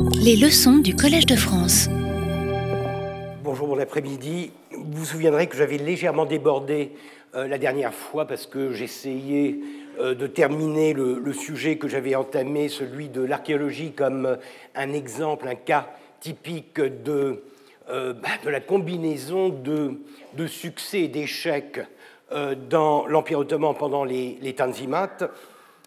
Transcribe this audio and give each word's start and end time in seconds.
Les 0.00 0.36
leçons 0.36 0.78
du 0.78 0.94
Collège 0.96 1.26
de 1.26 1.36
France. 1.36 1.88
Bonjour, 3.42 3.66
bon 3.66 3.78
après-midi. 3.78 4.50
Vous 4.70 5.00
vous 5.00 5.04
souviendrez 5.04 5.48
que 5.48 5.56
j'avais 5.56 5.76
légèrement 5.76 6.24
débordé 6.24 6.92
euh, 7.34 7.46
la 7.46 7.58
dernière 7.58 7.92
fois 7.92 8.26
parce 8.26 8.46
que 8.46 8.72
j'essayais 8.72 9.58
euh, 10.00 10.14
de 10.14 10.26
terminer 10.26 10.94
le, 10.94 11.32
sujet 11.32 11.76
que 11.76 11.88
j'avais 11.88 12.14
entamé, 12.14 12.68
celui 12.68 13.08
de 13.08 13.22
l'archéologie, 13.22 13.92
comme 13.92 14.38
un 14.74 14.92
exemple, 14.92 15.46
un 15.48 15.56
cas 15.56 15.88
typique 16.20 16.80
de, 16.80 17.42
euh, 17.90 18.14
bah, 18.14 18.50
la 18.50 18.60
combinaison 18.60 19.50
de, 19.50 20.00
de 20.36 20.46
succès 20.46 21.00
et 21.00 21.08
d'échecs 21.08 21.80
dans 22.70 23.06
l'Empire 23.08 23.40
ottoman 23.40 23.74
pendant 23.74 24.04
les, 24.04 24.38
les 24.40 24.54
Tanzimat. 24.54 25.18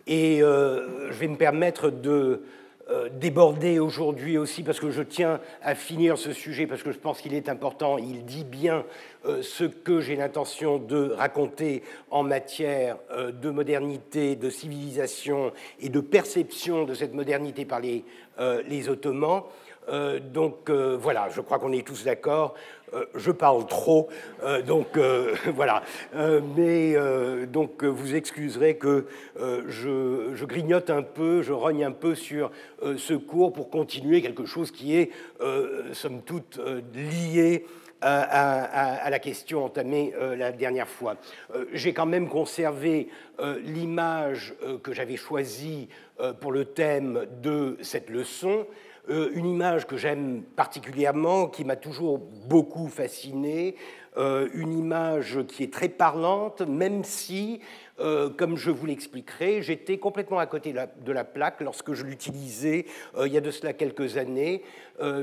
Et 0.06 0.42
je 0.42 1.14
vais 1.14 1.28
me 1.28 1.38
permettre 1.38 1.90
de 1.90 2.44
euh, 2.92 3.10
déborder 3.10 3.80
aujourd'hui 3.80 4.38
aussi 4.38 4.62
parce 4.62 4.80
que 4.80 4.92
je 4.92 5.02
tiens 5.02 5.40
à 5.64 5.74
finir 5.74 6.20
ce 6.20 6.34
sujet 6.34 6.68
parce 6.68 6.84
que 6.84 6.92
je 6.92 7.00
pense 7.00 7.20
qu'il 7.20 7.34
est 7.34 7.50
important. 7.50 7.98
Il 7.98 8.26
dit 8.26 8.44
bien 8.44 8.86
euh, 9.26 9.42
ce 9.42 9.64
que 9.64 10.02
j'ai 10.02 10.16
l'intention 10.16 10.78
de 10.78 11.10
raconter 11.10 11.82
en 12.12 12.22
matière 12.22 12.98
euh, 13.10 13.32
de 13.32 13.50
modernité, 13.50 14.36
de 14.36 14.52
civilisation 14.52 15.52
et 15.80 15.90
de 15.90 16.00
perception 16.00 16.86
de 16.86 16.94
cette 16.94 17.16
modernité 17.16 17.66
par 17.66 17.80
les, 17.80 18.06
les 18.68 18.88
Ottomans. 18.88 19.44
Donc 20.34 20.70
voilà, 20.70 21.30
je 21.30 21.42
crois 21.42 21.60
qu'on 21.60 21.72
est 21.72 21.86
tous 21.86 22.04
d'accord. 22.04 22.56
Euh, 22.96 23.06
je 23.16 23.32
parle 23.32 23.66
trop, 23.68 24.10
euh, 24.44 24.62
donc 24.62 24.98
euh, 24.98 25.36
voilà. 25.56 25.84
mais 26.56 26.96
donc 27.48 27.84
vous 27.84 28.16
excuserez 28.16 28.78
que 28.78 29.06
je, 29.38 30.46
grignote 30.46 30.90
un 30.90 31.02
peu, 31.02 31.42
je 31.42 31.54
rogne 31.54 31.84
un 31.84 31.92
peu 31.92 32.16
sur 32.16 32.52
ce 32.82 33.14
cours 33.14 33.54
pour 33.54 33.70
continuer 33.70 34.22
quelque 34.22 34.46
chose 34.46 34.72
qui 34.72 34.96
est, 34.96 35.12
somme 35.94 36.22
toute, 36.22 36.60
lié 36.94 37.66
à, 38.02 39.10
la 39.10 39.20
question 39.20 39.66
entamée 39.66 40.14
la 40.38 40.52
dernière 40.52 40.88
fois. 40.88 41.16
J'ai 41.74 41.94
quand 41.94 42.06
même 42.06 42.30
conservé 42.30 43.10
l'image 43.64 44.54
que 44.84 44.94
j'avais 44.94 45.18
choisie 45.18 45.90
pour 46.40 46.52
le 46.52 46.66
thème 46.66 47.26
de 47.42 47.78
cette 47.82 48.10
leçon, 48.10 48.66
euh, 48.66 48.66
une 49.08 49.46
image 49.46 49.86
que 49.88 49.98
j'aime 49.98 50.44
particulièrement, 50.56 51.48
qui 51.48 51.64
m'a 51.64 51.76
toujours 51.76 52.20
beaucoup 52.48 52.88
fasciné, 52.88 53.76
euh, 54.18 54.48
une 54.54 54.78
image 54.78 55.40
qui 55.48 55.64
est 55.64 55.74
très 55.74 55.90
parlante, 55.90 56.62
même 56.62 57.04
si, 57.04 57.60
euh, 58.00 58.30
comme 58.30 58.58
je 58.58 58.72
vous 58.72 58.86
l'expliquerai, 58.86 59.62
j'étais 59.62 59.98
complètement 59.98 60.40
à 60.40 60.46
côté 60.46 60.74
de 60.74 61.12
la 61.12 61.24
plaque 61.24 61.62
lorsque 61.62 61.94
je 61.94 62.04
l'utilisais 62.04 62.86
il 63.20 63.32
y 63.32 63.38
a 63.38 63.42
de 63.42 63.52
cela 63.52 63.74
quelques 63.74 64.18
années, 64.18 64.64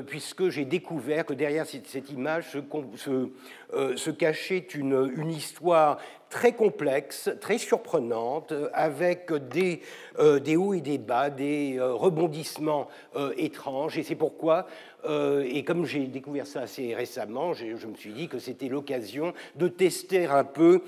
puisque 0.07 0.49
j'ai 0.49 0.65
découvert 0.65 1.25
que 1.25 1.33
derrière 1.33 1.67
cette, 1.67 2.11
image 2.11 2.53
se, 2.53 4.11
cachait 4.11 4.67
une 4.75 5.31
histoire 5.31 5.99
très 6.33 6.53
complexe, 6.53 7.29
très 7.43 7.59
surprenante, 7.59 8.55
avec 8.73 9.31
des, 9.51 9.83
euh, 10.19 10.41
des 10.41 10.57
hauts 10.57 10.73
et 10.73 10.81
des 10.81 10.97
bas, 10.97 11.29
des 11.29 11.77
euh, 11.77 11.93
rebondissements 11.93 12.89
euh, 13.17 13.35
étranges. 13.37 13.99
Et 13.99 14.03
c'est 14.03 14.15
pourquoi, 14.15 14.67
et 15.09 15.65
comme 15.65 15.85
j'ai 15.85 16.07
découvert 16.07 16.47
ça 16.47 16.63
assez 16.63 16.95
récemment, 16.95 17.53
je 17.55 17.87
me 17.87 17.95
suis 17.97 18.13
dit 18.13 18.29
que 18.29 18.39
c'était 18.39 18.69
l'occasion 18.69 19.33
de 19.57 19.69
tester 19.69 20.27
un 20.27 20.45
peu 20.45 20.83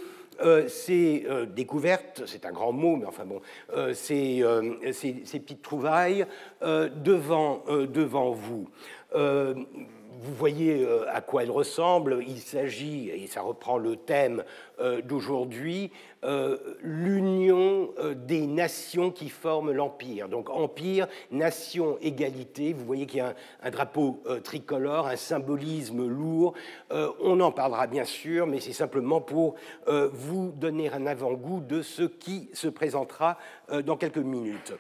ces 0.69 1.27
découvertes, 1.55 2.23
c'est 2.27 2.45
un 2.47 2.53
grand 2.53 2.73
mot, 2.73 2.97
mais 2.97 3.07
enfin 3.07 3.25
bon, 3.25 3.41
ces, 3.93 4.45
ces, 4.93 5.23
ces, 5.25 5.41
petites 5.41 5.63
trouvailles 5.63 6.27
devant, 6.63 7.63
devant 7.69 8.33
vous 8.33 8.69
vous 10.23 10.35
voyez 10.35 10.83
euh, 10.83 11.05
à 11.13 11.21
quoi 11.21 11.43
elle 11.43 11.51
ressemble. 11.51 12.23
Il 12.27 12.41
s'agit, 12.41 13.11
et 13.11 13.27
ça 13.27 13.43
reprend 13.43 13.79
le 13.79 13.97
thème 13.97 14.45
euh, 14.81 15.01
d'aujourd'hui, 15.03 15.91
euh, 16.25 16.57
l'union 16.83 17.91
des 18.15 18.47
nations 18.47 19.11
qui 19.11 19.29
forment 19.29 19.73
l'Empire. 19.73 20.29
Donc 20.29 20.51
Empire, 20.51 21.07
nation, 21.31 21.99
égalité. 22.01 22.73
Vous 22.73 22.85
voyez 22.85 23.07
qu'il 23.07 23.19
y 23.19 23.23
a 23.23 23.35
un, 23.63 23.71
drapeau 23.71 24.23
tricolore, 24.43 25.07
un 25.07 25.17
symbolisme 25.17 26.07
lourd. 26.07 26.55
on 26.91 27.41
en 27.41 27.53
parlera 27.53 27.87
bien 27.87 28.05
sûr, 28.05 28.47
mais 28.47 28.61
c'est 28.61 28.73
simplement 28.73 29.21
pour 29.21 29.57
vous 29.87 30.53
donner 30.57 30.91
un 30.91 31.07
avant-goût 31.07 31.61
de 31.61 31.83
ce 31.83 32.03
qui 32.03 32.49
se 32.53 32.69
présentera 32.69 33.39
dans 33.85 33.97
quelques 33.97 34.17
minutes. 34.19 34.73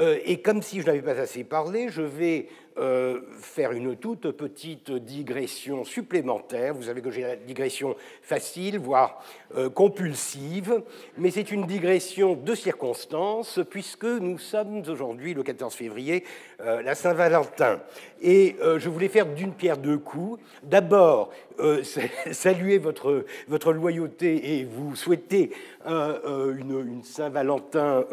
et 0.00 0.42
comme 0.42 0.62
si 0.62 0.80
je 0.80 0.86
n'avais 0.86 1.02
pas 1.02 1.18
assez 1.18 1.44
parlé, 1.44 1.88
je 1.90 2.02
vais 2.02 2.48
euh, 2.78 3.20
faire 3.40 3.72
une 3.72 3.96
toute 3.96 4.30
petite 4.30 4.92
digression 4.92 5.84
supplémentaire. 5.84 6.74
Vous 6.74 6.84
savez 6.84 7.00
que 7.00 7.10
j'ai 7.10 7.22
la 7.22 7.34
digression 7.34 7.96
facile, 8.22 8.78
voire 8.78 9.20
euh, 9.56 9.68
compulsive, 9.68 10.82
mais 11.16 11.32
c'est 11.32 11.50
une 11.50 11.66
digression 11.66 12.34
de 12.34 12.54
circonstance, 12.54 13.58
puisque 13.68 14.04
nous 14.04 14.38
sommes 14.38 14.82
aujourd'hui, 14.88 15.34
le 15.34 15.42
14 15.42 15.74
février, 15.74 16.22
euh, 16.60 16.80
la 16.82 16.94
Saint-Valentin. 16.94 17.80
Et 18.20 18.56
je 18.78 18.88
voulais 18.88 19.08
faire 19.08 19.26
d'une 19.26 19.52
pierre 19.52 19.78
deux 19.78 19.98
coups. 19.98 20.40
D'abord, 20.64 21.30
saluer 22.32 22.78
votre, 22.78 23.24
votre 23.46 23.72
loyauté 23.72 24.58
et 24.58 24.64
vous 24.64 24.96
souhaiter 24.96 25.52
une, 25.86 27.02
Saint-Valentin 27.04 28.04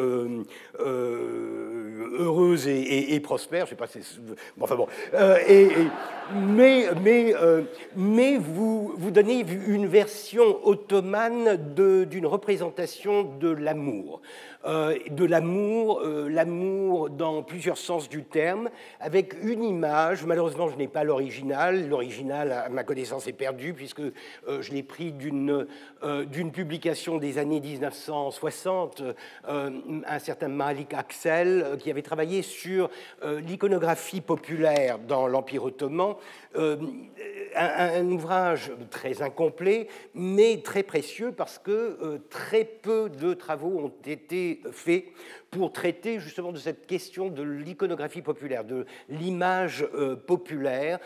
heureuse 2.19 2.67
et, 2.67 3.19
prospère. 3.19 3.65
Je 3.65 3.71
sais 3.71 3.75
pas, 3.75 3.87
enfin 4.59 4.75
bon. 4.75 4.87
Euh, 5.13 5.37
et, 5.47 5.69
mais 6.33 6.87
mais, 7.01 7.35
euh, 7.35 7.63
mais 7.95 8.37
vous, 8.37 8.93
vous 8.97 9.11
donnez 9.11 9.45
une 9.67 9.87
version 9.87 10.59
ottomane 10.65 11.57
d'une 11.75 12.25
représentation 12.25 13.23
de 13.23 13.49
l'amour. 13.49 14.21
Euh, 14.65 14.97
de 15.11 15.25
l'amour, 15.25 16.01
euh, 16.03 16.27
l'amour 16.27 17.11
dans 17.11 17.43
plusieurs 17.43 17.77
sens 17.77 18.09
du 18.09 18.23
terme, 18.23 18.71
avec 18.99 19.35
une 19.43 19.63
image. 19.63 20.25
Malheureusement, 20.25 20.69
je 20.69 20.75
n'ai 20.75 20.87
pas 20.87 21.03
l'original. 21.03 21.87
L'original, 21.87 22.51
à 22.51 22.69
ma 22.69 22.83
connaissance, 22.83 23.27
est 23.27 23.33
perdu 23.33 23.75
puisque 23.75 23.99
euh, 23.99 24.61
je 24.61 24.71
l'ai 24.71 24.81
pris 24.81 25.11
d'une 25.11 25.67
publication 26.51 27.19
des 27.19 27.37
années 27.37 27.59
1960, 27.65 29.03
un 29.47 30.19
certain 30.19 30.47
Malik 30.47 30.93
Axel, 30.93 31.77
qui 31.79 31.89
avait 31.89 32.01
travaillé 32.01 32.41
sur 32.41 32.89
l'iconographie 33.23 34.21
populaire 34.21 34.99
dans 34.99 35.27
l'Empire 35.27 35.63
ottoman. 35.63 36.15
Euh, 36.57 36.77
un, 37.55 38.05
ouvrage 38.11 38.71
très 38.89 39.21
incomplet, 39.21 39.87
mais 40.13 40.61
très 40.61 40.83
précieux 40.83 41.31
parce 41.31 41.57
que 41.57 41.71
euh, 41.71 42.17
très 42.29 42.65
peu 42.65 43.09
de 43.09 43.33
travaux 43.33 43.79
ont 43.79 43.93
été 44.05 44.61
faits 44.71 45.05
pour 45.57 45.71
traiter 45.71 46.19
justement 46.19 46.51
de 46.51 46.57
cette 46.57 46.85
question 46.85 47.29
de 47.29 47.43
l'iconographie 47.43 48.21
populaire, 48.21 48.63
de 48.63 48.85
l'image 49.09 49.87
euh, 49.95 50.15
populaire 50.15 50.99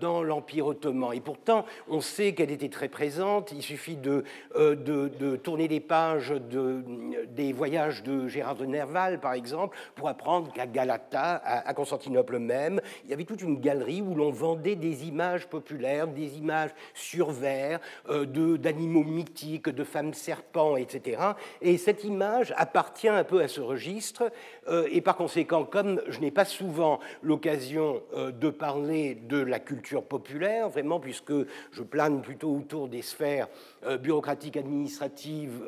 dans 0.00 0.22
l'Empire 0.22 0.66
ottoman. 0.66 1.12
Et 1.14 1.20
pourtant, 1.20 1.64
on 1.88 2.00
sait 2.00 2.34
qu'elle 2.34 2.50
était 2.50 2.68
très 2.68 2.88
présente. 2.88 3.52
Il 3.52 3.62
suffit 3.62 3.96
de, 3.96 4.24
de, 4.54 5.36
tourner 5.36 5.68
les 5.68 5.80
pages 5.80 6.30
de, 6.30 6.82
des 7.28 7.52
voyages 7.52 8.02
de 8.02 8.28
Gérard 8.28 8.56
de 8.56 8.66
Nerval, 8.66 9.20
par 9.20 9.32
exemple, 9.32 9.76
pour 9.94 10.08
apprendre 10.08 10.52
qu'à 10.52 10.66
Galata, 10.66 11.34
à, 11.34 11.68
à 11.68 11.74
Constantinople 11.74 12.38
même, 12.38 12.80
il 13.04 13.10
y 13.10 13.12
avait 13.12 13.24
toute 13.24 13.42
une 13.42 13.60
galerie 13.60 14.02
où 14.02 14.14
l'on 14.14 14.30
vendait 14.30 14.76
des 14.76 15.06
images 15.06 15.46
populaires, 15.46 16.08
des 16.08 16.38
images 16.38 16.70
sur 16.94 17.30
verre, 17.30 17.80
euh, 18.08 18.56
d'animaux 18.56 19.04
mythiques, 19.04 19.68
de 19.68 19.84
femmes 19.84 20.14
serpents, 20.14 20.76
etc. 20.76 21.20
Et 21.62 21.78
cette 21.78 22.04
image 22.04 22.52
appartient 22.56 23.08
un 23.08 23.24
peu 23.24 23.40
à 23.42 23.48
ce 23.48 23.60
registre, 23.60 23.87
euh, 24.68 24.88
et 24.90 25.00
par 25.00 25.16
conséquent, 25.16 25.64
comme 25.64 26.00
je 26.08 26.20
n'ai 26.20 26.30
pas 26.30 26.44
souvent 26.44 27.00
l'occasion 27.22 28.02
euh, 28.14 28.30
de 28.30 28.50
parler 28.50 29.14
de 29.14 29.38
la 29.38 29.58
culture 29.58 30.02
populaire, 30.02 30.68
vraiment, 30.68 31.00
puisque 31.00 31.32
je 31.72 31.82
plane 31.82 32.22
plutôt 32.22 32.54
autour 32.54 32.88
des 32.88 33.02
sphères 33.02 33.48
bureaucratiques, 34.00 34.56
administratives 34.56 35.62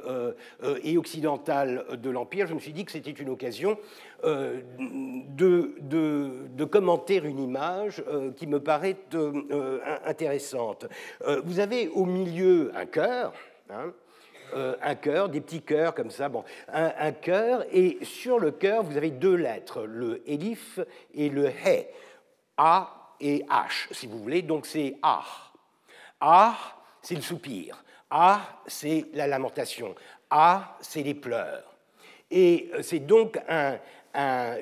et 0.82 0.98
occidentales 0.98 1.84
de 2.02 2.10
l'Empire, 2.10 2.46
je 2.46 2.54
me 2.54 2.58
suis 2.58 2.72
dit 2.72 2.84
que 2.84 2.92
c'était 2.92 3.10
une 3.10 3.28
occasion 3.28 3.78
euh, 4.24 4.60
de, 5.36 6.64
commenter 6.64 7.16
une 7.16 7.40
image 7.40 8.02
euh, 8.06 8.30
qui 8.32 8.46
me 8.46 8.60
paraît 8.60 8.96
euh, 9.14 9.80
intéressante. 10.04 10.86
vous 11.44 11.58
avez 11.58 11.88
au 11.88 12.04
milieu 12.04 12.70
un 12.76 12.86
cœur. 12.86 13.32
Hein, 13.70 13.92
un 14.82 14.94
cœur, 14.94 15.28
des 15.28 15.40
petits 15.40 15.62
cœurs 15.62 15.94
comme 15.94 16.10
ça, 16.10 16.28
bon, 16.28 16.44
un, 16.72 17.12
cœur, 17.12 17.64
et 17.72 17.98
sur 18.02 18.38
le 18.38 18.50
cœur, 18.50 18.82
vous 18.82 18.96
avez 18.96 19.10
deux 19.10 19.34
lettres, 19.34 19.82
le 19.82 20.22
elif 20.30 20.80
et 21.14 21.28
le 21.28 21.48
he, 21.48 21.86
A 22.56 23.14
et 23.20 23.44
H, 23.48 23.92
si 23.92 24.06
vous 24.06 24.18
voulez, 24.18 24.42
donc 24.42 24.66
c'est 24.66 24.96
A. 25.02 25.22
A, 26.20 26.54
c'est 27.02 27.14
le 27.14 27.22
soupir, 27.22 27.82
A, 28.10 28.40
c'est 28.66 29.06
la 29.14 29.26
lamentation, 29.26 29.94
A, 30.30 30.76
c'est 30.80 31.02
les 31.02 31.14
pleurs. 31.14 31.64
Et 32.30 32.70
c'est 32.82 33.00
donc 33.00 33.38
un, 33.48 33.78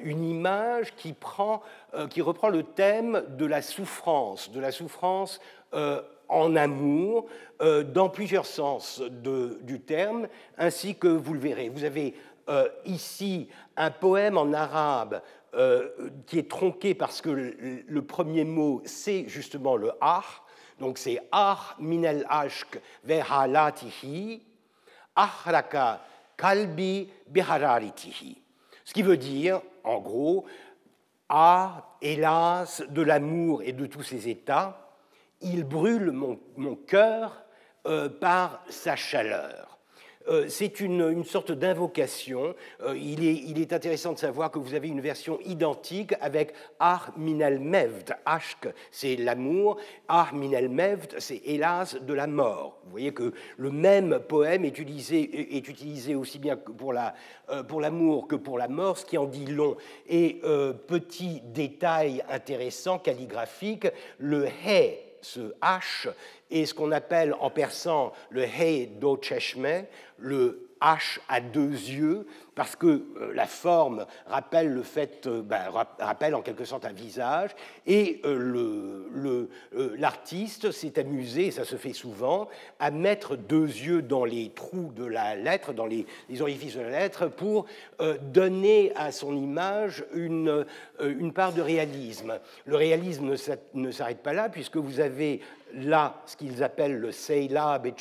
une 0.03 0.25
image 0.25 0.95
prend, 1.21 1.63
qui, 2.11 2.23
reprend 2.23 2.49
le 2.49 2.63
thème 2.63 3.25
de 3.31 3.47
la 3.47 3.63
souffrance, 3.63 4.51
de 4.51 4.61
la 4.61 4.73
souffrance 4.73 5.41
en 6.29 6.57
amour, 6.57 7.27
dans 7.61 8.09
plusieurs 8.09 8.47
sens 8.47 9.01
du 9.01 9.81
terme, 9.81 10.29
ainsi 10.57 10.95
que 10.95 11.09
vous 11.09 11.35
le 11.35 11.41
verrez. 11.41 11.69
Vous 11.69 11.85
avez 11.85 12.15
ici 12.85 13.49
un 13.77 13.91
poème 13.91 14.37
en 14.37 14.53
arabe 14.53 15.23
euh, 15.55 15.89
qui 16.27 16.39
est 16.39 16.51
tronqué 16.51 16.95
parce 16.95 17.23
que 17.23 17.31
le, 17.31 18.03
premier 18.03 18.45
mot, 18.45 18.83
c'est 18.85 19.27
justement 19.29 19.77
le 19.77 19.93
ah. 20.03 20.23
Donc 20.79 20.99
c'est 20.99 21.21
ah 21.33 21.59
minel 21.79 22.27
ashk 22.29 22.79
vehalatihi, 23.03 24.43
ahraka 25.17 26.05
kalbi 26.37 27.09
bihararitihi. 27.29 28.43
Ce 28.85 28.93
qui 28.93 29.03
veut 29.03 29.17
dire, 29.17 29.63
en 29.85 30.01
gros, 30.01 30.45
ah, 31.31 31.97
hélas, 32.03 32.83
de 32.87 33.01
l'amour 33.01 33.63
et 33.63 33.73
de 33.73 33.87
tous 33.87 34.03
ses 34.03 34.29
états, 34.29 34.88
il 35.41 35.65
brûle 35.65 36.13
mon, 36.13 36.77
cœur 36.77 37.45
euh, 37.87 38.09
par 38.09 38.63
sa 38.69 38.97
chaleur. 38.97 39.69
Euh, 40.29 40.47
c'est 40.49 40.81
une, 40.81 41.25
sorte 41.25 41.53
d'invocation. 41.53 42.55
Euh, 42.83 42.97
il, 42.97 43.25
est, 43.25 43.73
intéressant 43.73 44.13
de 44.13 44.19
savoir 44.19 44.51
que 44.51 44.59
vous 44.59 44.75
avez 44.75 44.89
une 44.89 45.01
version 45.01 45.39
identique 45.45 46.15
avec 46.21 46.53
Ar 46.79 47.13
minal 47.17 47.59
mevd. 47.59 48.15
Ashk, 48.27 48.69
c'est 48.91 49.17
l'amour. 49.17 49.79
Ar 50.07 50.35
minal 50.35 50.69
mevd, 50.69 51.15
c'est 51.19 51.41
hélas 51.45 51.97
de 52.01 52.13
la 52.13 52.27
mort. 52.27 52.79
Vous 52.85 52.91
voyez 52.91 53.13
que 53.13 53.33
le 53.57 53.71
même 53.71 54.21
poème 54.29 54.65
est 54.65 54.79
utilisé, 54.79 55.57
est 55.57 55.67
utilisé 55.67 56.15
aussi 56.15 56.39
bien 56.39 56.57
pour, 56.57 56.93
euh, 56.93 57.63
pour 57.63 57.81
l'amour 57.81 58.29
que 58.29 58.37
pour 58.37 58.59
la 58.59 58.69
mort, 58.69 58.99
ce 58.99 59.07
qui 59.07 59.17
en 59.17 59.27
dit 59.27 59.47
long. 59.47 59.77
Et 60.09 60.41
petit 60.87 61.41
détail 61.45 62.23
intéressant, 62.29 62.99
calligraphique, 62.99 63.87
le 64.19 64.47
he, 64.47 65.08
ce 65.21 65.53
H, 65.63 66.09
est 66.51 66.67
ce 66.67 66.75
qu'on 66.75 66.93
appelle 66.93 67.35
en 67.41 67.51
persan 67.51 68.13
le 68.31 68.45
He 68.45 68.89
do 68.99 69.19
Cheshme, 69.21 69.85
le 70.19 70.69
H 70.81 71.19
à 71.29 71.41
deux 71.41 71.71
yeux, 71.71 72.27
parce 72.59 72.75
que 72.75 72.87
euh, 72.87 73.33
la 73.35 73.47
forme 73.47 74.05
rappelle 74.27 74.75
le 74.75 74.83
fait, 74.83 75.29
euh, 75.29 75.43
ben, 75.43 75.71
rappelle 76.01 76.35
en 76.35 76.43
quelque 76.43 76.65
sorte 76.65 76.85
un 76.85 76.93
visage, 76.93 77.51
et 77.87 78.21
euh, 78.25 79.47
l'artiste 79.97 80.73
s'est 80.73 80.99
amusé, 80.99 81.47
et 81.47 81.51
ça 81.53 81.65
se 81.65 81.77
fait 81.77 81.93
souvent, 81.93 82.49
à 82.81 82.91
mettre 82.91 83.37
deux 83.37 83.67
yeux 83.67 84.03
dans 84.03 84.25
les 84.25 84.51
trous 84.51 84.91
de 84.97 85.05
la 85.05 85.37
lettre, 85.37 85.73
dans 85.73 85.87
les, 85.87 86.05
orifices 86.41 86.75
de 86.75 86.81
la 86.81 86.91
lettre, 86.91 87.29
pour 87.29 87.67
donner 88.23 88.93
à 88.97 89.13
son 89.13 89.37
image 89.37 90.05
une, 90.13 90.67
une 91.01 91.33
part 91.33 91.53
de 91.53 91.63
réalisme. 91.63 92.41
Le 92.67 92.77
réalisme 92.77 93.35
ne 93.75 93.91
s'arrête 93.93 94.23
pas 94.23 94.33
là, 94.33 94.49
puisque 94.49 94.77
vous 94.77 94.99
avez 94.99 95.41
là 95.75 96.23
ce 96.27 96.37
qu'ils 96.37 96.63
appellent 96.63 96.99
le 96.99 97.13
Seilab 97.13 97.87
et 97.87 97.95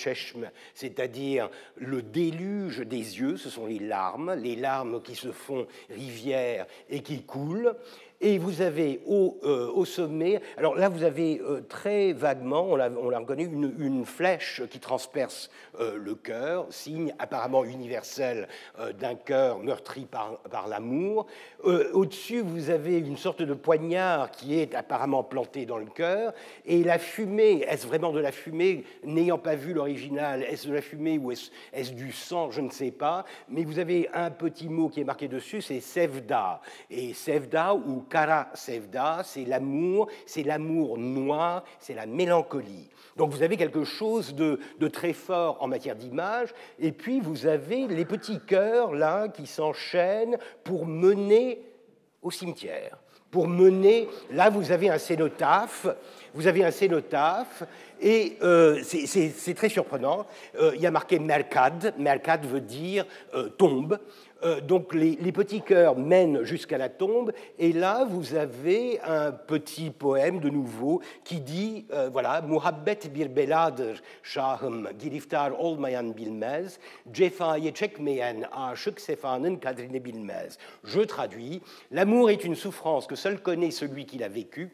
c'est-à-dire 0.74 1.50
le 1.76 2.02
déluge 2.02 2.80
des 2.80 3.20
yeux, 3.20 3.38
ce 3.38 3.50
sont 3.50 3.66
les 3.66 3.80
larmes, 3.80 4.34
les 4.48 4.56
larmes 4.56 5.02
qui 5.02 5.16
se 5.16 5.32
font 5.32 5.68
rivières 5.90 6.66
et 6.90 7.02
qui 7.02 7.24
coulent. 7.24 7.76
Et 8.20 8.40
vous 8.40 8.62
avez 8.62 9.00
au, 9.06 9.38
euh, 9.44 9.86
sommet, 9.86 10.42
alors 10.58 10.76
là 10.76 10.90
vous 10.90 11.04
avez 11.04 11.40
euh, 11.40 11.62
très 11.62 12.14
vaguement, 12.14 12.64
on 12.64 12.76
l'a 12.76 12.90
reconnu, 13.20 13.46
une, 13.46 14.06
flèche 14.06 14.64
qui 14.72 14.80
transperce 14.80 15.52
euh, 15.80 15.98
le 15.98 16.16
cœur, 16.16 16.66
signe 16.72 17.14
apparemment 17.20 17.64
universel 17.64 18.48
d'un 19.00 19.16
cœur 19.16 19.60
meurtri 19.60 20.06
par 20.06 20.68
l'amour. 20.68 21.28
Au-dessus 21.64 22.42
vous 22.42 22.70
avez 22.70 22.98
une 22.98 23.18
sorte 23.18 23.44
de 23.44 23.54
poignard 23.54 24.32
qui 24.32 24.60
est 24.60 24.74
apparemment 24.74 25.24
planté 25.24 25.66
dans 25.66 25.78
le 25.78 25.86
cœur, 25.86 26.34
et 26.66 26.84
la 26.84 26.98
fumée, 26.98 27.66
est-ce 27.68 27.86
vraiment 27.86 28.12
de 28.12 28.20
la 28.20 28.32
fumée 28.32 28.84
N'ayant 29.04 29.38
pas 29.38 29.56
vu 29.56 29.74
l'original, 29.74 30.44
est-ce 30.44 30.68
de 30.68 30.74
la 30.74 30.82
fumée 30.82 31.20
ou 31.20 31.32
est-ce 31.32 31.92
du 31.92 32.12
sang 32.12 32.50
Je 32.50 32.62
ne 32.62 32.72
sais 32.72 32.92
pas, 32.92 33.26
mais 33.48 33.64
vous 33.64 33.78
avez 33.78 34.10
un 34.14 34.32
petit 34.32 34.70
mot 34.70 34.90
qui 34.90 35.02
est 35.02 35.06
marqué 35.06 35.28
dessus, 35.28 35.62
c'est 35.62 35.82
Sevda. 35.82 36.62
Et 36.90 37.14
Sevda 37.14 37.76
ou 37.76 38.07
Kara 38.10 38.50
Sevda, 38.54 39.22
c'est 39.24 39.46
l'amour, 39.46 40.08
c'est 40.26 40.44
l'amour 40.44 40.98
noir, 40.98 41.64
c'est 41.80 41.94
la 41.94 42.06
mélancolie. 42.06 42.90
Donc 43.18 43.32
vous 43.32 43.44
avez 43.44 43.58
quelque 43.58 43.84
chose 43.84 44.36
de, 44.36 44.60
très 44.88 45.14
fort 45.14 45.58
en 45.60 45.68
matière 45.68 45.96
d'image, 45.96 46.50
et 46.80 46.92
puis 46.92 47.20
vous 47.20 47.48
avez 47.48 47.88
les 47.88 48.06
petits 48.06 48.40
cœurs 48.40 48.94
là 48.94 49.28
qui 49.28 49.48
s'enchaînent 49.48 50.38
pour 50.64 50.86
mener 50.86 51.62
au 52.22 52.32
cimetière. 52.32 52.98
Pour 53.32 53.48
mener, 53.48 54.08
là 54.32 54.50
vous 54.50 54.72
avez 54.72 54.90
un 54.90 54.98
cénotaphe, 54.98 55.88
vous 56.34 56.48
avez 56.48 56.64
un 56.64 56.72
cénotaphe, 56.72 57.64
et 58.00 58.38
euh, 58.44 58.82
c'est 58.84 59.54
très 59.56 59.70
surprenant. 59.70 60.26
Euh, 60.60 60.72
il 60.76 60.82
y 60.82 60.86
a 60.86 60.92
marqué 60.92 61.20
Mercad. 61.20 61.96
Mercad 61.98 62.46
veut 62.46 62.62
dire 62.62 63.06
euh, 63.34 63.50
tombe. 63.50 64.00
Euh, 64.44 64.62
donc 64.62 64.94
les, 64.94 65.32
petits 65.32 65.62
cœurs 65.62 65.98
mènent 65.98 66.44
jusqu'à 66.44 66.78
la 66.78 66.90
tombe, 66.90 67.32
et 67.58 67.74
là 67.74 68.06
vous 68.06 68.36
avez 68.36 69.00
un 69.02 69.32
petit 69.32 69.90
poème 69.90 70.40
de 70.40 70.50
nouveau 70.50 71.02
qui 71.24 71.40
dit, 71.40 71.86
euh, 71.92 72.10
voilà, 72.10 72.42
Muhabbet 72.42 73.14
bir 73.14 73.36
beladır 73.36 74.02
şahım, 74.24 74.88
giriftar 75.00 75.52
olmayan 75.52 76.18
bilmez, 76.18 76.80
cefayı 77.12 77.74
çekmeyen 77.74 78.44
aşık 78.52 79.02
sefanın 79.02 79.56
kadrini 79.56 80.06
bilmez. 80.06 80.58
Je 80.84 81.08
traduis, 81.08 81.62
l'amour 81.92 82.30
est 82.30 82.46
une 82.46 82.56
souffrance 82.56 83.08
que 83.08 83.16
seul 83.16 83.38
connaît 83.38 83.72
celui 83.72 84.06
qui 84.06 84.20
l'a 84.20 84.30
vécu, 84.30 84.70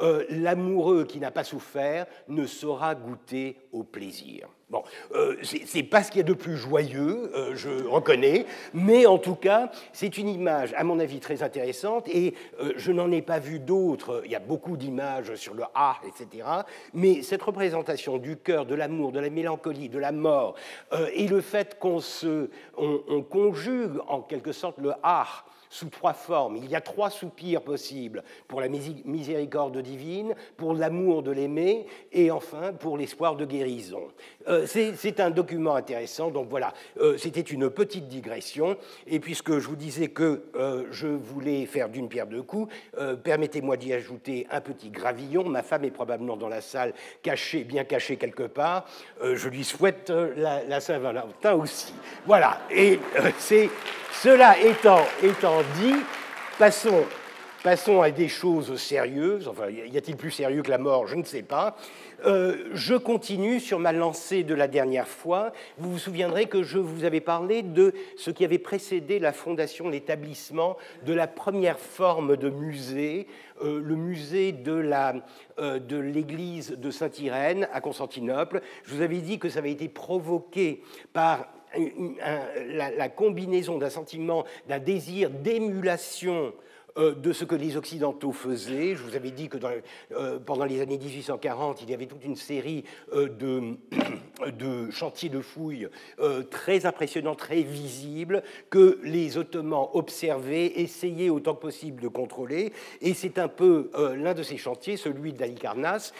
euh, 0.00 0.24
l'amoureux 0.28 1.04
qui 1.04 1.20
n'a 1.20 1.30
pas 1.30 1.44
souffert 1.44 2.06
ne 2.28 2.46
saura 2.46 2.94
goûter 2.94 3.56
au 3.72 3.84
plaisir. 3.84 4.48
Bon, 4.70 4.82
euh, 5.14 5.36
c'est 5.42 5.82
pas 5.82 6.02
ce 6.02 6.10
qu'il 6.10 6.18
y 6.18 6.24
a 6.24 6.26
de 6.26 6.32
plus 6.32 6.56
joyeux, 6.56 7.30
euh, 7.34 7.54
je 7.54 7.86
reconnais, 7.86 8.46
mais 8.72 9.04
en 9.04 9.18
tout 9.18 9.34
cas, 9.34 9.70
c'est 9.92 10.16
une 10.16 10.28
image, 10.28 10.72
à 10.76 10.84
mon 10.84 10.98
avis, 11.00 11.20
très 11.20 11.42
intéressante, 11.42 12.08
et 12.08 12.34
je 12.76 12.90
n'en 12.90 13.10
ai 13.12 13.20
pas 13.20 13.38
vu 13.38 13.58
d'autres. 13.58 14.22
Il 14.24 14.30
y 14.30 14.36
a 14.36 14.40
beaucoup 14.40 14.76
d'images 14.76 15.34
sur 15.34 15.54
le 15.54 15.64
art, 15.74 16.00
etc. 16.06 16.46
Mais 16.94 17.22
cette 17.22 17.42
représentation 17.42 18.18
du 18.18 18.36
cœur, 18.36 18.64
de 18.64 18.74
l'amour, 18.74 19.12
de 19.12 19.20
la 19.20 19.30
mélancolie, 19.30 19.88
de 19.88 19.98
la 19.98 20.12
mort, 20.12 20.54
et 21.12 21.28
le 21.28 21.40
fait 21.40 21.78
qu'on 21.78 22.00
on 22.76 23.22
conjugue 23.22 23.98
en 24.08 24.22
quelque 24.22 24.52
sorte 24.52 24.78
le 24.78 24.92
art 25.02 25.46
sous 25.74 25.88
trois 25.88 26.12
formes. 26.12 26.56
Il 26.56 26.70
y 26.70 26.76
a 26.76 26.80
trois 26.80 27.10
soupirs 27.10 27.60
possibles 27.60 28.22
pour 28.46 28.60
la 28.60 28.68
miséricorde 28.68 29.76
divine, 29.78 30.36
pour 30.56 30.72
l'amour 30.72 31.24
de 31.24 31.32
l'aimer 31.32 31.86
et 32.12 32.30
enfin 32.30 32.72
pour 32.72 32.96
l'espoir 32.96 33.34
de 33.34 33.44
guérison. 33.44 34.02
Euh, 34.46 34.66
c'est 34.66 35.18
un 35.18 35.30
document 35.30 35.74
intéressant, 35.74 36.30
donc 36.30 36.48
voilà, 36.48 36.72
euh, 37.00 37.16
c'était 37.18 37.40
une 37.40 37.70
petite 37.70 38.06
digression. 38.06 38.76
Et 39.08 39.18
puisque 39.18 39.58
je 39.58 39.66
vous 39.66 39.74
disais 39.74 40.08
que 40.08 40.44
euh, 40.54 40.84
je 40.92 41.08
voulais 41.08 41.66
faire 41.66 41.88
d'une 41.88 42.08
pierre 42.08 42.28
deux 42.28 42.42
coups, 42.42 42.72
permettez-moi 43.24 43.76
d'y 43.76 43.92
ajouter 43.92 44.46
un 44.52 44.60
petit 44.60 44.90
gravillon. 44.90 45.42
Ma 45.48 45.64
femme 45.64 45.84
est 45.84 45.90
probablement 45.90 46.36
dans 46.36 46.48
la 46.48 46.60
salle, 46.60 46.94
cachée, 47.20 47.64
bien 47.64 47.82
cachée 47.82 48.16
quelque 48.16 48.44
part. 48.44 48.86
je 49.20 49.48
lui 49.48 49.64
souhaite 49.64 50.10
la, 50.10 50.62
la 50.62 50.80
Saint-Valentin 50.80 51.54
aussi. 51.54 51.92
Voilà, 52.26 52.60
et 52.70 53.00
c'est 53.38 53.68
cela 54.22 54.58
étant, 54.58 55.02
étant 55.22 55.62
dit, 55.80 55.94
passons, 56.58 57.04
passons 57.62 58.02
à 58.02 58.10
des 58.10 58.28
choses 58.28 58.76
sérieuses. 58.76 59.48
Enfin, 59.48 59.70
y 59.70 59.96
a-t-il 59.96 60.16
plus 60.16 60.30
sérieux 60.30 60.62
que 60.62 60.70
la 60.70 60.78
mort? 60.78 61.06
Je 61.06 61.16
ne 61.16 61.24
sais 61.24 61.42
pas. 61.42 61.76
Euh, 62.26 62.68
je 62.72 62.94
continue 62.94 63.60
sur 63.60 63.78
ma 63.78 63.92
lancée 63.92 64.44
de 64.44 64.54
la 64.54 64.68
dernière 64.68 65.08
fois. 65.08 65.52
Vous 65.76 65.92
vous 65.92 65.98
souviendrez 65.98 66.46
que 66.46 66.62
je 66.62 66.78
vous 66.78 67.04
avais 67.04 67.20
parlé 67.20 67.62
de 67.62 67.92
ce 68.16 68.30
qui 68.30 68.44
avait 68.44 68.58
précédé 68.58 69.18
la 69.18 69.32
fondation, 69.32 69.88
l'établissement 69.88 70.76
de 71.04 71.12
la 71.12 71.26
première 71.26 71.78
forme 71.78 72.36
de 72.36 72.48
musée, 72.48 73.26
euh, 73.62 73.80
le 73.82 73.96
musée 73.96 74.52
de 74.52 74.90
euh, 75.58 75.80
l'église 75.90 76.70
de, 76.70 76.76
de 76.76 76.90
Saint-Irène 76.90 77.68
à 77.72 77.80
Constantinople. 77.80 78.62
Je 78.84 78.94
vous 78.94 79.02
avais 79.02 79.18
dit 79.18 79.38
que 79.38 79.48
ça 79.48 79.58
avait 79.58 79.72
été 79.72 79.88
provoqué 79.88 80.82
par 81.12 81.46
la, 81.76 83.08
combinaison 83.08 83.78
d'un 83.78 83.90
sentiment, 83.90 84.44
d'un 84.68 84.78
désir 84.78 85.30
d'émulation 85.30 86.52
de 86.96 87.32
ce 87.32 87.44
que 87.44 87.54
les 87.54 87.76
Occidentaux 87.76 88.32
faisaient. 88.32 88.94
Je 88.94 89.02
vous 89.02 89.16
avais 89.16 89.30
dit 89.30 89.48
que 89.48 89.58
pendant 90.44 90.64
les 90.64 90.80
années 90.80 90.98
1840, 90.98 91.82
il 91.82 91.90
y 91.90 91.94
avait 91.94 92.06
toute 92.06 92.24
une 92.24 92.36
série 92.36 92.84
de, 93.12 93.76
de 94.58 94.90
chantiers 94.90 95.28
de 95.28 95.40
fouilles 95.40 95.88
très 96.50 96.86
impressionnants, 96.86 97.34
très 97.34 97.62
visibles, 97.62 98.42
que 98.70 99.00
les 99.02 99.38
Ottomans 99.38 99.88
observaient, 99.92 100.66
essayaient 100.80 101.30
autant 101.30 101.54
que 101.54 101.62
possible 101.62 102.00
de 102.00 102.08
contrôler. 102.08 102.72
Et 103.00 103.14
c'est 103.14 103.38
un 103.38 103.48
peu 103.48 103.90
l'un 104.16 104.34
de 104.34 104.42
ces 104.42 104.56
chantiers, 104.56 104.96
celui 104.96 105.32
d'Alicarnasse, 105.32 106.12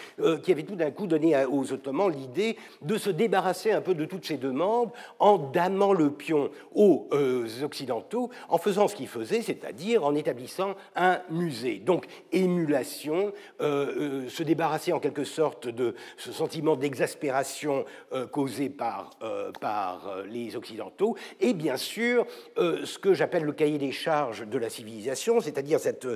qui 0.43 0.53
avait 0.53 0.65
tout 0.65 0.77
d'un 0.77 0.91
coup 0.91 1.07
donné 1.07 1.45
aux 1.45 1.73
Ottomans 1.73 2.11
l'idée 2.11 2.57
de 2.83 2.99
se 2.99 3.11
débarrasser 3.11 3.71
un 3.71 3.81
peu 3.81 3.95
de 3.95 4.05
toutes 4.05 4.27
ces 4.27 4.37
demandes 4.37 4.91
en 5.19 5.39
damant 5.39 5.93
le 5.93 6.11
pion 6.11 6.51
aux 6.75 7.09
euh, 7.13 7.47
Occidentaux, 7.63 8.31
en 8.49 8.59
faisant 8.59 8.89
ce 8.89 8.97
qu'ils 8.97 9.09
faisaient, 9.09 9.43
c'est-à-dire 9.43 10.05
en 10.05 10.15
établissant 10.15 10.64
un 10.97 11.21
musée. 11.31 11.79
Donc, 11.79 12.07
émulation, 12.33 13.33
euh, 13.61 14.25
euh, 14.25 14.29
se 14.29 14.43
débarrasser 14.43 14.93
en 14.93 15.01
quelque 15.01 15.25
sorte 15.25 15.69
de 15.69 15.95
ce 16.17 16.33
sentiment 16.33 16.77
d'exaspération 16.77 17.85
causé 18.31 18.69
par, 18.69 19.11
par 19.61 20.23
les 20.29 20.57
Occidentaux, 20.57 21.17
et 21.41 21.53
bien 21.53 21.77
sûr, 21.77 22.27
ce 22.57 22.99
que 22.99 23.15
j'appelle 23.15 23.45
le 23.45 23.53
cahier 23.53 23.79
des 23.79 23.93
charges 23.93 24.47
de 24.47 24.59
la 24.59 24.71
civilisation, 24.71 25.41
c'est-à-dire 25.41 25.81
cette, 25.81 26.07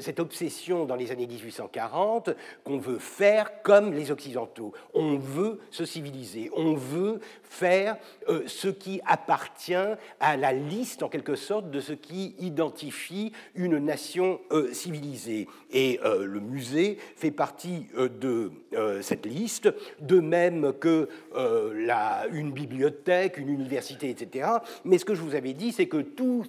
cette 0.00 0.20
obsession 0.20 0.84
dans 0.84 0.96
les 0.96 1.10
années 1.12 1.26
1840 1.26 2.30
qu'on 2.64 2.78
veut 2.78 2.98
faire 2.98 3.62
comme 3.62 3.92
les 3.92 4.10
Occidentaux. 4.10 4.72
On 4.94 5.16
veut 5.16 5.60
se 5.70 5.84
civiliser, 5.84 6.50
on 6.54 6.74
veut 6.74 7.20
faire 7.48 7.96
euh, 8.28 8.42
ce 8.46 8.68
qui 8.68 9.00
appartient 9.06 9.74
à 10.20 10.36
la 10.36 10.52
liste, 10.52 11.02
en 11.02 11.08
quelque 11.08 11.36
sorte, 11.36 11.70
de 11.70 11.80
ce 11.80 11.92
qui 11.92 12.34
identifie 12.38 13.32
une 13.54 13.78
nation 13.78 14.40
euh, 14.52 14.72
civilisée. 14.72 15.48
Et 15.70 16.00
euh, 16.04 16.24
le 16.24 16.40
musée 16.40 16.98
fait 17.16 17.30
partie 17.30 17.86
de 17.96 18.52
cette 19.00 19.26
liste, 19.26 19.72
de 20.00 20.20
même 20.20 20.72
que 20.74 21.08
la, 21.34 22.26
une 22.32 22.52
bibliothèque, 22.52 23.38
une 23.38 23.48
université, 23.48 24.10
etc. 24.10 24.48
Mais 24.84 24.98
ce 24.98 25.04
que 25.04 25.14
je 25.14 25.22
vous 25.22 25.34
avais 25.34 25.52
dit, 25.52 25.72
c'est 25.72 25.86
que 25.86 25.98
tout 25.98 26.44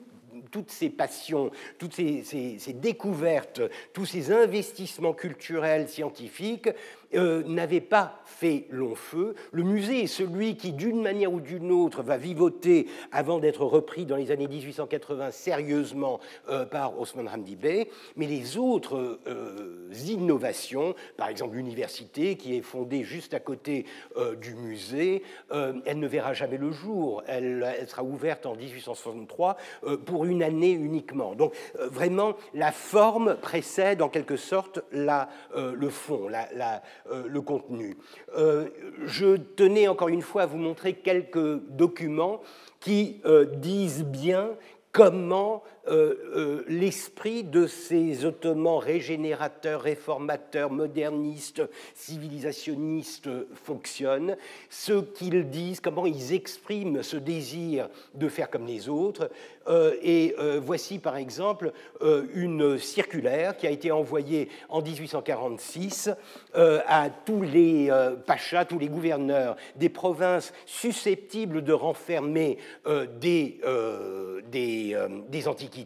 toutes 0.52 0.72
ces 0.72 0.90
passions, 0.90 1.52
toutes 1.78 1.94
ces, 1.94 2.24
ces, 2.24 2.74
découvertes, 2.74 3.62
tous 3.94 4.06
ces 4.06 4.32
investissements 4.32 5.14
culturels, 5.14 5.90
scientifiques 5.90 6.70
euh, 7.16 7.42
n'avait 7.46 7.80
pas 7.80 8.20
fait 8.26 8.66
long 8.70 8.94
feu. 8.94 9.34
Le 9.54 9.64
musée 9.64 10.04
est 10.04 10.08
celui 10.08 10.58
qui, 10.58 10.74
d'une 10.74 11.02
manière 11.02 11.32
ou 11.32 11.40
d'une 11.40 11.72
autre, 11.72 12.04
va 12.04 12.18
vivoter 12.18 12.88
avant 13.14 13.40
d'être 13.40 13.64
repris 13.64 14.06
dans 14.06 14.18
les 14.18 14.30
années 14.32 14.48
1880 14.48 15.32
sérieusement 15.32 16.20
euh, 16.50 16.66
par 16.66 17.00
Osman 17.00 17.30
Hamdi 17.30 17.56
Bey. 17.56 17.90
Mais 18.18 18.28
les 18.28 18.58
autres 18.58 19.20
euh, 19.26 19.90
innovations, 20.06 20.96
par 21.16 21.30
exemple 21.30 21.56
l'université 21.56 22.36
qui 22.36 22.58
est 22.58 22.62
fondée 22.62 23.04
juste 23.04 23.34
à 23.34 23.40
côté 23.40 23.86
du 24.42 24.56
musée, 24.56 25.24
elle 25.50 26.00
ne 26.00 26.08
verra 26.08 26.34
jamais 26.34 26.58
le 26.58 26.72
jour. 26.72 27.24
Elle, 27.28 27.66
sera 27.88 28.04
ouverte 28.04 28.46
en 28.46 28.56
1863 28.56 29.58
pour 30.06 30.26
une 30.26 30.44
année 30.44 30.72
uniquement. 30.72 31.36
Donc 31.36 31.54
vraiment, 31.80 32.36
la 32.54 32.72
forme 32.72 33.36
précède 33.36 34.02
en 34.02 34.10
quelque 34.10 34.36
sorte 34.36 34.82
le 34.92 35.90
fond, 35.90 36.28
la, 36.28 36.82
le 37.28 37.42
contenu. 37.42 37.98
Euh, 38.38 38.68
je 39.06 39.38
tenais 39.38 39.88
encore 39.88 40.10
une 40.10 40.22
fois 40.22 40.44
à 40.44 40.46
vous 40.46 40.58
montrer 40.58 40.94
quelques 40.94 41.60
documents 41.70 42.42
qui 42.80 43.22
euh, 43.26 43.46
disent 43.46 44.04
bien 44.06 44.52
comment 44.92 45.56
euh, 45.56 45.58
euh, 45.58 45.77
l'esprit 46.68 47.44
de 47.44 47.68
ces 47.68 48.26
Ottomans 48.26 48.80
régénérateurs, 48.80 49.82
réformateurs, 49.82 50.72
modernistes, 50.72 51.62
civilisationnistes 51.96 53.30
fonctionne, 53.64 54.36
ce 54.70 55.02
qu'ils 55.02 55.50
disent, 55.50 55.80
comment 55.80 56.06
ils 56.06 56.34
expriment 56.34 57.04
ce 57.04 57.18
désir 57.18 57.90
de 58.14 58.28
faire 58.28 58.50
comme 58.50 58.66
les 58.66 58.90
autres. 58.90 59.30
Euh, 59.68 59.96
et 60.02 60.36
voici 60.62 61.00
par 61.00 61.18
exemple 61.18 61.72
une 62.34 62.78
circulaire 62.78 63.58
qui 63.58 63.68
a 63.68 63.72
été 63.72 63.92
envoyée 63.92 64.50
en 64.70 64.82
1846 64.82 66.10
à 66.54 67.10
tous 67.26 67.42
les 67.42 67.92
pachas, 68.26 68.66
tous 68.66 68.80
les 68.80 68.88
gouverneurs 68.88 69.56
des 69.76 69.90
provinces 69.90 70.54
susceptibles 70.66 71.64
de 71.64 71.74
renfermer 71.74 72.58
des, 73.20 73.60
des, 74.52 74.98
des 75.30 75.48
antiquités 75.48 75.77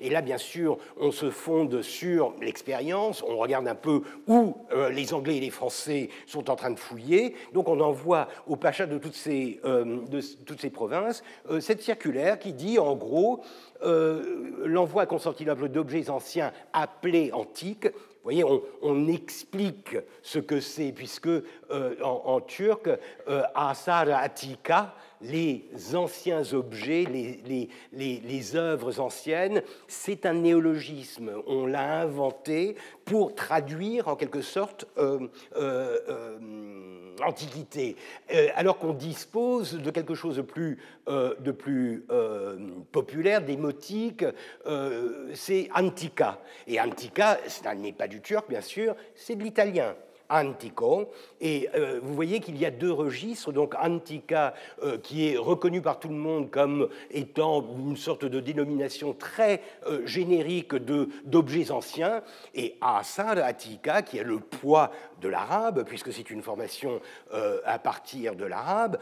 et 0.00 0.10
là, 0.10 0.22
bien 0.22 0.38
sûr, 0.38 0.78
on 0.98 1.10
se 1.10 1.30
fonde 1.30 1.82
sur 1.82 2.34
l'expérience, 2.40 3.22
on 3.22 3.36
regarde 3.36 3.66
un 3.68 3.74
peu 3.74 4.02
où 4.26 4.56
euh, 4.72 4.90
les 4.90 5.12
Anglais 5.12 5.36
et 5.36 5.40
les 5.40 5.50
Français 5.50 6.08
sont 6.26 6.50
en 6.50 6.56
train 6.56 6.70
de 6.70 6.78
fouiller. 6.78 7.34
Donc 7.52 7.68
on 7.68 7.80
envoie 7.80 8.28
au 8.46 8.56
pacha 8.56 8.86
de 8.86 8.98
toutes 8.98 9.14
ces, 9.14 9.60
euh, 9.64 10.00
provinces 10.72 11.22
euh, 11.50 11.60
cette 11.60 11.82
circulaire 11.82 12.38
qui 12.38 12.52
dit, 12.52 12.78
en 12.78 12.94
gros, 12.94 13.42
l'envoi 14.64 15.02
à 15.02 15.06
Constantinople 15.06 15.68
d'objets 15.68 16.08
anciens 16.08 16.52
appelés 16.72 17.30
antiques 17.32 17.86
vous 17.86 18.30
voyez, 18.30 18.44
on, 18.80 19.06
explique 19.08 19.98
ce 20.22 20.38
que 20.38 20.58
c'est, 20.58 20.92
puisque 20.92 21.28
en, 22.02 22.40
turc, 22.40 22.88
Asar 23.54 24.08
Atika, 24.08 24.94
les 25.24 25.64
anciens 25.94 26.52
objets, 26.52 27.04
les, 27.92 28.56
œuvres 28.56 29.00
anciennes, 29.00 29.62
c'est 29.88 30.26
un 30.26 30.34
néologisme. 30.34 31.32
On 31.46 31.66
l'a 31.66 32.00
inventé 32.00 32.76
pour 33.04 33.34
traduire 33.34 34.08
en 34.08 34.16
quelque 34.16 34.42
sorte 34.42 34.86
euh, 34.98 35.28
euh, 35.56 35.98
euh 36.08 36.38
l'Antiquité, 37.20 37.94
alors 38.56 38.76
qu'on 38.76 38.92
dispose 38.92 39.74
de 39.74 39.90
quelque 39.92 40.16
chose 40.16 40.34
de 40.34 40.42
plus, 40.42 40.80
de 41.06 41.52
plus 41.52 42.04
populaire, 42.90 43.40
démotique, 43.40 44.24
c'est 45.32 45.68
antica. 45.76 46.40
Et 46.66 46.80
antica, 46.80 47.38
ce 47.46 47.72
n'est 47.76 47.92
pas 47.92 48.08
du 48.08 48.20
turc, 48.20 48.48
bien 48.48 48.60
sûr, 48.60 48.96
c'est 49.14 49.36
de 49.36 49.44
l'italien 49.44 49.94
antico. 50.34 51.10
Et 51.40 51.68
euh, 51.74 52.00
vous 52.02 52.14
voyez 52.14 52.40
qu'il 52.40 52.58
y 52.58 52.66
a 52.66 52.70
deux 52.70 52.92
registres. 52.92 53.52
Donc 53.52 53.74
antica, 53.80 54.54
euh, 54.82 54.98
qui 54.98 55.28
est 55.28 55.36
reconnu 55.36 55.80
par 55.80 56.00
tout 56.00 56.08
le 56.08 56.14
monde 56.14 56.50
comme 56.50 56.88
étant 57.10 57.64
une 57.78 57.96
sorte 57.96 58.24
de 58.24 58.40
dénomination 58.40 59.12
très 59.12 59.62
euh, 59.86 60.04
générique 60.06 60.74
d'objets 60.74 61.70
anciens, 61.70 62.22
et 62.54 62.76
asar, 62.80 63.36
antica, 63.38 64.02
qui 64.02 64.18
est 64.18 64.24
le 64.24 64.38
poids 64.38 64.90
de 65.20 65.28
l'arabe, 65.28 65.84
puisque 65.86 66.12
c'est 66.12 66.30
une 66.30 66.42
formation 66.42 67.00
à 67.64 67.78
partir 67.78 68.34
de 68.36 68.44
l'arabe. 68.44 68.98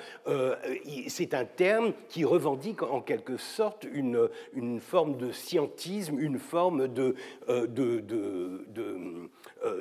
c'est 1.08 1.34
un 1.34 1.44
terme 1.44 1.92
qui 2.08 2.24
revendique 2.24 2.82
en 2.82 3.00
quelque 3.00 3.36
sorte 3.36 3.86
une, 3.92 4.28
une 4.54 4.80
forme 4.80 5.16
de 5.16 5.32
scientisme, 5.32 6.18
une 6.20 6.38
forme 6.38 6.86
de, 6.88 7.16
de, 7.48 7.66
de, 7.66 8.58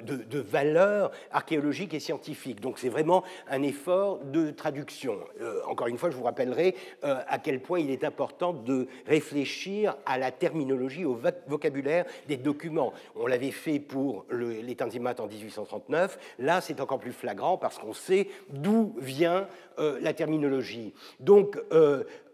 de 0.03 0.39
valeur 0.39 1.11
archéologique 1.41 1.93
et 1.95 1.99
scientifique. 1.99 2.61
Donc 2.61 2.77
c'est 2.77 2.89
vraiment 2.89 3.23
un 3.49 3.63
effort 3.63 4.19
de 4.19 4.51
traduction. 4.51 5.17
Euh, 5.41 5.61
encore 5.67 5.87
une 5.87 5.97
fois, 5.97 6.11
je 6.11 6.15
vous 6.15 6.23
rappellerai 6.23 6.75
euh, 7.03 7.19
à 7.27 7.39
quel 7.39 7.61
point 7.61 7.79
il 7.79 7.89
est 7.89 8.03
important 8.03 8.53
de 8.53 8.87
réfléchir 9.07 9.97
à 10.05 10.19
la 10.19 10.31
terminologie, 10.31 11.03
au 11.03 11.19
vocabulaire 11.47 12.05
des 12.27 12.37
documents. 12.37 12.93
On 13.15 13.25
l'avait 13.25 13.51
fait 13.51 13.79
pour 13.79 14.25
les 14.31 14.75
Tanzimat 14.75 15.15
en 15.19 15.27
1839. 15.27 16.19
Là, 16.39 16.61
c'est 16.61 16.79
encore 16.79 16.99
plus 16.99 17.11
flagrant 17.11 17.57
parce 17.57 17.79
qu'on 17.79 17.93
sait 17.93 18.27
d'où 18.49 18.95
vient 18.99 19.47
euh, 19.79 19.97
la 20.01 20.13
terminologie. 20.13 20.93
Donc, 21.19 21.57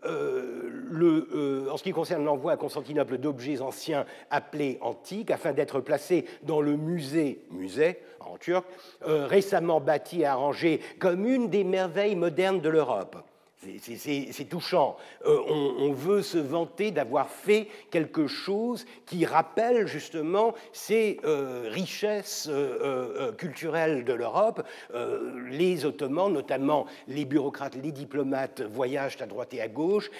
le, 0.08 1.68
en 1.72 1.78
ce 1.78 1.84
qui 1.84 1.92
concerne 1.92 2.24
l'envoi 2.24 2.54
à 2.54 2.58
Constantinople 2.58 3.18
d'objets 3.18 3.62
anciens 3.62 4.06
appelés 4.30 4.78
antiques, 4.82 5.32
afin 5.32 5.54
d'être 5.54 5.80
placés 5.80 6.26
dans 6.44 6.62
le 6.62 6.76
musée, 6.78 7.46
musée 7.52 8.00
en 8.20 8.38
turc, 8.38 8.66
euh, 9.08 9.28
récemment 9.28 9.80
bâti 9.80 10.22
et 10.22 10.26
arrangé 10.26 10.82
comme 11.00 11.26
une 11.26 11.50
des 11.50 11.64
merveilles 11.64 12.16
modernes 12.16 12.62
de 12.62 12.70
l'Europe. 12.70 13.18
C'est 13.60 14.50
touchant. 14.50 14.98
Euh, 15.26 15.40
on, 15.50 15.92
veut 15.92 16.22
se 16.22 16.38
vanter 16.38 16.92
d'avoir 16.92 17.28
fait 17.28 17.68
quelque 17.90 18.28
chose 18.28 18.86
qui 19.08 19.26
rappelle 19.26 19.88
justement 19.88 20.54
ces 20.72 21.20
euh, 21.24 21.68
richesses 21.72 22.48
euh, 22.52 23.32
culturelles 23.32 24.06
de 24.06 24.14
l'Europe. 24.14 24.64
les 25.50 25.86
Ottomans, 25.86 26.32
notamment 26.32 26.86
les 27.08 27.26
bureaucrates, 27.26 27.76
les 27.76 27.92
diplomates, 27.92 28.62
voyagent 28.62 29.20
à 29.22 29.26
droite 29.26 29.54
et 29.56 29.62
à 29.62 29.68
gauche. 29.68 30.12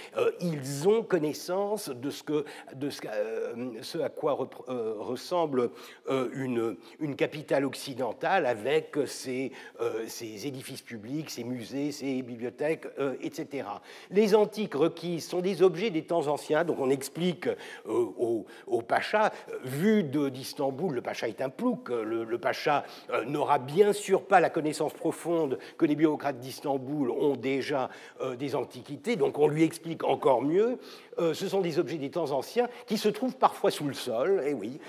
ils 0.42 0.88
ont 0.88 1.04
connaissance 1.04 1.90
de 1.90 2.10
ce, 2.10 3.98
à 4.00 4.10
quoi 4.10 4.38
ressemble 4.68 5.70
une, 6.10 6.76
capitale 7.16 7.66
occidentale 7.66 8.46
avec 8.46 8.98
ses, 9.06 9.52
édifices 10.20 10.82
publics, 10.82 11.30
ses 11.30 11.44
musées, 11.44 11.92
ses 11.92 12.22
bibliothèques 12.24 12.88
etc. 13.28 13.68
Les 14.10 14.36
antiques 14.36 14.74
requises 14.74 15.28
sont 15.28 15.42
des 15.42 15.62
objets 15.62 15.90
des 15.90 16.04
temps 16.04 16.28
anciens, 16.28 16.64
donc 16.64 16.80
on 16.80 16.90
explique 16.90 17.48
au, 17.86 18.46
pacha, 18.82 19.32
vu 19.64 20.04
d'Istanbul, 20.04 20.96
le 20.96 21.02
pacha 21.02 21.28
est 21.28 21.42
un 21.42 21.50
plouk, 21.50 21.90
le, 21.90 22.24
le 22.24 22.38
pacha 22.38 22.84
n'aura 23.26 23.60
bien 23.60 23.94
sûr 23.94 24.24
pas 24.24 24.40
la 24.40 24.50
connaissance 24.50 24.94
profonde 24.94 25.60
que 25.78 25.86
les 25.86 25.96
bureaucrates 25.96 26.40
d'Istanbul 26.40 27.12
ont 27.12 27.36
déjà 27.36 27.90
des 28.38 28.56
antiquités, 28.56 29.16
donc 29.16 29.38
on 29.38 29.48
lui 29.48 29.64
explique 29.64 30.04
encore 30.04 30.42
mieux. 30.42 30.78
ce 31.18 31.48
sont 31.48 31.62
des 31.62 31.80
objets 31.80 31.98
des 31.98 32.10
temps 32.10 32.32
anciens 32.32 32.68
qui 32.86 32.98
se 32.98 33.10
trouvent 33.10 33.36
parfois 33.38 33.72
sous 33.72 33.88
le 33.88 33.94
sol, 33.94 34.44
et 34.46 34.54
oui, 34.54 34.80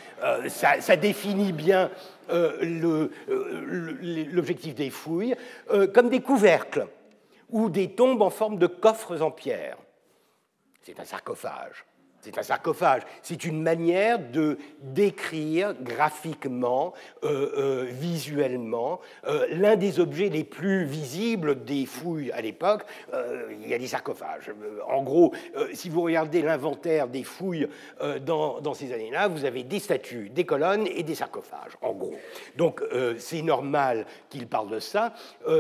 ça, 0.49 0.97
définit 0.97 1.53
bien 1.53 1.91
euh, 2.31 3.09
euh, 3.29 4.27
l'objectif 4.33 4.75
des 4.75 4.91
fouilles, 4.91 5.35
euh, 5.71 5.87
comme 5.87 6.09
des 6.09 6.21
couvercles 6.21 6.87
ou 7.51 7.71
des 7.71 7.95
tombes 7.95 8.23
en 8.23 8.31
forme 8.31 8.59
de 8.59 8.67
coffres 8.67 9.21
en 9.21 9.31
pierre. 9.31 9.79
C'est 10.83 11.01
un 11.01 11.05
sarcophage. 11.05 11.85
C'est 12.21 12.37
un 12.37 12.43
sarcophage. 12.43 13.03
C'est 13.23 13.45
une 13.45 13.63
manière 13.63 14.19
de 14.19 14.59
décrire 14.83 15.75
graphiquement, 15.81 16.93
euh, 17.23 17.53
euh, 17.57 17.87
visuellement, 17.89 19.01
euh, 19.27 19.47
l'un 19.53 19.77
des 19.77 20.01
objets 20.01 20.29
les 20.29 20.43
plus 20.43 20.85
visibles 20.85 21.65
des 21.65 21.87
fouilles 21.87 22.33
à 22.33 22.41
l'époque. 22.41 22.83
il 23.63 23.69
y 23.69 23.75
a 23.75 23.79
des 23.79 23.87
sarcophages. 23.87 24.51
En 24.89 25.03
gros, 25.03 25.33
si 25.73 25.89
vous 25.89 26.03
regardez 26.03 26.43
l'inventaire 26.43 27.09
des 27.09 27.23
fouilles 27.23 27.69
dans, 28.25 28.75
ces 28.75 28.93
années-là, 28.93 29.29
vous 29.29 29.45
avez 29.45 29.63
des 29.63 29.79
statues, 29.79 30.31
des 30.31 30.45
colonnes 30.45 30.87
et 30.87 31.03
des 31.03 31.15
sarcophages, 31.15 31.77
en 31.83 31.93
gros. 31.93 32.15
Donc 32.57 32.83
c'est 33.19 33.43
normal 33.43 34.07
qu'il 34.29 34.47
parle 34.47 34.71
de 34.71 34.81
ça, 34.81 35.15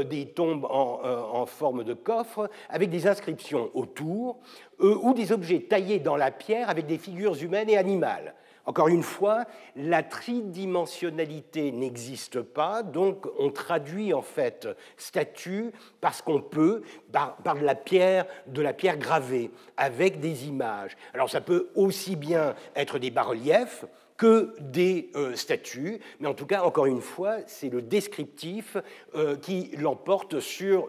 des 0.04 0.26
tombes 0.26 0.64
en 0.64 1.46
forme 1.46 1.84
de 1.84 1.94
coffre 1.94 2.50
avec 2.68 2.90
des 2.90 3.06
inscriptions 3.06 3.70
autour. 3.74 4.38
Euh, 4.80 4.96
ou 5.02 5.12
des 5.12 5.32
objets 5.32 5.60
taillés 5.60 5.98
dans 5.98 6.16
la 6.16 6.30
pierre 6.30 6.70
avec 6.70 6.86
des 6.86 6.98
figures 6.98 7.42
humaines 7.42 7.68
et 7.68 7.76
animales. 7.76 8.34
Encore 8.64 8.86
une 8.86 9.02
fois, 9.02 9.44
la 9.74 10.04
tridimensionnalité 10.04 11.72
n'existe 11.72 12.42
pas, 12.42 12.84
donc 12.84 13.26
on 13.40 13.50
traduit 13.50 14.14
en 14.14 14.22
fait 14.22 14.68
statue 14.96 15.72
parce 16.00 16.22
qu'on 16.22 16.40
peut 16.40 16.82
par, 17.10 17.56
de 17.56 17.64
la 17.64 17.74
pierre, 17.74 18.26
de 18.46 18.62
la 18.62 18.72
pierre 18.72 18.98
gravée 18.98 19.50
avec 19.76 20.20
des 20.20 20.46
images. 20.46 20.96
Alors 21.12 21.28
ça 21.28 21.40
peut 21.40 21.70
aussi 21.74 22.14
bien 22.14 22.54
être 22.76 23.00
des 23.00 23.10
bas-reliefs, 23.10 23.84
que 24.18 24.52
des 24.58 25.10
euh, 25.14 25.36
statues, 25.36 26.00
mais 26.18 26.26
en 26.26 26.34
tout 26.34 26.44
cas, 26.44 26.62
encore 26.62 26.86
une 26.86 27.00
fois, 27.00 27.36
c'est 27.46 27.68
le 27.68 27.80
descriptif 27.80 28.76
euh, 29.14 29.36
qui 29.36 29.70
l'emporte 29.78 30.40
sur 30.40 30.88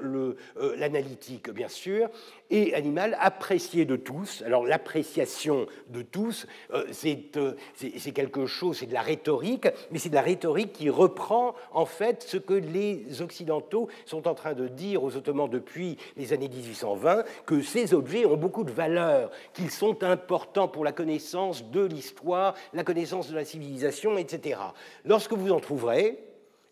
l'analytique, 0.76 1.52
bien 1.52 1.68
sûr, 1.68 2.10
et 2.50 2.74
animal 2.74 3.18
apprécié 3.20 3.86
de 3.86 3.96
tous. 3.96 4.42
Alors 4.46 4.66
l'appréciation 4.66 5.68
de 5.90 6.02
tous, 6.02 6.48
c'est 6.92 8.12
quelque 8.14 8.46
chose, 8.46 8.78
c'est 8.78 8.86
de 8.88 8.94
la 8.94 9.02
rhétorique, 9.02 9.68
mais 9.92 10.00
c'est 10.00 10.10
de 10.10 10.16
la 10.16 10.22
rhétorique 10.22 10.74
qui 10.74 10.90
reprend 10.90 11.56
en 11.72 11.86
fait 11.86 12.24
ce 12.24 12.38
que 12.38 12.54
les 12.54 13.22
Occidentaux 13.22 13.88
sont 14.06 14.28
en 14.28 14.34
train 14.34 14.54
de 14.54 14.68
dire 14.68 15.04
aux 15.04 15.16
Ottomans 15.16 15.50
depuis 15.50 15.98
les 16.18 16.34
années 16.34 16.50
1820, 16.50 17.24
que 17.46 17.62
ces 17.62 17.94
objets 17.94 18.26
ont 18.26 18.38
beaucoup 18.38 18.64
de 18.64 18.72
valeur, 18.72 19.32
qu'ils 19.54 19.72
sont 19.72 20.04
importants 20.04 20.68
pour 20.68 20.84
la 20.84 20.92
connaissance 20.92 21.70
de 21.70 21.86
l'histoire, 21.86 22.56
la 22.74 22.84
connaissance 22.84 23.30
de 23.30 23.36
la 23.36 23.46
civilisation, 23.46 24.18
etc. 24.18 24.60
Lorsque 25.06 25.34
vous 25.34 25.52
en 25.52 25.60
trouverez, 25.60 26.20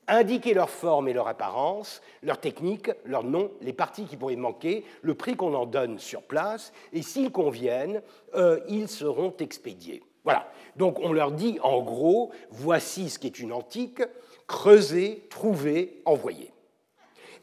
indiquez 0.07 0.53
leur 0.53 0.69
forme 0.69 1.07
et 1.07 1.13
leur 1.13 1.27
apparence, 1.27 2.01
leur 2.23 2.39
technique, 2.39 2.91
leur 3.05 3.23
nom, 3.23 3.51
les 3.61 3.73
parties 3.73 4.05
qui 4.05 4.17
pourraient 4.17 4.35
manquer, 4.35 4.85
le 5.01 5.15
prix 5.15 5.35
qu'on 5.35 5.53
en 5.53 5.65
donne 5.65 5.99
sur 5.99 6.23
place, 6.23 6.71
et 6.93 7.01
s'ils 7.01 7.31
conviennent, 7.31 8.01
euh, 8.35 8.59
ils 8.67 8.87
seront 8.87 9.33
expédiés. 9.39 10.03
Voilà. 10.23 10.49
Donc 10.75 10.99
on 10.99 11.13
leur 11.13 11.31
dit 11.31 11.57
en 11.63 11.81
gros, 11.81 12.31
voici 12.49 13.09
ce 13.09 13.19
qui 13.19 13.27
est 13.27 13.39
une 13.39 13.53
antique, 13.53 14.01
creusez, 14.45 15.25
trouvez, 15.29 16.01
envoyez. 16.05 16.51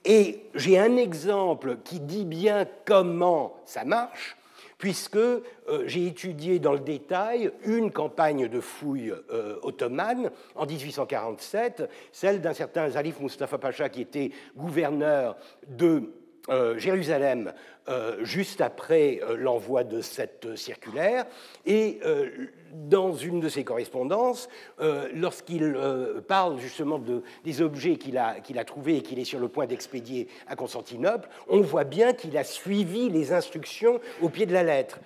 Et 0.05 0.45
j'ai 0.55 0.79
un 0.79 0.97
exemple 0.97 1.79
qui 1.83 2.01
dit 2.01 2.27
bien 2.27 2.69
comment 2.85 3.55
ça 3.65 3.85
marche 3.85 4.37
puisque 4.79 5.17
euh, 5.17 5.43
j'ai 5.87 6.07
étudié 6.07 6.59
dans 6.59 6.73
le 6.73 6.81
détail 6.81 7.53
une 7.65 7.91
campagne 7.91 8.49
de 8.49 8.61
fouilles 8.61 9.15
euh, 9.31 9.57
ottomane 9.63 10.31
en 10.55 10.67
1847, 10.67 11.89
celle 12.13 12.41
d'un 12.41 12.55
certain 12.55 12.89
Zalif 12.91 13.21
Mustafa 13.21 13.59
Pacha 13.59 13.89
qui 13.89 14.03
était 14.03 14.31
gouverneur 14.57 15.37
de 15.69 16.11
euh, 16.51 16.77
Jérusalem 16.77 17.55
euh, 17.89 18.23
juste 18.23 18.61
après 18.61 19.21
euh, 19.23 19.35
l'envoi 19.37 19.83
de 19.83 20.03
cette 20.03 20.57
circulaire. 20.57 21.25
Et 21.65 22.01
dans 22.73 23.15
une 23.15 23.41
de 23.41 23.49
ses 23.49 23.65
correspondances, 23.65 24.49
lorsqu'il 25.15 25.77
parle 26.27 26.59
justement 26.59 26.99
de, 26.99 27.23
des 27.45 27.63
objets 27.63 27.97
qu'il 27.97 28.19
a, 28.19 28.41
qu'il 28.41 28.59
a 28.59 28.65
trouvés 28.65 28.97
et 28.97 29.03
qu'il 29.03 29.19
est 29.19 29.25
sur 29.25 29.39
le 29.39 29.49
point 29.49 29.67
d'expédier 29.67 30.29
à 30.49 30.57
Constantinople, 30.57 31.29
on 31.49 31.61
voit 31.61 31.85
bien 31.85 32.13
qu'il 32.13 32.37
a 32.37 32.45
suivi 32.45 33.09
les 33.09 33.33
instructions 33.33 34.01
au 34.21 34.29
pied 34.29 34.47
de 34.47 34.53
la 34.53 34.65
lettre 34.65 34.99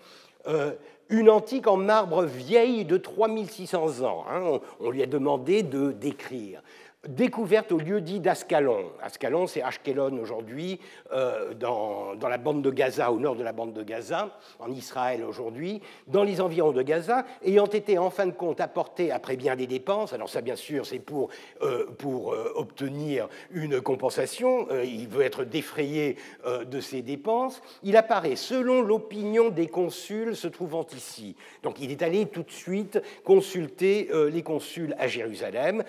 une 1.10 1.30
antique 1.30 1.66
en 1.66 1.76
marbre 1.76 2.24
vieille 2.24 2.84
de 2.84 2.98
3600 2.98 4.02
ans. 4.02 4.24
Hein, 4.30 4.42
on, 4.42 4.60
on, 4.80 4.90
lui 4.90 5.02
a 5.02 5.06
demandé 5.06 5.62
de 5.62 5.92
décrire 5.92 6.62
découverte 7.08 7.72
au 7.72 7.78
lieu 7.78 8.00
dit 8.00 8.20
d'Ascalon. 8.20 8.92
Ascalon, 9.02 9.46
c'est 9.46 9.62
Ashkelon 9.62 10.18
aujourd'hui, 10.18 10.78
euh, 11.12 11.54
dans, 11.54 12.14
dans, 12.14 12.28
la 12.28 12.38
bande 12.38 12.62
de 12.62 12.70
Gaza, 12.70 13.10
au 13.10 13.18
nord 13.18 13.34
de 13.34 13.42
la 13.42 13.52
bande 13.52 13.72
de 13.72 13.82
Gaza, 13.82 14.38
en 14.58 14.70
Israël 14.70 15.24
aujourd'hui, 15.24 15.80
dans 16.06 16.22
les 16.22 16.40
environs 16.40 16.72
de 16.72 16.82
Gaza, 16.82 17.24
ayant 17.44 17.66
été 17.66 17.98
en 17.98 18.10
fin 18.10 18.26
de 18.26 18.32
compte 18.32 18.60
apporté 18.60 19.10
après 19.10 19.36
bien 19.36 19.56
des 19.56 19.66
dépenses. 19.66 20.12
Alors 20.12 20.28
ça, 20.28 20.42
bien 20.42 20.56
sûr, 20.56 20.84
c'est 20.84 20.98
pour, 20.98 21.30
euh, 21.62 21.86
pour 21.98 22.34
euh, 22.34 22.52
obtenir 22.56 23.28
une 23.50 23.80
compensation. 23.80 24.68
il 24.84 25.08
veut 25.08 25.22
être 25.22 25.44
défrayé 25.44 26.16
de 26.44 26.80
ses 26.80 27.02
dépenses. 27.02 27.62
Il 27.82 27.96
apparaît 27.96 28.36
selon 28.36 28.82
l'opinion 28.82 29.48
des 29.48 29.66
consuls 29.66 30.36
se 30.36 30.48
trouvant 30.48 30.86
ici. 30.94 31.36
Donc 31.62 31.80
il 31.80 31.90
est 31.90 32.02
allé 32.02 32.26
tout 32.26 32.42
de 32.42 32.50
suite 32.50 33.00
consulter 33.24 34.10
les 34.30 34.42
consuls 34.42 34.94
à 34.98 35.06
Jérusalem, 35.06 35.84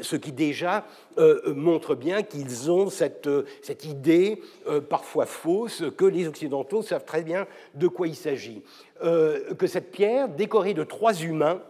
ce 0.00 0.16
qui 0.16 0.32
déjà 0.32 0.63
déjà 0.64 0.86
euh, 1.18 1.54
montre 1.54 1.94
bien 1.94 2.22
qu'ils 2.22 2.70
ont 2.70 2.88
cette, 2.88 3.26
euh, 3.26 3.44
cette 3.62 3.84
idée, 3.84 4.40
euh, 4.66 4.80
parfois 4.80 5.26
fausse, 5.26 5.82
que 5.96 6.06
les 6.06 6.26
Occidentaux 6.26 6.80
savent 6.80 7.04
très 7.04 7.22
bien 7.22 7.46
de 7.74 7.86
quoi 7.88 8.08
il 8.08 8.16
s'agit. 8.16 8.62
que 9.02 9.66
cette 9.66 9.90
pierre, 9.90 10.28
décorée 10.28 10.72
de 10.72 10.84
trois 10.84 11.20
humains 11.20 11.60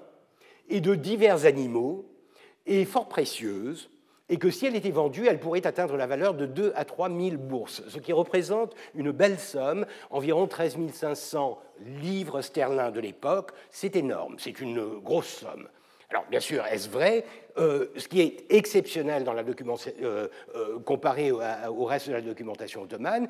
et 0.68 0.80
de 0.80 0.94
divers 0.94 1.46
animaux, 1.46 2.04
est 2.66 2.84
fort 2.84 3.08
précieuse 3.08 3.90
et 4.28 4.36
que 4.36 4.50
si 4.50 4.66
elle 4.66 4.76
était 4.76 4.90
vendue, 4.90 5.26
elle 5.26 5.40
pourrait 5.40 5.66
atteindre 5.66 5.96
la 5.96 6.06
valeur 6.06 6.34
de 6.34 6.46
2 6.46 6.72
à 6.76 6.84
3 6.84 7.08
000 7.08 7.36
bourses, 7.36 7.82
ce 7.88 7.98
qui 7.98 8.12
représente 8.12 8.74
une 8.94 9.10
belle 9.10 9.38
somme, 9.38 9.84
environ 10.10 10.46
13 10.46 10.76
500 10.92 11.58
livres 12.00 12.40
sterling 12.40 12.92
de 12.92 13.00
l'époque. 13.00 13.50
C'est 13.70 13.96
énorme, 13.96 14.36
c'est 14.38 14.60
une 14.60 15.00
grosse 15.00 15.28
somme. 15.28 15.68
Alors, 16.10 16.26
bien 16.30 16.40
sûr, 16.40 16.64
est-ce 16.66 16.88
vrai 16.88 17.24
euh, 17.58 17.86
Ce 17.96 18.08
qui 18.08 18.20
est 18.20 18.44
exceptionnel 18.50 19.24
dans 19.24 19.32
la 19.32 19.42
documentation, 19.42 19.92
euh, 20.02 20.28
euh, 20.56 20.78
comparé 20.80 21.30
au, 21.30 21.84
reste 21.84 22.08
de 22.08 22.14
la 22.14 22.20
documentation 22.20 22.82
ottomane, 22.82 23.28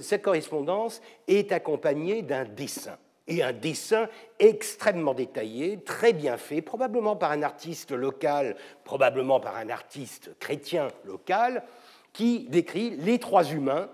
cette 0.00 0.22
correspondance 0.22 1.00
est 1.26 1.52
accompagnée 1.52 2.22
d'un 2.22 2.44
dessin. 2.44 2.96
Et 3.26 3.42
un 3.42 3.54
dessin 3.54 4.08
extrêmement 4.38 5.14
détaillé, 5.14 5.78
très 5.78 6.12
bien 6.12 6.36
fait, 6.36 6.60
probablement 6.60 7.16
par 7.16 7.30
un 7.32 7.42
artiste 7.42 7.92
local, 7.92 8.54
probablement 8.84 9.40
par 9.40 9.56
un 9.56 9.70
artiste 9.70 10.30
chrétien 10.38 10.88
local, 11.06 11.64
qui 12.12 12.40
décrit 12.50 12.90
les 12.90 13.18
trois 13.18 13.50
humains 13.50 13.88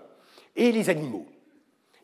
et 0.55 0.71
les 0.71 0.89
animaux. 0.89 1.25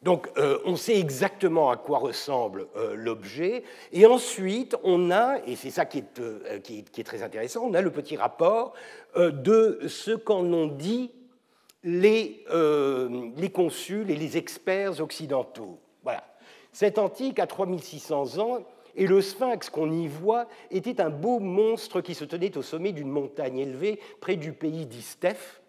Donc 0.07 0.29
euh, 0.37 0.57
on 0.63 0.77
sait 0.77 0.97
exactement 0.97 1.69
à 1.69 1.75
quoi 1.75 1.97
ressemble 1.97 2.67
euh, 2.77 2.95
l'objet, 2.95 3.65
et 3.91 4.05
ensuite 4.05 4.77
on 4.85 5.11
a, 5.11 5.39
et 5.45 5.57
c'est 5.57 5.69
ça 5.69 5.83
qui 5.83 5.97
est, 5.97 6.19
euh, 6.21 6.61
très 7.03 7.23
intéressant, 7.23 7.65
on 7.65 7.73
a 7.73 7.81
le 7.81 7.91
petit 7.91 8.15
rapport 8.15 8.73
de 9.17 9.81
ce 9.89 10.11
qu'en 10.11 10.45
ont 10.53 10.67
dit 10.67 11.11
les, 11.83 12.45
consuls 13.53 14.09
et 14.09 14.15
les 14.15 14.37
experts 14.37 15.01
occidentaux. 15.01 15.77
Voilà. 16.03 16.23
Cette 16.71 16.99
antique 16.99 17.37
a 17.39 17.45
3600 17.45 18.37
ans, 18.37 18.59
et 18.95 19.07
le 19.07 19.19
sphinx 19.19 19.69
qu'on 19.69 19.91
y 19.91 20.07
voit 20.07 20.47
était 20.71 21.01
un 21.01 21.09
beau 21.09 21.39
monstre 21.39 21.99
qui 21.99 22.13
se 22.13 22.23
tenait 22.23 22.57
au 22.57 22.61
sommet 22.61 22.93
d'une 22.93 23.09
montagne 23.09 23.59
élevée 23.59 23.99
près 24.21 24.37
du 24.37 24.53
pays 24.53 24.85
d'Istef, 24.85 25.61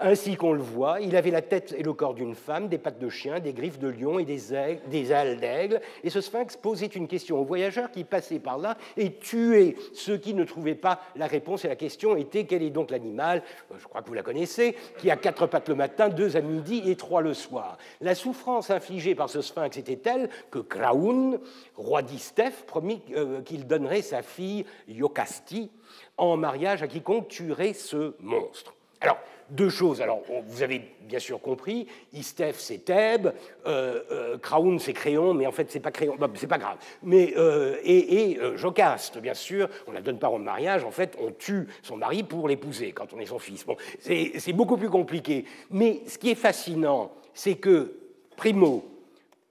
Ainsi 0.00 0.36
qu'on 0.36 0.52
le 0.52 0.62
voit, 0.62 1.00
il 1.00 1.16
avait 1.16 1.30
la 1.30 1.42
tête 1.42 1.74
et 1.76 1.82
le 1.82 1.92
corps 1.92 2.14
d'une 2.14 2.34
femme, 2.34 2.68
des 2.68 2.78
pattes 2.78 2.98
de 2.98 3.08
chien, 3.08 3.40
des 3.40 3.52
griffes 3.52 3.78
de 3.78 3.88
lion 3.88 4.18
et 4.18 4.24
des, 4.24 4.52
ailes 4.52 5.40
d'aigle. 5.40 5.80
Et 6.04 6.10
ce 6.10 6.20
sphinx 6.20 6.56
posait 6.56 6.86
une 6.86 7.08
question 7.08 7.40
aux 7.40 7.44
voyageurs 7.44 7.90
qui 7.90 8.04
passaient 8.04 8.38
par 8.38 8.58
là 8.58 8.76
et 8.96 9.14
tuaient 9.14 9.74
ceux 9.92 10.16
qui 10.16 10.34
ne 10.34 10.44
trouvaient 10.44 10.74
pas 10.74 11.00
la 11.16 11.26
réponse. 11.26 11.64
Et 11.64 11.68
la 11.68 11.76
question 11.76 12.16
était 12.16 12.44
quel 12.44 12.62
est 12.62 12.70
donc 12.70 12.90
l'animal, 12.90 13.42
euh, 13.72 13.74
je 13.78 13.86
crois 13.86 14.02
que 14.02 14.08
vous 14.08 14.14
la 14.14 14.22
connaissez, 14.22 14.76
qui 14.98 15.10
a 15.10 15.16
quatre 15.16 15.46
pattes 15.46 15.68
le 15.68 15.74
matin, 15.74 16.08
deux 16.08 16.36
à 16.36 16.40
midi 16.40 16.82
et 16.86 16.96
trois 16.96 17.20
le 17.20 17.34
soir. 17.34 17.76
La 18.00 18.14
souffrance 18.14 18.70
infligée 18.70 19.14
par 19.14 19.28
ce 19.28 19.40
sphinx 19.40 19.76
était 19.76 19.96
telle 19.96 20.28
que 20.50 20.60
Kraun, 20.60 21.38
roi 21.76 22.02
d'Istef, 22.02 22.64
promit 22.66 23.02
euh, 23.16 23.42
qu'il 23.42 23.66
donnerait 23.66 24.02
sa 24.02 24.22
fille 24.22 24.64
Yokasti 24.86 25.70
en 26.16 26.36
mariage 26.36 26.82
à 26.82 26.88
quiconque 26.88 27.28
tuerait 27.28 27.72
ce 27.72 28.14
monstre. 28.20 28.74
Alors, 29.00 29.18
deux 29.50 29.70
choses. 29.70 30.00
Alors, 30.00 30.22
vous 30.46 30.62
avez 30.62 30.82
bien 31.00 31.18
sûr 31.18 31.40
compris, 31.40 31.86
Istef, 32.12 32.58
c'est 32.58 32.84
Thèbes, 32.84 33.32
euh, 33.66 34.02
euh, 34.10 34.78
c'est 34.78 34.92
Créon, 34.92 35.34
mais 35.34 35.46
en 35.46 35.52
fait, 35.52 35.70
c'est 35.70 35.80
pas 35.80 35.90
Créon, 35.90 36.16
c'est 36.34 36.46
pas 36.46 36.58
grave. 36.58 36.76
Mais, 37.02 37.34
euh, 37.36 37.76
et, 37.82 38.32
et 38.32 38.40
Jocaste, 38.56 39.18
bien 39.18 39.34
sûr, 39.34 39.68
on 39.86 39.92
la 39.92 40.00
donne 40.00 40.18
pas 40.18 40.28
en 40.28 40.38
mariage, 40.38 40.84
en 40.84 40.90
fait, 40.90 41.16
on 41.20 41.30
tue 41.32 41.66
son 41.82 41.96
mari 41.96 42.22
pour 42.22 42.48
l'épouser 42.48 42.92
quand 42.92 43.12
on 43.12 43.20
est 43.20 43.26
son 43.26 43.38
fils. 43.38 43.64
Bon, 43.64 43.76
c'est 44.00 44.52
beaucoup 44.52 44.76
plus 44.76 44.90
compliqué. 44.90 45.44
Mais 45.70 46.02
ce 46.06 46.18
qui 46.18 46.30
est 46.30 46.34
fascinant, 46.34 47.12
c'est 47.32 47.56
que, 47.56 47.94
primo, 48.36 48.84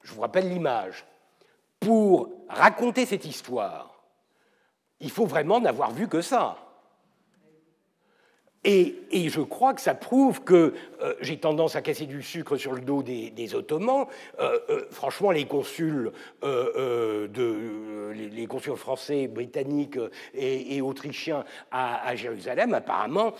je 0.03 0.13
vous 0.13 0.21
rappelle 0.21 0.49
l'image, 0.49 1.05
pour 1.79 2.31
raconter 2.49 3.05
cette 3.05 3.25
histoire, 3.25 4.01
il 4.99 5.11
faut 5.11 5.25
vraiment 5.25 5.59
n'avoir 5.59 5.91
vu 5.91 6.07
que 6.07 6.21
ça. 6.21 6.57
Et, 8.69 8.95
je 9.29 9.39
crois 9.39 9.73
que 9.73 9.79
ça 9.79 9.95
prouve 9.95 10.43
que 10.43 10.73
euh, 11.01 11.13
j'ai 11.21 11.37
tendance 11.37 11.77
à 11.77 11.81
casser 11.81 12.05
du 12.05 12.21
sucre 12.21 12.57
sur 12.57 12.73
le 12.73 12.81
dos 12.81 13.01
des, 13.01 13.55
Ottomans. 13.55 14.07
Euh, 14.39 14.59
euh, 14.69 14.85
franchement, 14.91 15.31
les 15.31 15.45
consuls, 15.45 16.11
les, 16.43 17.27
consuls 18.47 18.75
français, 18.75 19.27
britanniques 19.27 19.97
et, 20.33 20.81
autrichiens 20.81 21.45
à, 21.71 22.13
Jérusalem, 22.17 22.73
apparemment, 22.73 23.33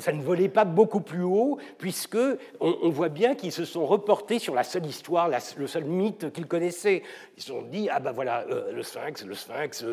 ça 0.00 0.10
ne 0.12 0.20
volait 0.20 0.48
pas 0.48 0.64
beaucoup 0.64 1.00
plus 1.00 1.22
haut, 1.22 1.58
puisque 1.78 2.18
on, 2.58 2.88
voit 2.90 3.10
bien 3.10 3.36
qu'ils 3.36 3.52
se 3.52 3.64
sont 3.64 3.86
reportés 3.86 4.40
sur 4.40 4.54
la 4.54 4.64
seule 4.64 4.86
histoire, 4.86 5.30
le 5.56 5.66
seul 5.68 5.84
mythe 5.84 6.32
qu'ils 6.32 6.46
connaissaient. 6.46 7.04
Ils 7.36 7.42
se 7.42 7.50
sont 7.50 7.62
dit 7.62 7.88
ah 7.90 8.00
ben 8.00 8.10
voilà 8.10 8.44
le 8.72 8.82
Sphinx, 8.82 9.24
le 9.24 9.34
Sphinx, 9.34 9.84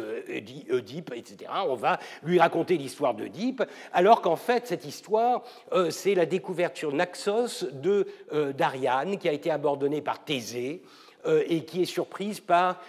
Oedipe, 0.72 1.14
etc. 1.16 1.52
On 1.68 1.76
va 1.76 2.00
lui 2.24 2.40
raconter 2.40 2.78
l'histoire 2.78 3.14
d'Oedipe, 3.14 3.64
alors 3.94 4.22
qu'en 4.22 4.36
fait 4.36 4.71
cette 4.72 4.86
histoire, 4.86 5.44
euh, 5.74 5.90
c'est 5.90 6.16
la 6.16 6.26
découverte 6.26 6.78
sur 6.78 6.94
Naxos 6.94 7.66
de 7.74 8.08
euh, 8.32 8.54
d'Ariane, 8.54 9.18
qui 9.18 9.28
a 9.28 9.34
été 9.34 9.52
abandonnée 9.52 10.02
par 10.02 10.24
Thésée 10.24 10.82
euh, 11.26 11.44
et 11.50 11.66
qui 11.66 11.82
est 11.82 11.86
surprise 11.86 12.40
par 12.40 12.80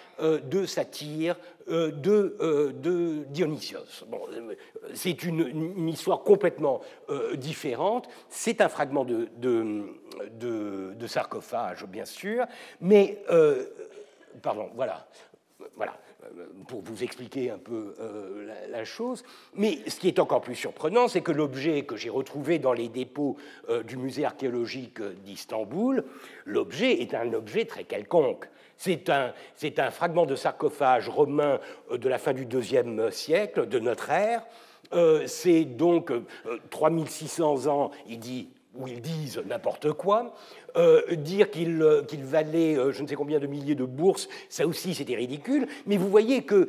deux 0.45 0.66
satyres 0.66 1.37
de, 1.66 2.73
de, 2.81 3.25
Dionysios. 3.31 4.05
Bon, 4.07 4.21
c'est 4.95 5.25
une, 5.25 5.75
une, 5.77 5.88
histoire 5.88 6.23
complètement 6.23 6.81
différente. 7.35 8.09
C'est 8.29 8.61
un 8.61 8.68
fragment 8.68 9.05
de, 9.05 9.29
de, 9.38 10.95
de, 10.95 11.07
sarcophage, 11.09 11.85
bien 11.87 12.05
sûr, 12.05 12.47
mais 12.81 13.18
pardon, 14.42 14.71
voilà, 14.77 15.09
voilà. 15.76 15.98
Euh, 16.24 16.46
pour 16.68 16.80
vous 16.82 17.02
expliquer 17.02 17.50
un 17.50 17.58
peu 17.58 17.94
euh, 18.00 18.46
la, 18.70 18.85
chose. 18.85 19.24
Mais 19.54 19.78
ce 19.88 19.98
qui 19.98 20.08
est 20.08 20.18
encore 20.18 20.40
plus 20.40 20.54
surprenant, 20.54 21.08
c'est 21.08 21.20
que 21.20 21.32
l'objet 21.32 21.82
que 21.82 21.96
j'ai 21.96 22.11
retrouvé 22.11 22.58
dans 22.58 22.72
les 22.72 22.88
dépôts 22.88 23.37
euh, 23.68 23.82
du 23.82 23.96
musée 23.96 24.24
archéologique 24.24 25.02
d'Istanbul, 25.24 26.04
l'objet 26.44 27.02
est 27.02 27.14
un 27.14 27.32
objet 27.32 27.64
très 27.64 27.85
quelconque. 27.85 28.48
C'est 28.76 29.11
un, 29.11 29.32
un, 29.78 29.90
fragment 29.90 30.26
de 30.26 30.37
sarcophage 30.37 31.08
romain 31.08 31.58
de 31.90 32.08
la 32.08 32.18
fin 32.18 32.32
du 32.32 32.44
IIe 32.44 33.12
siècle 33.12 33.66
de 33.66 33.78
notre 33.78 34.11
ère. 34.11 34.44
c'est 35.26 35.64
donc 35.64 36.12
3600 36.70 37.66
ans, 37.66 37.90
il 38.08 38.18
dit, 38.18 38.48
où 38.74 38.88
ils 38.88 39.00
disent 39.00 39.42
n'importe 39.46 39.92
quoi. 39.92 40.35
Euh, 40.76 41.16
dire 41.16 41.50
qu'il 41.50 41.82
euh, 41.82 42.02
valait 42.22 42.76
euh, 42.76 42.92
je 42.92 43.02
ne 43.02 43.08
sais 43.08 43.14
combien 43.14 43.38
de 43.38 43.46
milliers 43.46 43.74
de 43.74 43.85
bourses, 43.85 44.28
ça 44.48 44.66
aussi 44.66 44.94
c'était 44.94 45.14
ridicule, 45.14 45.66
mais 45.87 45.98
vous 45.98 46.08
voyez 46.08 46.42
que 46.42 46.68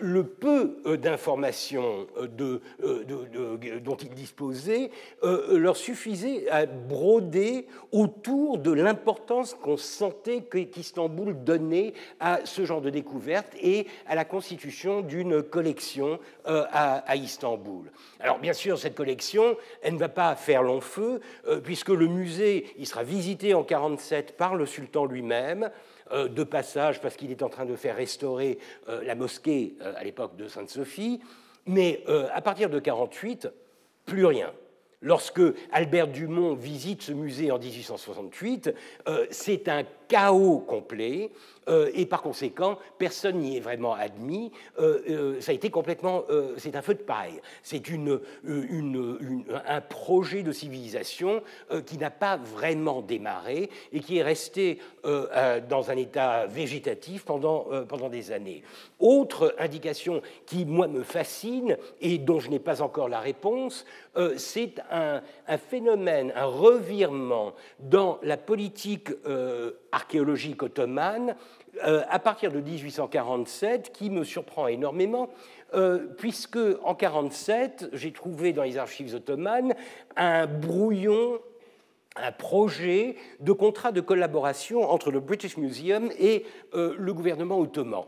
le 0.00 0.24
peu 0.24 0.76
d'informations 1.00 2.06
dont 2.36 3.96
ils 3.96 4.14
disposaient 4.14 4.90
leur 5.22 5.76
suffisait 5.76 6.48
à 6.50 6.66
broder 6.66 7.66
autour 7.92 8.58
de 8.58 8.72
l'importance 8.72 9.54
qu'on 9.54 9.76
sentait 9.76 10.42
qu'Istanbul 10.42 11.36
donnait 11.44 11.92
à 12.20 12.40
ce 12.44 12.64
genre 12.64 12.80
de 12.80 12.90
découverte 12.90 13.54
et 13.60 13.86
à 14.06 14.14
la 14.14 14.24
constitution 14.24 15.02
d'une 15.02 15.42
collection 15.42 16.18
à, 16.44 17.16
Istanbul. 17.16 17.90
Alors 18.20 18.38
bien 18.38 18.52
sûr, 18.52 18.78
cette 18.78 18.94
collection, 18.94 19.56
elle 19.82 19.94
ne 19.94 19.98
va 19.98 20.08
pas 20.08 20.34
faire 20.36 20.62
long 20.62 20.80
feu, 20.80 21.20
puisque 21.62 21.90
le 21.90 22.06
musée, 22.06 22.66
il 22.78 22.86
sera 22.86 23.02
visité 23.02 23.43
en 23.52 23.60
1947 23.60 24.36
par 24.36 24.54
le 24.54 24.64
sultan 24.64 25.04
lui-même, 25.04 25.70
euh, 26.12 26.28
de 26.28 26.44
passage 26.44 27.00
parce 27.00 27.16
qu'il 27.16 27.30
est 27.30 27.42
en 27.42 27.48
train 27.48 27.64
de 27.64 27.76
faire 27.76 27.96
restaurer 27.96 28.58
euh, 28.88 29.02
la 29.04 29.14
mosquée 29.14 29.74
euh, 29.80 29.94
à 29.96 30.04
l'époque 30.04 30.36
de 30.36 30.48
Sainte-Sophie, 30.48 31.20
mais 31.66 32.04
à 32.34 32.42
partir 32.42 32.68
de 32.68 32.74
1948, 32.74 33.48
plus 34.04 34.26
rien. 34.26 34.52
Lorsque 35.00 35.40
Albert 35.72 36.08
Dumont 36.08 36.54
visite 36.54 37.00
ce 37.00 37.12
musée 37.12 37.50
en 37.50 37.58
1868, 37.58 38.74
c'est 39.30 39.68
un 39.68 39.84
chaos 40.08 40.58
complet. 40.58 41.30
Euh, 41.68 41.90
et 41.94 42.06
par 42.06 42.22
conséquent, 42.22 42.78
personne 42.98 43.38
n'y 43.38 43.56
est 43.56 43.60
vraiment 43.60 43.94
admis. 43.94 44.52
Euh, 44.78 45.00
euh, 45.08 45.40
ça 45.40 45.52
a 45.52 45.54
été 45.54 45.70
complètement, 45.70 46.24
c'est 46.56 46.76
un 46.76 46.82
feu 46.82 46.94
de 46.94 47.00
paille. 47.02 47.40
C'est 47.62 47.88
une, 47.88 48.20
un 49.66 49.80
projet 49.80 50.42
de 50.42 50.52
civilisation 50.52 51.42
qui 51.86 51.98
n'a 51.98 52.10
pas 52.10 52.36
vraiment 52.36 53.02
démarré 53.02 53.70
et 53.92 54.00
qui 54.00 54.18
est 54.18 54.22
resté 54.22 54.78
dans 55.04 55.90
un 55.90 55.96
état 55.96 56.46
végétatif 56.46 57.24
pendant, 57.24 57.66
pendant 57.88 58.08
des 58.08 58.32
années. 58.32 58.62
Autre 58.98 59.54
indication 59.58 60.22
qui, 60.46 60.64
moi, 60.64 60.88
me 60.88 61.02
fascine 61.02 61.76
et 62.00 62.18
dont 62.18 62.40
je 62.40 62.50
n'ai 62.50 62.58
pas 62.58 62.82
encore 62.82 63.08
la 63.08 63.20
réponse, 63.20 63.84
c'est 64.36 64.74
un, 64.90 65.22
un, 65.48 65.58
phénomène, 65.58 66.32
un 66.36 66.46
revirement 66.46 67.54
dans 67.78 68.18
la 68.22 68.36
politique 68.36 69.10
archéologique 69.94 70.62
ottomane 70.62 71.36
euh, 71.84 72.02
à 72.08 72.18
partir 72.18 72.52
de 72.52 72.60
1847 72.60 73.92
qui 73.92 74.10
me 74.10 74.24
surprend 74.24 74.66
énormément, 74.66 75.30
euh, 75.74 76.06
puisque 76.18 76.56
en 76.56 76.94
1847, 76.94 77.90
j'ai 77.92 78.12
trouvé 78.12 78.52
dans 78.52 78.62
les 78.62 78.76
archives 78.76 79.14
ottomanes 79.14 79.74
un 80.16 80.46
brouillon 80.46 81.38
un 82.16 82.30
projet 82.30 83.16
de 83.40 83.50
contrat 83.50 83.90
de 83.90 84.00
collaboration 84.00 84.88
entre 84.88 85.10
le 85.10 85.18
British 85.18 85.56
Museum 85.56 86.12
et 86.16 86.44
euh, 86.74 86.94
le 86.96 87.12
gouvernement 87.12 87.58
ottoman. 87.58 88.04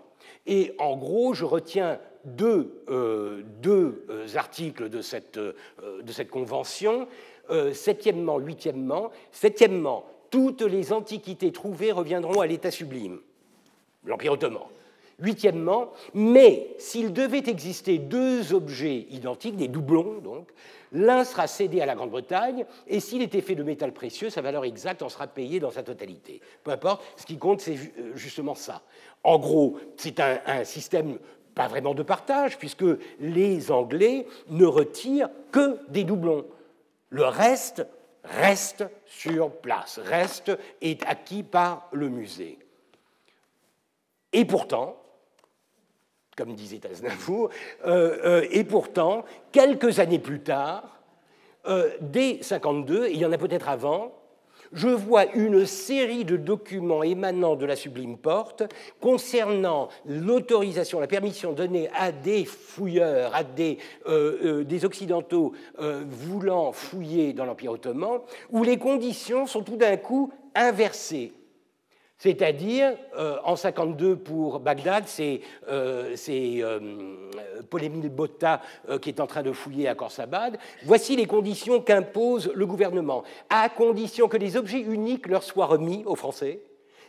Et 0.47 0.77
en 0.79 0.97
gros, 0.97 1.35
je 1.35 1.45
retiens 1.45 1.99
deux, 2.25 2.85
deux 3.61 4.07
articles 4.37 4.89
de 4.89 5.01
cette, 5.01 5.39
de 5.39 6.13
cette 6.13 6.31
convention. 6.31 7.09
septièmement, 7.73 8.39
huitièmement. 8.39 9.11
Septièmement, 9.31 10.05
toutes 10.31 10.63
les 10.63 10.93
antiquités 10.93 11.53
trouvées 11.53 11.93
reviendront 11.93 12.41
à 12.41 12.47
l'état 12.47 12.71
sublime, 12.71 13.21
l'Empire 14.05 14.33
ottoman. 14.33 14.63
Huitièmement, 15.19 15.93
mais 16.13 16.75
s'il 16.79 17.15
devait 17.15 17.45
exister 17.47 17.97
deux 17.97 18.53
objets 18.53 19.07
identiques, 19.11 19.57
des 19.57 19.69
doublons 19.69 20.21
donc, 20.23 20.49
l'un 20.93 21.25
sera 21.25 21.47
cédé 21.47 21.81
à 21.81 21.87
la 21.87 21.95
Grande-Bretagne, 21.95 22.67
et 22.87 23.01
s'il 23.01 23.23
était 23.23 23.41
fait 23.41 23.55
de 23.55 23.63
métal 23.63 23.93
précieux, 23.93 24.29
sa 24.29 24.43
valeur 24.43 24.67
exacte 24.67 25.01
en 25.01 25.09
sera 25.09 25.27
payée 25.27 25.59
dans 25.59 25.71
sa 25.71 25.83
totalité. 25.83 26.43
Peu 26.63 26.71
importe, 26.71 27.03
ce 27.17 27.25
qui 27.25 27.39
compte, 27.39 27.63
c'est 27.63 27.79
justement 28.15 28.55
ça. 28.55 28.83
En 29.25 29.39
gros, 29.39 29.79
c'est 29.97 30.21
un, 30.21 30.39
un 30.47 30.65
système 30.65 31.19
pas 31.55 31.67
vraiment 31.67 31.95
de 31.95 32.03
partage, 32.03 32.59
puisque 32.59 32.85
les 33.19 33.73
Anglais 33.73 34.27
ne 34.51 34.67
retirent 34.67 35.31
que 35.51 35.79
des 35.89 36.05
doublons. 36.05 36.45
Le 37.09 37.25
reste 37.25 37.87
reste 38.27 38.85
sur 39.07 39.51
place, 39.51 39.99
reste, 39.99 40.53
est 40.81 41.05
acquis 41.07 41.43
par 41.43 41.89
le 41.93 42.09
musée. 42.09 42.59
Et 44.33 44.45
pourtant, 44.45 44.97
comme 46.37 46.55
disait 46.55 46.81
Aznavour, 46.89 47.51
euh, 47.87 48.19
euh, 48.25 48.49
et 48.51 48.65
pourtant, 48.65 49.25
quelques 49.53 49.99
années 49.99 50.19
plus 50.19 50.41
tard, 50.41 51.01
euh, 51.67 51.91
dès 52.01 52.43
52, 52.43 53.09
il 53.09 53.19
y 53.19 53.27
en 53.27 53.33
a 53.33 53.39
peut-être 53.39 53.69
avant, 53.69 54.13
je 54.77 54.89
vois 54.89 55.27
une 55.35 55.67
série 55.67 56.25
de 56.25 56.37
documents 56.37 57.03
émanant 57.03 57.57
de 57.57 57.67
la 57.67 57.75
Sublime 57.75 58.17
Porte 58.17 58.63
concernant 59.01 59.89
l'autorisation, 60.07 61.01
la 61.01 61.09
permission 61.09 61.53
donnée 61.53 61.89
à 61.99 62.13
des 62.13 62.45
fouilleurs, 62.45 63.35
à 63.35 63.43
des, 63.43 63.79
euh, 64.07 64.63
des 64.63 64.85
Occidentaux 64.85 65.53
voulant 65.79 66.73
fouiller 66.73 67.33
dans 67.33 67.45
l'Empire 67.45 67.73
ottoman, 67.73 68.21
où 68.51 68.63
les 68.63 68.77
conditions 68.77 69.47
sont 69.47 69.63
tout 69.63 69.77
d'un 69.77 69.97
coup 69.97 70.31
inversées. 70.55 71.33
C'est-à-dire, 72.19 72.95
euh, 73.19 73.37
en 73.45 73.57
52 73.57 74.17
pour 74.17 74.61
Bagdad, 74.61 75.05
c'est 75.07 75.43
euh, 75.69 76.17
euh, 76.29 78.09
Botta 78.11 78.63
qui 79.03 79.11
est 79.11 79.21
en 79.21 79.27
train 79.27 79.43
de 79.43 79.53
fouiller 79.53 79.87
à 79.89 79.95
Khorsabad. 79.95 80.57
Voici 80.85 81.15
les 81.17 81.27
conditions 81.27 81.81
qu'impose 81.81 82.51
le 82.55 82.67
gouvernement, 82.67 83.23
à 83.51 83.69
condition 83.69 84.29
que 84.29 84.39
les 84.39 84.57
objets 84.57 84.81
uniques 84.81 85.27
leur 85.27 85.43
soient 85.43 85.67
remis 85.67 86.05
aux 86.07 86.17
Français 86.17 86.61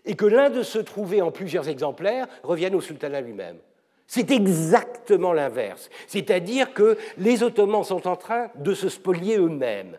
et 0.04 0.16
que 0.16 0.26
l'un 0.26 0.50
de 0.50 0.62
ceux 0.62 0.84
trouvés 0.84 1.22
en 1.22 1.32
plusieurs 1.32 1.70
exemplaires 1.70 2.28
revienne 2.44 2.76
au 2.76 2.82
sultanat 2.82 3.22
lui-même. 3.22 3.58
C'est 4.08 4.32
exactement 4.32 5.34
l'inverse. 5.34 5.90
C'est-à-dire 6.08 6.74
que 6.74 6.98
les 7.18 7.44
Ottomans 7.44 7.84
sont 7.84 8.08
en 8.08 8.16
train 8.16 8.48
de 8.56 8.74
se 8.74 8.90
spolier 8.90 9.38
eux-mêmes 9.38 9.98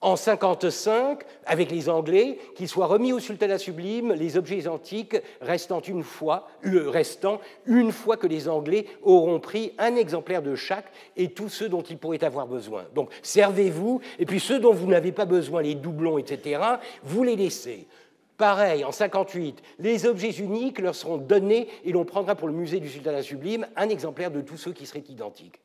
en 0.00 0.14
55 0.14 1.20
avec 1.44 1.70
les 1.70 1.88
Anglais, 1.88 2.38
qu'ils 2.54 2.68
soient 2.68 2.86
remis 2.86 3.12
au 3.12 3.18
sultanat 3.18 3.58
sublime, 3.58 4.12
les 4.12 4.36
objets 4.36 4.68
antiques 4.68 5.16
restant 5.40 5.80
une 5.80 6.04
fois, 6.04 6.48
euh, 6.66 6.88
restant 6.88 7.40
une 7.66 7.90
fois 7.90 8.16
que 8.16 8.28
les 8.28 8.48
Anglais 8.48 8.86
auront 9.02 9.40
pris 9.40 9.72
un 9.78 9.96
exemplaire 9.96 10.42
de 10.42 10.54
chaque 10.54 10.86
et 11.16 11.30
tous 11.30 11.48
ceux 11.48 11.68
dont 11.68 11.82
ils 11.82 11.98
pourraient 11.98 12.22
avoir 12.22 12.46
besoin. 12.46 12.84
Donc 12.94 13.10
servez-vous, 13.22 14.00
et 14.20 14.26
puis 14.26 14.38
ceux 14.38 14.60
dont 14.60 14.72
vous 14.72 14.86
n'avez 14.86 15.10
pas 15.10 15.24
besoin, 15.24 15.62
les 15.62 15.74
doublons, 15.74 16.18
etc., 16.18 16.60
vous 17.02 17.24
les 17.24 17.34
laissez. 17.34 17.88
Pareil, 18.36 18.84
en 18.84 18.92
58, 18.92 19.60
les 19.80 20.06
objets 20.06 20.30
uniques 20.30 20.78
leur 20.78 20.94
seront 20.94 21.16
donnés 21.16 21.66
et 21.84 21.90
l'on 21.90 22.04
prendra 22.04 22.36
pour 22.36 22.46
le 22.46 22.54
musée 22.54 22.78
du 22.78 22.88
sultanat 22.88 23.22
sublime 23.22 23.66
un 23.74 23.88
exemplaire 23.88 24.30
de 24.30 24.42
tous 24.42 24.56
ceux 24.56 24.72
qui 24.72 24.86
seraient 24.86 25.02
identiques. 25.08 25.58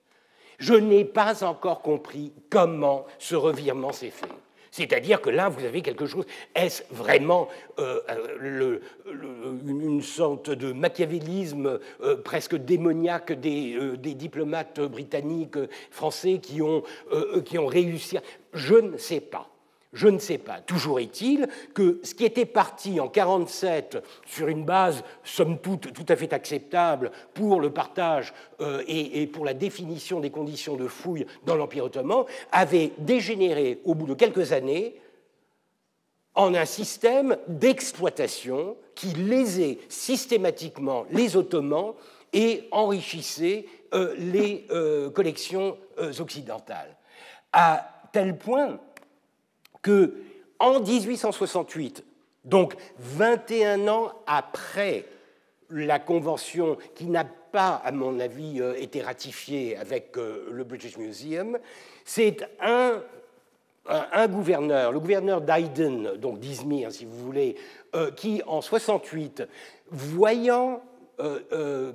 Je 0.59 0.73
n'ai 0.73 1.05
pas 1.05 1.43
encore 1.43 1.81
compris 1.81 2.31
comment 2.49 3.05
ce 3.19 3.35
revirement 3.35 3.91
s'est 3.91 4.09
fait. 4.09 4.27
C'est-à-dire 4.73 5.21
que 5.21 5.29
là, 5.29 5.49
vous 5.49 5.63
avez 5.65 5.83
quelque 5.83 6.07
chose. 6.07 6.25
Est-ce 6.55 6.81
vraiment 6.89 7.47
euh, 7.77 7.99
euh, 8.09 8.79
une 9.67 10.01
sorte 10.01 10.49
de 10.49 10.73
machiavélisme 10.73 11.79
euh, 12.01 12.15
presque 12.17 12.55
démoniaque 12.55 13.33
des, 13.33 13.95
diplomates 14.15 14.79
britanniques, 14.79 15.59
français 15.91 16.39
qui 16.39 16.63
ont, 16.63 16.81
qui 17.45 17.59
ont 17.59 17.67
réussi 17.67 18.17
Je 18.53 18.73
ne 18.73 18.97
sais 18.97 19.19
pas. 19.19 19.52
Je 19.93 20.07
ne 20.07 20.17
sais 20.17 20.39
pas. 20.39 20.59
Toujours 20.59 20.99
est-il 20.99 21.47
que 21.75 21.99
ce 22.03 22.15
qui 22.15 22.25
était 22.25 22.47
parti 22.47 22.99
en 22.99 23.05
1947 23.05 24.03
sur 24.25 24.47
une 24.47 24.65
base, 24.65 25.03
somme 25.23 25.59
toute, 25.59 25.93
tout 25.93 26.05
à 26.09 26.15
fait 26.15 26.33
acceptable 26.33 27.11
pour 27.35 27.61
le 27.61 27.69
partage 27.69 28.33
euh, 28.59 28.83
et, 28.87 29.27
pour 29.27 29.45
la 29.45 29.53
définition 29.53 30.19
des 30.19 30.31
conditions 30.31 30.75
de 30.75 30.87
fouille 30.87 31.27
dans 31.45 31.55
l'Empire 31.55 31.85
ottoman, 31.85 32.25
avait 32.51 32.91
dégénéré 32.97 33.81
au 33.85 33.93
bout 33.93 34.07
de 34.07 34.15
quelques 34.15 34.51
années 34.51 34.99
en 36.33 36.55
un 36.55 36.65
système 36.65 37.37
d'exploitation 37.47 38.75
qui 38.95 39.09
lésait 39.09 39.77
systématiquement 39.89 41.05
les 41.11 41.37
Ottomans 41.37 41.93
et 42.33 42.67
enrichissait 42.71 43.67
euh, 43.93 44.15
les 44.17 44.65
euh, 44.71 45.11
collections 45.11 45.77
occidentales. 46.19 46.97
À 47.51 47.87
tel 48.11 48.35
point 48.35 48.79
que 49.83 50.15
en 50.57 50.79
1868, 50.79 52.03
donc 52.45 52.75
21 52.97 53.87
ans 53.87 54.11
après 54.25 55.05
la 55.69 55.99
convention 55.99 56.77
qui 56.95 57.05
n'a 57.05 57.25
pas, 57.25 57.81
à 57.83 57.91
mon 57.91 58.19
avis, 58.19 58.59
euh, 58.59 58.75
été 58.75 59.01
ratifiée 59.01 59.77
avec 59.77 60.17
euh, 60.17 60.47
le 60.51 60.63
British 60.63 60.97
Museum, 60.97 61.59
c'est 62.05 62.37
un, 62.59 63.01
gouverneur, 64.27 64.91
le 64.91 64.99
gouverneur 64.99 65.41
d'Aiden, 65.41 66.13
donc 66.17 66.39
d'Izmir 66.39 66.91
si 66.91 67.05
vous 67.05 67.17
voulez, 67.17 67.55
euh, 67.95 68.11
qui 68.11 68.41
en 68.47 68.61
68, 68.61 69.43
voyant 69.91 70.81
euh, 71.19 71.41
euh, 71.51 71.91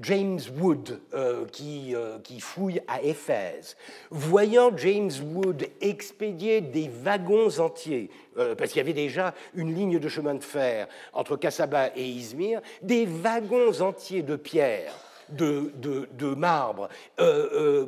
James 0.00 0.38
Wood 0.60 1.00
euh, 1.12 1.44
qui, 1.46 1.92
fouille 2.38 2.80
à 2.86 3.02
Éphèse, 3.02 3.76
voyant 4.12 4.70
James 4.76 5.10
Wood 5.32 5.66
expédier 5.80 6.60
des 6.60 6.88
wagons 6.88 7.58
entiers, 7.58 8.10
parce 8.56 8.70
qu'il 8.70 8.78
y 8.78 8.80
avait 8.80 8.92
déjà 8.92 9.34
une 9.54 9.74
ligne 9.74 9.98
de 9.98 10.08
chemin 10.08 10.34
de 10.34 10.44
fer 10.44 10.86
entre 11.12 11.36
Kassaba 11.36 11.88
et 11.96 12.04
Izmir, 12.04 12.60
des 12.80 13.06
wagons 13.06 13.80
entiers 13.80 14.22
de 14.22 14.36
pierre. 14.36 14.92
De, 15.30 15.72
de, 15.80 16.34
marbre 16.34 16.90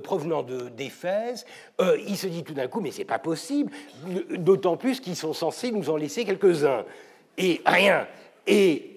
provenant 0.02 0.42
d'Éphèse, 0.42 1.44
il 2.09 2.16
se 2.16 2.26
dit 2.29 2.42
tout 2.42 2.55
d'un 2.55 2.66
coup, 2.66 2.81
mais 2.81 2.90
c'est 2.90 3.05
pas 3.05 3.18
possible, 3.18 3.70
d'autant 4.31 4.79
plus 4.79 5.00
qu'ils 5.00 5.16
sont 5.16 5.35
censés 5.35 5.70
nous 5.70 5.90
en 5.90 5.96
laisser 5.96 6.24
quelques-uns. 6.24 6.87
Et 7.37 7.61
rien. 7.66 8.09
Et 8.46 8.95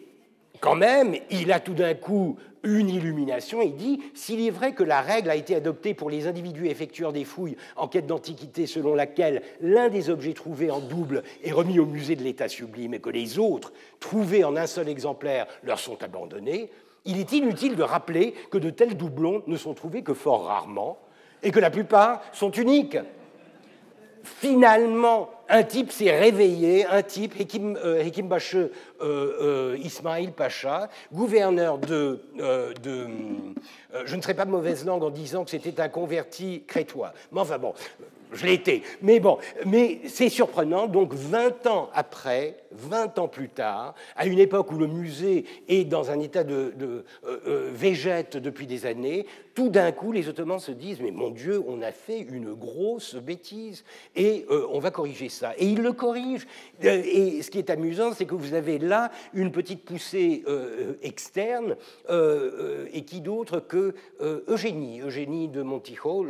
quand 0.60 0.76
même, 0.76 1.16
il 1.30 1.52
a 1.52 1.60
tout 1.60 1.74
d'un 1.74 1.94
coup 1.94 2.38
une 2.64 2.90
illumination. 2.90 3.62
Il 3.62 3.76
dit 3.76 4.02
s'il 4.14 4.46
est 4.46 4.50
vrai 4.50 4.74
que 4.74 4.84
la 4.84 5.02
règle 5.02 5.30
a 5.30 5.36
été 5.36 5.56
adoptée 5.56 5.94
pour 5.94 6.10
les 6.10 6.28
individus 6.28 6.68
effectuant 6.68 7.12
des 7.12 7.24
fouilles 7.24 7.56
en 7.76 7.88
quête 7.88 8.08
d'antiquité, 8.08 8.68
selon 8.68 8.96
laquelle 8.96 9.42
l'un 9.62 9.90
des 9.90 10.10
objets 10.10 10.34
trouvés 10.34 10.72
en 10.72 10.80
double 10.80 11.24
est 11.44 11.52
remis 11.52 11.80
au 11.80 11.86
musée 11.86 12.16
de 12.16 12.24
l'État 12.24 12.50
sublime 12.50 12.94
et 12.94 13.00
que 13.00 13.10
les 13.10 13.40
autres, 13.40 13.72
trouvés 14.00 14.44
en 14.44 14.56
un 14.56 14.68
seul 14.68 14.90
exemplaire, 14.90 15.48
leur 15.64 15.80
sont 15.80 16.02
abandonnés, 16.04 16.70
il 17.06 17.18
est 17.20 17.32
inutile 17.32 17.76
de 17.76 17.84
rappeler 17.84 18.34
que 18.52 18.58
de 18.58 18.70
tels 18.70 18.98
doublons 18.98 19.44
ne 19.48 19.58
sont 19.58 19.74
trouvés 19.74 20.04
que 20.04 20.14
fort 20.14 20.46
rarement 20.46 21.00
et 21.42 21.52
que 21.52 21.60
la 21.60 21.70
plupart 21.70 22.22
sont 22.34 22.52
uniques. 22.52 22.98
Finalement, 24.24 25.30
un 25.50 25.64
type 25.64 25.92
s'est 25.92 26.18
réveillé, 26.18 26.86
un 26.86 27.02
type, 27.02 27.40
Hekim, 27.40 27.76
euh, 27.84 28.04
euh, 28.56 28.70
euh, 29.02 29.78
Ismail 29.84 30.32
Pacha, 30.32 30.90
gouverneur 31.12 31.80
de, 31.80 32.20
je 34.06 34.16
ne 34.16 34.22
serai 34.22 34.36
pas 34.36 34.46
de 34.46 34.52
mauvaise 34.52 34.86
langue 34.86 35.04
en 35.04 35.10
disant 35.10 35.44
que 35.44 35.52
c'était 35.52 35.82
un 35.82 35.90
converti 35.90 36.64
crétois. 36.68 37.14
Mais 37.32 37.42
enfin 37.42 37.58
bon, 37.58 37.74
je 38.32 38.46
été. 38.46 38.84
Mais 39.02 39.20
bon, 39.20 39.40
mais 39.66 40.02
c'est 40.08 40.30
surprenant. 40.30 40.88
Donc 40.88 41.14
20 41.14 41.68
ans 41.68 41.90
après, 41.94 42.58
20 42.72 43.20
ans 43.20 43.28
plus 43.28 43.50
tard, 43.50 43.96
à 44.16 44.26
une 44.26 44.40
époque 44.40 44.72
où 44.72 44.78
le 44.78 44.88
musée 44.88 45.46
est 45.68 45.86
dans 45.86 46.12
un 46.12 46.20
état 46.20 46.44
de, 46.44 46.74
de 46.78 47.04
végète 47.74 48.38
depuis 48.38 48.68
des 48.68 48.86
années, 48.86 49.26
tout 49.60 49.68
d'un 49.68 49.92
coup, 49.92 50.14
les 50.14 50.30
Ottomans 50.30 50.60
se 50.60 50.72
disent 50.72 51.02
Mais 51.02 51.12
mon 51.12 51.32
Dieu, 51.32 51.62
on 51.68 51.82
a 51.82 51.92
fait 51.92 52.20
une 52.20 52.54
grosse 52.54 53.16
bêtise 53.16 53.84
et 54.16 54.46
euh, 54.50 54.66
on 54.72 54.80
va 54.80 54.90
corriger 54.90 55.28
ça. 55.28 55.54
Et 55.58 55.66
ils 55.66 55.82
le 55.82 55.92
corrigent. 55.92 56.48
Euh, 56.86 57.02
et 57.04 57.42
ce 57.42 57.52
qui 57.52 57.58
est 57.58 57.70
amusant, 57.70 58.14
c'est 58.14 58.24
que 58.24 58.36
vous 58.36 58.54
avez 58.54 58.80
là 58.80 59.12
une 59.34 59.52
petite 59.52 59.84
poussée 59.84 60.46
euh, 60.48 60.94
externe, 61.02 61.76
et 62.94 63.04
qui 63.04 63.20
d'autre 63.20 63.60
que 63.60 63.94
Eugénie, 64.48 65.02
Eugénie 65.02 65.50
de 65.50 65.62
Montijo, 65.62 66.26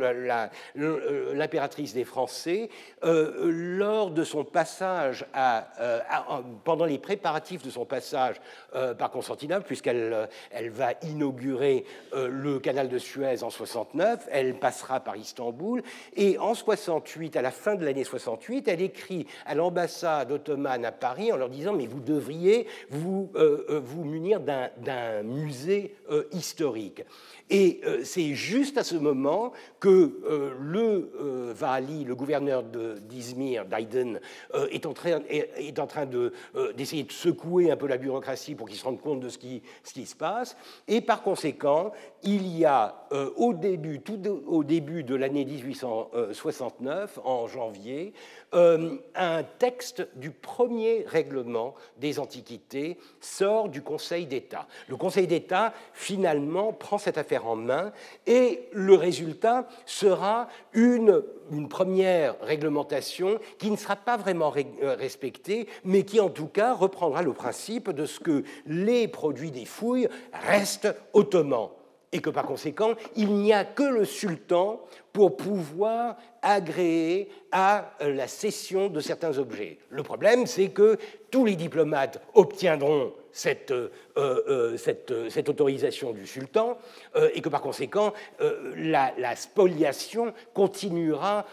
l'impératrice 0.74 1.94
des 1.94 2.04
Français, 2.04 2.68
lors 3.02 4.10
de 4.10 4.24
son 4.24 4.44
passage 4.44 5.24
à, 5.32 6.26
pendant 6.64 6.84
les 6.84 6.98
préparatifs 6.98 7.62
de 7.62 7.70
son 7.70 7.84
passage 7.84 8.36
par 8.98 9.10
Constantinople, 9.10 9.66
puisqu'elle 9.66 10.28
elle 10.50 10.70
va 10.70 10.92
inaugurer 11.02 11.84
le 12.12 12.58
canal 12.58 12.88
de 12.88 12.98
Suez 12.98 13.42
en 13.42 13.50
69, 13.50 14.28
elle 14.30 14.54
passera 14.54 15.00
par 15.00 15.16
Istanbul, 15.16 15.82
et 16.16 16.38
en 16.38 16.54
68, 16.54 17.36
à 17.36 17.42
la 17.42 17.50
fin 17.50 17.74
de 17.74 17.84
l'année 17.84 18.04
68, 18.04 18.68
elle 18.68 18.82
écrit 18.82 19.26
à 19.46 19.54
l'ambassade 19.54 20.32
ottomane 20.32 20.84
à 20.84 20.92
Paris 20.92 21.32
en 21.32 21.36
leur 21.36 21.48
disant 21.48 21.72
mais 21.72 21.86
vous 21.86 22.00
devriez 22.00 22.66
vous, 22.90 23.30
euh, 23.34 23.64
euh, 23.68 23.80
munir 24.04 24.40
d'un 24.40 25.22
musée 25.22 25.94
euh, 26.10 26.24
historique. 26.32 27.04
Et 27.50 27.80
c'est 28.04 28.34
juste 28.34 28.78
à 28.78 28.84
ce 28.84 28.94
moment 28.94 29.52
que 29.80 30.20
le 30.60 31.10
Vali, 31.52 32.04
le 32.04 32.14
gouverneur 32.14 32.62
d'Izmir, 32.62 33.64
d'Aydin, 33.66 34.14
est, 34.70 34.86
en 34.86 34.92
train, 34.92 35.20
est, 35.28 35.78
en 35.78 35.86
train 35.86 36.06
de 36.06 36.32
d'essayer 36.76 37.02
de, 37.02 37.12
secouer 37.12 37.70
un 37.70 37.76
peu 37.76 37.88
la 37.88 37.98
bureaucratie 37.98 38.54
pour 38.54 38.68
qu'ils 38.68 38.78
se 38.78 38.84
rendent 38.84 39.00
compte 39.00 39.20
de 39.20 39.28
ce 39.28 39.38
qui, 39.38 39.62
ce 39.82 39.92
qui, 39.92 40.06
se 40.06 40.14
passe. 40.14 40.56
Et 40.86 41.00
par 41.00 41.22
conséquent, 41.22 41.92
il 42.22 42.46
y 42.56 42.64
a 42.64 43.06
au 43.36 43.52
début, 43.52 44.00
tout 44.00 44.20
au 44.46 44.62
début 44.62 45.02
de 45.02 45.14
l'année 45.14 45.44
1869, 45.44 47.18
en 47.24 47.48
janvier, 47.48 48.12
euh, 48.54 48.96
un 49.14 49.42
texte 49.42 50.08
du 50.16 50.30
premier 50.30 51.04
règlement 51.06 51.74
des 51.98 52.18
antiquités 52.18 52.98
sort 53.20 53.68
du 53.68 53.82
Conseil 53.82 54.26
d'État. 54.26 54.66
Le 54.88 54.96
Conseil 54.96 55.26
d'État, 55.26 55.72
finalement, 55.92 56.72
prend 56.72 56.98
cette 56.98 57.18
affaire 57.18 57.46
en 57.46 57.56
main 57.56 57.92
et 58.26 58.68
le 58.72 58.94
résultat 58.94 59.68
sera 59.86 60.48
une, 60.72 61.22
une 61.52 61.68
première 61.68 62.40
réglementation 62.40 63.38
qui 63.58 63.70
ne 63.70 63.76
sera 63.76 63.96
pas 63.96 64.16
vraiment 64.16 64.52
euh, 64.56 64.94
respectée, 64.94 65.68
mais 65.84 66.04
qui, 66.04 66.18
en 66.18 66.30
tout 66.30 66.48
cas, 66.48 66.74
reprendra 66.74 67.22
le 67.22 67.32
principe 67.32 67.90
de 67.90 68.04
ce 68.04 68.20
que 68.20 68.44
les 68.66 69.06
produits 69.08 69.50
des 69.50 69.64
fouilles 69.64 70.08
restent 70.32 70.92
ottomans 71.12 71.70
et 72.12 72.20
que 72.20 72.30
par 72.30 72.44
conséquent, 72.44 72.94
il 73.16 73.32
n'y 73.34 73.52
a 73.52 73.64
que 73.64 73.82
le 73.82 74.04
sultan 74.04 74.80
pour 75.12 75.36
pouvoir 75.36 76.16
agréer 76.42 77.30
à 77.52 77.92
la 78.00 78.26
cession 78.26 78.88
de 78.88 79.00
certains 79.00 79.38
objets. 79.38 79.78
Le 79.90 80.02
problème, 80.02 80.46
c'est 80.46 80.70
que 80.70 80.98
tous 81.30 81.44
les 81.44 81.56
diplomates 81.56 82.20
obtiendront 82.34 83.12
cette, 83.32 83.70
euh, 83.70 83.88
euh, 84.16 84.76
cette, 84.76 85.48
autorisation 85.48 86.12
du 86.12 86.26
sultan 86.26 86.78
euh, 87.16 87.30
et 87.34 87.40
que 87.40 87.48
par 87.48 87.60
conséquent, 87.60 88.12
la, 88.76 89.12
la, 89.18 89.36
spoliation 89.36 90.32
continuera 90.54 91.46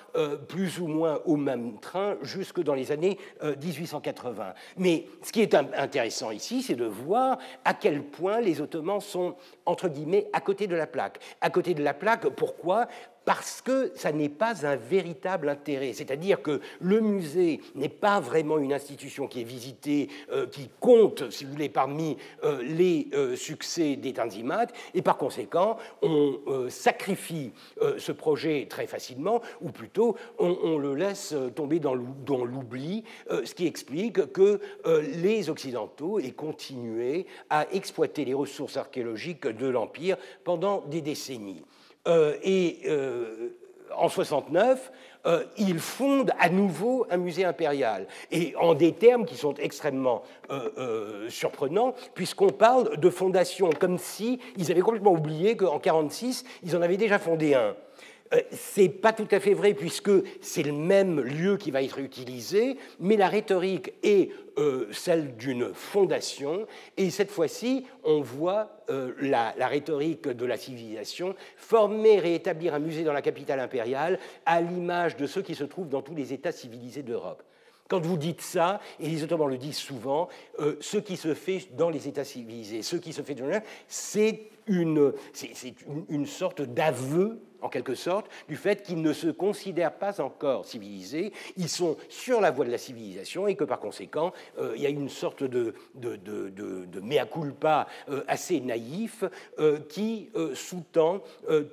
plus 0.47 0.79
ou 0.79 0.87
moins 0.87 1.21
au 1.25 1.35
même 1.35 1.79
train 1.79 2.17
jusque 2.21 2.61
dans 2.61 2.73
les 2.73 2.91
années 2.91 3.17
1880. 3.43 4.53
Mais 4.77 5.05
ce 5.21 5.31
qui 5.31 5.41
est 5.41 5.55
intéressant 5.55 6.31
ici, 6.31 6.61
c'est 6.61 6.75
de 6.75 6.85
voir 6.85 7.37
à 7.65 7.73
quel 7.73 8.03
point 8.03 8.41
les 8.41 8.61
Ottomans 8.61 9.01
sont, 9.01 9.35
entre 9.65 9.87
guillemets, 9.87 10.27
à 10.33 10.41
côté 10.41 10.67
de 10.67 10.75
la 10.75 10.87
plaque. 10.87 11.19
À 11.41 11.49
côté 11.49 11.73
de 11.73 11.83
la 11.83 11.93
plaque, 11.93 12.27
pourquoi 12.29 12.87
parce 13.27 13.61
que 13.61 13.91
ça 13.93 14.13
n'est 14.13 14.29
pas 14.29 14.65
un 14.65 14.77
véritable 14.77 15.49
intérêt. 15.49 15.91
C'est-à-dire 15.91 16.41
que 16.41 16.61
le 16.79 17.01
musée 17.01 17.59
n'est 17.75 17.89
pas 17.89 18.21
vraiment 18.21 18.57
une 18.57 18.71
institution 18.71 19.27
qui 19.27 19.41
est 19.41 19.43
visitée, 19.43 20.07
euh, 20.31 20.47
qui 20.47 20.69
compte, 20.79 21.29
si 21.29 21.43
vous 21.43 21.51
voulez, 21.51 21.67
parmi 21.67 22.15
euh, 22.45 22.63
les 22.63 23.09
euh, 23.13 23.35
succès 23.35 23.97
des 23.97 24.13
Tanzimat, 24.13 24.67
et 24.93 25.01
par 25.01 25.17
conséquent, 25.17 25.75
on 26.01 26.37
sacrifie 26.69 27.51
ce 27.97 28.11
projet 28.13 28.67
très 28.69 28.87
facilement, 28.87 29.41
ou 29.59 29.71
plutôt, 29.71 30.15
on, 30.39 30.77
le 30.77 30.95
laisse 30.95 31.35
tomber 31.55 31.79
dans 31.79 31.95
l'oubli, 31.95 33.03
ce 33.29 33.53
qui 33.53 33.67
explique 33.67 34.31
que 34.31 34.59
les 34.85 35.49
Occidentaux 35.49 36.19
aient 36.19 36.31
continué 36.31 37.25
à 37.49 37.67
exploiter 37.73 38.23
les 38.23 38.33
ressources 38.33 38.77
archéologiques 38.77 39.47
de 39.47 39.67
l'Empire 39.67 40.17
pendant 40.43 40.81
des 40.81 41.01
décennies. 41.01 41.63
Euh, 42.08 42.36
et 42.43 42.80
euh, 42.88 43.50
en 43.96 44.10
69, 44.10 44.91
euh, 45.26 45.43
il 45.58 45.80
fonde 45.80 46.32
à 46.39 46.50
nouveau 46.50 47.06
un 47.10 47.17
musée 47.17 47.43
impérial, 47.43 48.08
et 48.32 48.56
en 48.56 48.76
des 48.76 48.93
termes 48.93 49.26
qui 49.26 49.36
sont 49.36 49.56
extrêmement 49.56 50.24
surprenants, 51.30 51.93
puisqu'on 52.13 52.50
parle 52.50 52.98
de 52.98 53.10
fondation, 53.10 53.70
comme 53.78 53.98
si 53.98 54.39
ils 54.58 54.72
avaient 54.72 54.82
complètement 54.82 55.12
oublié 55.12 55.58
qu'en 55.58 55.80
1946, 55.80 56.46
ils 56.63 56.76
en 56.76 56.82
avaient 56.82 56.98
déjà 56.98 57.20
fondé 57.20 57.56
un. 57.56 57.76
Euh, 58.33 58.41
c'est 58.51 58.89
pas 58.89 59.13
tout 59.13 59.27
à 59.31 59.39
fait 59.39 59.53
vrai 59.53 59.73
puisque 59.73 60.11
c'est 60.41 60.63
le 60.63 60.73
même 60.73 61.21
lieu 61.21 61.57
qui 61.57 61.71
va 61.71 61.81
être 61.81 61.99
utilisé, 61.99 62.77
mais 62.99 63.15
la 63.15 63.27
rhétorique 63.27 63.93
est 64.03 64.31
euh, 64.57 64.87
celle 64.91 65.35
d'une 65.37 65.73
fondation, 65.73 66.65
et 66.97 67.09
cette 67.09 67.31
fois-ci, 67.31 67.85
on 68.03 68.21
voit 68.21 68.83
euh, 68.89 69.13
la, 69.21 69.53
la, 69.57 69.67
rhétorique 69.67 70.27
de 70.27 70.45
la 70.45 70.57
civilisation 70.57 71.35
former, 71.55 72.19
réétablir 72.19 72.73
un 72.73 72.79
musée 72.79 73.03
dans 73.03 73.13
la 73.13 73.21
capitale 73.21 73.59
impériale 73.59 74.19
à 74.45 74.61
l'image 74.61 75.15
de 75.15 75.27
ceux 75.27 75.41
qui 75.41 75.55
se 75.55 75.63
trouvent 75.63 75.89
dans 75.89 76.01
tous 76.01 76.15
les 76.15 76.33
États 76.33 76.51
civilisés 76.51 77.03
d'Europe. 77.03 77.43
Quand 77.88 78.00
vous 78.00 78.17
dites 78.17 78.41
ça, 78.41 78.80
et 79.00 79.08
les 79.08 79.23
Ottomans 79.23 79.50
le 79.50 79.58
disent 79.58 79.78
souvent, 79.78 80.30
ce 80.80 80.97
qui 80.97 81.17
se 81.17 81.34
fait 81.34 81.67
dans 81.76 81.89
les 81.89 82.08
États 82.08 82.23
civilisés, 82.23 82.82
ce 82.82 82.97
qui 82.97 83.13
se 83.13 83.21
fait 83.21 83.36
dans 83.36 83.47
c'est 83.88 84.41
une, 84.67 85.13
une, 85.88 86.06
une 86.10 86.26
sorte 86.26 86.62
d'aveu 86.62 87.39
en 87.62 87.69
quelque 87.69 87.95
sorte, 87.95 88.28
du 88.47 88.56
fait 88.56 88.84
qu'ils 88.84 89.02
ne 89.02 89.13
se 89.13 89.28
considèrent 89.28 89.97
pas 89.97 90.21
encore 90.21 90.65
civilisés, 90.65 91.32
ils 91.56 91.69
sont 91.69 91.97
sur 92.10 92.41
la 92.41 92.52
voie 92.52 92.65
de 92.65 92.71
la 92.71 92.78
civilisation 92.78 93.47
et 93.47 93.56
que 93.56 93.63
par 93.63 93.80
conséquent, 93.80 94.32
euh, 94.60 94.73
il 94.76 94.82
y 94.82 94.86
a 94.86 94.89
une 94.89 95.10
sorte 95.10 95.43
de, 95.43 95.73
de, 95.95 97.00
mea 97.02 97.26
culpa 97.26 97.88
euh, 98.10 98.23
assez 98.28 98.60
naïf 98.60 99.23
euh, 99.60 99.80
qui 99.89 100.30
sous-tend 100.54 101.21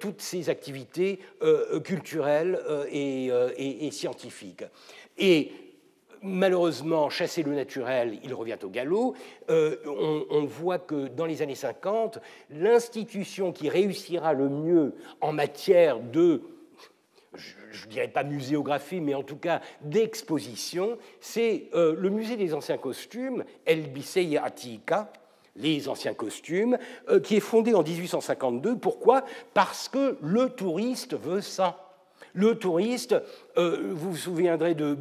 toutes 0.00 0.20
ces 0.20 0.48
activités 0.48 1.18
culturelles 1.82 2.60
et, 2.90 3.30
et, 3.56 3.90
scientifiques. 3.90 4.64
Et 5.18 5.52
malheureusement, 6.24 7.10
chasser 7.10 7.42
le 7.42 7.54
naturel, 7.54 8.18
il 8.24 8.34
revient 8.34 8.56
au 8.62 8.68
galop. 8.68 9.14
Euh, 9.50 9.76
on, 10.30 10.44
voit 10.44 10.78
que 10.78 11.08
dans 11.08 11.26
les 11.26 11.42
années 11.42 11.54
50, 11.54 12.18
l'institution 12.50 13.52
qui 13.52 13.68
réussira 13.68 14.32
le 14.32 14.48
mieux 14.48 14.94
en 15.20 15.32
matière 15.32 16.00
de 16.00 16.42
je 17.36 17.86
ne 17.86 17.90
dirais 17.90 18.08
pas 18.08 18.22
muséographie, 18.22 19.00
mais 19.00 19.14
en 19.14 19.24
tout 19.24 19.36
cas 19.36 19.60
d'exposition, 19.80 20.98
c'est 21.20 21.68
euh, 21.74 21.96
le 21.98 22.08
musée 22.08 22.36
des 22.36 22.54
anciens 22.54 22.78
costumes, 22.78 23.44
El 23.66 23.90
Bisei 23.90 24.38
Atika, 24.38 25.12
les 25.56 25.88
anciens 25.88 26.14
costumes, 26.14 26.78
euh, 27.08 27.18
qui 27.18 27.36
est 27.36 27.40
fondé 27.40 27.74
en 27.74 27.82
1852. 27.82 28.76
Pourquoi? 28.76 29.24
Parce 29.52 29.88
que 29.88 30.16
le 30.22 30.50
touriste 30.50 31.16
veut 31.18 31.40
ça. 31.40 31.80
Le 32.32 32.56
touriste 32.56 33.16
euh, 33.56 33.92
vous 33.92 34.10
vous 34.12 34.16
souviendrez 34.16 34.74
de 34.74 34.96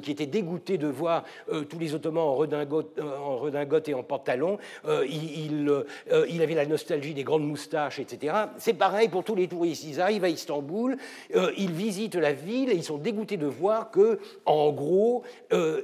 qui 0.00 0.10
était 0.10 0.26
dégoûté 0.26 0.78
de 0.78 0.86
voir 0.86 1.24
euh, 1.52 1.64
tous 1.64 1.78
les 1.78 1.94
Ottomans 1.94 2.24
en 2.24 2.34
redingote, 2.34 2.98
euh, 2.98 3.82
et 3.86 3.94
en 3.94 4.02
pantalon. 4.02 4.58
Il, 4.86 6.42
avait 6.42 6.54
la 6.54 6.66
nostalgie 6.66 7.14
des 7.14 7.24
grandes 7.24 7.46
moustaches, 7.46 7.98
etc. 7.98 8.34
C'est 8.58 8.74
pareil 8.74 9.08
pour 9.08 9.24
tous 9.24 9.34
les 9.34 9.48
touristes. 9.48 9.84
Ils 9.84 10.00
arrivent 10.00 10.24
à 10.24 10.28
Istanbul, 10.28 10.96
ils 11.56 11.72
visitent 11.72 12.14
la 12.14 12.32
ville 12.32 12.70
et 12.70 12.74
ils 12.74 12.84
sont 12.84 12.98
dégoûtés 12.98 13.36
de 13.36 13.46
voir 13.46 13.90
que, 13.90 14.18
en 14.44 14.72
gros, 14.72 15.22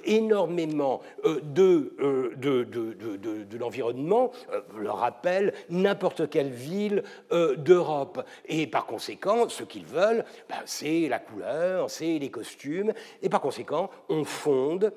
énormément 0.04 1.00
de, 1.24 1.94
de, 2.36 2.64
de, 2.64 3.44
de 3.44 3.58
l'environnement 3.58 4.30
leur 4.78 4.98
rappelle 4.98 5.52
n'importe 5.70 6.30
quelle 6.30 6.50
ville 6.50 7.02
d'Europe. 7.30 8.24
Et 8.46 8.66
par 8.66 8.86
conséquent, 8.86 9.48
ce 9.48 9.64
qu'ils 9.64 9.86
veulent, 9.86 10.24
ben, 10.48 10.56
c'est 10.64 11.08
la 11.08 11.18
couleur 11.18 11.71
c'est 11.88 12.18
les 12.18 12.30
costumes, 12.30 12.92
et 13.22 13.28
par 13.28 13.40
conséquent, 13.40 13.90
on 14.08 14.24
fonde 14.24 14.92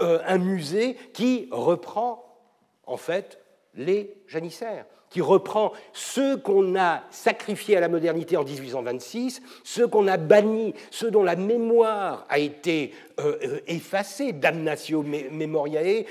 euh, 0.00 0.20
un 0.26 0.38
musée 0.38 0.96
qui 1.12 1.48
reprend 1.50 2.24
en 2.86 2.96
fait 2.96 3.40
les 3.74 4.14
janissaires, 4.28 4.86
qui 5.10 5.20
reprend 5.20 5.72
ceux 5.92 6.36
qu'on 6.36 6.76
a 6.76 7.02
sacrifiés 7.10 7.76
à 7.76 7.80
la 7.80 7.88
modernité 7.88 8.36
en 8.36 8.44
1826, 8.44 9.42
ceux 9.64 9.88
qu'on 9.88 10.06
a 10.06 10.16
bannis, 10.16 10.74
ceux 10.92 11.10
dont 11.10 11.24
la 11.24 11.34
mémoire 11.34 12.26
a 12.28 12.38
été 12.38 12.92
euh, 13.18 13.38
euh, 13.42 13.60
effacée, 13.66 14.32
damnatio 14.32 15.02
memoriae, 15.02 16.04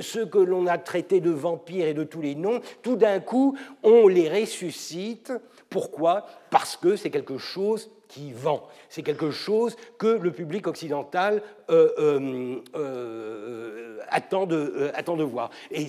ceux 0.00 0.24
que 0.24 0.38
l'on 0.38 0.66
a 0.66 0.78
traités 0.78 1.20
de 1.20 1.30
vampires 1.30 1.86
et 1.86 1.94
de 1.94 2.04
tous 2.04 2.22
les 2.22 2.34
noms, 2.34 2.60
tout 2.82 2.96
d'un 2.96 3.20
coup, 3.20 3.58
on 3.82 4.08
les 4.08 4.30
ressuscite. 4.30 5.34
Pourquoi? 5.68 6.24
Parce 6.50 6.76
que 6.78 6.96
c'est 6.96 7.10
quelque 7.10 7.36
chose 7.36 7.90
qui 8.08 8.32
vend. 8.32 8.62
C'est 8.94 9.02
quelque 9.02 9.32
chose 9.32 9.74
que 9.98 10.06
le 10.06 10.30
public 10.30 10.68
occidental 10.68 11.42
euh, 11.68 11.88
euh, 11.98 12.60
euh, 12.76 13.98
attend, 14.08 14.46
de, 14.46 14.92
attend, 14.94 15.16
voir 15.16 15.50
et 15.72 15.88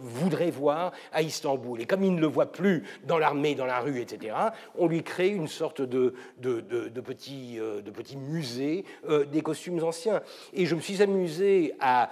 voudrait 0.00 0.50
voir 0.50 0.92
à 1.12 1.20
Istanbul. 1.20 1.82
Et 1.82 1.84
comme 1.84 2.02
il 2.02 2.14
ne 2.14 2.20
le 2.20 2.28
voit 2.28 2.52
plus 2.52 2.84
dans 3.04 3.18
l'armée, 3.18 3.54
dans 3.54 3.66
la 3.66 3.80
rue, 3.80 4.00
etc., 4.00 4.34
on 4.78 4.86
lui 4.86 5.02
crée 5.02 5.28
une 5.28 5.48
sorte 5.48 5.82
de 5.82 6.14
petit 7.04 8.16
musée 8.16 8.84
des 9.30 9.42
costumes 9.42 9.82
anciens. 9.84 10.22
Et 10.54 10.64
je 10.64 10.76
me 10.76 10.80
suis 10.80 11.02
amusé 11.02 11.74
à 11.80 12.08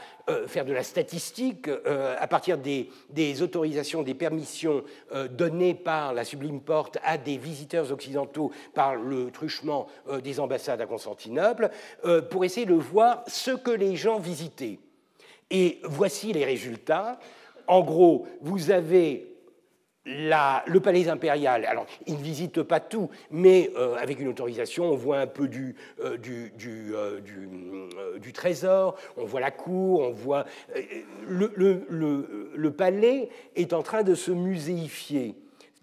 faire 0.46 0.66
de 0.66 0.72
la 0.72 0.82
statistique 0.82 1.70
à 2.18 2.26
partir 2.26 2.58
des, 2.58 2.90
des, 3.10 3.40
autorisations, 3.40 4.02
des 4.02 4.14
permissions 4.14 4.82
données 5.30 5.74
par 5.74 6.12
la 6.12 6.24
Sublime 6.24 6.60
Porte 6.60 6.98
à 7.02 7.16
des 7.16 7.38
visiteurs 7.38 7.92
occidentaux 7.92 8.50
par 8.74 8.96
le 8.96 9.30
truchement 9.30 9.86
des 10.22 10.33
ambassades 10.40 10.80
à 10.80 10.86
Constantinople, 10.86 11.70
pour 12.30 12.44
essayer 12.44 12.66
de 12.66 12.74
voir 12.74 13.24
ce 13.26 13.50
que 13.50 13.70
les 13.70 13.96
gens 13.96 14.18
visitaient. 14.18 14.78
Et 15.50 15.80
voici 15.84 16.32
les 16.32 16.44
résultats. 16.44 17.18
En 17.66 17.82
gros, 17.82 18.26
vous 18.40 18.70
avez 18.70 19.34
le 20.06 20.78
palais 20.78 21.08
impérial, 21.08 21.64
alors 21.64 21.86
il 22.06 22.14
ne 22.14 22.22
visite 22.22 22.62
pas 22.62 22.80
tout, 22.80 23.08
mais 23.30 23.70
euh, 23.76 23.96
avec 23.96 24.20
une 24.20 24.28
autorisation, 24.28 24.84
on 24.84 24.96
voit 24.96 25.18
un 25.18 25.26
peu 25.26 25.48
du, 25.48 25.76
euh, 26.00 26.18
euh, 26.76 28.32
trésor, 28.34 28.96
on 29.16 29.24
voit 29.24 29.40
la 29.40 29.50
cour, 29.50 30.00
on 30.00 30.10
voit... 30.10 30.44
Le, 31.26 32.68
palais 32.70 33.28
est 33.56 33.72
en 33.72 33.82
train 33.82 34.02
de 34.02 34.14
se 34.14 34.30
muséifier 34.30 35.36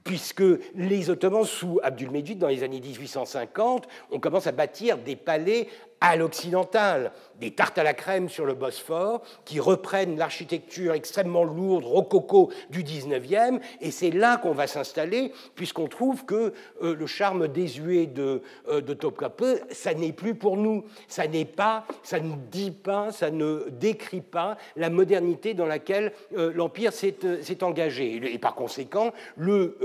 puisque 0.04 0.44
les 0.76 1.10
Ottomans, 1.10 1.46
sous 1.46 1.80
Abdulmejid, 1.84 2.40
dans 2.40 2.48
les 2.48 2.64
années 2.64 2.82
1850, 2.82 3.88
on 4.12 4.20
commence 4.20 4.48
à 4.48 4.52
bâtir 4.52 4.98
des 4.98 5.16
palais 5.16 5.68
à 6.02 6.16
l'occidental, 6.16 7.12
des 7.40 7.52
tartes 7.52 7.78
à 7.78 7.84
la 7.84 7.94
crème 7.94 8.30
sur 8.30 8.46
le 8.46 8.54
Bosphore 8.54 9.22
qui 9.46 9.60
reprennent 9.60 10.18
l'architecture 10.18 10.94
extrêmement 10.94 11.44
lourde, 11.44 11.86
rococo 11.86 12.52
du 12.70 12.84
19e, 12.84 13.60
et 13.82 13.92
c'est 13.92 14.12
là 14.12 14.38
qu'on 14.38 14.54
va 14.54 14.68
s'installer, 14.68 15.32
puisqu'on 15.56 15.88
trouve 15.88 16.26
que 16.26 16.54
euh, 16.82 16.96
le 16.96 17.08
charme 17.08 17.48
désuet 17.48 18.08
de, 18.08 18.42
euh, 18.68 18.82
de 18.82 18.94
Topkapi, 18.94 19.56
ça 19.72 19.94
n'est 19.94 20.12
plus 20.12 20.36
pour 20.36 20.58
nous, 20.58 20.86
ça 21.08 21.28
n'est 21.28 21.46
pas, 21.46 21.86
ça 22.04 22.20
ne 22.20 22.36
dit 22.52 22.72
pas, 22.72 23.12
ça 23.12 23.30
ne 23.30 23.68
décrit 23.70 24.22
pas 24.22 24.58
la 24.76 24.90
modernité 24.90 25.54
dans 25.54 25.66
laquelle 25.66 26.14
euh, 26.38 26.52
l'Empire 26.54 26.94
s'est 26.94 27.64
engagé. 27.64 28.34
Et, 28.34 28.38
par 28.40 28.56
conséquent, 28.56 29.12
le, 29.38 29.76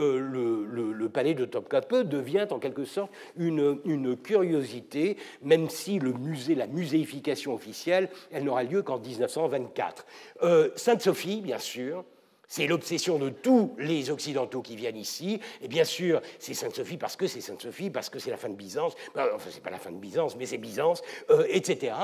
palais 1.13 1.35
de 1.35 1.45
Topkapi 1.45 2.05
devient 2.05 2.47
en 2.51 2.59
quelque 2.59 2.85
sorte 2.85 3.11
une, 3.39 3.79
une 3.85 4.17
curiosité, 4.17 5.17
même 5.43 5.71
si 5.71 5.99
musée, 6.13 6.55
la 6.55 6.67
muséification 6.67 7.55
officielle, 7.55 8.09
elle 8.33 8.45
n'aura 8.45 8.63
lieu 8.63 8.83
qu'en 8.83 8.99
1924. 8.99 10.07
Euh, 10.43 10.71
Sainte-Sophie, 10.77 11.41
bien 11.41 11.59
sûr, 11.59 12.05
c'est 12.49 12.67
l'obsession 12.67 13.19
de 13.19 13.29
tous 13.29 13.75
les 13.79 14.11
Occidentaux 14.11 14.63
qui 14.63 14.77
viennent 14.77 14.97
ici. 14.97 15.41
Et 15.63 15.69
bien 15.69 15.85
sûr, 15.85 16.23
c'est 16.39 16.55
Sainte-Sophie 16.55 16.97
parce 16.97 17.17
que 17.17 17.27
c'est 17.27 17.41
Sainte-Sophie, 17.41 17.91
parce 17.91 18.09
que 18.09 18.19
c'est 18.19 18.31
la 18.31 18.37
fin 18.37 18.49
de 18.49 18.55
Byzance. 18.55 18.95
enfin, 19.17 19.51
c'est 19.51 19.63
pas 19.63 19.71
la 19.71 19.79
fin 19.79 19.91
de 19.91 19.97
Byzance, 19.97 20.37
mais 20.37 20.47
c'est 20.47 20.59
Byzance, 20.59 21.03
euh, 21.31 21.45
etc. 21.49 21.95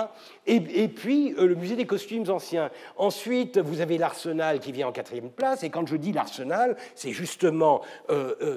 Et, 0.47 0.89
puis, 0.89 1.35
euh, 1.39 1.47
le 1.47 1.55
musée 1.55 1.77
des 1.77 1.87
costumes 1.87 2.29
anciens. 2.29 2.71
Ensuite, 2.97 3.59
vous 3.59 3.81
avez 3.81 3.99
l'Arsenal 3.99 4.59
qui 4.59 4.73
vient 4.73 4.89
en 4.89 4.93
quatrième 4.93 5.31
place. 5.31 5.63
Et 5.63 5.71
quand 5.71 5.87
je 5.87 5.97
dis 5.97 6.13
l'Arsenal, 6.13 6.77
c'est 6.97 7.13
justement 7.13 7.83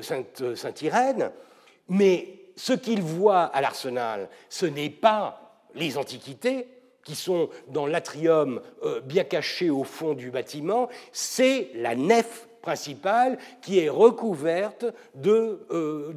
Sainte-Irène. 0.01 1.31
Mais 1.87 2.44
ce 2.55 2.73
qu'il 2.73 3.01
voit 3.01 3.43
à 3.43 3.61
l'Arsenal, 3.61 4.29
ce 4.49 4.65
n'est 4.65 4.89
pas 4.89 5.41
les 5.75 5.97
antiquités, 5.97 6.67
qui 7.05 7.15
sont 7.15 7.49
dans 7.69 7.85
l'atrium 7.85 8.61
euh, 8.83 8.99
bien 8.99 9.23
caché 9.23 9.69
au 9.69 9.83
fond 9.83 10.13
du 10.13 10.31
bâtiment, 10.31 10.89
c'est 11.11 11.69
la 11.75 11.95
nef 11.95 12.49
principale 12.65 13.37
qui 13.61 13.79
est 13.79 13.89
recouverte 13.89 14.85
de, 15.13 15.59
euh, 15.71 16.11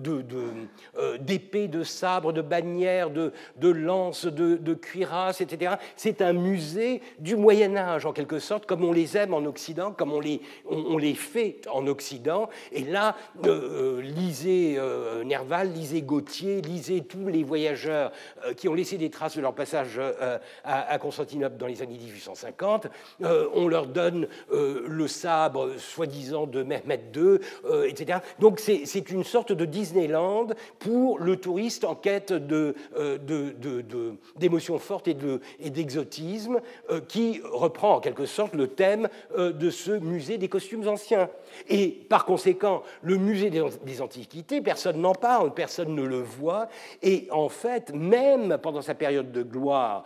euh, 0.97 1.19
d'épées, 1.19 1.69
de, 1.69 1.85
sabres, 1.85 2.33
de 2.33 2.41
bannières, 2.41 3.11
de, 3.11 3.33
de 3.57 3.69
lances, 3.69 4.25
de, 4.27 4.75
cuirasses, 4.75 5.41
etc. 5.41 5.75
C'est 5.95 6.23
un 6.23 6.33
musée 6.33 7.03
du 7.19 7.37
Moyen 7.37 7.77
Âge, 7.77 8.07
en 8.07 8.13
quelque 8.13 8.39
sorte, 8.39 8.65
comme 8.67 8.83
on 8.83 8.93
les 8.93 9.17
aime 9.17 9.35
en 9.35 9.45
Occident, 9.45 9.93
comme 9.93 10.13
on 10.13 10.21
les, 10.21 10.41
on, 10.69 10.97
les 10.97 11.15
fait 11.15 11.61
en 11.71 11.87
Occident. 11.87 12.49
Et 12.73 12.83
là, 12.83 13.15
euh, 13.45 14.01
lisez 14.01 14.81
Nerval, 15.25 15.73
lisez 15.73 16.03
Gautier, 16.03 16.63
lisez 16.63 17.03
tous 17.03 17.29
les 17.29 17.45
voyageurs 17.45 18.11
qui 18.57 18.69
ont 18.69 18.75
laissé 18.75 18.97
des 18.97 19.11
traces 19.11 19.37
de 19.37 19.43
leur 19.43 19.55
passage 19.55 20.01
à, 20.65 20.99
Constantinople 20.99 21.59
dans 21.59 21.67
les 21.67 21.83
années 21.83 21.99
1850. 21.99 22.87
on 23.21 23.69
leur 23.69 23.87
donne 23.87 24.29
le 24.51 25.09
sabre, 25.09 25.73
soi-disant, 25.77 26.38
de 26.47 26.63
Mehmet 26.63 27.01
II, 27.15 27.39
euh, 27.65 27.89
etc. 27.89 28.19
Donc 28.39 28.61
c'est 28.61 29.11
une 29.11 29.25
sorte 29.25 29.53
de 29.53 29.65
Disneyland 29.65 30.49
pour 30.79 31.19
le 31.19 31.37
touriste 31.37 31.85
en 31.85 31.95
quête 31.95 32.33
d'émotions 32.33 34.75
de, 34.75 34.79
de, 34.79 34.83
fortes 34.83 35.09
et 35.09 35.71
d'exotisme, 35.71 36.61
euh, 36.91 37.01
qui 37.01 37.41
reprend 37.45 37.97
en 37.97 38.01
quelque 38.01 38.27
sorte 38.27 38.55
le 38.55 38.69
thème 38.69 39.09
euh, 39.37 39.53
de 39.53 39.71
ce 39.71 39.93
musée 39.93 40.39
des 40.39 40.49
costumes 40.49 40.89
anciens. 40.89 41.29
Et 41.69 41.89
par 42.09 42.25
conséquent, 42.25 42.83
le 43.03 43.17
musée 43.17 43.51
des 43.51 44.03
Antiquités, 44.03 44.61
personne 44.61 45.01
n'en 45.01 45.15
parle, 45.15 45.55
personne 45.55 45.95
ne 45.95 46.03
le 46.03 46.21
voit. 46.21 46.69
Et 47.03 47.29
en 47.31 47.49
fait, 47.49 47.95
même 47.95 48.59
pendant 48.59 48.83
sa 48.83 48.95
période 48.95 49.33
de 49.33 49.43
gloire, 49.43 50.05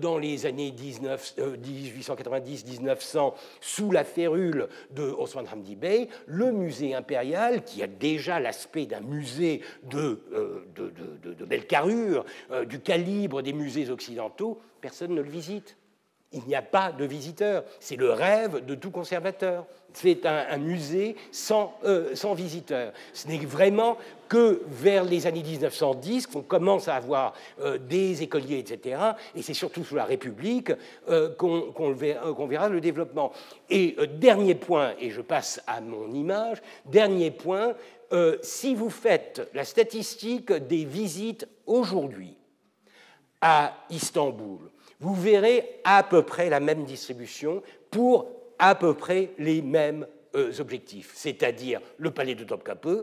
dans 0.00 0.18
les 0.18 0.46
années 0.46 0.70
1890-1900, 0.70 3.34
sous 3.60 3.90
la 3.90 4.04
férule 4.04 4.68
de 4.90 5.02
Osman 5.02 5.44
Bey, 5.76 6.08
le 6.26 6.52
musée 6.52 6.94
impérial, 6.94 7.64
qui 7.64 7.82
a 7.82 7.86
déjà 7.86 8.40
l'aspect 8.40 8.86
d'un 8.86 9.00
musée 9.00 9.60
de, 9.84 10.20
euh, 10.32 10.66
de, 10.74 11.44
belle 11.44 11.66
carrure, 11.66 12.24
euh, 12.50 12.64
du 12.64 12.80
calibre 12.80 13.42
des 13.42 13.52
musées 13.52 13.90
occidentaux, 13.90 14.60
personne 14.80 15.14
ne 15.14 15.22
le 15.22 15.30
visite. 15.30 15.76
Il 16.32 16.44
n'y 16.46 16.54
a 16.54 16.62
pas 16.62 16.92
de 16.92 17.04
visiteurs. 17.04 17.64
C'est 17.78 17.96
le 17.96 18.10
rêve 18.10 18.64
de 18.64 18.74
tout 18.74 18.90
conservateur. 18.90 19.66
C'est 19.92 20.24
un, 20.24 20.56
musée 20.56 21.16
sans, 21.30 21.74
euh, 21.84 22.14
sans 22.14 22.32
visiteurs. 22.32 22.92
Ce 23.12 23.28
n'est 23.28 23.38
vraiment 23.38 23.98
que 24.28 24.62
vers 24.66 25.04
les 25.04 25.26
années 25.26 25.42
1910 25.42 26.28
qu'on 26.28 26.40
commence 26.40 26.88
à 26.88 26.94
avoir 26.94 27.34
euh, 27.60 27.76
des 27.76 28.22
écoliers, 28.22 28.58
etc. 28.58 28.98
Et 29.34 29.42
c'est 29.42 29.52
surtout 29.52 29.84
sous 29.84 29.94
la 29.94 30.06
République 30.06 30.72
euh, 31.10 31.34
qu'on 31.34 32.46
verra, 32.46 32.70
le 32.70 32.80
développement. 32.80 33.32
Et 33.68 33.96
dernier 34.18 34.54
point, 34.54 34.94
et 34.98 35.10
je 35.10 35.20
passe 35.20 35.60
à 35.66 35.82
mon 35.82 36.10
image, 36.12 36.62
dernier 36.86 37.30
point, 37.30 37.74
si 38.42 38.74
vous 38.74 38.90
faites 38.90 39.48
la 39.54 39.64
statistique 39.64 40.52
des 40.52 40.84
visites 40.84 41.48
aujourd'hui 41.66 42.36
à 43.40 43.74
Istanbul, 43.88 44.70
vous 45.02 45.14
verrez 45.14 45.80
à 45.84 46.02
peu 46.04 46.22
près 46.22 46.48
la 46.48 46.60
même 46.60 46.84
distribution 46.84 47.62
pour 47.90 48.28
à 48.58 48.76
peu 48.76 48.94
près 48.94 49.30
les 49.38 49.60
mêmes 49.60 50.06
euh, 50.36 50.52
objectifs, 50.60 51.10
c'est-à-dire 51.14 51.80
le 51.98 52.12
palais 52.12 52.36
de 52.36 52.44
Topkapi, 52.44 53.02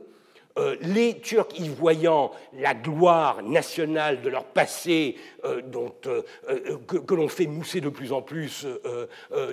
euh, 0.58 0.76
les 0.82 1.20
Turcs 1.20 1.60
y 1.60 1.68
voyant 1.68 2.32
la 2.54 2.74
gloire 2.74 3.44
nationale 3.44 4.22
de 4.22 4.30
leur 4.30 4.46
passé 4.46 5.18
euh, 5.44 5.62
dont, 5.62 5.94
que, 6.02 6.98
que 6.98 7.14
l'on 7.14 7.28
fait 7.28 7.46
mousser 7.48 7.82
de 7.82 7.90
plus 7.90 8.14
en 8.14 8.22
plus 8.22 8.66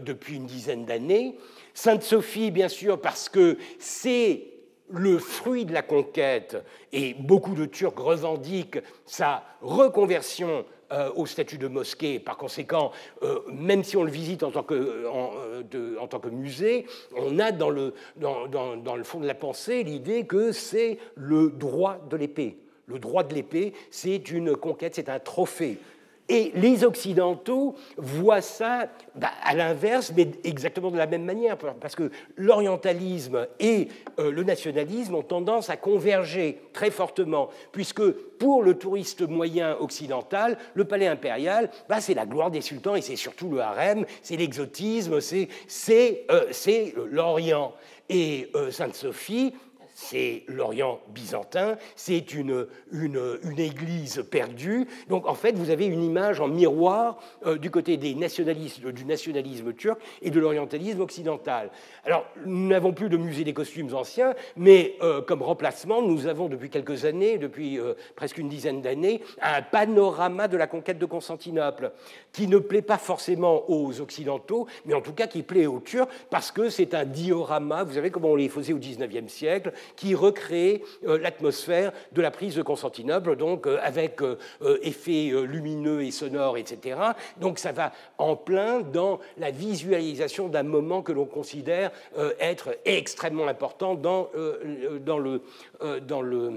depuis 0.01 0.36
une 0.36 0.47
dizaine 0.47 0.84
d'années, 0.86 1.36
Sainte-Sophie, 1.74 2.53
bien 2.53 2.68
sûr, 2.68 3.01
parce 3.01 3.28
que 3.28 3.59
c'est 3.78 4.44
le 4.88 5.18
fruit 5.18 5.64
de 5.64 5.72
la 5.72 5.82
conquête, 5.82 6.57
et 6.92 7.14
beaucoup 7.14 7.55
de 7.55 7.66
Turcs 7.66 7.99
revendiquent 7.99 8.78
sa 9.05 9.42
reconversion 9.61 10.64
euh, 10.93 11.11
au 11.16 11.26
statut 11.26 11.59
de 11.59 11.66
mosquée. 11.66 12.20
Par 12.20 12.37
conséquent, 12.37 12.93
euh, 13.22 13.41
même 13.53 13.82
si 13.82 13.97
on 13.97 14.05
le 14.05 14.11
visite 14.11 14.45
en 14.45 14.53
tant 14.53 14.62
que, 14.62 14.74
euh, 14.74 16.30
musée, 16.30 16.87
on 17.16 17.41
a 17.41 17.51
le, 17.70 17.93
dans 18.16 18.97
le 18.97 19.05
fond 19.05 19.18
de 19.18 19.26
la 19.26 19.34
pensée 19.34 19.82
l'idée 19.82 20.26
que 20.26 20.53
c'est 20.53 20.99
le 21.16 21.51
droit 21.51 21.99
de 22.09 22.16
l'épée. 22.16 22.59
Le 22.87 23.01
droit 23.01 23.24
de 23.24 23.34
l'épée, 23.34 23.72
c'est 23.91 24.30
une 24.30 24.55
conquête, 24.55 24.95
c'est 24.95 25.09
un 25.09 25.18
trophée. 25.18 25.78
Et 26.28 26.50
les 26.56 26.84
Occidentaux 26.84 27.76
voient 27.96 28.40
ça 28.40 28.88
bah, 29.14 29.30
à 29.44 29.54
l'inverse, 29.54 30.12
mais 30.16 30.28
exactement 30.42 30.90
de 30.90 30.96
la 30.96 31.06
même 31.06 31.24
manière, 31.24 31.56
parce 31.56 31.94
que 31.94 32.10
l'orientalisme 32.36 33.46
et 33.60 33.88
euh, 34.18 34.32
le 34.32 34.42
nationalisme 34.42 35.14
ont 35.14 35.22
tendance 35.22 35.70
à 35.70 35.76
converger 35.76 36.60
très 36.72 36.90
fortement, 36.90 37.48
puisque 37.70 38.10
pour 38.38 38.64
le 38.64 38.74
touriste 38.74 39.22
moyen 39.22 39.76
occidental, 39.78 40.58
le 40.74 40.84
palais 40.84 41.06
impérial, 41.06 41.70
bah, 41.88 42.00
c'est 42.00 42.14
la 42.14 42.26
gloire 42.26 42.50
des 42.50 42.60
sultans 42.60 42.96
et 42.96 43.02
c'est 43.02 43.16
surtout 43.16 43.48
le 43.48 43.60
harem, 43.60 44.04
c'est 44.22 44.36
l'exotisme, 44.36 45.20
c'est 45.20 46.26
euh, 46.30 46.90
l'Orient. 47.10 47.72
Et 48.08 48.50
euh, 48.54 48.70
Sainte-Sophie, 48.70 49.52
c'est 49.97 50.42
l'Orient 50.47 51.01
byzantin, 51.09 51.78
c'est 51.97 52.34
une, 52.34 52.66
une, 52.92 53.16
église 53.59 54.22
perdue. 54.30 54.86
Donc 55.09 55.26
en 55.26 55.34
fait, 55.34 55.53
vous 55.57 55.70
avez 55.70 55.86
une 55.86 56.03
image 56.03 56.38
en 56.38 56.49
miroir 56.49 57.18
euh, 57.47 57.57
du 57.57 57.70
côté 57.70 57.97
des 57.97 58.14
nationalistes, 58.14 58.86
du 58.86 59.07
nationalisme 59.07 59.72
turc 59.72 59.99
et 60.20 60.30
de 60.30 60.38
l'orientalisme 60.38 61.01
occidental. 61.01 61.70
Alors, 62.05 62.26
nous 62.44 62.68
n'avons 62.68 62.92
plus 62.92 63.09
de 63.09 63.16
musée 63.16 63.42
des 63.42 63.55
costumes 63.55 63.94
anciens, 63.94 64.34
mais 64.55 64.97
euh, 65.01 65.22
comme 65.22 65.42
remplacement, 65.42 66.03
nous 66.03 66.26
avons 66.26 66.51
depuis 66.51 66.68
quelques 66.68 67.07
années, 67.07 67.38
depuis 67.38 67.80
euh, 67.80 67.94
presque 68.16 68.36
une 68.36 68.51
dizaine 68.51 68.82
d'années, 68.82 69.22
un 69.40 69.62
panorama 69.62 70.47
de 70.47 70.59
la 70.59 70.66
conquête 70.66 70.99
de 70.99 71.07
Constantinople, 71.07 71.92
qui 72.34 72.49
ne 72.49 72.59
plaît 72.59 72.82
pas 72.82 72.99
forcément 72.99 73.64
aux 73.70 73.99
Occidentaux, 74.03 74.66
mais 74.84 74.92
en 74.92 75.01
tout 75.01 75.14
cas 75.14 75.26
qui 75.26 75.42
plaît 75.42 75.64
aux 75.64 75.80
Turcs, 75.80 76.09
parce 76.28 76.51
que 76.53 76.68
c'est 76.68 76.92
un 76.92 77.07
diorama, 77.07 77.82
vous 77.82 77.94
savez 77.94 78.11
comment 78.11 78.28
on 78.28 78.36
les 78.36 78.51
faisait 78.51 78.74
au 78.74 78.78
XIXe 78.78 79.32
siècle, 79.32 79.72
qui 79.95 80.14
recréait 80.14 80.82
l'atmosphère 81.03 81.93
de 82.12 82.22
la 82.22 82.30
prise 82.30 82.57
de 82.57 82.62
Constantinople, 82.62 83.37
donc 83.37 83.66
avec 83.82 84.20
effets 84.82 85.32
lumineux 85.47 86.03
et 86.03 86.11
sonores, 86.11 86.59
etc. 86.59 86.99
Donc 87.39 87.59
ça 87.59 87.72
va 87.72 87.93
en 88.18 88.37
plein 88.37 88.80
dans 88.80 89.18
la 89.39 89.51
visualisation 89.51 90.49
d'un 90.49 90.62
moment 90.62 91.03
que 91.03 91.12
l'on 91.12 91.26
considère 91.26 91.91
être 92.41 92.76
extrêmement 92.84 93.47
important 93.47 93.95
dans, 93.95 94.30
dans, 95.05 95.18
le, 95.18 95.43
dans, 96.06 96.22
le, 96.22 96.50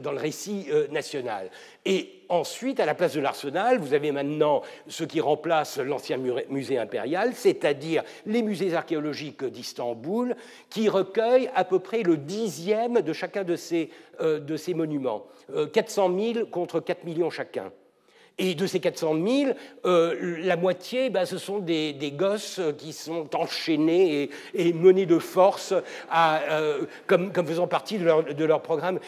dans 0.00 0.12
le 0.12 0.18
récit 0.18 0.68
national. 0.90 1.50
Et 1.84 2.18
ensuite, 2.28 2.80
à 2.80 2.86
la 2.86 2.94
place 2.94 3.14
de 3.14 3.20
l'arsenal, 3.20 3.78
vous 3.78 3.94
avez 3.94 4.12
maintenant 4.12 4.62
ce 4.86 5.04
qui 5.04 5.20
remplace 5.20 5.78
l'ancien 5.78 6.18
musée 6.48 6.78
impérial, 6.78 7.34
c'est-à-dire 7.34 8.02
les 8.26 8.42
musées 8.42 8.74
archéologiques 8.74 9.44
d'Istanbul, 9.44 10.36
qui 10.70 10.88
recueillent 10.88 11.50
à 11.54 11.64
peu 11.64 11.78
près 11.78 12.02
le 12.02 12.16
dixième 12.16 13.00
de 13.00 13.12
chacun 13.12 13.44
de 13.44 13.56
ces, 13.56 13.90
euh, 14.20 14.38
de 14.38 14.56
ces 14.56 14.74
monuments. 14.74 15.26
400 15.72 16.10
euh, 16.10 16.32
000 16.34 16.46
contre 16.46 16.80
4 16.80 17.04
millions 17.04 17.30
chacun. 17.30 17.72
Et 18.38 18.54
de 18.54 18.66
ces 18.66 18.78
400 18.78 19.14
000, 19.26 19.52
euh, 19.84 20.36
la 20.40 20.56
moitié, 20.56 21.10
ben, 21.10 21.24
ce 21.24 21.38
sont 21.38 21.58
des, 21.58 21.94
gosses 22.16 22.60
qui 22.78 22.92
sont 22.92 23.34
enchaînés 23.34 24.30
et, 24.54 24.72
menés 24.72 25.06
de 25.06 25.18
force 25.18 25.74
à, 26.10 26.40
comme, 27.06 27.32
comme, 27.32 27.46
faisant 27.46 27.66
partie 27.66 27.98
de 27.98 28.04
leur, 28.04 28.22
de 28.22 28.44
leur 28.44 28.62
programme. 28.62 29.00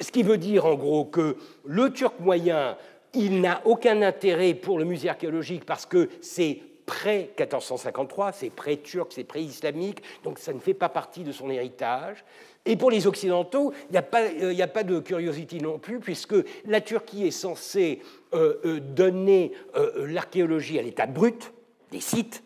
Ce 0.00 0.10
qui 0.10 0.22
veut 0.22 0.38
dire 0.38 0.64
en 0.64 0.74
gros 0.74 1.04
que 1.04 1.36
le 1.64 1.90
turc 1.92 2.14
moyen, 2.20 2.76
il 3.14 3.40
n'a 3.40 3.60
aucun 3.64 4.02
intérêt 4.02 4.54
pour 4.54 4.78
le 4.78 4.84
musée 4.84 5.08
archéologique 5.08 5.64
parce 5.64 5.86
que 5.86 6.08
c'est 6.20 6.60
pré-1453, 6.88 8.32
c'est 8.34 8.50
pré-turc, 8.50 9.12
c'est 9.12 9.24
pré-islamique, 9.24 10.02
donc 10.24 10.38
ça 10.38 10.52
ne 10.52 10.58
fait 10.58 10.74
pas 10.74 10.88
partie 10.88 11.22
de 11.22 11.30
son 11.30 11.50
héritage. 11.50 12.24
Et 12.64 12.76
pour 12.76 12.90
les 12.90 13.06
Occidentaux, 13.06 13.72
il 13.88 13.92
n'y 13.92 13.98
a, 13.98 14.04
euh, 14.14 14.64
a, 14.64 14.66
pas 14.66 14.82
de 14.82 14.98
curiosité 14.98 15.58
non 15.58 15.78
plus, 15.78 16.00
puisque 16.00 16.34
la 16.64 16.80
Turquie 16.80 17.26
est 17.26 17.30
censée 17.30 18.00
euh, 18.34 18.54
euh, 18.64 18.80
donner 18.80 19.52
l'archéologie 19.96 20.78
à 20.78 20.82
l'état 20.82 21.06
brut 21.06 21.52
des 21.92 22.00
sites, 22.00 22.42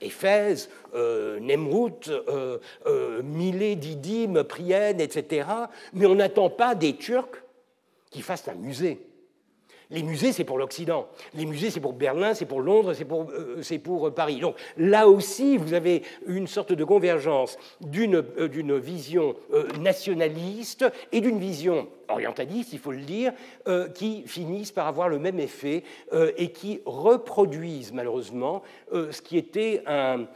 Éphèse, 0.00 0.70
Nemrut, 0.94 2.08
euh, 2.08 2.58
euh, 2.86 3.22
Milet, 3.22 3.76
Didyme, 3.76 4.44
Prienne, 4.44 5.00
etc. 5.00 5.48
Mais 5.92 6.06
on 6.06 6.14
n'attend 6.14 6.50
pas 6.50 6.74
des 6.74 6.94
Turcs 6.94 7.42
qui 8.10 8.22
fassent 8.22 8.48
un 8.48 8.54
musée. 8.54 9.00
Les 9.90 10.02
musées, 10.02 10.32
c'est 10.32 10.44
pour 10.44 10.58
l'Occident. 10.58 11.08
Les 11.34 11.46
musées, 11.46 11.70
c'est 11.70 11.80
pour 11.80 11.94
Berlin, 11.94 12.34
c'est 12.34 12.44
pour 12.44 12.60
Londres, 12.60 12.92
c'est 12.92 13.04
pour, 13.04 13.30
euh, 13.30 13.78
pour, 13.82 14.14
Paris. 14.14 14.40
Donc 14.40 14.56
là 14.76 15.08
aussi, 15.08 15.56
vous 15.56 15.72
avez 15.72 16.02
une 16.26 16.46
sorte 16.46 16.72
de 16.72 16.84
convergence 16.84 17.56
d'une 17.80 18.78
vision 18.78 19.34
nationaliste 19.80 20.84
et 21.12 21.20
d'une 21.20 21.38
vision 21.38 21.88
orientalistes, 22.08 22.72
il 22.72 22.78
faut 22.78 22.92
le 22.92 23.02
dire, 23.02 23.32
euh, 23.66 23.88
qui 23.88 24.22
finissent 24.26 24.72
par 24.72 24.86
avoir 24.86 25.08
le 25.08 25.18
même 25.18 25.38
effet 25.38 25.84
euh, 26.12 26.32
et 26.36 26.50
qui 26.50 26.80
reproduisent 26.84 27.92
malheureusement 27.92 28.62
euh, 28.92 29.12
ce 29.12 29.22
qui 29.22 29.36
était 29.36 29.82
un, 29.86 30.26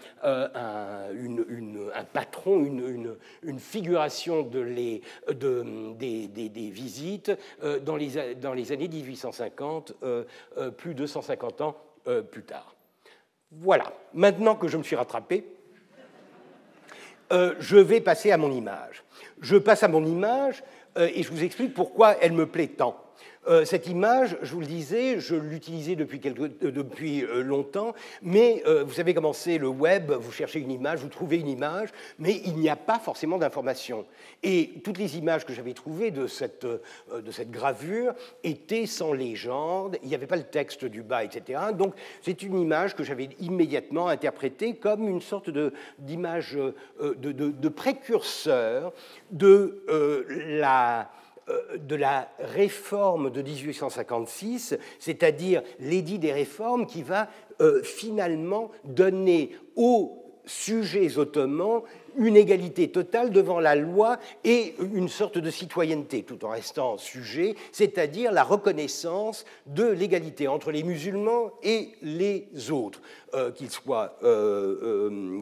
patron, 2.12 2.64
une, 2.64 3.58
figuration 3.58 4.42
de 4.42 4.60
les, 4.60 5.02
des, 5.28 6.70
visites 6.70 7.32
dans 7.84 7.96
les, 7.96 8.34
dans, 8.34 8.54
les, 8.54 8.72
années 8.72 8.88
1850, 8.88 9.94
plus 10.76 10.94
de 10.94 11.06
150 11.06 11.60
ans 11.60 11.76
plus 12.30 12.42
tard. 12.42 12.74
Voilà, 13.50 13.92
maintenant 14.14 14.54
que 14.54 14.68
je 14.68 14.76
me 14.76 14.82
suis 14.82 14.96
rattrapé, 14.96 15.46
je 17.30 17.76
vais 17.76 18.00
passer 18.00 18.30
à 18.30 18.36
mon 18.36 18.52
image. 18.52 19.04
Je 19.40 19.56
passe 19.56 19.82
à 19.82 19.88
mon 19.88 20.04
image 20.04 20.62
et 20.96 21.22
je 21.22 21.30
vous 21.30 21.42
explique 21.42 21.74
pourquoi 21.74 22.16
elle 22.20 22.32
me 22.32 22.46
plaît 22.46 22.68
tant. 22.68 22.96
Euh, 23.48 23.64
cette 23.64 23.88
image, 23.88 24.36
je 24.42 24.54
vous 24.54 24.60
le 24.60 24.66
disais, 24.66 25.18
je 25.18 25.34
l'utilisais 25.34 25.96
depuis, 25.96 26.20
euh, 26.24 26.70
depuis 26.70 27.24
euh, 27.24 27.42
longtemps, 27.42 27.92
mais 28.22 28.62
vous 28.84 28.92
savez 28.92 29.14
comment 29.14 29.32
c'est 29.32 29.58
le 29.58 29.68
web, 29.68 30.12
vous 30.12 30.30
cherchez 30.30 30.60
une 30.60 30.70
image, 30.70 31.00
vous 31.00 31.08
trouvez 31.08 31.38
une 31.38 31.48
image, 31.48 31.88
mais 32.18 32.40
il 32.44 32.56
n'y 32.56 32.68
a 32.68 32.76
pas 32.76 32.98
forcément 32.98 33.38
d'information. 33.38 34.06
Et 34.42 34.74
toutes 34.84 34.98
les 34.98 35.18
images 35.18 35.44
que 35.44 35.52
j'avais 35.52 35.72
trouvées 35.72 36.10
de 36.10 36.26
cette, 36.26 36.66
de 36.66 37.30
cette 37.30 37.50
gravure 37.50 38.14
étaient 38.44 38.86
sans 38.86 39.12
légende, 39.12 39.98
il 40.02 40.08
n'y 40.08 40.14
avait 40.14 40.26
pas 40.26 40.36
le 40.36 40.44
texte 40.44 40.84
du 40.84 41.02
bas, 41.02 41.24
etc. 41.24 41.60
Donc 41.76 41.94
c'est 42.20 42.42
une 42.42 42.58
image 42.58 42.94
que 42.94 43.02
j'avais 43.02 43.30
immédiatement 43.40 44.08
interprétée 44.08 44.74
comme 44.74 45.08
une 45.08 45.20
sorte 45.20 45.50
d'image 45.98 46.54
de, 47.00 47.14
de, 47.16 47.32
de, 47.32 47.68
précurseur 47.68 48.92
de 49.30 49.82
la 50.58 51.10
de 51.78 51.96
la 51.96 52.28
réforme 52.38 53.30
de 53.30 53.42
1856, 53.42 54.78
c'est-à-dire 54.98 55.62
l'édit 55.80 56.18
des 56.18 56.32
réformes 56.32 56.86
qui 56.86 57.02
va 57.02 57.28
euh, 57.60 57.82
finalement 57.82 58.70
donner 58.84 59.56
aux 59.76 60.22
sujets 60.44 61.18
ottomans 61.18 61.82
une 62.16 62.36
égalité 62.36 62.88
totale 62.88 63.30
devant 63.30 63.60
la 63.60 63.74
loi 63.74 64.18
et 64.44 64.74
une 64.94 65.08
sorte 65.08 65.38
de 65.38 65.50
citoyenneté, 65.50 66.22
tout 66.22 66.44
en 66.44 66.50
restant 66.50 66.98
sujet, 66.98 67.54
c'est-à-dire 67.72 68.32
la 68.32 68.44
reconnaissance 68.44 69.44
de 69.66 69.86
l'égalité 69.86 70.48
entre 70.48 70.70
les 70.70 70.82
musulmans 70.82 71.52
et 71.62 71.92
les 72.02 72.48
autres, 72.70 73.00
euh, 73.34 73.50
qu'ils 73.50 73.70
soient 73.70 74.18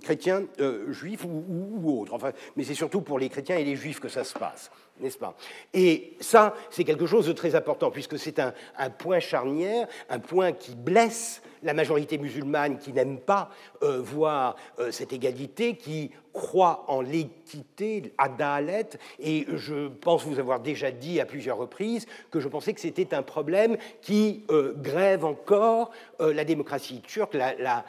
chrétiens, 0.02 0.44
juifs 0.88 1.24
ou, 1.24 1.44
ou, 1.48 2.00
autres. 2.00 2.14
Enfin, 2.14 2.32
mais 2.56 2.64
c'est 2.64 2.74
surtout 2.74 3.00
pour 3.00 3.18
les 3.18 3.28
chrétiens 3.28 3.56
et 3.56 3.64
les 3.64 3.76
juifs 3.76 4.00
que 4.00 4.08
ça 4.08 4.24
se 4.24 4.38
passe 4.38 4.70
n'est-ce 5.00 5.18
pas? 5.18 5.34
Et 5.72 6.16
ça, 6.20 6.54
c'est 6.70 6.84
quelque 6.84 7.06
chose 7.06 7.26
de 7.26 7.32
très 7.32 7.54
important, 7.54 7.90
puisque 7.90 8.18
c'est 8.18 8.38
un, 8.38 8.52
point 8.90 9.20
charnière, 9.20 9.86
un 10.08 10.18
point 10.18 10.52
qui 10.52 10.74
blesse 10.74 11.42
la 11.62 11.74
majorité 11.74 12.18
musulmane 12.18 12.78
qui 12.78 12.92
n'aime 12.92 13.18
pas 13.18 13.50
euh, 13.82 14.00
voir 14.00 14.56
euh, 14.78 14.90
cette 14.90 15.12
égalité, 15.12 15.76
qui 15.76 16.10
croit 16.32 16.84
en 16.88 17.00
l'équité, 17.00 18.12
adalet, 18.16 18.86
et 19.18 19.46
je 19.54 19.88
pense 19.88 20.24
vous 20.24 20.38
avoir 20.38 20.60
déjà 20.60 20.92
dit 20.92 21.20
à 21.20 21.26
plusieurs 21.26 21.56
reprises 21.56 22.06
que 22.30 22.38
je 22.38 22.48
pensais 22.48 22.72
que 22.72 22.80
c'était 22.80 23.14
un 23.14 23.22
problème 23.22 23.76
qui 24.00 24.44
euh, 24.50 24.72
grève 24.76 25.24
encore 25.24 25.90
la 26.20 26.44
démocratie 26.44 27.00
turque, 27.00 27.34
la, 27.34 27.84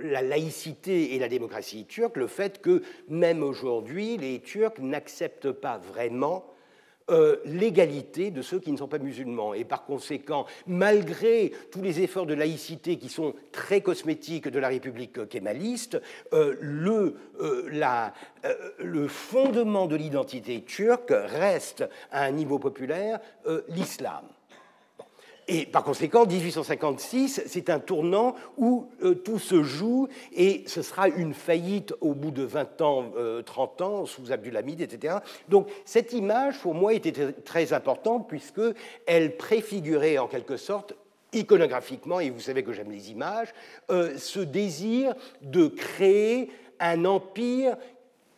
laïcité 0.00 1.14
et 1.14 1.18
la 1.18 1.28
démocratie 1.28 1.84
turque, 1.84 2.16
le 2.16 2.26
fait 2.26 2.60
que 2.60 2.82
même 3.08 3.42
aujourd'hui, 3.42 4.16
les 4.16 4.40
Turcs 4.40 4.80
n'acceptent 4.80 5.52
pas 5.52 5.78
vraiment 5.78 6.51
euh, 7.10 7.36
l'égalité 7.44 8.30
de 8.30 8.42
ceux 8.42 8.60
qui 8.60 8.70
ne 8.72 8.76
sont 8.76 8.88
pas 8.88 8.98
musulmans. 8.98 9.54
Et 9.54 9.64
par 9.64 9.84
conséquent, 9.84 10.46
malgré 10.66 11.52
tous 11.70 11.82
les 11.82 12.00
efforts 12.00 12.26
de 12.26 12.34
laïcité 12.34 12.96
qui 12.96 13.08
sont 13.08 13.34
très 13.50 13.80
cosmétiques 13.80 14.48
de 14.48 14.58
la 14.58 14.68
République 14.68 15.28
kémaliste, 15.28 16.00
euh, 16.32 16.54
le, 16.60 17.16
euh, 17.40 17.68
la, 17.72 18.14
le 18.78 19.08
fondement 19.08 19.86
de 19.86 19.96
l'identité 19.96 20.62
turque 20.62 21.12
reste 21.12 21.88
à 22.10 22.24
un 22.24 22.30
niveau 22.30 22.58
populaire 22.58 23.20
l'islam. 23.68 24.24
Et 25.48 25.66
par 25.66 25.82
conséquent, 25.82 26.24
1856, 26.24 27.42
c'est 27.46 27.68
un 27.68 27.80
tournant 27.80 28.34
où 28.56 28.86
euh, 29.02 29.14
tout 29.14 29.38
se 29.38 29.62
joue 29.62 30.08
et 30.32 30.62
ce 30.66 30.82
sera 30.82 31.08
une 31.08 31.34
faillite 31.34 31.94
au 32.00 32.14
bout 32.14 32.30
de 32.30 32.44
20 32.44 32.80
ans, 32.80 33.12
30 33.44 33.80
euh, 33.80 33.84
ans, 33.84 34.06
sous 34.06 34.30
Abdulhamid, 34.30 34.80
etc. 34.80 35.16
Donc 35.48 35.68
cette 35.84 36.12
image, 36.12 36.58
pour 36.58 36.74
moi, 36.74 36.94
était 36.94 37.32
très 37.32 37.72
importante 37.72 38.28
puisqu'elle 38.28 39.36
préfigurait 39.36 40.18
en 40.18 40.28
quelque 40.28 40.56
sorte 40.56 40.94
iconographiquement, 41.32 42.20
et 42.20 42.30
vous 42.30 42.40
savez 42.40 42.62
que 42.62 42.72
j'aime 42.72 42.90
les 42.90 43.10
images, 43.10 43.52
euh, 43.90 44.16
ce 44.18 44.40
désir 44.40 45.14
de 45.40 45.66
créer 45.66 46.50
un 46.78 47.04
empire 47.04 47.76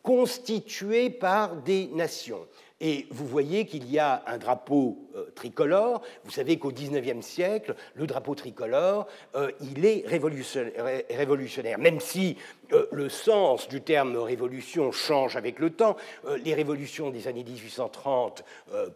constitué 0.02 1.10
par 1.10 1.56
des 1.56 1.88
nations. 1.88 2.46
Et 2.80 3.06
vous 3.10 3.26
voyez 3.26 3.66
qu'il 3.66 3.90
y 3.90 3.98
a 3.98 4.22
un 4.26 4.38
drapeau 4.38 4.98
euh, 5.16 5.30
tricolore. 5.34 6.02
Vous 6.24 6.30
savez 6.30 6.58
qu'au 6.58 6.72
XIXe 6.72 7.24
siècle, 7.24 7.74
le 7.94 8.06
drapeau 8.06 8.34
tricolore, 8.34 9.06
euh, 9.36 9.52
il 9.60 9.84
est 9.84 10.04
révolutionnaire, 10.06 11.78
même 11.78 12.00
si 12.00 12.36
euh, 12.72 12.86
le 12.90 13.08
sens 13.08 13.68
du 13.68 13.80
terme 13.80 14.16
révolution 14.16 14.90
change 14.90 15.36
avec 15.36 15.58
le 15.58 15.70
temps. 15.70 15.96
les 16.44 16.54
révolutions 16.54 17.10
des 17.10 17.28
années 17.28 17.44
1830, 17.44 18.44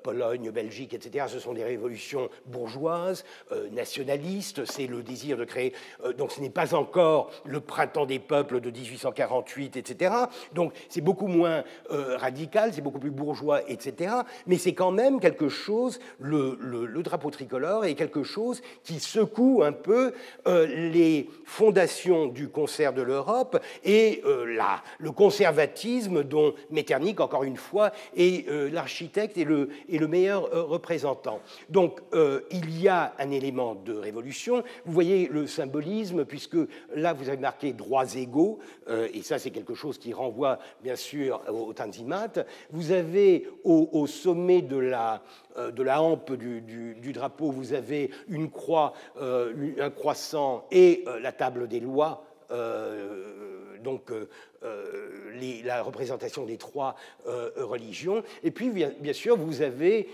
Pologne, 0.03 0.51
Belgique, 0.51 0.95
etc., 0.95 1.27
ce 1.29 1.39
sont 1.39 1.53
des 1.53 1.65
révolutions 1.65 2.29
bourgeoises, 2.47 3.25
nationalistes, 3.73 4.65
c'est 4.65 4.87
le 4.87 5.03
désir 5.03 5.37
de 5.37 5.45
créer. 5.45 5.73
donc 6.17 6.33
ce 6.33 6.41
n'est 6.41 6.51
pas 6.51 6.75
encore 6.75 7.31
le 7.45 7.61
printemps 7.61 8.07
des 8.07 8.19
peuples 8.19 8.61
de 8.61 8.71
1848, 8.71 9.77
etc. 9.77 10.15
Donc 10.53 10.73
c'est 10.89 11.01
beaucoup 11.01 11.27
moins 11.29 11.65
radical, 11.91 12.73
c'est 12.73 12.81
beaucoup 12.81 12.99
plus 12.99 13.11
bourgeois, 13.11 13.69
etc. 13.69 14.15
Mais 14.47 14.57
c'est 14.57 14.75
quand 14.75 14.93
même 14.93 15.21
quelque 15.21 15.49
chose 15.49 16.01
le, 16.21 17.03
drapeau 17.03 17.31
tricolore 17.31 17.85
est 17.85 17.95
quelque 17.95 18.23
chose 18.23 18.61
qui 18.85 19.01
secoue 19.01 19.63
un 19.65 19.73
peu 19.73 20.13
euh, 20.47 20.67
les 20.67 21.29
fondations 21.45 22.27
du 22.27 22.49
concert 22.49 22.93
de 22.93 23.03
l'Europe 23.03 23.61
et 23.85 24.23
euh, 24.25 24.59
le 24.99 25.11
conservatisme 25.13 26.25
dont 26.25 26.55
Metternich, 26.71 27.21
encore 27.21 27.45
une 27.45 27.57
fois, 27.57 27.93
est 28.17 28.49
euh, 28.49 28.71
l'architecte 28.71 29.39
et 29.39 29.45
le, 29.45 29.69
et 29.89 29.99
le 29.99 30.09
meilleur 30.09 30.51
représentant. 30.69 31.41
Donc 31.69 32.01
il 32.51 32.81
y 32.81 32.89
a 32.89 33.15
un 33.19 33.31
élément 33.31 33.75
de 33.75 33.93
révolution. 33.93 34.63
Vous 34.85 34.93
voyez 34.93 35.29
le 35.31 35.47
symbolisme, 35.47 36.25
puisque 36.25 36.57
là 36.95 37.13
vous 37.13 37.29
avez 37.29 37.39
marqué 37.39 37.73
droits 37.73 38.15
égaux, 38.15 38.59
et 39.13 39.23
ça 39.23 39.39
c'est 39.39 39.51
quelque 39.51 39.75
chose 39.75 39.99
qui 39.99 40.13
renvoie 40.13 40.59
bien 40.83 40.97
sûr 40.97 41.41
au 41.49 41.73
Tanzimat. 41.73 42.45
Vous 42.71 42.93
avez 42.93 43.49
au, 43.65 44.07
sommet 44.07 44.63
de 44.63 44.77
la, 44.77 45.23
euh, 45.48 45.48
de 45.59 45.83
la 45.83 46.03
hampe 46.03 46.33
du, 46.33 47.13
drapeau, 47.13 47.51
vous 47.51 47.73
avez 47.73 48.11
une 48.29 48.51
croix, 48.51 48.93
euh, 49.21 49.73
un 49.81 49.91
croissant 49.91 50.67
et 50.71 51.05
euh, 51.07 51.21
la 51.21 51.33
table 51.33 51.69
des 51.69 51.81
lois. 51.81 52.25
Donc 53.83 54.13
la 55.65 55.83
représentation 55.83 56.45
des 56.45 56.57
trois 56.57 56.97
religions. 57.57 58.23
Et 58.43 58.51
puis, 58.51 58.71
bien, 58.71 59.13
sûr, 59.13 59.37
vous 59.37 59.63
avez 59.63 60.09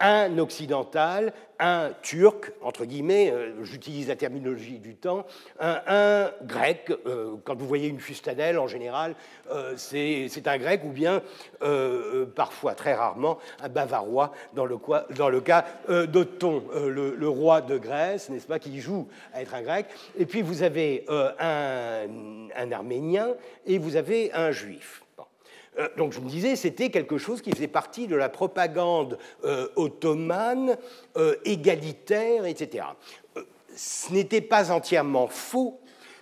un 0.00 0.38
occidental, 0.38 1.32
un 1.58 1.90
turc, 2.02 2.52
entre 2.62 2.84
guillemets, 2.84 3.30
euh, 3.30 3.64
j'utilise 3.64 4.08
la 4.08 4.16
terminologie 4.16 4.78
du 4.78 4.94
temps, 4.94 5.26
un, 5.60 6.30
grec, 6.42 6.92
euh, 7.06 7.34
quand 7.44 7.56
vous 7.56 7.66
voyez 7.66 7.88
une 7.88 8.00
fustanelle 8.00 8.58
en 8.58 8.66
général, 8.66 9.14
euh, 9.50 9.74
c'est 9.76 10.46
un 10.46 10.58
grec, 10.58 10.82
ou 10.84 10.90
bien 10.90 11.22
parfois, 12.34 12.74
très 12.74 12.94
rarement, 12.94 13.38
un 13.60 13.68
bavarois, 13.68 14.32
dans 14.54 14.66
le, 14.66 14.76
dans 15.16 15.28
le 15.28 15.40
cas 15.40 15.64
d'Othon, 15.88 16.62
le, 16.74 17.14
le, 17.14 17.28
roi 17.28 17.60
de 17.60 17.78
Grèce, 17.78 18.28
n'est-ce 18.28 18.46
pas, 18.46 18.58
qui 18.58 18.80
joue 18.80 19.08
à 19.32 19.42
être 19.42 19.54
un 19.54 19.62
grec. 19.62 19.86
Et 20.18 20.26
puis 20.26 20.42
vous 20.42 20.62
avez 20.62 21.04
un, 21.08 22.06
un 22.56 22.72
arménien 22.72 23.34
et 23.66 23.78
vous 23.78 23.96
avez 23.96 24.32
un 24.32 24.50
juif. 24.50 25.02
Euh, 25.78 25.88
donc 25.96 26.12
je 26.12 26.20
me 26.20 26.28
disais, 26.28 26.56
c'était 26.56 26.90
quelque 26.90 27.18
chose 27.18 27.42
qui 27.42 27.50
faisait 27.50 27.68
partie 27.68 28.06
de 28.06 28.16
la 28.16 28.28
propagande 28.28 29.18
euh, 29.44 29.68
ottomane, 29.76 30.76
euh, 31.16 31.36
égalitaire, 31.44 32.46
etc. 32.46 32.86
ce 33.74 34.12
n'était 34.12 34.40
pas 34.40 34.72
entièrement 34.72 35.26
faux, 35.26 35.80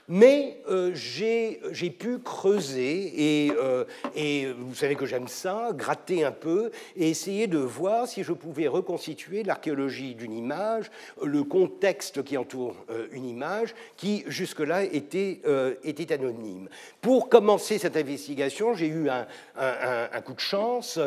mais 0.09 0.61
euh, 0.69 0.91
j'ai 0.95 1.91
pu 1.91 2.19
creuser, 2.19 3.47
et, 3.47 3.53
euh, 3.53 3.85
et, 4.15 4.47
vous 4.53 4.75
savez 4.75 4.97
que 4.97 5.07
j'aime 5.07 5.29
ça, 5.29 5.71
gratter 5.73 6.25
un 6.25 6.33
peu, 6.33 6.71
et 6.97 7.09
essayer 7.09 7.47
de 7.47 7.59
voir 7.59 8.07
si 8.07 8.23
je 8.23 8.33
pouvais 8.33 8.69
reconstituer 8.69 9.43
l'archéologie 9.43 10.15
d'une 10.15 10.35
image, 10.35 10.91
le 11.23 11.43
contexte 11.45 12.23
qui 12.23 12.37
entoure 12.37 12.77
euh, 12.91 13.07
une 13.13 13.25
image, 13.25 13.75
qui 13.97 14.25
jusque-là 14.27 14.85
était, 14.85 15.41
était, 15.85 16.13
anonyme. 16.13 16.69
Pour 17.01 17.29
commencer 17.29 17.79
cette 17.79 17.97
investigation, 17.97 18.75
j'ai 18.75 18.89
eu 18.89 19.09
un, 19.09 19.27
un, 19.57 20.09
un, 20.13 20.21
coup 20.21 20.35
de 20.35 20.41
chance 20.41 20.99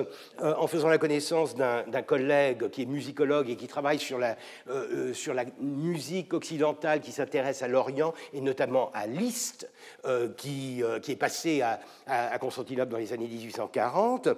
en 0.42 0.68
faisant 0.68 0.88
la 0.88 0.98
connaissance 0.98 1.56
d'un 1.56 2.02
collègue 2.02 2.70
qui 2.70 2.84
est 2.84 2.86
musicologue 2.86 3.50
et 3.50 3.56
qui 3.56 3.68
travaille 3.68 4.00
sur 4.00 4.18
la, 4.18 4.38
sur 5.14 5.34
la 5.34 5.46
musique 5.60 6.34
occidentale 6.34 7.02
qui 7.02 7.12
s'intéresse 7.12 7.62
à 7.62 7.68
l'Orient, 7.68 8.14
et 8.34 8.42
notamment 8.42 8.87
à 8.94 9.08
Liszt, 9.08 9.70
euh, 10.06 10.30
qui, 10.38 10.84
euh, 10.84 11.00
qui, 11.00 11.12
est 11.12 11.18
passé 11.18 11.62
à, 11.62 11.80
à, 12.06 12.38
Constantinople 12.40 12.92
dans 12.92 12.98
les 12.98 13.12
années 13.14 13.28
1840. 13.28 14.30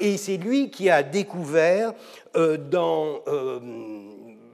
Et 0.00 0.16
c'est 0.16 0.36
lui 0.36 0.70
qui 0.70 0.90
a 0.90 1.02
découvert 1.02 1.92
euh, 2.36 2.56
dans. 2.56 3.22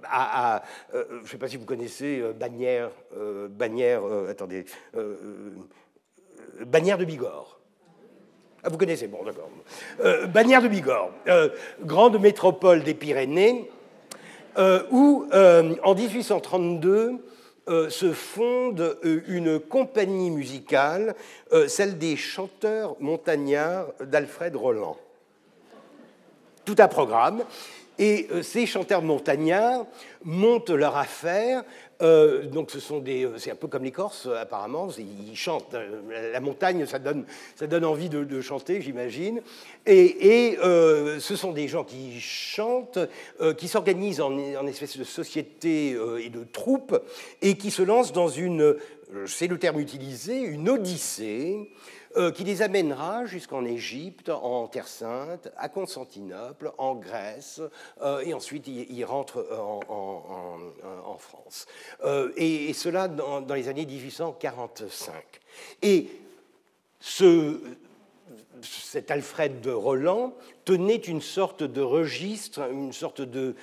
À, 0.04 0.62
je 0.92 1.22
ne 1.22 1.26
sais 1.26 1.38
pas 1.38 1.48
si 1.48 1.56
vous 1.56 1.64
connaissez 1.64 2.22
Bagnères, 2.38 2.90
attendez, 4.28 4.64
Bagnères 6.66 6.98
de 6.98 7.04
Bigorre. 7.04 7.60
Ah, 8.62 8.68
vous 8.68 8.76
connaissez, 8.78 9.08
bon, 9.08 9.24
d'accord. 9.24 9.48
Bagnères 10.28 10.60
de 10.60 10.68
Bigorre, 10.68 11.12
grande 11.82 12.20
métropole 12.20 12.82
des 12.82 12.94
Pyrénées, 12.94 13.70
où 14.90 15.26
en 15.32 15.94
1832, 15.94 17.24
euh, 17.68 17.90
se 17.90 18.12
fonde 18.12 18.98
euh, 19.04 19.22
une 19.28 19.60
compagnie 19.60 20.30
musicale, 20.30 21.14
euh, 21.52 21.68
celle 21.68 21.96
des 21.96 22.16
chanteurs 22.16 22.96
montagnards 22.98 23.86
d'Alfred 24.00 24.56
Roland. 24.56 24.96
Tout 26.64 26.74
un 26.78 26.88
programme. 26.88 27.44
Et 28.00 28.26
ces 28.42 28.66
chanteurs 28.66 29.02
montagnards 29.02 29.86
montent 30.24 30.70
leur 30.70 30.96
affaire 30.96 31.62
euh, 32.02 32.46
donc 32.46 32.70
ce 32.70 32.80
sont 32.80 32.98
des, 32.98 33.24
euh, 33.24 33.38
c'est 33.38 33.50
un 33.50 33.56
peu 33.56 33.68
comme 33.68 33.84
les 33.84 33.92
Corses 33.92 34.26
apparemment, 34.26 34.88
ils 34.98 35.36
chantent. 35.36 35.74
Euh, 35.74 36.32
la 36.32 36.40
montagne, 36.40 36.84
ça 36.86 36.98
donne, 36.98 37.24
ça 37.54 37.66
donne 37.66 37.84
envie 37.84 38.08
de, 38.08 38.40
chanter, 38.40 38.80
j'imagine. 38.82 39.40
Et, 39.86 40.56
ce 40.62 41.36
sont 41.36 41.52
des 41.52 41.68
gens 41.68 41.84
qui 41.84 42.20
chantent, 42.20 42.98
qui 43.56 43.68
s'organisent 43.68 44.20
en, 44.20 44.32
en, 44.32 44.66
espèce 44.66 44.98
de 44.98 45.04
société 45.04 45.90
et 45.90 46.28
de 46.28 46.44
troupes, 46.44 46.98
et 47.40 47.56
qui 47.56 47.70
se 47.70 47.82
lancent 47.82 48.12
dans 48.12 48.28
une, 48.28 48.76
c'est 49.26 49.46
le 49.46 49.58
terme 49.58 49.78
utilisé, 49.78 50.40
une 50.40 50.68
odyssée 50.68 51.58
euh, 51.58 51.66
qui 52.34 52.44
les 52.44 52.62
amènera 52.62 53.24
jusqu'en 53.26 53.64
Égypte, 53.64 54.28
en 54.28 54.66
Terre 54.68 54.88
Sainte, 54.88 55.50
à 55.56 55.68
Constantinople, 55.68 56.72
en 56.78 56.94
Grèce, 56.94 57.60
euh, 58.02 58.20
et 58.20 58.34
ensuite 58.34 58.66
ils 58.66 59.04
rentrent 59.04 59.46
en, 59.50 61.18
France. 61.18 61.66
Euh, 62.04 62.32
et, 62.36 62.72
cela 62.72 63.08
dans, 63.08 63.40
dans, 63.40 63.54
les 63.54 63.68
années 63.68 63.86
1845. 63.86 65.22
Et 65.82 66.08
ce, 67.00 67.60
cet 68.62 69.10
Alfred 69.10 69.60
de 69.60 69.70
Roland 69.70 70.34
tenait 70.64 70.96
une 70.96 71.20
sorte 71.20 71.62
de 71.62 71.80
registre, 71.80 72.68
une 72.70 72.92
sorte 72.92 73.20
de, 73.20 73.54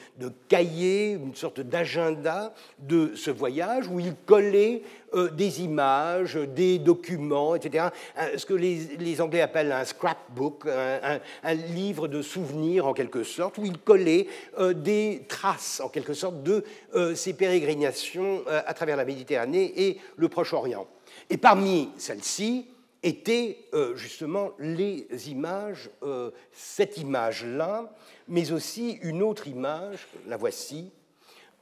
cahier, 0.48 1.12
une 1.12 1.36
sorte 1.36 1.62
d'agenda 1.62 2.54
de 2.80 3.14
ce 3.16 3.32
voyage 3.32 3.88
où 3.88 4.00
il 4.00 4.16
collait 4.26 4.84
euh, 5.14 5.30
des 5.30 5.62
images, 5.62 6.36
des 6.36 6.78
documents, 6.78 7.56
etc. 7.56 7.88
Ce 8.36 8.46
que 8.46 8.54
les, 8.54 9.22
Anglais 9.22 9.42
appellent 9.42 9.72
un 9.72 9.86
scrapbook, 9.86 10.66
un, 10.66 11.54
livre 11.54 12.08
de 12.08 12.22
souvenirs 12.22 12.86
en 12.86 12.94
quelque 12.94 13.24
sorte, 13.24 13.58
où 13.58 13.66
il 13.66 13.78
collait 13.78 14.28
euh, 14.60 14.74
des 14.74 15.26
traces 15.28 15.82
en 15.84 15.90
quelque 15.90 16.14
sorte 16.14 16.44
de 16.44 16.64
euh, 16.96 17.16
ses 17.16 17.34
pérégrinations 17.34 18.44
à 18.48 18.74
travers 18.74 18.98
la 18.98 19.06
Méditerranée 19.06 19.74
et 19.76 19.98
le 20.18 20.28
Proche-Orient. 20.28 20.88
Et 21.30 21.38
parmi 21.38 21.90
celles-ci, 21.98 22.66
étaient 23.04 23.58
euh, 23.74 23.96
justement 23.96 24.52
les 24.60 25.08
images, 25.30 25.90
euh, 26.04 26.32
cette 26.52 26.98
image-là, 26.98 27.94
mais 28.28 28.52
aussi 28.52 29.00
une 29.02 29.24
autre 29.24 29.48
image, 29.48 30.08
la 30.28 30.38
voici, 30.38 30.92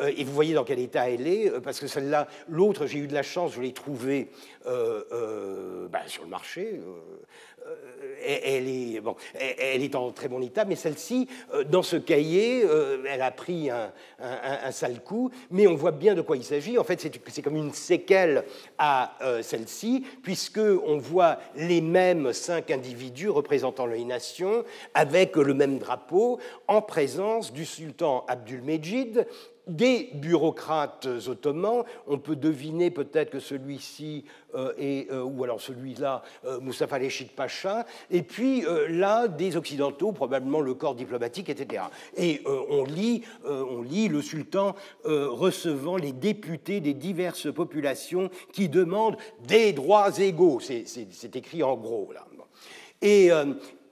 euh, 0.01 0.11
et 0.15 0.23
vous 0.23 0.33
voyez 0.33 0.53
dans 0.53 0.63
quel 0.63 0.79
état 0.79 1.09
elle 1.09 1.27
est, 1.27 1.61
parce 1.61 1.79
que 1.79 1.87
celle-là, 1.87 2.27
l'autre, 2.47 2.85
j'ai 2.85 2.99
eu 2.99 3.07
de 3.07 3.13
la 3.13 3.23
chance, 3.23 3.53
je 3.53 3.61
l'ai 3.61 3.73
trouvée 3.73 4.29
bah, 4.65 6.07
sur 6.07 6.23
le 6.23 6.29
marché, 6.29 6.81
elle 8.27 8.67
est, 8.67 8.99
bon, 9.01 9.15
elle 9.39 9.83
est 9.83 9.95
en 9.95 10.11
très 10.11 10.27
bon 10.27 10.41
état, 10.41 10.65
mais 10.65 10.75
celle-ci, 10.75 11.27
euh, 11.53 11.63
dans 11.63 11.83
ce 11.83 11.95
cahier, 11.95 12.63
euh, 12.63 13.03
elle 13.07 13.21
a 13.21 13.31
pris 13.31 13.69
un, 13.69 13.91
sale 14.71 15.01
coup, 15.01 15.31
mais 15.49 15.67
on 15.67 15.75
voit 15.75 15.91
bien 15.91 16.15
de 16.15 16.21
quoi 16.21 16.37
il 16.37 16.43
s'agit. 16.43 16.77
En 16.77 16.83
fait, 16.83 16.99
c'est 17.27 17.41
comme 17.41 17.55
une 17.55 17.73
séquelle 17.73 18.43
à 18.77 19.15
euh, 19.21 19.41
celle-ci, 19.41 20.05
puisqu'on 20.23 20.97
voit 20.97 21.37
les 21.55 21.81
mêmes 21.81 22.33
cinq 22.33 22.71
individus 22.71 23.29
représentant 23.29 23.85
les 23.85 24.03
nations, 24.03 24.63
avec 24.93 25.35
le 25.35 25.53
même 25.53 25.77
drapeau, 25.77 26.39
en 26.67 26.81
présence 26.81 27.53
du 27.53 27.65
sultan 27.65 28.25
Abdul-Mejid, 28.27 29.27
des 29.67 30.09
bureaucrates 30.13 31.07
ottomans. 31.27 31.83
On 32.07 32.17
peut 32.17 32.35
deviner 32.35 32.91
peut-être 32.91 33.29
que 33.31 33.39
celui-ci 33.39 34.25
euh, 34.55 34.73
est, 34.77 35.11
euh, 35.11 35.23
ou 35.23 35.43
alors 35.43 35.61
celui-là, 35.61 36.23
euh, 36.45 36.59
Moussa 36.59 36.87
Pacha, 36.87 37.85
et 38.09 38.23
puis 38.23 38.63
là, 38.89 39.27
des 39.27 39.57
Occidentaux, 39.57 40.11
probablement 40.11 40.61
le 40.61 40.73
corps 40.73 40.95
diplomatique, 40.95 41.49
etc. 41.49 41.83
Et 42.15 42.41
on, 42.45 42.85
lit, 42.85 43.23
on 43.45 43.81
lit 43.81 44.07
le 44.07 44.21
sultan 44.21 44.75
recevant 45.03 45.97
les 45.97 46.11
députés 46.11 46.79
des 46.79 46.93
diverses 46.93 47.51
populations 47.53 48.29
qui 48.53 48.69
demandent 48.69 49.17
des 49.47 49.73
droits 49.73 50.17
égaux. 50.17 50.59
C'est 50.59 51.35
écrit 51.35 51.63
en 51.63 51.75
gros, 51.75 52.11
là. 52.13 52.25
Et 53.01 53.29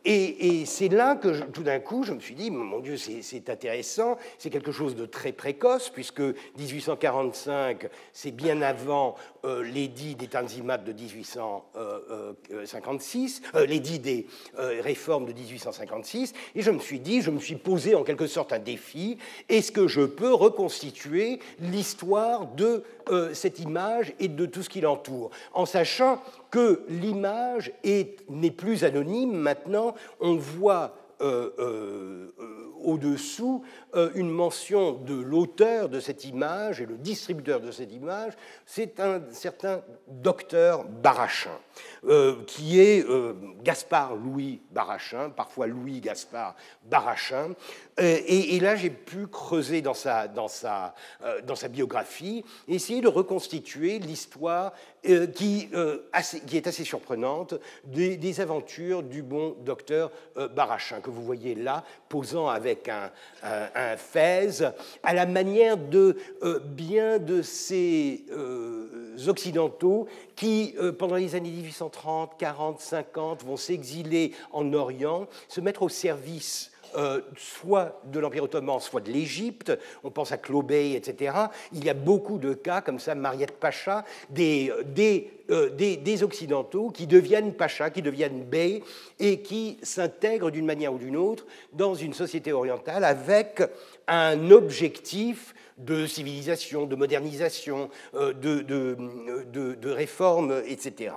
et, 0.05 0.65
c'est 0.65 0.89
là 0.89 1.15
que 1.15 1.43
tout 1.45 1.63
d'un 1.63 1.79
coup, 1.79 2.03
je 2.03 2.13
me 2.13 2.19
suis 2.19 2.35
dit, 2.35 2.51
mon 2.51 2.79
Dieu, 2.79 2.97
c'est 2.97 3.49
intéressant, 3.49 4.17
c'est 4.37 4.49
quelque 4.49 4.71
chose 4.71 4.95
de 4.95 5.05
très 5.05 5.31
précoce, 5.31 5.89
puisque 5.89 6.21
1845, 6.57 7.87
c'est 8.13 8.31
bien 8.31 8.61
avant 8.61 9.15
euh, 9.45 9.63
l'édit 9.63 10.15
des 10.15 10.27
Tanzimat 10.27 10.79
de 10.79 10.91
1856, 10.91 13.41
euh, 13.45 13.59
euh, 13.59 13.65
l'édit 13.65 13.99
des 13.99 14.27
réformes 14.57 15.25
de 15.25 15.33
1856, 15.33 16.33
et 16.55 16.61
je 16.61 16.71
me 16.71 16.79
suis 16.79 16.99
dit, 16.99 17.21
je 17.21 17.29
me 17.29 17.39
suis 17.39 17.55
posé 17.55 17.93
en 17.93 18.03
quelque 18.03 18.25
sorte 18.27 18.53
un 18.53 18.59
défi, 18.59 19.17
est-ce 19.47 19.71
que 19.71 19.87
je 19.87 20.01
peux 20.01 20.33
reconstituer 20.33 21.39
l'histoire 21.59 22.47
de 22.47 22.83
cette 23.33 23.59
image 23.59 24.13
et 24.19 24.27
de 24.27 24.47
tout 24.47 24.63
ce 24.63 24.69
qui 24.69 24.81
l'entoure, 24.81 25.29
en 25.53 25.67
sachant 25.67 26.19
que 26.49 26.83
l'image 26.89 27.71
n'est 27.83 28.51
plus 28.51 28.83
anonyme 28.83 29.31
maintenant, 29.31 29.93
on 30.19 30.35
voit 30.35 30.81
euh, 30.81 30.87
euh, 30.87 30.87
euh, 30.87 31.04
au-dessous 32.83 33.63
une 34.15 34.29
mention 34.29 34.93
de 34.93 35.15
l'auteur 35.15 35.89
de 35.89 35.99
cette 35.99 36.25
image 36.25 36.81
et 36.81 36.85
le 36.85 36.97
distributeur 36.97 37.61
de 37.61 37.71
cette 37.71 37.91
image, 37.91 38.33
c'est 38.65 38.99
un 38.99 39.21
certain 39.31 39.81
docteur 40.07 40.83
Barachin, 40.83 41.57
qui 42.47 42.79
est 42.79 43.05
Gaspard 43.63 44.15
Louis 44.15 44.61
Barachin, 44.71 45.29
parfois 45.29 45.67
Louis 45.67 46.01
Gaspard 46.01 46.55
Barachin. 46.83 47.53
Et, 47.97 48.59
là, 48.59 48.75
j'ai 48.75 48.89
pu 48.89 49.27
creuser 49.27 49.81
dans 49.81 49.93
sa, 49.93 50.27
dans, 50.27 50.49
sa, 50.49 50.93
dans 51.45 51.55
sa 51.55 51.67
biographie 51.69 52.43
essayer 52.67 53.01
de 53.01 53.07
reconstituer 53.07 53.99
l'histoire 53.99 54.73
qui, 55.33 55.69
qui, 56.47 56.57
est 56.57 56.67
assez 56.67 56.83
surprenante 56.83 57.55
des, 57.85 58.41
aventures 58.41 59.03
du 59.03 59.21
bon 59.21 59.55
docteur 59.63 60.11
Barachin, 60.55 60.99
que 60.99 61.09
vous 61.09 61.23
voyez 61.23 61.55
là, 61.55 61.83
posant 62.09 62.47
avec 62.47 62.89
un, 62.89 63.11
un, 63.43 63.97
fez, 63.97 64.49
à 65.03 65.13
la 65.13 65.25
manière 65.25 65.77
de 65.77 66.17
euh, 66.43 66.59
bien 66.59 67.19
de 67.19 67.41
ces 67.41 68.25
euh, 68.31 69.17
Occidentaux 69.27 70.07
qui, 70.35 70.75
euh, 70.79 70.91
pendant 70.91 71.15
les 71.15 71.35
années 71.35 71.51
1830, 71.51 72.37
40, 72.37 72.79
50, 72.79 73.43
vont 73.43 73.57
s'exiler 73.57 74.33
en 74.51 74.71
Orient, 74.73 75.27
se 75.47 75.61
mettre 75.61 75.83
au 75.83 75.89
service 75.89 76.71
soit 77.35 78.01
de 78.05 78.19
l'Empire 78.19 78.43
ottoman, 78.43 78.79
soit 78.79 79.01
de 79.01 79.11
l'Égypte. 79.11 79.77
On 80.03 80.11
pense 80.11 80.31
à 80.31 80.37
Clobey, 80.37 80.93
etc. 80.93 81.35
Il 81.73 81.83
y 81.83 81.89
a 81.89 81.93
beaucoup 81.93 82.37
de 82.37 82.53
cas 82.53 82.81
comme 82.81 82.99
ça, 82.99 83.15
Mariette 83.15 83.59
Pacha, 83.59 84.05
des, 84.29 84.71
des 84.85 85.31
euh, 85.51 85.69
des, 85.69 86.23
Occidentaux 86.23 86.89
qui 86.89 87.05
deviennent 87.05 87.53
pacha, 87.53 87.91
qui 87.91 88.01
deviennent 88.01 88.43
bey, 88.45 88.81
et 89.19 89.41
qui 89.41 89.77
s'intègrent 89.83 90.49
d'une 90.49 90.65
manière 90.65 90.93
ou 90.93 90.97
d'une 90.97 91.17
autre 91.17 91.45
dans 91.73 91.93
une 91.93 92.13
société 92.13 92.51
orientale 92.51 93.03
avec 93.03 93.61
un 94.07 94.49
objectif 94.49 95.53
de 95.77 96.05
civilisation, 96.07 96.85
de 96.85 96.95
modernisation, 96.95 97.89
euh, 98.13 98.33
de, 98.33 98.61
de, 98.61 99.89
réforme, 99.89 100.61
etc. 100.65 101.13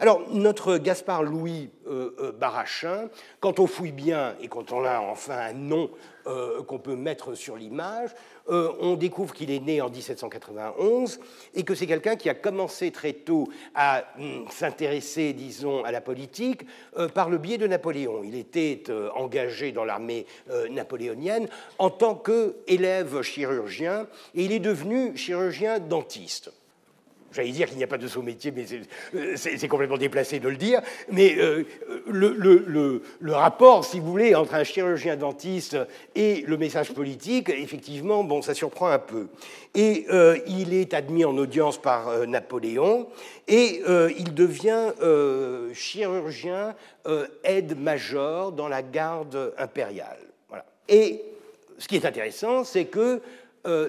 Alors, 0.00 0.22
notre 0.30 0.78
Gaspard 0.78 1.22
Louis 1.22 1.70
euh, 1.86 2.32
Barachin, 2.32 3.08
quand 3.40 3.58
on 3.58 3.66
fouille 3.66 3.92
bien 3.92 4.34
et 4.40 4.48
quand 4.48 4.72
on 4.72 4.84
a 4.84 5.00
enfin 5.00 5.38
un 5.38 5.52
nom 5.52 5.90
qu'on 6.68 6.78
peut 6.78 6.94
mettre 6.94 7.34
sur 7.34 7.56
l'image, 7.56 8.10
euh, 8.48 8.72
on 8.80 8.94
découvre 8.94 9.34
qu'il 9.34 9.50
est 9.50 9.60
né 9.60 9.80
en 9.80 9.90
1791 9.90 11.20
et 11.54 11.62
que 11.62 11.74
c'est 11.74 11.86
quelqu'un 11.86 12.16
qui 12.16 12.28
a 12.28 12.34
commencé 12.34 12.90
très 12.90 13.12
tôt 13.12 13.48
à 13.74 14.04
hum, 14.18 14.46
s'intéresser, 14.50 15.32
disons, 15.32 15.84
à 15.84 15.92
la 15.92 16.00
politique 16.00 16.62
euh, 16.98 17.08
par 17.08 17.30
le 17.30 17.38
biais 17.38 17.58
de 17.58 17.66
Napoléon. 17.66 18.22
Il 18.24 18.36
était 18.36 18.84
euh, 18.88 19.10
engagé 19.14 19.72
dans 19.72 19.84
l'armée 19.84 20.26
napoléonienne 20.70 21.48
en 21.78 21.90
tant 21.90 22.14
qu'élève 22.14 23.22
chirurgien 23.22 24.06
et 24.34 24.44
il 24.44 24.52
est 24.52 24.60
devenu 24.60 25.16
chirurgien 25.16 25.78
dentiste. 25.78 26.50
J'allais 27.32 27.50
dire 27.50 27.68
qu'il 27.68 27.78
n'y 27.78 27.84
a 27.84 27.88
pas 27.88 27.98
de 27.98 28.06
saut 28.06 28.22
métier, 28.22 28.52
mais 28.54 28.66
c'est 29.36 29.68
complètement 29.68 29.96
déplacé 29.96 30.38
de 30.38 30.48
le 30.48 30.56
dire. 30.56 30.82
Mais 31.10 31.36
euh, 31.38 31.64
le, 32.06 33.32
rapport, 33.32 33.84
si 33.84 34.00
vous 34.00 34.10
voulez, 34.10 34.34
entre 34.34 34.54
un 34.54 34.64
chirurgien 34.64 35.16
dentiste 35.16 35.76
et 36.14 36.44
le 36.46 36.56
message 36.56 36.92
politique, 36.92 37.48
effectivement, 37.48 38.24
bon, 38.24 38.42
ça 38.42 38.54
surprend 38.54 38.88
un 38.88 38.98
peu. 38.98 39.28
Et 39.74 40.06
euh, 40.10 40.38
il 40.46 40.74
est 40.74 40.92
admis 40.94 41.24
en 41.24 41.36
audience 41.36 41.80
par 41.80 42.08
euh, 42.08 42.26
Napoléon 42.26 43.08
et 43.48 43.82
il 44.18 44.34
devient 44.34 44.92
chirurgien 45.74 46.74
aide-major 47.44 48.52
dans 48.52 48.68
la 48.68 48.82
garde 48.82 49.52
impériale. 49.58 50.18
Voilà. 50.48 50.64
Et 50.88 51.22
ce 51.78 51.88
qui 51.88 51.96
est 51.96 52.06
intéressant, 52.06 52.62
c'est 52.62 52.84
que 52.84 53.20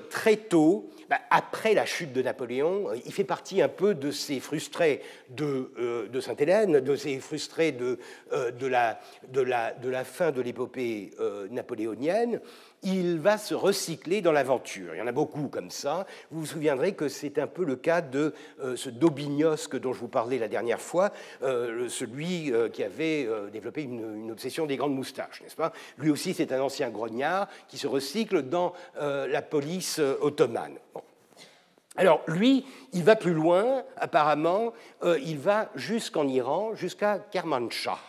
très 0.09 0.38
tôt, 0.38 0.89
bah, 1.13 1.19
après 1.30 1.76
la 1.76 1.86
chute 1.86 2.11
de 2.11 2.24
Napoléon, 2.24 2.89
euh, 2.89 2.97
il 3.05 3.13
fait 3.13 3.24
partie 3.24 3.61
un 3.61 3.69
peu 3.69 3.93
de 3.93 4.09
ces 4.09 4.39
frustrés 4.39 5.01
de, 5.30 5.71
euh, 5.78 6.21
Sainte-Hélène, 6.21 6.80
de 6.80 6.95
ces 6.95 7.19
frustrés 7.19 7.78
euh, 8.32 8.51
de, 8.51 8.67
la, 8.67 10.03
fin 10.05 10.32
de 10.32 10.41
l'épopée 10.41 11.11
napoléonienne. 11.51 12.39
Il 12.84 13.19
va 13.19 13.38
se 13.38 13.53
recycler 13.53 14.21
dans 14.21 14.31
l'aventure. 14.31 14.93
Il 14.93 14.99
y 14.99 15.01
en 15.01 15.07
a 15.07 15.11
beaucoup 15.11 15.47
comme 15.47 15.69
ça. 15.69 16.05
Vous 16.31 16.41
vous 16.41 16.45
souviendrez 16.45 16.93
que 16.93 17.07
c'est 17.07 17.39
un 17.39 17.47
peu 17.47 17.63
le 17.63 17.75
cas 17.75 18.01
de 18.01 18.34
ce 18.75 18.89
Daubignosque 18.89 19.79
dont 19.79 19.93
je 19.93 19.99
vous 19.99 20.07
parlais 20.07 20.38
la 20.38 20.47
dernière 20.47 20.81
fois, 20.81 21.11
celui 21.41 22.51
qui 22.73 22.84
avait 22.84 23.27
développé 23.51 23.84
une, 23.84 24.31
obsession 24.31 24.65
des 24.65 24.77
grandes 24.77 24.95
moustaches, 24.95 25.41
n'est-ce 25.41 25.55
pas? 25.55 25.71
Lui 25.97 26.09
aussi, 26.09 26.34
c'est 26.34 26.51
un 26.51 26.61
ancien 26.61 26.89
grognard 26.89 27.47
qui 27.67 27.77
se 27.77 27.88
recycle 27.88 28.43
dans 28.43 28.73
la 28.99 29.41
police 29.41 29.99
ottomane. 30.21 30.77
Alors 31.95 32.21
lui, 32.27 32.65
il 32.93 33.03
va 33.03 33.15
plus 33.15 33.34
loin, 33.34 33.84
apparemment, 33.97 34.73
euh, 35.03 35.19
il 35.23 35.38
va 35.38 35.69
jusqu'en 35.75 36.27
Iran, 36.27 36.73
jusqu'à 36.73 37.19
Kermanshah. 37.19 37.99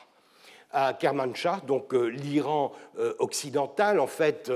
À 0.76 0.92
Kermanshah, 0.92 1.60
donc 1.66 1.94
euh, 1.94 2.06
l'Iran 2.08 2.72
euh, 2.98 3.14
occidental, 3.20 4.00
en 4.00 4.08
fait, 4.08 4.50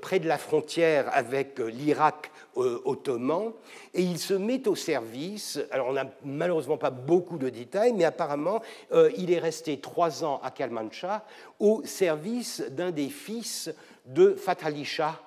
près 0.00 0.20
de 0.20 0.28
la 0.28 0.38
frontière 0.38 1.10
avec 1.12 1.58
l'Irak 1.58 2.30
ottoman, 2.54 3.52
et 3.92 4.02
il 4.02 4.18
se 4.18 4.34
met 4.34 4.68
au 4.68 4.76
service, 4.76 5.58
alors 5.70 5.88
on 5.88 5.94
n'a 5.94 6.06
malheureusement 6.24 6.76
pas 6.76 6.90
beaucoup 6.90 7.38
de 7.38 7.48
détails, 7.48 7.92
mais 7.92 8.04
apparemment 8.04 8.62
il 9.16 9.32
est 9.32 9.38
resté 9.38 9.80
trois 9.80 10.22
ans 10.22 10.40
à 10.42 10.50
Kermanshah 10.50 11.24
au 11.58 11.82
service 11.84 12.62
d'un 12.70 12.90
des 12.90 13.08
fils 13.08 13.70
de 14.06 14.34
Fatali 14.34 14.84
Shah 14.84 15.20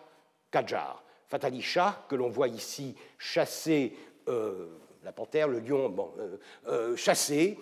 Qajar. 0.52 1.04
Fatali 1.28 1.66
que 2.08 2.16
l'on 2.16 2.30
voit 2.30 2.48
ici 2.48 2.96
chasser 3.18 3.94
euh, 4.28 4.68
la 5.04 5.12
panthère, 5.12 5.48
le 5.48 5.60
lion, 5.60 5.90
bon, 5.90 6.12
euh, 6.20 6.38
euh, 6.68 6.96
chasser, 6.96 7.60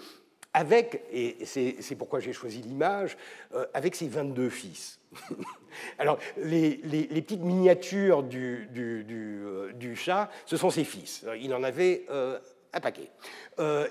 avec, 0.54 1.04
et 1.12 1.38
c'est 1.46 1.96
pourquoi 1.98 2.20
j'ai 2.20 2.34
choisi 2.34 2.62
l'image, 2.62 3.18
avec 3.74 3.96
ses 3.96 4.08
22 4.08 4.50
fils. 4.50 5.00
Alors, 5.98 6.20
les, 6.38 6.78
petites 7.22 7.42
miniatures 7.42 8.24
du, 8.24 8.68
du, 8.72 9.96
chat, 9.96 10.30
ce 10.46 10.58
sont 10.58 10.70
ses 10.70 10.84
fils. 10.84 11.26
Il 11.42 11.54
en 11.54 11.64
avait 11.64 12.06
un 12.10 12.80
paquet. 12.80 13.10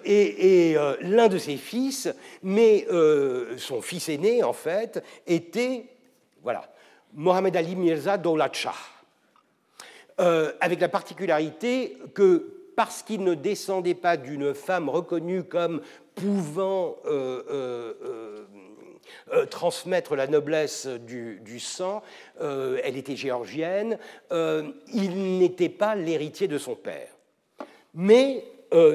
et, 0.05 0.77
l'un 1.01 1.29
de 1.29 1.39
ses 1.39 1.57
fils, 1.57 2.09
mais 2.43 2.87
son 3.57 3.83
fils 3.83 4.09
aîné, 4.09 4.45
en 4.45 4.53
fait, 4.53 5.03
était, 5.27 5.87
voilà, 6.43 6.73
Mohamed 7.15 7.57
Ali 7.57 7.77
Mirza 7.77 8.17
Daulat 8.19 8.53
Shah. 8.53 8.75
Euh, 10.21 10.53
avec 10.61 10.81
la 10.81 10.89
particularité 10.89 11.97
que 12.15 12.71
parce 12.77 13.03
qu'il 13.03 13.25
ne 13.25 13.35
descendait 13.35 13.95
pas 13.95 14.17
d'une 14.17 14.53
femme 14.55 14.89
reconnue 14.89 15.43
comme 15.43 15.81
pouvant 16.15 16.97
euh, 17.07 17.95
euh, 19.33 19.47
transmettre 19.47 20.15
la 20.15 20.27
noblesse 20.27 20.87
du, 20.87 21.61
sang, 21.61 22.03
elle 22.41 22.97
était 22.97 23.17
géorgienne, 23.17 23.99
il 24.31 25.39
n'était 25.39 25.69
pas 25.69 25.95
l'héritier 25.95 26.49
de 26.49 26.59
son 26.59 26.75
père. 26.75 27.09
Mais 27.95 28.45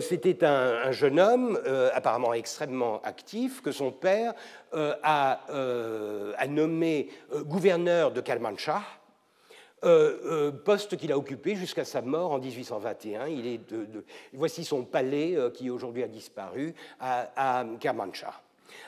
c'était 0.02 0.44
un, 0.44 0.92
jeune 0.92 1.20
homme 1.20 1.60
apparemment 1.94 2.34
extrêmement 2.34 3.02
actif 3.04 3.62
que 3.62 3.72
son 3.72 3.92
père 3.92 4.34
a, 4.74 5.42
a, 6.38 6.48
nommé 6.48 7.10
gouverneur 7.46 8.12
de 8.12 8.22
Kalmanshah 8.22 8.84
euh, 9.84 10.18
euh, 10.26 10.52
poste 10.52 10.98
qu'il 10.98 11.12
a 11.12 11.18
occupé 11.18 11.56
jusqu'à 11.56 11.86
sa 11.86 12.02
mort 12.02 12.32
en 12.32 12.40
1821. 12.40 13.28
Il 13.28 13.46
est 13.46 13.72
de, 13.72 14.04
voici 14.34 14.64
son 14.64 14.84
palais 14.84 15.36
euh, 15.36 15.52
qui 15.52 15.70
aujourd'hui 15.70 16.02
a 16.02 16.08
disparu 16.08 16.74
à, 17.00 17.30
à. 17.60 17.64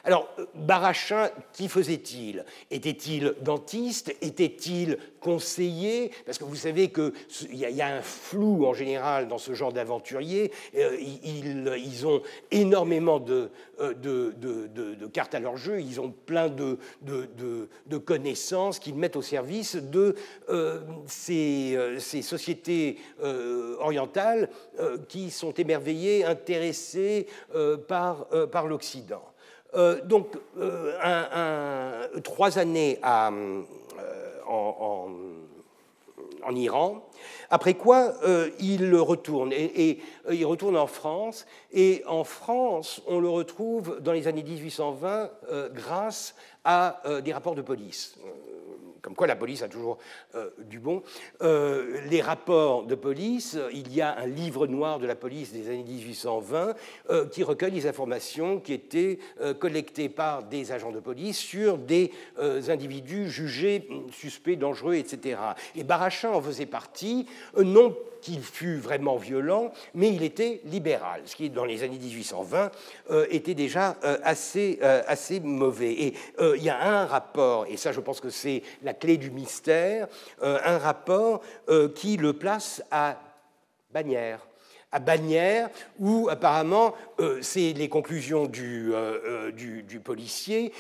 Alors, 0.04 0.30
Barachin, 0.56 1.30
qui 1.54 1.68
faisait-il? 1.68 2.46
Était-il 2.72 3.34
dentiste? 3.42 4.16
Était-il 4.22 4.98
conseiller? 5.20 6.12
Parce 6.26 6.38
que 6.38 6.46
vous 6.46 6.56
savez 6.56 6.90
qu'il 6.90 7.56
y, 7.56 7.82
a 7.82 7.88
un 7.88 8.02
flou 8.02 8.66
en 8.66 8.74
général 8.74 9.28
dans 9.28 9.38
ce 9.38 9.54
genre 9.54 9.74
d'aventuriers. 9.74 10.52
Euh, 10.76 10.98
ils, 11.00 12.08
ont 12.08 12.22
énormément 12.52 13.20
de, 13.20 13.50
euh, 13.80 13.94
de, 13.94 15.08
cartes 15.08 15.36
à 15.36 15.40
leur 15.40 15.58
jeu, 15.58 15.82
ils 15.82 16.00
ont 16.00 16.12
plein 16.12 16.50
de, 16.50 16.78
connaissances 18.06 18.80
qu'ils 18.80 18.96
mettent 18.96 19.16
au 19.16 19.22
service 19.22 19.76
de 19.76 20.16
euh, 20.50 20.80
ces, 21.08 22.22
sociétés 22.22 22.98
orientales 23.80 24.50
qui 25.08 25.30
sont 25.30 25.54
émerveillées, 25.54 26.26
intéressées 26.26 27.28
par 27.88 28.68
l'Occident. 28.68 29.24
Euh, 29.76 30.02
donc, 30.04 30.36
euh, 30.58 32.08
trois 32.24 32.58
années 32.58 33.00
euh, 33.06 33.62
en, 34.48 35.10
Iran, 36.56 37.08
après 37.52 37.76
quoi 37.76 38.14
il 38.60 38.96
retourne, 38.96 39.54
et, 39.54 40.00
il 40.32 40.46
retourne 40.46 40.76
en 40.76 40.88
France, 40.88 41.46
et 41.72 42.02
en 42.08 42.24
France, 42.24 43.04
on 43.06 43.20
le 43.20 43.30
retrouve 43.30 44.00
dans 44.02 44.14
les 44.14 44.28
années 44.28 44.42
1820 44.42 45.30
grâce 45.74 46.34
à 46.64 47.04
des 47.24 47.34
rapports 47.34 47.54
de 47.54 47.62
police 47.62 48.18
comme 49.02 49.16
quoi 49.16 49.28
la 49.28 49.36
police 49.36 49.62
a 49.62 49.68
toujours 49.68 49.98
euh, 50.36 50.50
du 50.60 50.80
bon. 50.80 51.04
Euh, 51.42 52.00
les 52.10 52.22
rapports 52.22 52.86
de 52.86 52.96
police, 52.96 53.58
il 53.74 53.94
y 53.94 54.02
a 54.02 54.18
un 54.18 54.26
livre 54.26 54.68
noir 54.68 55.00
de 55.00 55.08
la 55.08 55.16
police 55.16 55.52
des 55.52 55.68
années 55.68 55.84
1820 55.84 56.76
euh, 57.10 57.26
qui 57.28 57.44
recueille 57.44 57.72
les 57.72 57.88
informations 57.88 58.60
qui 58.60 58.74
étaient 58.74 59.20
collectées 59.60 60.10
par 60.10 60.44
des 60.44 60.72
agents 60.72 60.92
de 60.92 61.00
police 61.00 61.38
sur 61.38 61.78
des 61.78 62.12
individus 62.68 63.30
jugés 63.30 63.88
suspects, 64.12 64.58
dangereux, 64.58 64.96
etc. 64.96 65.40
Et 65.76 65.84
Barachin 65.84 66.32
en 66.32 66.42
faisait 66.42 66.66
partie, 66.66 67.26
non 67.58 67.96
qu'il 68.22 68.42
fût 68.42 68.78
vraiment 68.78 69.18
violent, 69.18 69.72
mais 69.94 70.14
il 70.14 70.24
était 70.24 70.62
libéral, 70.66 71.22
ce 71.26 71.36
qui, 71.36 71.50
dans 71.50 71.66
les 71.66 71.84
années 71.84 72.00
1820, 72.00 72.72
euh, 73.12 73.26
était 73.30 73.54
déjà 73.54 73.98
euh, 74.04 74.18
assez, 74.24 74.80
euh, 74.82 75.02
assez 75.08 75.40
mauvais. 75.40 75.92
Et 75.92 76.14
il 76.40 76.64
y 76.64 76.70
a 76.70 76.82
un 76.82 77.06
rapport, 77.06 77.66
et 77.68 77.78
ça 77.78 77.92
je 77.92 78.00
pense 78.00 78.20
que 78.20 78.30
c'est 78.30 78.64
la 78.84 78.94
clé 78.94 79.18
du 79.18 79.32
mystère, 79.32 80.08
un 80.42 80.78
rapport 80.78 81.42
qui 81.96 82.18
le 82.18 82.34
place 82.34 82.84
à 82.92 83.18
Bagnères 83.92 84.46
à 84.92 84.98
Bagnères, 84.98 85.70
où 86.00 86.30
apparemment, 86.32 86.96
c'est 87.42 87.74
les 87.74 87.90
conclusions 87.90 88.48
du, 88.48 88.92
du, 89.56 89.84
du 89.84 90.00
policier, 90.00 90.74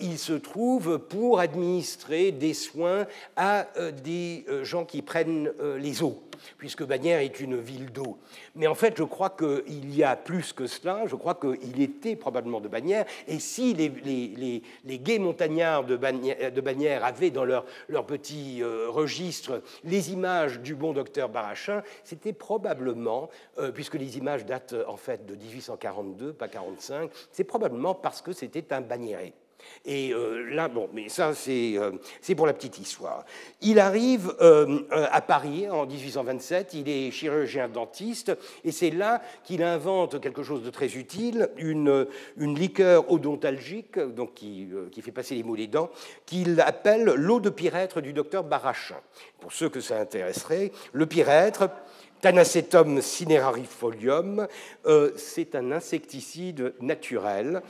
il 0.00 0.18
se 0.18 0.32
trouve 0.32 0.98
pour 0.98 1.38
administrer 1.38 2.32
des 2.32 2.52
soins 2.52 3.06
à 3.36 3.68
des 4.02 4.44
gens 4.62 4.84
qui 4.84 5.02
prennent 5.02 5.52
les 5.78 6.02
eaux 6.02 6.23
puisque 6.58 6.84
Bagnères 6.84 7.20
est 7.20 7.40
une 7.40 7.56
ville 7.56 7.90
d'eau. 7.92 8.18
Mais 8.54 8.66
en 8.66 8.74
fait, 8.74 8.94
je 8.96 9.04
crois 9.04 9.30
qu'il 9.30 9.94
y 9.94 10.02
a 10.02 10.16
plus 10.16 10.52
que 10.52 10.66
cela. 10.66 11.06
Je 11.06 11.16
crois 11.16 11.34
qu'il 11.34 11.80
était 11.80 12.16
probablement 12.16 12.60
de 12.60 12.68
Bagnères. 12.68 13.06
Et 13.26 13.38
si 13.38 13.74
les, 13.74 13.88
les, 13.88 14.62
les, 14.84 14.98
gays 14.98 15.18
montagnards 15.18 15.84
de 15.84 15.96
Bagnères, 15.96 17.04
avaient 17.04 17.30
dans 17.30 17.44
leur, 17.44 17.64
leur 17.88 18.06
petit 18.06 18.62
euh, 18.62 18.88
registre 18.88 19.62
les 19.84 20.12
images 20.12 20.60
du 20.60 20.74
bon 20.74 20.92
docteur 20.92 21.28
Barachin, 21.28 21.82
c'était 22.04 22.32
probablement, 22.32 23.28
euh, 23.58 23.72
puisque 23.72 23.94
les 23.94 24.18
images 24.18 24.46
datent 24.46 24.74
en 24.86 24.96
fait 24.96 25.26
de 25.26 25.34
1842, 25.34 26.32
pas 26.32 26.48
45, 26.48 27.10
c'est 27.30 27.44
probablement 27.44 27.94
parce 27.94 28.22
que 28.22 28.32
c'était 28.32 28.72
un 28.72 28.80
bagnéré. 28.80 29.34
Et 29.84 30.12
euh, 30.12 30.50
là, 30.54 30.68
bon, 30.68 30.88
mais 30.94 31.08
ça, 31.08 31.32
euh, 31.48 31.92
c'est 32.20 32.34
pour 32.34 32.46
la 32.46 32.54
petite 32.54 32.78
histoire. 32.78 33.24
Il 33.60 33.78
arrive 33.78 34.34
euh, 34.40 34.80
à 34.90 35.20
Paris 35.20 35.68
en 35.68 35.86
1827, 35.86 36.74
il 36.74 36.88
est 36.88 37.10
chirurgien 37.10 37.68
dentiste, 37.68 38.32
et 38.64 38.72
c'est 38.72 38.90
là 38.90 39.20
qu'il 39.44 39.62
invente 39.62 40.20
quelque 40.20 40.42
chose 40.42 40.62
de 40.62 40.70
très 40.70 40.96
utile, 40.96 41.50
une, 41.58 42.06
une 42.38 42.58
liqueur 42.58 43.10
odontalgique, 43.12 43.98
donc 43.98 44.34
qui, 44.34 44.68
qui, 44.90 45.02
fait 45.02 45.12
passer 45.12 45.34
les 45.34 45.42
mots 45.42 45.56
des 45.56 45.66
dents, 45.66 45.90
qu'il 46.24 46.60
appelle 46.60 47.04
l'eau 47.04 47.40
de 47.40 47.50
pyrètre 47.50 48.00
du 48.00 48.12
docteur 48.14 48.42
Barachin. 48.42 49.00
Pour 49.40 49.52
ceux 49.52 49.68
que 49.68 49.80
ça 49.80 50.00
intéresserait, 50.00 50.72
le 50.92 51.04
pyrètre, 51.04 51.68
Tanacetum 52.24 53.02
cinerarifolium, 53.02 54.46
c'est 55.14 55.54
un 55.54 55.72
insecticide 55.72 56.72
naturel 56.80 57.60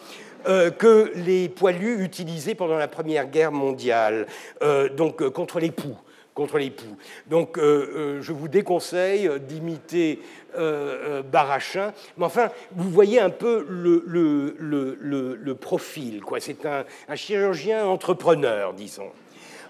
euh, 0.46 0.70
que 0.70 1.10
les 1.16 1.48
poilus 1.48 2.04
utilisaient 2.04 2.54
pendant 2.54 2.76
la 2.76 2.86
Première 2.86 3.26
Guerre 3.26 3.50
mondiale, 3.50 4.28
euh, 4.62 4.88
donc 4.88 5.22
euh, 5.22 5.30
contre 5.30 5.58
les 5.58 5.72
poux 5.72 5.96
contre 6.34 6.58
les 6.58 6.70
poux. 6.70 6.96
Donc 7.28 7.56
je 7.56 8.32
vous 8.32 8.48
déconseille 8.48 9.30
d'imiter 9.46 10.18
Barachin. 11.30 11.92
Mais 12.16 12.24
enfin, 12.24 12.48
vous 12.74 12.90
voyez 12.90 13.20
un 13.20 13.30
peu 13.30 13.64
le, 13.68 14.02
le, 14.58 15.54
profil. 15.54 16.22
C'est 16.40 16.66
un, 16.66 16.84
un, 17.08 17.14
chirurgien 17.14 17.86
entrepreneur, 17.86 18.72
disons. 18.72 19.12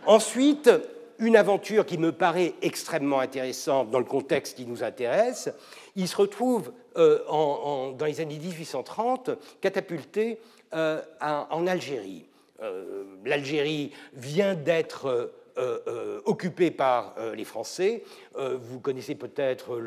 Ensuite, 0.07 0.71
une 1.19 1.37
aventure 1.37 1.87
qui 1.87 1.99
me 1.99 2.13
paraît 2.13 2.55
extrêmement 2.63 3.21
intéressante 3.21 3.91
dans 3.91 3.99
le 3.99 4.05
contexte 4.05 4.57
qui 4.57 4.67
nous 4.67 4.83
intéresse. 4.83 5.51
Il 5.97 6.09
se 6.09 6.17
retrouve 6.17 6.73
dans 6.97 7.97
les 8.07 8.21
années 8.21 8.39
1830 8.39 9.31
catapulté 9.61 10.39
euh, 10.75 11.01
en 11.21 11.67
Algérie. 11.67 12.27
Euh, 12.63 13.05
L'Algérie 13.25 13.93
vient 14.15 14.55
d'être 14.55 15.33
euh, 15.59 16.21
occupée 16.25 16.71
par 16.71 17.15
les 17.35 17.45
Français. 17.45 18.03
vous 18.37 18.81
connaissez 18.81 19.15
peut-être 19.15 19.81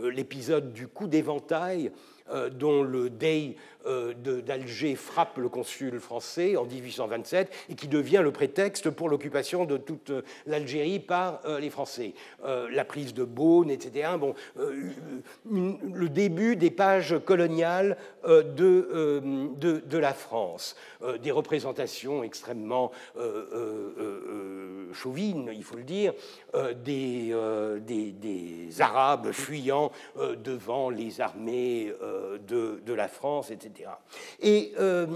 l'épisode 0.00 0.72
du 0.72 0.88
coup 0.88 1.06
d'éventail 1.06 1.92
dont 2.52 2.82
le 2.82 3.10
Dey 3.10 3.56
euh, 3.56 3.58
d'Alger 3.86 4.96
frappe 4.96 5.38
le 5.38 5.48
consul 5.48 6.00
français 6.00 6.56
en 6.56 6.64
1827 6.64 7.52
et 7.70 7.74
qui 7.74 7.88
devient 7.88 8.20
le 8.22 8.32
prétexte 8.32 8.90
pour 8.90 9.08
l'occupation 9.08 9.64
de 9.64 9.76
toute 9.76 10.10
euh, 10.10 10.22
l'Algérie 10.46 11.00
par 11.00 11.40
euh, 11.44 11.60
les 11.60 11.70
Français. 11.70 12.14
La 12.44 12.84
prise 12.84 13.14
de 13.14 13.24
Beaune, 13.24 13.70
etc. 13.70 14.10
Bon, 14.18 14.34
le 14.64 16.08
début 16.08 16.56
des 16.56 16.70
pages 16.70 17.16
coloniales 17.24 17.96
de, 18.24 19.98
la 19.98 20.12
France. 20.12 20.76
Des 21.22 21.30
représentations 21.30 22.22
extrêmement 22.22 22.90
chauvines, 24.92 25.50
il 25.52 25.64
faut 25.64 25.76
le 25.76 25.84
dire, 25.84 26.12
des, 26.84 27.34
Arabes 28.80 29.32
fuyant 29.32 29.90
devant 30.16 30.90
les 30.90 31.20
armées 31.20 31.92
de 32.46 32.92
la 32.92 33.08
France, 33.08 33.50
etc. 33.50 33.73
Et 34.40 34.72
euh, 34.78 35.06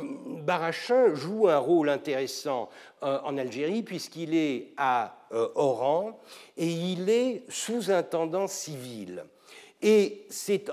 Barachin 0.42 1.14
joue 1.14 1.48
un 1.48 1.58
rôle 1.58 1.88
intéressant 1.88 2.68
euh, 3.02 3.18
en 3.24 3.36
Algérie 3.36 3.82
puisqu'il 3.82 4.34
est 4.34 4.72
à 4.76 5.16
euh, 5.32 5.48
Oran 5.54 6.18
et 6.56 6.68
il 6.68 7.08
est 7.10 7.44
sous-intendant 7.48 8.46
civil. 8.46 9.24
Et 9.80 10.26
c'est 10.28 10.66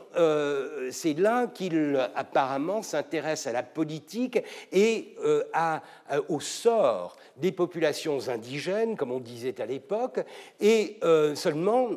là 1.19 1.45
qu'il 1.45 2.09
apparemment 2.15 2.81
s'intéresse 2.81 3.45
à 3.45 3.51
la 3.51 3.61
politique 3.61 4.39
et 4.71 5.15
à, 5.53 5.83
au 6.27 6.39
sort 6.39 7.15
des 7.37 7.51
populations 7.51 8.29
indigènes, 8.29 8.97
comme 8.97 9.11
on 9.11 9.19
disait 9.19 9.61
à 9.61 9.67
l'époque, 9.67 10.21
et 10.59 10.99
seulement 11.35 11.89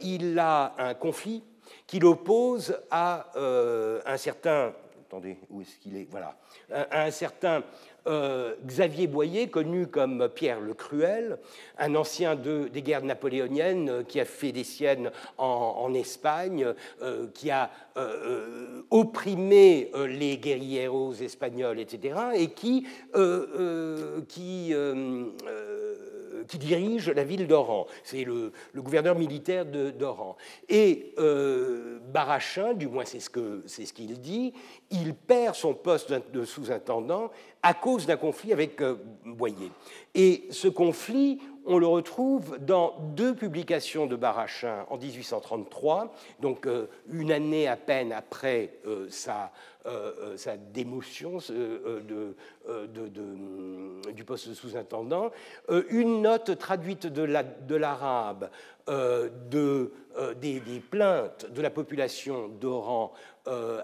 il 0.00 0.38
a 0.38 0.72
un 0.78 0.94
conflit 0.94 1.44
qui 1.86 1.98
l'oppose 1.98 2.74
à 2.90 3.26
un 3.36 4.16
certain 4.16 4.72
où 5.50 5.60
est-ce 5.60 5.78
qu'il 5.78 5.96
est 5.96 6.06
Voilà. 6.10 6.36
Un, 6.90 7.10
certain 7.10 7.62
euh, 8.06 8.54
Xavier 8.66 9.06
Boyer, 9.06 9.48
connu 9.48 9.86
comme 9.86 10.28
Pierre 10.28 10.60
le 10.60 10.74
Cruel, 10.74 11.38
un 11.78 11.94
ancien 11.94 12.36
de, 12.36 12.68
des 12.68 12.82
guerres 12.82 13.04
napoléoniennes 13.04 13.88
euh, 13.88 14.02
qui 14.02 14.20
a 14.20 14.24
fait 14.24 14.52
des 14.52 14.64
siennes 14.64 15.10
en, 15.38 15.94
Espagne, 15.94 16.66
euh, 17.02 17.28
qui 17.32 17.50
a 17.50 17.70
opprimé 18.90 19.90
les 20.08 20.36
guerrieros 20.36 21.14
espagnols, 21.14 21.78
etc., 21.78 22.18
et 22.34 22.48
qui, 22.48 22.86
qui 24.28 24.74
qui 26.48 26.58
dirige 26.58 27.10
la 27.10 27.24
ville 27.24 27.46
d'Oran. 27.46 27.86
C'est 28.02 28.24
le, 28.24 28.52
gouverneur 28.76 29.16
militaire 29.16 29.64
d'Oran. 29.64 30.36
Et 30.68 31.14
euh, 31.18 31.98
Barachin, 32.12 32.74
du 32.74 32.88
moins 32.88 33.04
c'est 33.04 33.20
ce 33.20 33.92
qu'il 33.92 34.20
dit, 34.20 34.52
il 34.90 35.14
perd 35.14 35.54
son 35.54 35.74
poste 35.74 36.12
de 36.32 36.44
sous-intendant 36.44 37.30
à 37.62 37.72
cause 37.72 38.06
d'un 38.06 38.16
conflit 38.16 38.52
avec 38.52 38.80
euh, 38.82 38.96
Boyer. 39.24 39.70
Et 40.14 40.46
ce 40.50 40.68
conflit, 40.68 41.40
on 41.66 41.78
le 41.78 41.86
retrouve 41.86 42.58
dans 42.58 42.94
deux 43.14 43.34
publications 43.34 44.06
de 44.06 44.16
Barachin 44.16 44.84
en 44.90 44.98
1833, 44.98 46.14
donc 46.40 46.66
euh, 46.66 46.86
une 47.10 47.32
année 47.32 47.66
à 47.68 47.76
peine 47.76 48.12
après 48.12 48.70
sa, 49.08 49.50
sa 50.36 50.56
démotion 50.56 51.38
de, 51.48 52.34
du 54.12 54.24
poste 54.24 54.48
de 54.48 54.54
sous-intendant. 54.54 55.30
une 55.90 56.22
note 56.22 56.58
traduite 56.58 57.06
de 57.06 57.74
l'arabe 57.74 58.50
de, 58.86 59.92
des, 60.40 60.60
des, 60.60 60.80
plaintes 60.80 61.50
de 61.50 61.62
la 61.62 61.70
population 61.70 62.48
d'Oran 62.48 63.12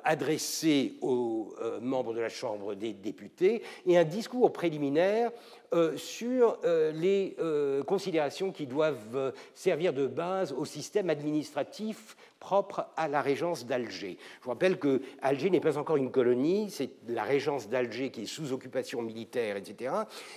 adressées 0.04 0.94
aux 1.02 1.54
membres 1.80 2.14
de 2.14 2.20
la 2.20 2.28
Chambre 2.28 2.74
des 2.74 2.92
députés 2.92 3.62
et 3.86 3.98
un 3.98 4.04
discours 4.04 4.52
préliminaire 4.52 5.30
euh, 5.72 5.96
sur 5.96 6.58
euh, 6.64 6.90
les 6.90 7.36
euh, 7.38 7.84
considérations 7.84 8.50
qui 8.50 8.66
doivent 8.66 9.32
servir 9.54 9.92
de 9.92 10.08
base 10.08 10.52
au 10.52 10.64
système 10.64 11.10
administratif 11.10 12.16
propre 12.40 12.86
à 12.96 13.06
la 13.06 13.22
régence 13.22 13.66
d'Alger. 13.66 14.18
Je 14.40 14.44
vous 14.44 14.50
rappelle 14.50 14.80
que 14.80 15.00
Alger 15.22 15.48
n'est 15.48 15.60
pas 15.60 15.78
encore 15.78 15.96
une 15.96 16.10
colonie, 16.10 16.70
c'est 16.70 16.90
la 17.06 17.22
régence 17.22 17.68
d'Alger 17.68 18.10
qui 18.10 18.22
est 18.22 18.26
sous 18.26 18.52
occupation 18.52 19.00
militaire, 19.00 19.56
etc. 19.56 19.94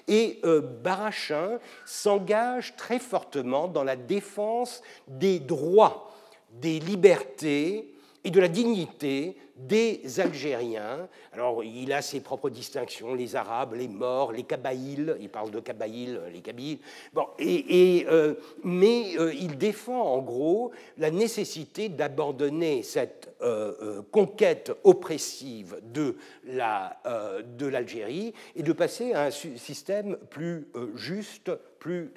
Et 0.08 0.40
Barachin 0.84 1.58
s'engage 1.86 2.76
très 2.76 3.00
fortement 3.00 3.68
dans 3.68 3.84
la 3.84 3.96
défense 3.96 4.84
des 5.08 5.40
droits, 5.40 6.12
des 6.52 6.80
libertés 6.80 7.92
et 8.24 8.30
de 8.30 8.40
la 8.40 8.50
dignité 8.50 9.36
des 9.56 10.20
Algériens. 10.20 11.08
Alors, 11.32 11.64
il 11.64 11.94
a 11.94 12.02
ses 12.02 12.22
propres 12.22 12.50
distinctions, 12.50 13.14
les 13.14 13.36
Arabes, 13.36 13.74
les 13.76 13.88
Morts, 13.88 14.32
les 14.32 14.44
Kabaïls, 14.44 15.16
il 15.20 15.30
parle 15.30 15.52
de 15.52 15.60
Kabaïls, 15.60 16.20
les 16.32 16.42
Kabyles. 16.42 16.80
Bon, 17.14 17.28
euh, 17.40 18.36
mais 18.64 19.14
euh, 19.18 19.34
il 19.34 19.58
défend 19.58 20.02
en 20.02 20.22
gros 20.22 20.72
la 20.98 21.12
nécessité 21.12 21.90
d'abandonner 21.90 22.84
cette 22.84 23.36
euh, 23.42 24.02
conquête 24.12 24.72
oppressive 24.84 25.78
de 25.84 26.16
l'Algérie 26.46 28.34
la, 28.34 28.60
et 28.60 28.64
de 28.64 28.74
passer 28.74 29.14
à 29.14 29.26
un 29.26 29.32
système 29.32 30.18
plus 30.30 30.68
juste, 30.96 31.52
plus, 31.80 32.14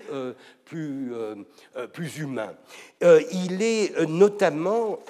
plus, 0.64 1.12
plus 1.92 2.18
humain. 2.18 2.54
il 3.02 3.62
est 3.62 4.06
notamment 4.06 5.00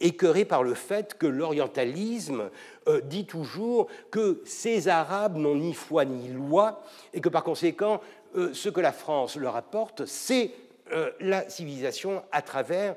écœuré 0.00 0.44
par 0.46 0.62
le 0.62 0.71
fait 0.74 1.14
que 1.18 1.26
l'orientalisme 1.26 2.50
euh, 2.88 3.00
dit 3.00 3.26
toujours 3.26 3.88
que 4.10 4.42
ces 4.44 4.88
Arabes 4.88 5.36
n'ont 5.36 5.54
ni 5.54 5.74
foi 5.74 6.04
ni 6.04 6.28
loi 6.28 6.82
et 7.12 7.20
que 7.20 7.28
par 7.28 7.44
conséquent, 7.44 8.00
euh, 8.36 8.52
ce 8.54 8.68
que 8.68 8.80
la 8.80 8.92
France 8.92 9.36
leur 9.36 9.56
apporte, 9.56 10.06
c'est 10.06 10.52
euh, 10.92 11.10
la 11.20 11.48
civilisation 11.48 12.22
à 12.32 12.42
travers 12.42 12.94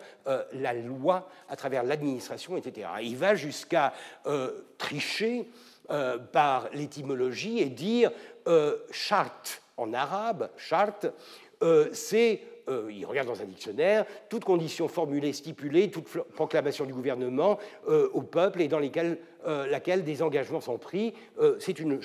la 0.54 0.74
loi, 0.74 1.30
à 1.50 1.56
travers 1.56 1.84
l'administration, 1.84 2.58
etc. 2.58 2.88
Il 3.02 3.16
va 3.16 3.36
jusqu'à 3.36 3.94
tricher 4.78 5.48
par 6.32 6.68
l'étymologie 6.74 7.60
et 7.60 7.70
dire 7.70 8.12
charte 8.92 9.62
en 9.78 9.94
arabe, 9.94 10.50
charte, 10.58 11.08
c'est 11.94 12.42
euh, 12.68 12.92
il 12.92 13.06
regarde 13.06 13.28
dans 13.28 13.42
un 13.42 13.46
dictionnaire, 13.46 14.06
toute 14.30 14.44
condition 14.44 14.88
formulée, 14.88 15.34
stipulée, 15.34 15.92
toute 15.92 16.08
proclamation 16.34 16.86
du 16.86 16.94
gouvernement 16.94 17.60
euh, 17.88 18.10
au 18.14 18.24
peuple 18.24 18.62
et 18.62 18.68
dans 18.68 18.80
lesquelles, 18.80 19.20
euh, 19.46 19.68
laquelle 19.68 20.04
des 20.04 20.24
engagements 20.24 20.62
sont 20.62 20.78
pris. 20.78 21.14
c'est 21.60 21.80
une 21.80 22.00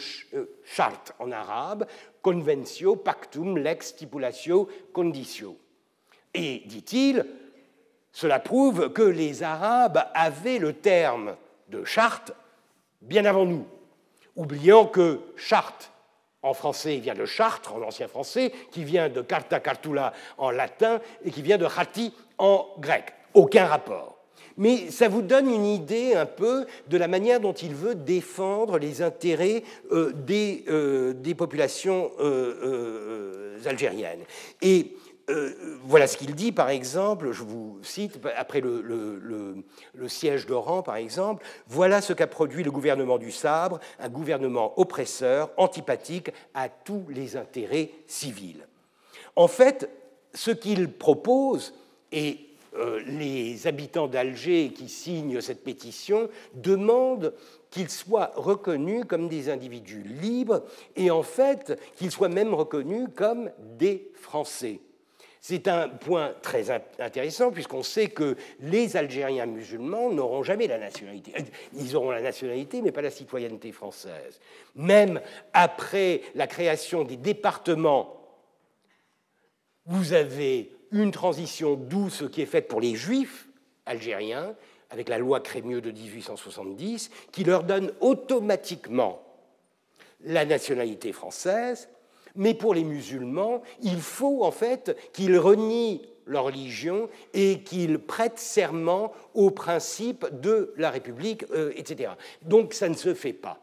charte 0.64 1.12
en 1.18 1.30
arabe, 1.32 1.86
conventio, 2.20 2.96
pactum, 2.96 3.56
lex, 3.56 3.88
stipulatio, 3.88 4.68
conditio. 4.92 5.56
Et, 6.34 6.62
dit-il, 6.66 7.24
cela 8.12 8.38
prouve 8.38 8.92
que 8.92 9.02
les 9.02 9.42
Arabes 9.42 10.04
avaient 10.14 10.58
le 10.58 10.74
terme 10.74 11.36
de 11.68 11.84
charte 11.84 12.32
bien 13.00 13.24
avant 13.24 13.46
nous, 13.46 13.66
oubliant 14.36 14.86
que 14.86 15.20
charte 15.36 15.90
en 16.43 16.55
français, 16.55 16.97
il 16.97 17.03
vient 17.03 17.14
de 17.14 17.26
Chartres, 17.26 17.74
en 17.74 17.82
ancien 17.82 18.09
français, 18.09 18.53
qui 18.70 18.84
vient 18.84 19.09
de 19.09 19.20
Carta 19.20 19.61
Cartula 19.61 20.12
en 20.38 20.51
latin 20.51 21.01
et 21.24 21.30
qui 21.30 21.43
vient 21.43 21.59
de 21.59 21.68
Chati 21.68 22.14
en 22.38 22.66
grec. 22.78 23.12
Aucun 23.34 23.66
rapport. 23.66 24.16
Mais 24.57 24.91
ça 24.91 25.09
vous 25.09 25.22
donne 25.22 25.49
une 25.51 25.64
idée 25.64 26.14
un 26.14 26.26
peu 26.26 26.66
de 26.88 26.97
la 26.97 27.09
manière 27.09 27.41
dont 27.41 27.53
il 27.53 27.74
veut 27.74 27.95
défendre 27.95 28.78
les 28.78 29.01
intérêts 29.01 29.62
euh, 29.93 30.12
des, 30.12 30.64
euh, 30.68 31.12
des, 31.14 31.34
populations 31.34 32.11
euh, 32.20 33.59
algériennes. 33.64 34.20
Et 34.61 34.97
euh, 35.31 35.78
voilà 35.85 36.07
ce 36.07 36.16
qu'il 36.16 36.35
dit, 36.35 36.53
par 36.53 36.68
exemple, 36.70 37.33
je 37.33 37.43
vous 37.43 37.78
cite, 37.83 38.18
après 38.37 38.61
le, 38.61 39.64
siège 40.09 40.47
d'Oran, 40.47 40.83
par 40.83 40.97
exemple, 40.97 41.45
voilà 41.68 42.01
ce 42.01 42.12
qu'a 42.12 42.26
produit 42.26 42.64
le 42.64 42.70
gouvernement 42.70 43.18
du 43.18 43.31
Sabre, 43.31 43.78
un 43.99 44.09
gouvernement 44.09 44.78
oppresseur, 44.78 45.51
antipathique 45.57 46.31
à 46.55 46.68
tous 46.68 47.05
les 47.09 47.37
intérêts 47.37 47.91
civils. 48.07 48.66
En 49.37 49.49
fait, 49.49 49.89
ce 50.35 50.51
qu'il 50.51 50.93
propose, 50.93 51.74
et 52.12 52.39
euh, 52.76 53.01
les 53.07 53.66
habitants 53.66 54.09
d'Alger 54.09 54.72
qui 54.74 54.89
signent 54.89 55.41
cette 55.41 55.64
pétition 55.64 56.28
demandent 56.55 57.35
qu'ils 57.70 57.91
soient 57.91 58.33
reconnus 58.35 59.05
comme 59.07 59.28
des 59.28 59.49
individus 59.49 60.03
libres 60.03 60.64
et 60.97 61.11
en 61.11 61.22
fait 61.22 61.78
qu'ils 61.97 62.11
soient 62.11 62.28
même 62.28 62.53
reconnus 62.55 63.09
comme 63.14 63.51
des 63.78 64.11
Français. 64.14 64.81
C'est 65.41 65.68
un 65.68 65.88
point 65.88 66.34
très 66.43 66.70
intéressant 66.70 67.51
puisqu'on 67.51 67.82
sait 67.82 68.09
que 68.09 68.36
les 68.61 68.97
Algériens 68.97 69.47
musulmans 69.47 70.11
n'auront 70.11 70.43
jamais 70.43 70.66
la 70.66 70.78
nationalité. 70.78 71.32
Ils 71.72 71.97
auront 71.97 72.11
la 72.11 72.20
nationalité 72.20 72.82
mais 72.82 72.93
pas 72.93 73.01
la 73.01 73.11
citoyenneté 73.11 73.72
française. 73.72 74.38
Même 74.74 75.20
après 75.55 76.20
la 76.34 76.47
création 76.47 77.05
des 77.05 77.16
départements, 77.16 78.20
vous 79.86 80.12
avez 80.12 80.70
une 80.93 81.11
transition 81.11 81.74
douce 81.74 82.24
qui 82.30 82.43
est 82.43 82.47
faite 82.47 82.68
pour 82.68 82.82
les 82.82 82.95
juifs 82.95 83.49
algériens 83.86 84.55
avec 84.91 85.09
la 85.09 85.18
loi 85.18 85.41
Crémieux 85.41 85.80
de 85.80 85.91
1870 85.91 87.11
qui 87.32 87.45
leur 87.45 87.62
donne 87.62 87.93
automatiquement 88.01 89.22
la 90.22 90.45
nationalité 90.45 91.12
française 91.12 91.88
mais 92.37 92.55
pour 92.55 92.74
les 92.74 92.85
musulmans, 92.85 93.62
il 93.83 94.01
faut 94.01 94.45
en 94.45 94.51
fait 94.51 94.97
qu'ils 95.12 95.39
renient 95.39 96.03
leur 96.26 96.45
religion 96.45 97.09
et 97.35 97.61
qu'ils 97.62 97.99
prêtent 97.99 98.39
serment 98.39 99.12
aux 99.35 99.51
principes 99.51 100.26
de 100.41 100.72
la 100.76 100.91
République, 100.91 101.45
euh, 101.53 101.72
etc. 101.76 102.12
Donc 102.43 102.72
ça 102.72 102.89
ne 102.89 102.95
se 102.95 103.14
fait 103.14 103.33
pas. 103.33 103.59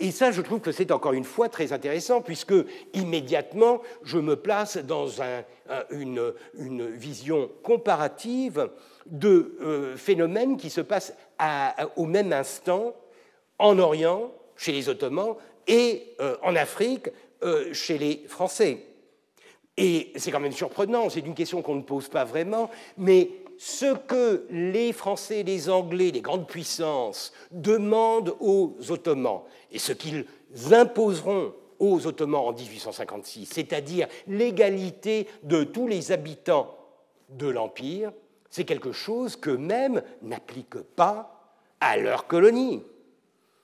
Et 0.00 0.12
ça, 0.12 0.30
je 0.30 0.40
trouve 0.40 0.60
que 0.60 0.72
c'est 0.72 0.92
encore 0.92 1.12
une 1.12 1.24
fois 1.24 1.50
très 1.50 1.74
intéressant, 1.74 2.22
puisque 2.22 2.54
immédiatement, 2.94 3.82
je 4.02 4.16
me 4.16 4.34
place 4.34 4.78
dans 4.78 5.08
une, 5.90 6.32
vision 6.54 7.50
comparative 7.62 8.70
de 9.04 9.58
euh, 9.60 9.96
phénomènes 9.96 10.56
qui 10.56 10.70
se 10.70 10.80
passent 10.80 11.14
au 11.96 12.06
même 12.06 12.32
instant 12.32 12.94
en 13.58 13.78
Orient, 13.78 14.32
chez 14.56 14.72
les 14.72 14.88
Ottomans, 14.88 15.36
et 15.66 16.14
euh, 16.20 16.36
en 16.42 16.56
Afrique, 16.56 17.10
euh, 17.42 17.72
chez 17.72 17.98
les 17.98 18.24
Français. 18.28 18.86
Et 19.76 20.12
c'est 20.16 20.30
quand 20.30 20.40
même 20.40 20.52
surprenant, 20.52 21.08
c'est 21.08 21.20
une 21.20 21.34
question 21.34 21.62
qu'on 21.62 21.76
ne 21.76 21.82
pose 21.82 22.08
pas 22.08 22.24
vraiment, 22.24 22.70
mais 22.98 23.30
ce 23.56 23.94
que 23.94 24.46
les 24.50 24.92
Français, 24.92 25.42
les 25.42 25.70
Anglais, 25.70 26.10
les 26.10 26.20
grandes 26.20 26.46
puissances 26.46 27.32
demandent 27.50 28.34
aux 28.40 28.74
Ottomans, 28.88 29.42
et 29.70 29.78
ce 29.78 29.92
qu'ils 29.92 30.26
imposeront 30.70 31.54
aux 31.78 32.06
Ottomans 32.06 32.48
en 32.48 32.52
1856, 32.52 33.46
c'est-à-dire 33.46 34.06
l'égalité 34.26 35.26
de 35.42 35.64
tous 35.64 35.86
les 35.86 36.12
habitants 36.12 36.76
de 37.30 37.48
l'Empire, 37.48 38.12
c'est 38.50 38.64
quelque 38.64 38.92
chose 38.92 39.36
qu'eux-mêmes 39.36 40.02
n'appliquent 40.22 40.82
pas 40.96 41.54
à 41.80 41.96
leurs 41.96 42.26
colonies. 42.26 42.82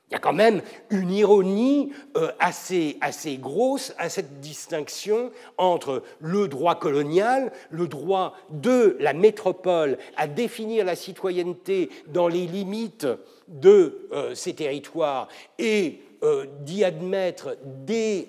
Il 0.09 0.12
y 0.12 0.14
a 0.14 0.20
quand 0.20 0.32
même 0.32 0.62
une 0.90 1.11
ironie 1.11 1.90
euh, 2.16 2.30
assez, 2.38 2.96
assez 3.00 3.38
grosse 3.38 3.92
à 3.98 4.09
cette 4.09 4.38
distinction 4.38 5.32
entre 5.59 6.04
le 6.20 6.46
droit 6.46 6.76
colonial, 6.76 7.50
le 7.70 7.88
droit 7.88 8.34
de 8.50 8.96
la 9.00 9.14
métropole 9.14 9.98
à 10.16 10.28
définir 10.28 10.84
la 10.84 10.94
citoyenneté 10.94 11.90
dans 12.07 12.28
les 12.28 12.46
limites 12.46 13.09
de 13.48 14.07
euh, 14.12 14.32
ces 14.36 14.54
territoires 14.54 15.26
et 15.59 16.02
euh, 16.22 16.46
d'y 16.61 16.84
admettre 16.84 17.57
des 17.84 18.28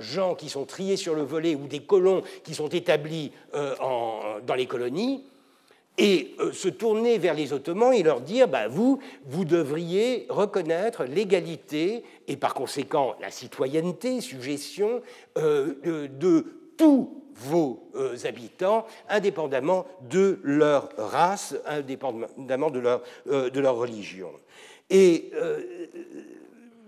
gens 0.00 0.34
qui 0.34 0.48
sont 0.48 0.64
triés 0.64 0.96
sur 0.96 1.14
le 1.14 1.22
volet 1.22 1.54
ou 1.54 1.68
des 1.68 1.80
colons 1.80 2.22
qui 2.42 2.54
sont 2.54 2.68
établis 2.68 3.30
dans 3.52 4.54
les 4.56 4.66
colonies, 4.66 5.24
et 5.96 6.34
euh, 6.40 6.52
se 6.52 6.68
tourner 6.68 7.18
vers 7.18 7.34
les 7.34 7.52
Ottomans 7.52 7.92
et 7.92 8.02
leur 8.02 8.20
dire 8.20 8.48
bah, 8.48 8.68
vous, 8.68 8.98
vous 9.26 9.44
devriez 9.44 10.26
reconnaître 10.28 11.04
l'égalité 11.04 12.04
et 12.26 12.36
par 12.36 12.54
conséquent 12.54 13.14
la 13.20 13.30
citoyenneté, 13.30 14.20
suggestion 14.20 15.02
euh, 15.38 15.74
de, 15.84 16.46
tous 16.76 17.22
vos 17.36 17.88
habitants, 18.24 18.84
indépendamment 19.08 19.86
de 20.08 20.40
leur 20.42 20.88
race, 20.96 21.54
indépendamment 21.66 22.70
de 22.70 22.80
leur, 22.80 23.02
de 23.26 23.60
leur 23.60 23.76
religion. 23.76 24.30
Et 24.90 25.30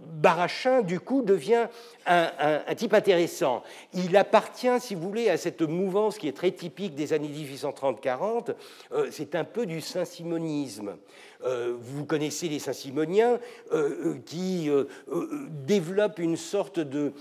Barachin, 0.07 0.83
du 0.83 1.01
coup, 1.01 1.23
devient 1.23 1.67
un, 2.07 2.75
type 2.75 2.95
intéressant. 2.95 3.63
Il 3.93 4.17
appartient, 4.17 4.81
si 4.81 4.95
vous 4.95 5.03
voulez, 5.03 5.29
à 5.29 5.37
cette 5.37 5.63
mouvance 5.63 6.19
qui 6.19 6.29
est 6.29 6.37
très 6.37 6.53
typique 6.53 6.95
des 6.95 7.13
années 7.13 7.29
1830-40. 7.29 8.55
Euh, 8.93 9.09
c'est 9.11 9.35
un 9.35 9.45
peu 9.45 9.67
du 9.67 9.81
saint-simonisme. 9.81 10.97
Euh, 11.45 11.75
vous 11.79 12.05
connaissez 12.05 12.49
les 12.49 12.59
Saint-Simoniens 12.59 13.39
euh, 13.73 14.17
qui 14.25 14.71
développent 15.67 16.19
une 16.19 16.37
sorte 16.37 16.81
de 16.81 17.13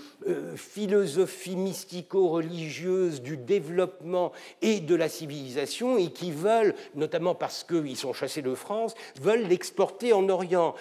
philosophie 0.56 1.56
mystico-religieuse 1.56 3.22
du 3.22 3.36
développement 3.36 4.32
et 4.62 4.80
de 4.80 4.94
la 4.94 5.08
civilisation 5.08 5.98
et 5.98 6.10
qui 6.10 6.32
veulent, 6.32 6.74
notamment 6.94 7.34
parce 7.34 7.64
qu'ils 7.64 7.96
sont 7.96 8.12
chassés 8.12 8.42
de 8.42 8.54
France, 8.54 8.94
veulent 9.20 9.46
l'exporter 9.46 10.12
en 10.12 10.28
Orient. 10.28 10.74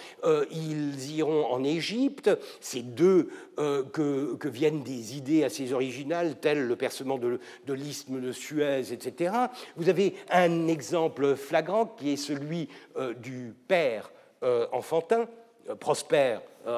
ils 0.51 1.11
iront 1.11 1.45
en 1.45 1.63
Égypte. 1.63 2.29
Ces 2.59 2.81
deux 2.81 3.29
que, 3.57 4.47
viennent 4.47 4.83
des 4.83 5.17
idées 5.17 5.43
assez 5.43 5.73
originales, 5.73 6.35
telles 6.39 6.65
le 6.67 6.75
percement 6.75 7.17
de, 7.17 7.39
l'isthme 7.67 8.21
de 8.21 8.31
Suez, 8.31 8.91
etc. 8.91 9.33
Vous 9.75 9.89
avez 9.89 10.15
un 10.31 10.67
exemple 10.67 11.35
flagrant 11.35 11.85
qui 11.85 12.11
est 12.11 12.17
celui 12.17 12.69
euh, 12.97 13.13
du 13.25 13.53
père 13.67 14.11
euh, 14.43 14.67
enfantin, 14.71 15.27
euh, 15.69 15.75
Prosper 15.75 16.37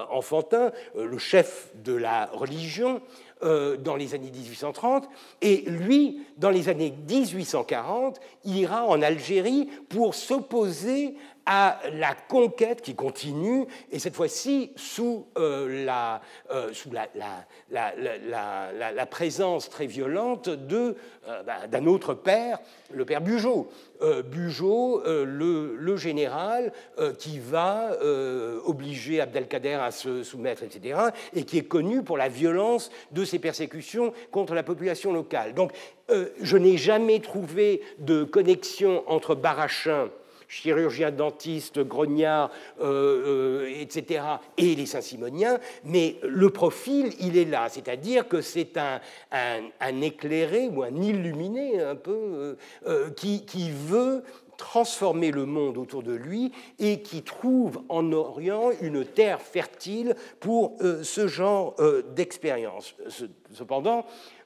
enfantin, 0.10 0.74
le 0.98 1.18
chef 1.18 1.70
de 1.76 1.94
la 1.94 2.26
religion, 2.34 3.00
dans 3.42 3.96
les 3.96 4.16
années 4.16 4.32
1830, 4.32 5.08
et 5.42 5.64
lui, 5.66 6.26
dans 6.36 6.50
les 6.50 6.68
années 6.68 6.94
1840, 7.08 8.20
ira 8.44 8.84
en 8.84 9.02
Algérie 9.02 9.70
pour 9.88 10.14
s'opposer 10.14 11.16
à 11.48 11.80
la 11.94 12.14
conquête 12.14 12.82
qui 12.82 12.94
continue, 12.94 13.66
et 13.90 14.00
cette 14.00 14.16
fois-ci 14.16 14.72
sous, 14.76 15.28
euh, 15.38 15.86
la, 15.86 16.22
euh, 16.52 16.74
sous 16.74 16.92
la, 16.92 17.08
la, 17.72 17.94
la, 18.92 19.06
présence 19.06 19.70
très 19.70 19.88
violente 19.88 20.50
euh, 20.50 20.94
bah, 21.46 21.68
d'un 21.72 21.86
autre 21.86 22.14
père, 22.14 22.60
le 22.92 23.06
père 23.06 23.22
Bugeaud. 23.22 23.70
Bugeaud, 24.30 25.02
le, 25.06 25.76
le, 25.76 25.98
général 25.98 26.72
qui 27.18 27.40
va 27.40 27.98
obliger 28.66 29.22
Abdelkader 29.22 29.74
à 29.74 29.90
se 29.90 30.22
soumettre, 30.22 30.62
etc., 30.62 31.00
et 31.34 31.44
qui 31.44 31.58
est 31.58 31.68
connu 31.68 32.04
pour 32.04 32.16
la 32.16 32.30
violence 32.30 32.92
de 33.12 33.26
ses 33.26 33.40
persécutions 33.40 34.14
contre 34.30 34.54
la 34.54 34.62
population 34.62 35.14
locale. 35.14 35.56
Donc, 35.56 35.72
je 36.10 36.58
n'ai 36.58 36.78
jamais 36.78 37.22
trouvé 37.22 37.82
de 37.98 38.24
connexion 38.24 39.04
entre 39.08 39.34
Barachin 39.34 40.10
chirurgiens 40.48 41.12
dentistes, 41.12 41.80
grognards, 41.80 42.52
euh, 42.80 43.66
euh, 43.66 43.82
etc., 43.82 44.24
et 44.58 44.76
les 44.76 44.86
Saint-Simoniens, 44.86 45.60
mais 45.84 46.18
le 46.24 46.50
profil, 46.50 47.14
il 47.20 47.38
est 47.38 47.46
là, 47.46 47.68
c'est-à-dire 47.70 48.28
que 48.28 48.42
c'est 48.42 48.78
un, 48.78 49.00
un, 49.32 50.02
éclairé 50.02 50.68
ou 50.68 50.84
un 50.84 50.96
illuminé 50.96 51.82
un 51.82 51.96
peu 51.96 52.58
euh, 52.86 53.10
qui, 53.12 53.46
qui 53.46 53.72
veut 53.72 54.24
transformer 54.58 55.32
le 55.32 55.46
monde 55.46 55.78
autour 55.78 56.02
de 56.02 56.14
lui 56.14 56.52
et 56.80 57.02
qui 57.02 57.22
trouve 57.22 57.84
en 57.90 58.12
Orient 58.12 58.72
une 58.82 59.06
terre 59.06 59.40
fertile 59.40 60.16
pour 60.40 60.78
ce 61.04 61.28
genre 61.28 61.76
d'expérience. 62.16 62.96
Cependant, 63.52 64.04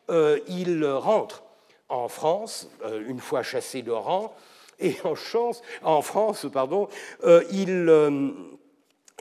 il 0.10 0.86
rentre 0.86 1.43
en 1.88 2.10
France, 2.10 2.70
une 3.08 3.20
fois 3.20 3.41
chassé 3.41 3.84
d'Oran, 3.84 4.34
et 4.82 4.96
en, 5.04 6.02
France, 6.02 6.46
pardon, 6.52 6.88
euh, 7.24 7.42
euh, 7.54 8.32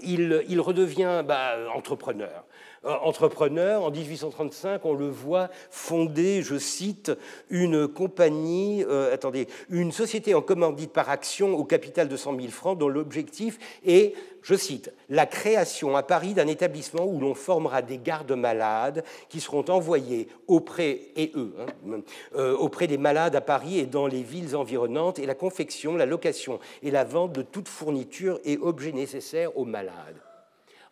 il, 0.02 0.44
il, 0.48 0.60
redevient 0.60 1.22
bah, 1.26 1.56
entrepreneur. 1.74 2.44
Euh, 2.84 2.94
entrepreneur. 3.02 3.82
En 3.82 3.90
1835, 3.90 4.84
on 4.84 4.94
le 4.94 5.08
voit 5.08 5.50
fonder, 5.70 6.42
je 6.42 6.58
cite, 6.58 7.12
une 7.50 7.86
compagnie, 7.86 8.84
attendez, 9.12 9.48
une 9.68 9.92
société 9.92 10.34
en 10.34 10.42
commandite 10.42 10.92
par 10.92 11.10
action 11.10 11.54
au 11.54 11.64
capital 11.64 12.08
de 12.08 12.16
100 12.16 12.36
000 12.36 12.48
francs, 12.48 12.78
dont 12.78 12.88
l'objectif 12.88 13.58
est 13.84 14.14
je 14.42 14.54
cite, 14.54 14.92
la 15.08 15.26
création 15.26 15.96
à 15.96 16.02
Paris 16.02 16.34
d'un 16.34 16.46
établissement 16.46 17.04
où 17.04 17.20
l'on 17.20 17.34
formera 17.34 17.82
des 17.82 17.98
gardes 17.98 18.32
malades 18.32 19.04
qui 19.28 19.40
seront 19.40 19.64
envoyés 19.68 20.28
auprès, 20.46 21.00
et 21.16 21.32
eux, 21.34 21.54
hein, 21.58 22.00
euh, 22.36 22.56
auprès 22.56 22.86
des 22.86 22.98
malades 22.98 23.36
à 23.36 23.40
Paris 23.40 23.78
et 23.78 23.86
dans 23.86 24.06
les 24.06 24.22
villes 24.22 24.56
environnantes, 24.56 25.18
et 25.18 25.26
la 25.26 25.34
confection, 25.34 25.96
la 25.96 26.06
location 26.06 26.58
et 26.82 26.90
la 26.90 27.04
vente 27.04 27.32
de 27.32 27.42
toute 27.42 27.68
fourniture 27.68 28.40
et 28.44 28.58
objets 28.58 28.92
nécessaires 28.92 29.56
aux 29.56 29.64
malades. 29.64 30.20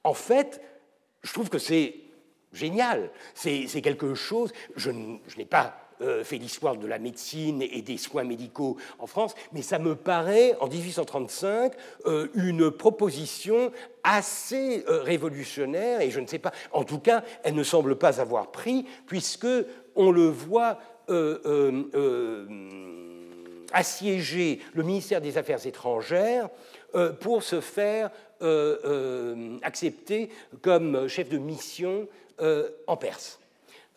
En 0.05 0.15
fait, 0.15 0.61
je 1.23 1.33
trouve 1.33 1.49
que 1.49 1.59
c'est 1.59 1.95
génial, 2.53 3.11
c'est 3.35 3.67
quelque 3.83 4.15
chose, 4.15 4.53
je 4.77 4.91
n'ai 4.91 5.45
pas 5.45 5.89
euh, 6.01 6.23
fait 6.23 6.37
l'histoire 6.39 6.77
de 6.77 6.87
la 6.87 7.01
médecine 7.01 7.61
et 7.61 7.83
des 7.83 7.97
soins 7.97 8.23
médicaux 8.23 8.77
en 9.01 9.09
France, 9.09 9.35
mais 9.53 9.63
ça 9.63 9.81
me 9.81 9.97
paraît, 9.97 10.55
en 10.61 10.69
1835, 10.69 11.73
euh, 12.07 12.29
une 12.35 12.71
proposition 12.71 13.73
assez 14.05 14.85
euh, 14.89 15.03
révolutionnaire, 15.03 16.01
et 16.01 16.11
je 16.11 16.21
ne 16.21 16.27
sais 16.29 16.39
pas, 16.39 16.53
en 16.71 16.85
tout 16.85 17.01
cas, 17.01 17.25
elle 17.43 17.57
ne 17.57 17.65
semble 17.65 17.97
pas 17.97 18.21
avoir 18.21 18.53
pris, 18.53 18.87
puisque 19.07 19.49
on 19.97 20.13
le 20.13 20.29
voit 20.29 20.79
assiéger 23.73 24.61
le 24.75 24.83
ministère 24.83 25.23
des 25.23 25.39
Affaires 25.39 25.67
étrangères 25.67 26.51
pour 27.21 27.43
se 27.43 27.61
faire 27.61 28.11
accepter 29.63 30.31
comme 30.63 31.09
chef 31.09 31.29
de 31.29 31.39
mission 31.39 32.09
en 32.87 32.97
Perse. 32.97 33.39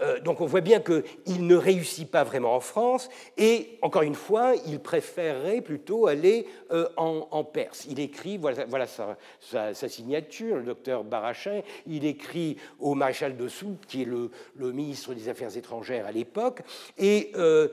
Euh, 0.01 0.19
donc 0.19 0.41
on 0.41 0.45
voit 0.45 0.61
bien 0.61 0.79
qu'il 0.79 1.45
ne 1.45 1.55
réussit 1.55 2.09
pas 2.09 2.23
vraiment 2.23 2.55
en 2.55 2.59
France 2.59 3.09
et, 3.37 3.77
encore 3.81 4.01
une 4.01 4.15
fois, 4.15 4.53
il 4.65 4.79
préférerait 4.79 5.61
plutôt 5.61 6.07
aller 6.07 6.47
euh, 6.71 6.87
en, 6.97 7.43
Perse. 7.43 7.85
Il 7.89 7.99
écrit, 7.99 8.37
voilà, 8.37 8.87
sa, 8.87 9.73
signature, 9.73 10.57
le 10.57 10.63
docteur 10.63 11.03
Barachin, 11.03 11.61
il 11.87 12.05
écrit 12.05 12.57
au 12.79 12.93
maréchal 12.93 13.35
de 13.35 13.47
Soult, 13.47 13.77
qui 13.87 14.03
est 14.03 14.05
le, 14.05 14.31
ministre 14.71 15.13
des 15.13 15.27
Affaires 15.27 15.55
étrangères 15.57 16.05
à 16.05 16.11
l'époque, 16.11 16.61
et 16.97 17.31
euh, 17.35 17.67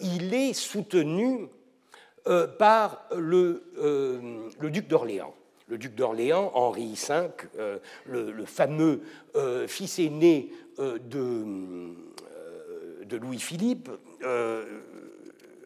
il 0.00 0.32
est 0.34 0.52
soutenu 0.54 1.48
par 2.58 3.06
le, 3.16 3.62
duc 4.62 4.88
d'Orléans 4.88 5.34
le 5.70 5.76
duc 5.76 5.94
d'Orléans, 5.94 6.50
Henri 6.54 6.94
V, 6.94 7.28
le, 8.06 8.44
fameux 8.46 9.02
fils 9.66 9.98
aîné 9.98 10.50
euh, 10.78 10.98
de, 10.98 11.44
euh, 13.12 13.18
Louis-Philippe. 13.18 13.90
Euh, 14.22 14.64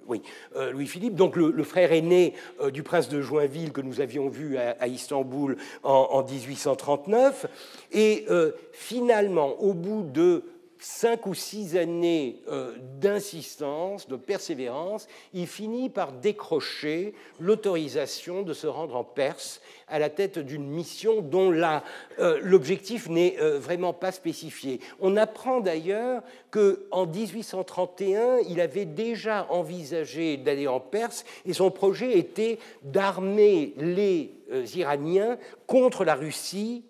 oui, 0.07 0.22
Louis-Philippe, 0.57 1.14
donc 1.14 1.36
le, 1.36 1.62
frère 1.62 1.92
aîné 1.92 2.34
du 2.72 2.82
prince 2.82 3.09
de 3.09 3.22
Joinville 3.22 3.72
que 3.72 3.80
nous 3.80 4.00
avions 4.00 4.28
vu 4.28 4.59
à, 4.59 4.86
Istanbul 4.88 5.57
en, 5.84 6.24
1839. 6.24 7.46
Et 7.92 8.26
finalement, 8.72 9.61
au 9.61 9.74
bout 9.74 10.03
de 10.03 10.42
cinq 10.83 11.26
ou 11.26 11.35
six 11.35 11.76
années 11.76 12.43
euh, 12.49 12.74
d'insistance, 13.01 14.09
de 14.09 14.16
persévérance, 14.16 15.07
il 15.33 15.47
finit 15.47 15.89
par 15.89 16.12
décrocher 16.12 17.14
l'autorisation 17.39 18.43
de 18.43 18.53
se 18.53 18.66
rendre 18.66 18.97
en 18.97 19.05
Perse 19.05 19.61
à 19.87 20.01
la 20.01 20.11
tête 20.11 20.41
d'une 20.41 20.66
mission 20.66 21.20
dont 21.20 21.53
euh, 21.53 22.41
l'objectif 22.43 23.09
n'est 23.09 23.37
euh, 23.41 23.61
vraiment 23.61 23.93
pas 23.93 24.11
spécifié. 24.11 24.80
On 25.01 25.16
apprend 25.16 25.61
d'ailleurs 25.61 26.22
qu'en 26.51 27.07
1831, 27.07 28.39
il 28.49 28.61
avait 28.61 28.85
déjà 28.85 29.47
envisagé 29.51 30.37
d'aller 30.37 30.66
en 30.66 30.80
Perse 30.80 31.24
et 31.47 31.53
son 31.53 31.70
projet 31.70 32.18
était 32.18 32.59
d'armer 32.83 33.74
les 33.76 34.33
Iraniens 34.74 35.39
contre 35.66 36.05
la 36.05 36.16
Russie 36.16 36.83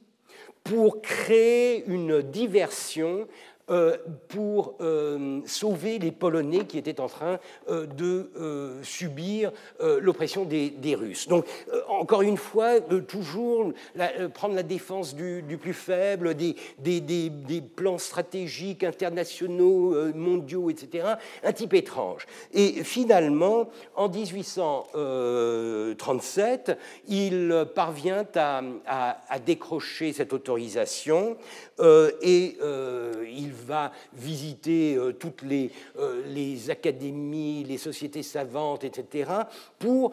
pour 0.65 1.03
créer 1.03 1.85
une 1.87 2.23
diversion 2.23 3.27
pour 4.29 4.77
euh, 4.81 5.41
sauver 5.47 5.99
les 5.99 6.13
Polonais 6.13 6.67
qui 6.67 6.79
étaient 6.79 7.01
en 7.01 7.09
train 7.09 7.41
euh, 7.69 7.87
de 7.87 8.31
subir 8.83 9.51
l'oppression 10.01 10.45
des, 10.45 10.95
Russes. 10.95 11.27
Donc, 11.29 11.47
encore 11.89 12.21
une 12.23 12.37
fois, 12.37 12.81
toujours 13.09 13.73
prendre 14.35 14.55
la 14.55 14.63
défense 14.63 15.15
du, 15.15 15.59
plus 15.61 15.73
faible, 15.73 16.35
des, 16.35 16.55
plans 17.75 17.97
stratégiques 17.99 18.85
internationaux, 18.85 20.13
mondiaux, 20.15 20.71
etc. 20.71 21.15
Un 21.43 21.53
type 21.53 21.75
étrange. 21.75 22.27
Et 22.53 22.85
finalement, 22.85 23.69
en 23.95 24.09
1837, 24.09 26.79
il 27.09 27.67
parvient 27.75 28.25
à 28.87 29.39
décrocher 29.45 30.13
cette 30.13 30.33
autorisation 30.33 31.37
et 32.23 32.57
il 33.35 33.53
va 33.53 33.93
visiter 34.13 34.99
toutes 35.19 35.43
les, 35.43 35.71
académies, 36.71 37.65
les 37.65 37.79
sociétés 37.79 38.23
savantes, 38.23 38.85
etc., 38.85 39.31
pour, 39.79 40.13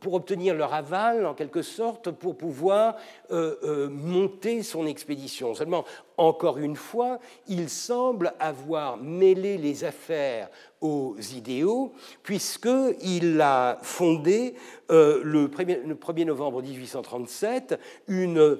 pour 0.00 0.14
obtenir 0.14 0.54
leur 0.54 0.72
aval, 0.72 1.26
en 1.26 1.34
quelque 1.34 1.62
sorte, 1.62 2.10
pour 2.10 2.36
pouvoir 2.36 2.96
monter 3.30 4.62
son 4.62 4.86
expédition. 4.86 5.54
Seulement, 5.54 5.84
encore 6.16 6.58
une 6.58 6.76
fois, 6.76 7.18
il 7.48 7.68
semble 7.68 8.32
avoir 8.38 8.96
mêlé 8.96 9.58
les 9.58 9.84
affaires 9.84 10.48
aux 10.80 11.16
idéaux, 11.34 11.92
puisqu'il 12.22 13.40
a 13.40 13.78
fondé 13.82 14.54
euh, 14.90 15.20
le, 15.24 15.48
1er, 15.48 16.24
novembre 16.24 16.62
1837 16.62 17.78
une 18.08 18.58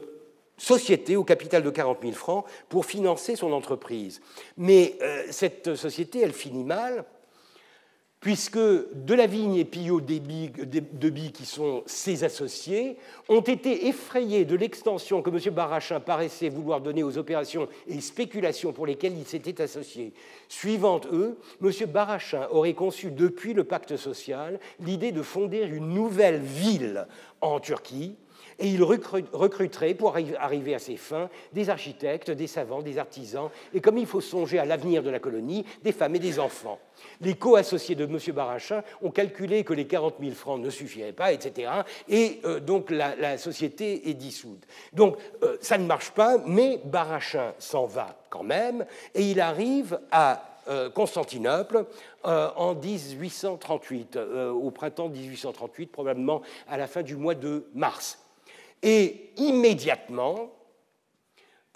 société 0.63 1.17
au 1.17 1.25
capital 1.25 1.65
de 1.65 1.71
40 1.71 1.99
000 2.03 2.13
francs 2.13 2.45
pour 2.69 2.87
financer 2.87 3.35
son 3.35 3.53
entreprise. 3.53 4.21
Mais 4.57 4.97
euh, 5.03 5.25
cette 5.31 5.75
société, 5.75 6.21
elle 6.21 6.33
finit 6.33 6.63
mal 6.63 7.05
puisque 8.21 8.61
Delavigne 8.95 9.57
et 9.57 9.65
Pillot 9.65 10.01
Deby, 10.01 11.33
qui 11.33 11.45
sont 11.45 11.83
ses 11.87 12.23
associés, 12.23 12.97
ont 13.29 13.41
été 13.41 13.89
effrayés 13.89 14.45
de 14.45 14.55
l'extension 14.55 15.23
que 15.23 15.31
M. 15.31 15.53
Barachin 15.53 15.99
paraissait 15.99 16.49
vouloir 16.49 16.81
donner 16.81 17.03
aux 17.03 17.19
opérations 17.19 17.67
et 17.89 18.01
spéculations 18.01 18.73
pour 18.73 18.87
lesquelles 18.87 19.19
il 19.19 19.27
s'était 19.27 19.61
associé. 19.61 20.13
Suivant 20.49 21.01
eux, 21.11 21.37
M. 21.61 21.71
Barachin 21.89 22.47
aurait 22.53 22.75
conçu 22.75 23.11
depuis 23.11 23.55
le 23.55 23.65
pacte 23.65 23.97
social 23.97 24.61
l'idée 24.79 25.11
de 25.11 25.23
fonder 25.23 25.65
une 25.65 25.89
nouvelle 25.89 26.41
ville 26.41 27.09
en 27.41 27.59
Turquie, 27.59 28.15
et 28.59 28.69
il 28.69 28.83
recruterait, 28.83 29.95
pour 29.95 30.17
arriver 30.39 30.75
à 30.75 30.79
ses 30.79 30.97
fins, 30.97 31.29
des 31.53 31.71
architectes, 31.71 32.31
des 32.31 32.47
savants, 32.47 32.83
des 32.83 32.99
artisans, 32.99 33.51
et 33.75 33.81
comme 33.81 33.99
il 33.99 34.07
faut 34.07 34.21
songer 34.21 34.59
à 34.59 34.65
l'avenir 34.65 35.03
de 35.03 35.11
la 35.11 35.19
colonie, 35.19 35.65
des 35.83 35.93
femmes 35.93 36.17
et 36.17 36.21
des 36.21 36.39
enfants. 36.39 36.79
Les 37.21 37.35
co-associés 37.35 37.95
de 37.95 38.05
M. 38.05 38.19
Barachin 38.35 38.83
ont 39.01 39.11
calculé 39.11 39.65
que 39.65 39.73
les 39.73 39.87
40 39.87 40.15
000 40.21 40.33
francs 40.33 40.61
ne 40.61 40.71
suffiraient 40.71 41.13
pas, 41.13 41.33
etc. 41.33 41.71
Et 42.09 42.41
euh, 42.45 42.61
donc 42.61 42.91
la, 42.91 43.39
société 43.39 44.11
est 44.11 44.15
dissoute. 44.15 44.63
Donc 44.93 45.17
euh, 45.43 45.57
ça 45.61 45.79
ne 45.79 45.87
marche 45.87 46.11
pas, 46.11 46.39
mais 46.47 46.81
Barachin 46.85 47.53
s'en 47.59 47.87
va 47.87 48.17
quand 48.31 48.43
même, 48.43 48.85
et 49.15 49.31
il 49.31 49.41
arrive 49.41 49.99
à 50.11 50.45
euh, 50.69 50.91
Constantinople 50.91 51.87
en 52.25 52.75
1838, 52.77 54.17
au 54.17 54.71
printemps 54.71 55.09
1838, 55.09 55.87
probablement 55.91 56.41
à 56.69 56.77
la 56.77 56.87
fin 56.87 57.03
du 57.03 57.17
mois 57.17 57.35
de 57.35 57.67
mars. 57.75 58.22
Et 58.83 59.33
immédiatement, 59.37 60.51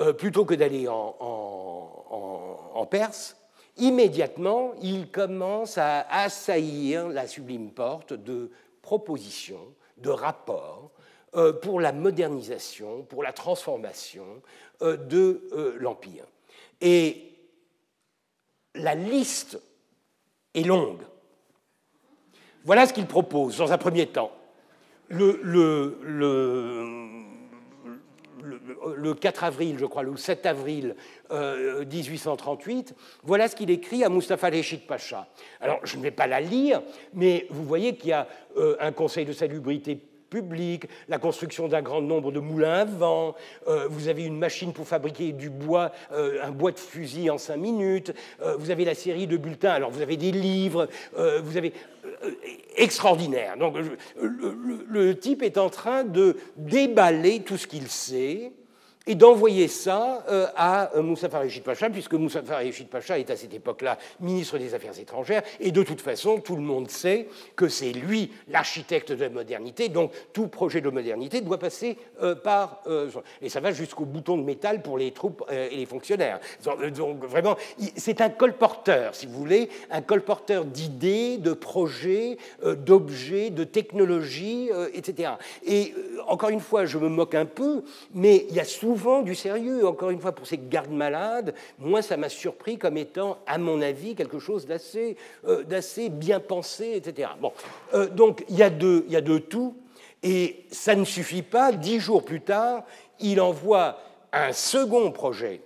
euh, 0.00 0.12
plutôt 0.12 0.44
que 0.44 0.54
d'aller 0.54 0.88
en, 0.88 2.86
Perse, 2.90 3.36
immédiatement, 3.78 4.72
il 4.80 5.10
commence 5.10 5.76
à 5.76 6.06
assaillir 6.08 7.08
la 7.08 7.26
sublime 7.26 7.72
porte 7.72 8.12
de 8.12 8.52
propositions, 8.80 9.74
de 9.96 10.10
rapports 10.10 10.92
euh, 11.34 11.52
pour 11.52 11.80
la 11.80 11.90
modernisation, 11.90 13.02
pour 13.02 13.24
la 13.24 13.32
transformation 13.32 14.40
euh, 14.82 14.96
de 14.96 15.48
l'Empire. 15.80 16.26
Et 16.80 17.32
la 18.76 18.94
liste 18.94 19.58
est 20.54 20.62
longue. 20.62 21.02
Voilà 22.64 22.86
ce 22.86 22.92
qu'il 22.92 23.06
propose 23.06 23.58
dans 23.58 23.72
un 23.72 23.78
premier 23.78 24.06
temps 24.06 24.30
le, 25.08 25.40
le, 28.94 29.14
4 29.14 29.44
avril, 29.44 29.76
je 29.78 29.86
crois, 29.86 30.02
le 30.02 30.16
7 30.16 30.46
avril 30.46 30.94
1838, 31.30 32.90
euh, 32.90 32.94
voilà 33.24 33.48
ce 33.48 33.56
qu'il 33.56 33.70
écrit 33.70 34.04
à 34.04 34.08
Mustafa 34.08 34.48
Reshid 34.48 34.86
Pacha. 34.86 35.26
Alors, 35.60 35.80
je 35.84 35.96
ne 35.96 36.02
vais 36.02 36.10
pas 36.10 36.26
la 36.26 36.40
lire, 36.40 36.82
mais 37.14 37.46
vous 37.50 37.64
voyez 37.64 37.96
qu'il 37.96 38.10
y 38.10 38.12
a 38.12 38.26
euh, 38.56 38.76
un 38.80 38.92
conseil 38.92 39.24
de 39.24 39.32
salubrité 39.32 39.98
public, 40.28 40.86
la 41.08 41.18
construction 41.18 41.68
d'un 41.68 41.82
grand 41.82 42.00
nombre 42.02 42.32
de 42.32 42.40
moulins 42.40 42.80
à 42.80 42.84
vent, 42.84 43.36
euh, 43.68 43.86
vous 43.88 44.08
avez 44.08 44.24
une 44.24 44.36
machine 44.36 44.72
pour 44.72 44.86
fabriquer 44.86 45.32
du 45.32 45.50
bois, 45.50 45.92
un 46.10 46.50
bois 46.50 46.72
de 46.72 46.80
fusil 46.80 47.30
en 47.30 47.38
cinq 47.38 47.58
minutes, 47.58 48.12
vous 48.58 48.72
avez 48.72 48.84
la 48.84 48.96
série 48.96 49.28
de 49.28 49.36
bulletins, 49.36 49.70
alors 49.70 49.90
vous 49.90 50.02
avez 50.02 50.16
des 50.16 50.32
livres, 50.32 50.88
vous 51.14 51.56
avez 51.56 51.72
extraordinaire. 52.76 53.56
Donc 53.56 53.76
le, 54.20 55.18
type 55.18 55.42
est 55.42 55.58
en 55.58 55.70
train 55.70 56.04
de 56.04 56.36
déballer 56.56 57.40
tout 57.40 57.56
ce 57.56 57.66
qu'il 57.66 57.88
sait 57.88 58.52
et 59.06 59.14
d'envoyer 59.14 59.68
ça 59.68 60.24
euh, 60.28 60.46
à 60.56 60.94
euh, 60.96 61.02
Moussa 61.02 61.28
Farishid 61.28 61.62
Pacha, 61.62 61.88
puisque 61.90 62.14
Moussa 62.14 62.42
Farishid 62.42 62.88
Pacha 62.88 63.18
est 63.18 63.30
à 63.30 63.36
cette 63.36 63.54
époque-là 63.54 63.98
ministre 64.20 64.58
des 64.58 64.74
Affaires 64.74 64.98
étrangères, 64.98 65.42
et 65.60 65.70
de 65.70 65.82
toute 65.82 66.00
façon, 66.00 66.40
tout 66.40 66.56
le 66.56 66.62
monde 66.62 66.90
sait 66.90 67.28
que 67.54 67.68
c'est 67.68 67.92
lui 67.92 68.32
l'architecte 68.48 69.12
de 69.12 69.22
la 69.22 69.30
modernité, 69.30 69.88
donc 69.88 70.12
tout 70.32 70.48
projet 70.48 70.80
de 70.80 70.90
modernité 70.90 71.40
doit 71.40 71.58
passer 71.58 71.96
euh, 72.22 72.34
par... 72.34 72.82
et 73.42 73.48
ça 73.48 73.60
va 73.60 73.72
jusqu'au 73.72 74.04
bouton 74.04 74.36
de 74.36 74.42
métal 74.42 74.82
pour 74.82 74.98
les 74.98 75.12
troupes 75.12 75.44
et 75.50 75.76
les 75.76 75.86
fonctionnaires. 75.86 76.40
Donc 76.64 77.24
vraiment, 77.24 77.56
c'est 77.96 78.20
un 78.20 78.30
colporteur, 78.30 79.14
si 79.14 79.26
vous 79.26 79.38
voulez, 79.38 79.68
un 79.90 80.02
colporteur 80.02 80.64
d'idées, 80.64 81.38
de 81.38 81.52
projets, 81.52 82.38
d'objets, 82.64 83.50
de 83.50 83.64
technologies, 83.64 84.70
etc. 84.94 85.32
Et 85.66 85.94
encore 86.26 86.50
une 86.50 86.60
fois, 86.60 86.84
je 86.84 86.98
me 86.98 87.08
moque 87.08 87.34
un 87.34 87.46
peu, 87.46 87.82
mais 88.14 88.46
il 88.48 88.54
y 88.56 88.60
a 88.60 88.64
souvent 88.64 88.95
du 89.22 89.34
sérieux. 89.34 89.86
Encore 89.86 90.10
une 90.10 90.20
fois, 90.20 90.32
pour 90.32 90.46
ces 90.46 90.58
gardes 90.58 90.90
malades, 90.90 91.54
moi, 91.78 92.02
ça 92.02 92.16
m'a 92.16 92.28
surpris 92.28 92.78
comme 92.78 92.96
étant, 92.96 93.38
à 93.46 93.58
mon 93.58 93.80
avis, 93.82 94.14
quelque 94.14 94.38
chose 94.38 94.66
d'assez 94.66 95.16
euh, 95.46 96.08
bien 96.10 96.40
pensé, 96.40 96.92
etc. 96.94 97.30
Bon, 97.40 97.52
euh, 97.94 98.08
donc 98.08 98.44
il 98.48 98.56
y, 98.56 98.62
a 98.62 98.70
de, 98.70 99.04
il 99.06 99.12
y 99.12 99.16
a 99.16 99.20
de 99.20 99.38
tout, 99.38 99.76
et 100.22 100.64
ça 100.70 100.94
ne 100.94 101.04
suffit 101.04 101.42
pas. 101.42 101.72
Dix 101.72 102.00
jours 102.00 102.24
plus 102.24 102.40
tard, 102.40 102.84
il 103.20 103.40
envoie 103.40 103.98
un 104.32 104.52
second 104.52 105.10
projet 105.10 105.60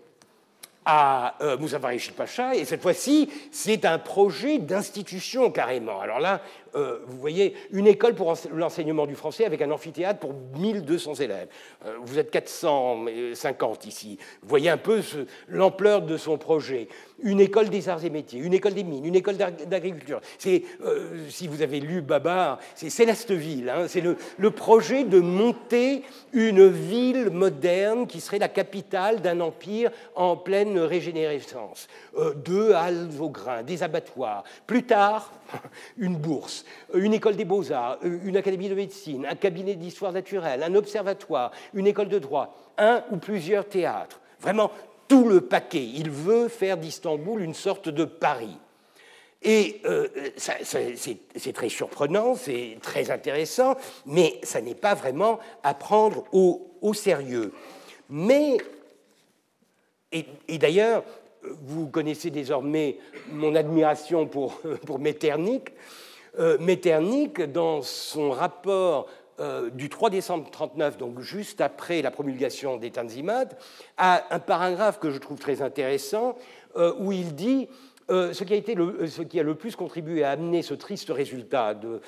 à 0.84 1.34
euh, 1.42 1.58
Moussa 1.58 1.78
Pacha, 1.78 2.54
et 2.54 2.64
cette 2.64 2.82
fois-ci, 2.82 3.30
c'est 3.52 3.84
un 3.84 3.98
projet 3.98 4.58
d'institution 4.58 5.50
carrément. 5.50 6.00
Alors 6.00 6.20
là, 6.20 6.40
euh, 6.74 7.00
vous 7.06 7.18
voyez, 7.18 7.54
une 7.72 7.86
école 7.86 8.14
pour 8.14 8.34
l'enseignement 8.52 9.06
du 9.06 9.14
français 9.14 9.44
avec 9.44 9.62
un 9.62 9.70
amphithéâtre 9.70 10.20
pour 10.20 10.32
1200 10.56 11.14
élèves. 11.14 11.48
Euh, 11.86 11.96
vous 12.02 12.18
êtes 12.18 12.30
450 12.30 13.86
ici. 13.86 14.18
Vous 14.42 14.48
voyez 14.48 14.70
un 14.70 14.76
peu 14.76 15.00
l'ampleur 15.48 16.02
de 16.02 16.16
son 16.16 16.38
projet. 16.38 16.88
Une 17.22 17.40
école 17.40 17.68
des 17.68 17.88
arts 17.88 18.04
et 18.04 18.10
métiers, 18.10 18.40
une 18.40 18.54
école 18.54 18.74
des 18.74 18.84
mines, 18.84 19.04
une 19.04 19.16
école 19.16 19.36
d'agriculture. 19.36 20.20
C'est, 20.38 20.62
euh, 20.84 21.28
si 21.28 21.48
vous 21.48 21.62
avez 21.62 21.80
lu 21.80 22.00
Babar, 22.00 22.58
c'est 22.74 22.90
Célesteville. 22.90 23.68
Hein. 23.68 23.86
c'est 23.88 24.00
le, 24.00 24.16
projet 24.50 25.04
de 25.04 25.20
monter 25.20 26.02
une 26.32 26.68
ville 26.68 27.30
moderne 27.30 28.06
qui 28.06 28.20
serait 28.20 28.38
la 28.38 28.48
capitale 28.48 29.20
d'un 29.20 29.40
empire 29.40 29.90
en 30.14 30.36
pleine 30.36 30.78
régénérescence. 30.78 31.88
deux 32.44 32.72
halles 32.72 33.08
au 33.20 33.30
grain, 33.30 33.62
des 33.62 33.82
abattoirs. 33.82 34.44
Plus 34.66 34.84
tard, 34.84 35.32
une 35.98 36.16
bourse, 36.16 36.59
une 36.94 37.14
école 37.14 37.36
des 37.36 37.44
beaux-arts, 37.44 37.98
une 38.02 38.36
académie 38.36 38.68
de 38.68 38.74
médecine, 38.74 39.26
un 39.28 39.34
cabinet 39.34 39.74
d'histoire 39.74 40.12
naturelle, 40.12 40.62
un 40.62 40.74
observatoire, 40.74 41.50
une 41.74 41.86
école 41.86 42.08
de 42.08 42.18
droit, 42.18 42.56
un 42.78 43.02
ou 43.10 43.16
plusieurs 43.16 43.66
théâtres. 43.66 44.20
Vraiment 44.40 44.70
tout 45.08 45.28
le 45.28 45.40
paquet. 45.40 45.84
Il 45.84 46.10
veut 46.10 46.48
faire 46.48 46.76
d'Istanbul 46.76 47.42
une 47.42 47.54
sorte 47.54 47.88
de 47.88 48.04
Paris. 48.04 48.56
Et 49.42 49.80
euh, 49.86 50.08
c'est 50.36 51.52
très 51.54 51.70
surprenant, 51.70 52.34
c'est 52.34 52.76
très 52.82 53.10
intéressant, 53.10 53.74
mais 54.04 54.38
ça 54.42 54.60
n'est 54.60 54.74
pas 54.74 54.94
vraiment 54.94 55.38
à 55.62 55.72
prendre 55.72 56.24
au, 56.32 56.92
sérieux. 56.92 57.52
Mais, 58.10 58.58
et 60.12 60.58
d'ailleurs, 60.58 61.04
vous 61.42 61.88
connaissez 61.88 62.30
désormais 62.30 62.98
mon 63.30 63.54
admiration 63.54 64.26
pour, 64.26 64.60
pour 64.86 64.98
Metternich. 64.98 65.72
Euh, 66.38 66.58
Metternich, 66.60 67.40
dans 67.40 67.82
son 67.82 68.30
rapport 68.30 69.08
euh, 69.40 69.70
du 69.70 69.88
3 69.88 70.10
décembre 70.10 70.44
1939, 70.44 70.98
donc 70.98 71.20
juste 71.20 71.60
après 71.60 72.02
la 72.02 72.10
promulgation 72.10 72.76
des 72.76 72.90
Tanzimat, 72.90 73.46
a 73.96 74.22
un 74.30 74.38
paragraphe 74.38 75.00
que 75.00 75.10
je 75.10 75.18
trouve 75.18 75.38
très 75.38 75.62
intéressant 75.62 76.36
euh, 76.76 76.94
où 76.98 77.12
il 77.12 77.34
dit 77.34 77.68
ce, 78.08 78.42
qui 78.42 79.38
a 79.38 79.42
le, 79.44 79.54
plus 79.54 79.76
contribué 79.76 80.24
à 80.24 80.32
amener 80.32 80.62
ce 80.62 80.74
triste 80.74 81.10
résultat 81.10 81.74
de, 81.74 82.00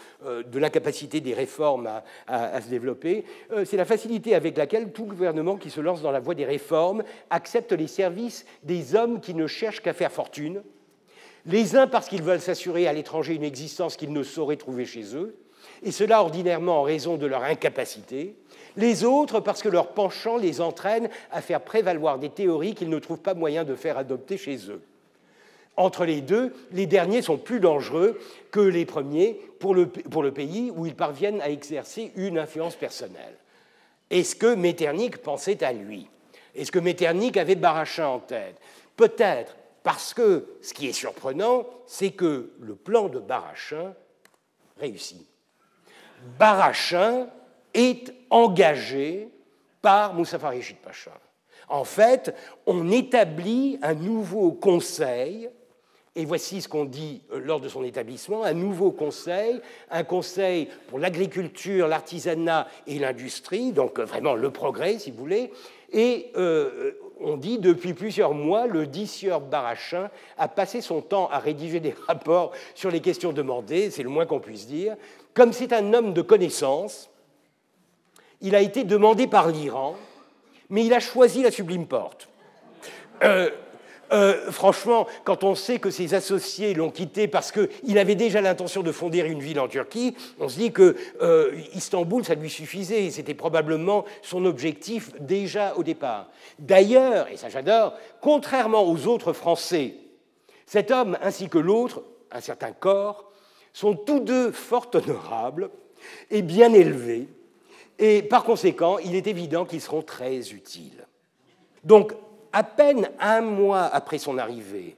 l'incapacité 0.59 1.21
des 1.21 1.33
réformes 1.33 1.89
à, 2.27 2.61
se 2.61 2.69
développer, 2.69 3.25
c'est 3.65 3.77
la 3.77 3.85
facilité 3.85 4.35
avec 4.35 4.57
laquelle 4.57 4.91
tout 4.91 5.05
gouvernement 5.05 5.57
qui 5.57 5.71
se 5.71 5.81
lance 5.81 6.03
dans 6.03 6.11
la 6.11 6.19
voie 6.19 6.35
des 6.35 6.45
réformes 6.45 7.05
accepte 7.31 7.71
les 7.71 7.87
services 7.87 8.45
des 8.65 8.97
hommes 8.97 9.21
qui 9.21 9.33
ne 9.33 9.47
cherchent 9.47 9.81
qu'à 9.81 9.93
faire 9.93 10.11
fortune, 10.11 10.65
les 11.47 11.77
uns 11.77 11.87
parce 11.87 12.09
qu'ils 12.09 12.23
veulent 12.23 12.41
s'assurer 12.41 12.87
à 12.87 12.93
l'étranger 12.93 13.35
une 13.35 13.45
existence 13.45 13.97
qu'ils 13.97 14.13
ne 14.13 14.23
sauraient 14.23 14.57
trouver 14.57 14.85
chez 14.85 15.17
eux, 15.17 15.37
et 15.83 15.93
cela 15.93 16.23
ordinairement 16.23 16.81
en 16.81 16.83
raison 16.83 17.17
de 17.17 17.27
leur 17.27 17.43
incapacité, 17.43 18.37
les 18.77 19.05
autres 19.05 19.41
parce 19.41 19.63
que 19.63 19.69
leur 19.69 19.89
penchant 19.89 20.37
les 20.37 20.61
entraîne 20.61 21.09
à 21.31 21.43
faire 21.43 21.61
prévaloir 21.61 22.19
des 22.19 22.31
théories 22.31 22.75
qu'ils 22.75 22.89
ne 22.89 22.99
trouvent 22.99 23.21
pas 23.21 23.35
moyen 23.35 23.65
de 23.65 23.75
faire 23.75 23.99
adopter 23.99 24.39
chez 24.39 24.71
eux. 24.71 24.81
Entre 25.77 26.05
les 26.05 26.21
deux, 26.21 26.53
les 26.73 26.87
derniers 26.87 27.23
sont 27.23 27.39
plus 27.39 27.61
dangereux 27.61 28.19
que 28.51 28.61
les 28.61 28.85
premiers 28.85 29.41
pour 29.59 29.75
le, 29.75 29.87
pays 30.31 30.71
où 30.75 30.87
ils 30.87 30.95
parviennent 30.95 31.41
à 31.41 31.51
exercer 31.51 32.13
une 32.17 32.39
influence 32.39 32.77
personnelle. 32.77 33.37
Est-ce 34.11 34.37
que 34.37 34.55
Metternich 34.55 35.17
pensait 35.19 35.65
à 35.65 35.73
lui? 35.73 36.09
Est-ce 36.55 36.71
que 36.71 36.79
Metternich 36.79 37.37
avait 37.39 37.55
Barachin 37.55 38.07
en 38.07 38.19
tête? 38.19 38.57
Peut-être, 38.97 39.57
parce 39.83 40.15
que 40.15 40.57
ce 40.63 40.73
qui 40.73 40.89
est 40.89 40.93
surprenant, 40.93 41.67
c'est 41.87 42.13
que 42.13 42.53
le 42.61 42.75
plan 42.75 43.09
de 43.09 43.19
Barachin 43.19 43.95
réussit. 44.79 45.27
Barachin 46.39 47.29
est 47.75 48.13
engagé 48.31 49.29
par 49.81 50.15
Moussa 50.15 50.39
Rechid 50.39 50.77
Pacha. 50.77 51.13
En 51.69 51.85
fait, 51.85 52.35
on 52.67 52.91
établit 52.91 53.79
un 53.83 53.95
nouveau 53.95 54.53
conseil, 54.53 55.49
et 56.15 56.25
voici 56.25 56.61
ce 56.61 56.69
qu'on 56.69 56.85
dit 56.85 57.23
euh, 57.33 57.39
lors 57.39 57.61
de 57.61 57.69
son 57.69 57.83
établissement, 57.83 58.45
un 58.45 58.53
nouveau 58.53 58.91
conseil, 58.93 59.61
un 59.91 60.05
conseil 60.05 60.69
pour 60.89 60.99
l'agriculture, 60.99 61.89
l'artisanat 61.89 62.69
et 62.87 62.99
l'industrie, 62.99 63.73
donc 63.73 63.99
euh, 63.99 64.05
vraiment 64.05 64.35
le 64.35 64.51
progrès, 64.51 64.99
si 64.99 65.11
vous 65.11 65.19
voulez, 65.19 65.51
et 65.91 66.31
euh, 66.37 66.93
on 67.25 67.37
dit 67.37 67.59
depuis 67.59 67.95
plusieurs 67.95 68.35
mois, 68.35 68.67
le 68.67 68.87
dissieur 68.87 69.41
Barachin 69.41 70.11
a 70.39 70.49
passé 70.49 70.81
son 70.81 71.01
temps 71.01 71.29
à 71.31 71.39
rédiger 71.39 71.81
des 71.81 71.95
rapports 72.07 72.53
sur 72.75 72.91
les 72.91 73.01
questions 73.01 73.33
demandées, 73.33 73.91
c'est 73.91 74.03
le 74.03 74.09
moins 74.09 74.27
qu'on 74.27 74.41
puisse 74.41 74.67
dire. 74.67 74.97
Comme 75.35 75.53
c'est 75.53 75.73
un 75.73 75.95
homme 75.95 76.13
de 76.13 76.23
connaissance, 76.23 77.11
il 78.41 78.55
a 78.55 78.61
été 78.61 78.85
demandé 78.85 79.27
par 79.27 79.49
l'Iran, 79.49 79.97
mais 80.69 80.85
il 80.85 80.93
a 80.93 81.01
choisi 81.01 81.43
la 81.43 81.51
sublime 81.51 81.87
porte. 81.87 82.29
Euh, 83.23 83.51
euh, 84.13 84.51
franchement, 84.51 85.07
quand 85.25 85.45
on 85.45 85.55
sait 85.55 85.79
que 85.79 85.91
ses 85.91 86.15
associés 86.15 86.75
l'ont 86.75 86.91
quitté 86.91 87.29
parce 87.29 87.53
qu'il 87.53 87.99
avait 87.99 88.15
déjà 88.15 88.41
l'intention 88.41 88.83
de 88.83 88.93
fonder 88.93 89.21
une 89.21 89.41
ville 89.41 89.59
en 89.59 89.69
Turquie, 89.69 90.15
on 90.39 90.49
se 90.49 90.59
dit 90.59 90.73
que 90.73 90.97
euh, 91.23 91.53
Istanbul, 91.75 92.25
ça 92.25 92.35
lui 92.35 92.51
suffisait. 92.51 93.11
C'était 93.11 93.35
probablement 93.35 94.05
son 94.21 94.45
objectif 94.45 95.13
déjà 95.21 95.75
au 95.77 95.83
départ. 95.83 96.29
D'ailleurs, 96.59 97.29
et 97.29 97.37
ça 97.37 97.49
j'adore, 97.49 97.95
contrairement 98.21 98.85
aux 98.85 99.07
autres 99.07 99.33
Français, 99.33 99.95
cet 100.67 100.91
homme 100.91 101.19
ainsi 101.23 101.49
que 101.49 101.59
l'autre, 101.59 102.03
un 102.31 102.41
certain 102.41 102.73
corps, 102.73 103.31
sont 103.73 103.95
tous 103.95 104.21
deux 104.21 104.53
fort 104.53 104.91
honorables 104.95 105.71
et 106.31 106.43
bien 106.43 106.73
élevés, 106.75 107.29
et 107.99 108.23
par 108.23 108.45
conséquent, 108.45 108.99
il 108.99 109.15
est 109.15 109.27
évident 109.27 109.65
qu'ils 109.65 109.81
seront 109.81 110.03
très 110.03 110.51
utiles. 110.53 111.07
Donc, 111.85 112.13
à 112.53 112.63
peine 112.65 113.11
un 113.21 113.41
mois 113.41 113.85
après 113.85 114.19
son 114.19 114.39
arrivée, 114.39 114.97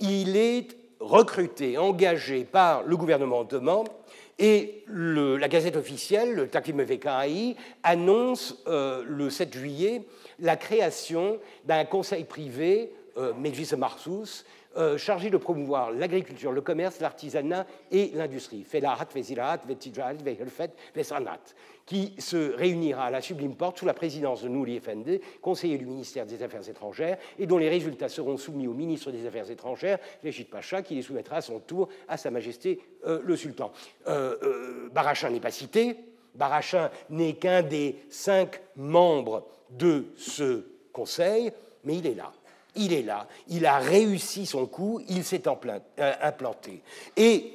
il 0.00 0.36
est 0.36 0.68
recruté, 1.00 1.78
engagé 1.78 2.44
par 2.44 2.82
le 2.82 2.96
gouvernement 2.96 3.40
ottoman 3.40 3.84
et 4.38 4.84
la 4.88 5.48
Gazette 5.48 5.76
officielle, 5.76 6.34
le 6.34 6.48
Takvim 6.48 6.82
Vekai, 6.82 7.56
annonce 7.82 8.62
euh, 8.68 9.02
le 9.06 9.30
7 9.30 9.52
juillet 9.52 10.02
la 10.38 10.56
création 10.56 11.38
d'un 11.64 11.84
conseil 11.84 12.24
privé, 12.24 12.92
euh, 13.16 13.32
Mejlis 13.34 13.70
Marsus, 13.76 14.44
euh, 14.44 14.67
chargé 14.96 15.30
de 15.30 15.36
promouvoir 15.36 15.90
l'agriculture, 15.90 16.52
le 16.52 16.60
commerce, 16.60 17.00
l'artisanat 17.00 17.66
et 17.90 18.12
l'industrie, 18.14 18.64
qui 21.88 22.12
se 22.18 22.54
réunira 22.54 23.04
à 23.04 23.10
la 23.10 23.22
Sublime 23.22 23.54
Porte 23.54 23.78
sous 23.78 23.86
la 23.86 23.94
présidence 23.94 24.42
de 24.42 24.48
Nouri 24.48 24.76
Effendi, 24.76 25.22
conseiller 25.40 25.78
du 25.78 25.86
ministère 25.86 26.26
des 26.26 26.42
Affaires 26.42 26.68
étrangères, 26.68 27.16
et 27.38 27.46
dont 27.46 27.56
les 27.56 27.70
résultats 27.70 28.10
seront 28.10 28.36
soumis 28.36 28.66
au 28.66 28.74
ministre 28.74 29.10
des 29.10 29.26
Affaires 29.26 29.50
étrangères, 29.50 29.98
Rechid 30.22 30.50
Pacha, 30.50 30.82
qui 30.82 30.96
les 30.96 31.02
soumettra 31.02 31.36
à 31.36 31.40
son 31.40 31.60
tour 31.60 31.88
à 32.06 32.18
Sa 32.18 32.30
Majesté 32.30 32.78
euh, 33.06 33.22
le 33.24 33.36
Sultan. 33.36 33.72
Euh, 34.06 34.90
Barachin 34.92 35.30
n'est 35.30 35.40
pas 35.40 35.50
cité, 35.50 35.96
Barachin 36.34 36.90
n'est 37.08 37.36
qu'un 37.36 37.62
des 37.62 37.96
cinq 38.10 38.60
membres 38.76 39.46
de 39.70 40.12
ce 40.14 40.66
conseil, 40.92 41.52
mais 41.84 41.96
il 41.96 42.06
est 42.06 42.14
là 42.14 42.32
il 42.78 42.92
est 42.92 43.02
là, 43.02 43.26
il 43.48 43.66
a 43.66 43.78
réussi 43.78 44.46
son 44.46 44.66
coup, 44.66 45.02
il 45.08 45.24
s'est 45.24 45.42
euh, 45.46 46.12
implanté. 46.22 46.82
Et 47.16 47.52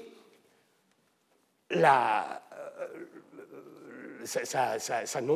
la, 1.71 2.41
euh, 2.83 4.25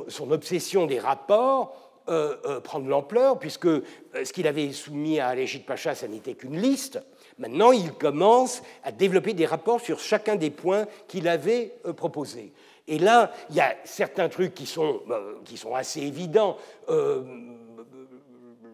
son 0.10 0.32
obsession 0.32 0.86
des 0.86 1.00
rapports 1.00 2.04
euh, 2.10 2.60
prend 2.62 2.80
de 2.80 2.90
l'ampleur, 2.90 3.40
puisque 3.40 3.68
ce 3.68 4.32
qu'il 4.32 4.48
avait 4.48 4.72
soumis 4.72 5.20
à 5.20 5.30
Alégide 5.30 5.66
Pacha, 5.66 5.96
ça 5.96 6.08
n'était 6.08 6.36
qu'une 6.36 6.62
liste. 6.62 7.02
Maintenant, 7.38 7.72
il 7.72 7.94
commence 7.94 8.62
à 8.84 8.92
développer 8.92 9.34
des 9.34 9.46
rapports 9.46 9.82
sur 9.82 10.00
chacun 10.00 10.36
des 10.36 10.50
points 10.50 10.86
qu'il 11.08 11.28
avait 11.28 11.74
proposés. 11.96 12.54
Et 12.88 13.00
là, 13.00 13.32
il 13.50 13.58
y 13.58 13.62
a 13.62 13.76
certains 13.84 14.30
trucs 14.30 14.54
qui 14.54 14.66
sont, 14.66 15.02
qui 15.44 15.58
sont 15.58 15.76
assez 15.76 16.02
évidents 16.02 16.58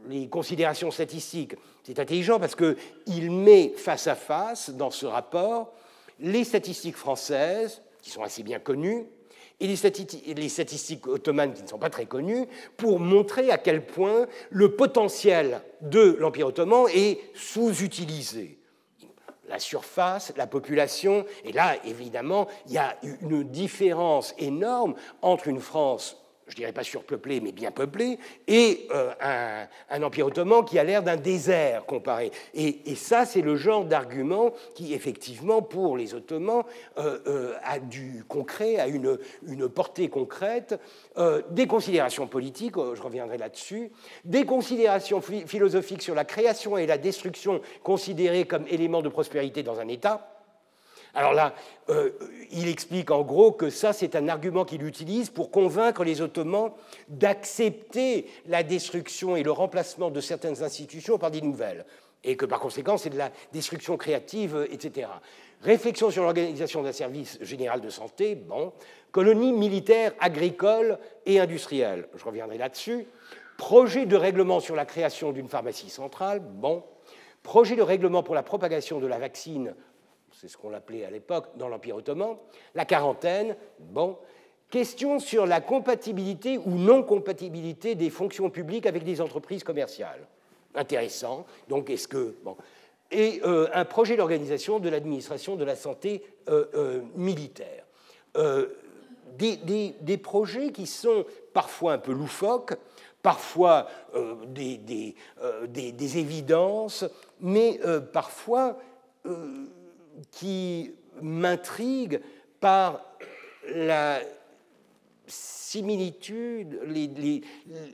les 0.07 0.27
considérations 0.27 0.91
statistiques. 0.91 1.55
C'est 1.83 1.99
intelligent 1.99 2.39
parce 2.39 2.55
qu'il 2.55 3.31
met 3.31 3.73
face 3.75 4.07
à 4.07 4.15
face, 4.15 4.69
dans 4.69 4.91
ce 4.91 5.05
rapport, 5.05 5.73
les 6.19 6.43
statistiques 6.43 6.95
françaises, 6.95 7.81
qui 8.01 8.09
sont 8.09 8.23
assez 8.23 8.43
bien 8.43 8.59
connues, 8.59 9.05
et 9.59 9.67
les 9.67 10.49
statistiques, 10.49 11.07
ottomanes 11.07 11.53
qui 11.53 11.63
ne 11.63 11.67
sont 11.67 11.77
pas 11.77 11.89
très 11.89 12.05
connues, 12.05 12.47
pour 12.75 12.99
montrer 12.99 13.49
à 13.51 13.57
quel 13.57 13.85
point 13.85 14.27
le 14.49 14.75
potentiel 14.75 15.61
de 15.81 16.17
l'Empire 16.19 16.47
ottoman 16.47 16.85
est 16.93 17.19
sous-utilisé. 17.33 18.59
La 19.47 19.59
surface, 19.59 20.33
la 20.35 20.47
population, 20.47 21.25
et 21.45 21.51
là, 21.51 21.75
évidemment, 21.85 22.47
il 22.67 22.73
y 22.73 22.77
a 22.77 22.97
une 23.21 23.43
différence 23.43 24.33
énorme 24.37 24.95
entre 25.21 25.47
une 25.47 25.59
France 25.59 26.22
je 26.53 26.57
dirais 26.57 26.71
pas 26.71 26.83
surpeuplé, 26.83 27.41
mais 27.41 27.51
bien 27.51 27.71
peuplé, 27.71 28.19
et 28.47 28.87
euh, 28.93 29.11
un, 29.89 30.03
empire 30.03 30.27
ottoman 30.27 30.63
qui 30.63 30.77
a 30.77 30.83
l'air 30.83 31.01
d'un 31.01 31.15
désert 31.15 31.83
comparé. 31.87 32.31
Et, 32.53 32.93
ça, 32.95 33.25
c'est 33.25 33.41
le 33.41 33.55
genre 33.55 33.85
d'argument 33.85 34.53
qui, 34.75 34.93
effectivement, 34.93 35.63
pour 35.63 35.97
les 35.97 36.13
Ottomans, 36.13 36.63
euh, 36.99 37.17
euh, 37.25 37.53
a 37.63 37.79
du 37.79 38.23
concret, 38.27 38.77
a 38.77 38.87
une, 38.87 39.17
une 39.47 39.67
portée 39.67 40.09
concrète, 40.09 40.79
des 41.49 41.65
considérations 41.65 42.27
politiques, 42.27 42.75
je 42.75 43.01
reviendrai 43.01 43.37
là-dessus, 43.37 43.91
des 44.23 44.45
considérations 44.45 45.21
philosophiques 45.21 46.01
sur 46.01 46.13
la 46.13 46.25
création 46.25 46.77
et 46.77 46.85
la 46.85 46.97
destruction 46.97 47.61
considérées 47.81 48.45
comme 48.45 48.65
éléments 48.67 49.01
de 49.01 49.09
prospérité 49.09 49.63
dans 49.63 49.79
un 49.79 49.87
État, 49.87 50.32
alors 51.13 51.33
là, 51.33 51.53
euh, 51.89 52.09
il 52.51 52.67
explique 52.67 53.11
en 53.11 53.21
gros 53.21 53.51
que 53.51 53.69
ça, 53.69 53.93
c'est 53.93 54.15
un 54.15 54.27
argument 54.27 54.65
qu'il 54.65 54.83
utilise 54.83 55.29
pour 55.29 55.51
convaincre 55.51 56.03
les 56.03 56.21
Ottomans 56.21 56.71
d'accepter 57.07 58.27
la 58.47 58.63
destruction 58.63 59.35
et 59.35 59.43
le 59.43 59.51
remplacement 59.51 60.09
de 60.09 60.21
certaines 60.21 60.63
institutions 60.63 61.19
par 61.19 61.29
des 61.29 61.41
nouvelles, 61.41 61.85
et 62.23 62.35
que 62.35 62.45
par 62.45 62.59
conséquent, 62.59 62.97
c'est 62.97 63.11
de 63.11 63.17
la 63.17 63.31
destruction 63.51 63.95
créative, 63.95 64.67
etc. 64.71 65.07
Réflexion 65.61 66.09
sur 66.09 66.23
l'organisation 66.23 66.81
d'un 66.81 66.91
service 66.91 67.37
général 67.41 67.79
de 67.79 67.89
santé, 67.89 68.35
bon. 68.35 68.73
Colonie 69.11 69.53
militaire, 69.53 70.13
agricole 70.19 70.97
et 71.27 71.39
industrielle, 71.39 72.07
je 72.15 72.25
reviendrai 72.25 72.57
là-dessus. 72.57 73.05
Projet 73.57 74.07
de 74.07 74.15
règlement 74.15 74.59
sur 74.59 74.75
la 74.75 74.85
création 74.85 75.31
d'une 75.31 75.47
pharmacie 75.47 75.91
centrale, 75.91 76.39
bon. 76.39 76.83
Projet 77.43 77.75
de 77.75 77.83
règlement 77.83 78.23
pour 78.23 78.33
la 78.33 78.41
propagation 78.41 78.99
de 78.99 79.05
la 79.05 79.19
vaccine 79.19 79.75
c'est 80.43 80.49
ce 80.49 80.57
qu'on 80.57 80.71
l'appelait 80.71 81.05
à 81.05 81.09
l'époque 81.09 81.45
dans 81.55 81.69
l'Empire 81.69 81.95
ottoman, 81.95 82.35
la 82.75 82.83
quarantaine, 82.83 83.55
bon, 83.79 84.17
question 84.69 85.17
sur 85.19 85.45
la 85.45 85.61
compatibilité 85.61 86.57
ou 86.57 86.71
non-compatibilité 86.71 87.95
des 87.95 88.09
fonctions 88.09 88.49
publiques 88.49 88.85
avec 88.85 89.05
des 89.05 89.21
entreprises 89.21 89.63
commerciales. 89.63 90.27
Intéressant. 90.75 91.45
Donc, 91.69 91.89
est-ce 91.89 92.09
que. 92.09 92.35
Bon. 92.43 92.57
Et 93.09 93.39
euh, 93.45 93.69
un 93.73 93.85
projet 93.85 94.17
d'organisation 94.17 94.79
de 94.79 94.89
l'administration 94.89 95.55
de 95.55 95.63
la 95.63 95.77
santé 95.77 96.25
euh, 96.49 96.65
euh, 96.73 97.01
militaire. 97.15 97.85
Des, 99.37 99.55
des, 100.01 100.17
projets 100.17 100.71
qui 100.71 100.87
sont 100.87 101.25
parfois 101.53 101.93
un 101.93 101.97
peu 101.97 102.11
loufoques, 102.11 102.73
parfois 103.21 103.87
des, 104.47 104.77
des, 104.77 106.17
évidences, 106.17 107.05
mais 107.39 107.79
parfois 108.11 108.77
qui 110.31 110.91
m'intrigue 111.21 112.21
par 112.59 113.05
la 113.73 114.19
similitudes, 115.73 116.79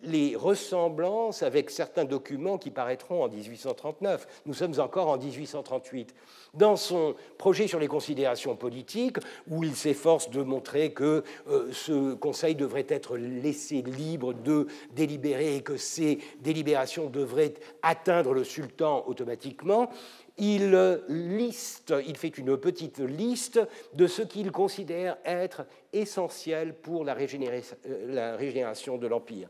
les, 0.03 0.35
ressemblances 0.35 1.43
avec 1.43 1.69
certains 1.69 2.03
documents 2.03 2.57
qui 2.57 2.71
paraîtront 2.71 3.23
en 3.23 3.29
1839. 3.29 4.41
Nous 4.45 4.53
sommes 4.53 4.79
encore 4.79 5.07
en 5.07 5.17
1838. 5.17 6.13
Dans 6.55 6.75
son 6.75 7.15
projet 7.37 7.67
sur 7.67 7.79
les 7.79 7.87
considérations 7.87 8.57
politiques, 8.57 9.17
où 9.49 9.63
il 9.63 9.75
s'efforce 9.75 10.29
de 10.29 10.41
montrer 10.41 10.91
que 10.91 11.23
euh, 11.47 11.69
ce 11.71 12.15
Conseil 12.15 12.55
devrait 12.55 12.87
être 12.89 13.15
laissé 13.15 13.81
libre 13.81 14.33
de 14.33 14.67
délibérer 14.93 15.55
et 15.55 15.61
que 15.61 15.77
ces 15.77 16.19
délibérations 16.41 17.09
devraient 17.09 17.53
atteindre 17.81 18.33
le 18.33 18.43
sultan 18.43 19.05
automatiquement, 19.07 19.89
il 20.39 21.01
liste, 21.07 21.93
il 22.07 22.17
fait 22.17 22.37
une 22.37 22.57
petite 22.57 22.99
liste 22.99 23.59
de 23.93 24.07
ce 24.07 24.21
qu'il 24.21 24.51
considère 24.51 25.17
être 25.25 25.65
essentiel 25.93 26.73
pour 26.73 27.03
la, 27.03 27.15
euh, 27.15 28.35
régénération 28.37 28.97
de 28.97 29.07
l'Empire. 29.07 29.49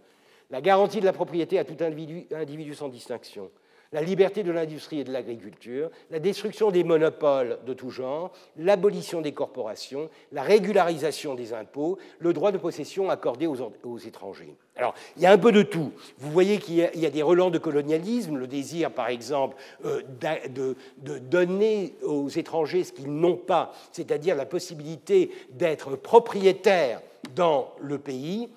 La 0.49 0.61
garantie 0.61 0.99
de 0.99 1.05
la 1.05 1.13
propriété 1.13 1.59
à 1.59 1.63
tout 1.63 1.77
individu, 1.83 2.27
individu 2.33 2.73
sans 2.73 2.89
distinction, 2.89 3.51
la 3.91 4.01
liberté 4.01 4.43
de 4.43 4.51
l'industrie 4.51 4.99
et 4.99 5.03
de 5.03 5.11
l'agriculture, 5.11 5.89
la 6.11 6.19
destruction 6.19 6.69
des 6.69 6.83
monopoles 6.83 7.57
de 7.65 7.73
tout 7.73 7.89
genre, 7.89 8.31
l'abolition 8.57 9.21
des 9.21 9.31
corporations, 9.31 10.09
la 10.31 10.43
régularisation 10.43 11.33
des 11.33 11.53
impôts, 11.53 11.97
le 12.19 12.33
droit 12.33 12.51
de 12.51 12.57
possession 12.57 13.09
accordé 13.09 13.47
aux, 13.47 13.97
étrangers. 13.97 14.55
Alors, 14.75 14.93
il 15.17 15.23
y 15.23 15.25
a 15.25 15.31
un 15.31 15.37
peu 15.37 15.51
de 15.51 15.63
tout. 15.63 15.91
Vous 16.19 16.31
voyez 16.31 16.59
qu'il 16.59 16.75
y, 16.75 17.05
a 17.05 17.09
des 17.09 17.23
relents 17.23 17.49
de 17.49 17.57
colonialisme, 17.57 18.37
le 18.37 18.47
désir, 18.47 18.91
par 18.91 19.09
exemple, 19.09 19.57
euh, 19.85 20.01
de, 20.49 20.75
de, 20.99 21.17
donner 21.17 21.95
aux 22.03 22.29
étrangers 22.29 22.83
ce 22.83 22.93
qu'ils 22.93 23.11
n'ont 23.11 23.35
pas, 23.35 23.73
c'est-à-dire 23.91 24.35
la 24.35 24.45
possibilité 24.45 25.31
d'être 25.51 25.95
propriétaires 25.95 27.01
dans 27.35 27.73
le 27.81 27.97
pays, 27.97 28.49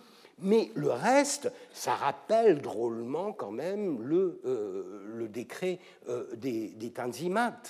mais 0.42 0.70
le 0.74 0.90
reste, 0.90 1.52
ça 1.72 1.94
rappelle 1.94 2.60
drôlement 2.60 3.32
quand 3.32 3.50
même 3.50 4.02
le, 4.02 4.40
euh, 4.44 5.28
décret 5.28 5.78
euh, 6.08 6.26
des, 6.36 6.68
des 6.70 6.90
Tanzimat. 6.90 7.60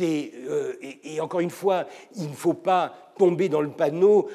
Euh, 0.00 0.74
et, 0.80 1.20
encore 1.20 1.40
une 1.40 1.50
fois, 1.50 1.86
il 2.14 2.28
ne 2.28 2.34
faut 2.34 2.54
pas 2.54 2.94
tomber 3.18 3.48
dans 3.48 3.60
le 3.60 3.70
panneau 3.70 4.28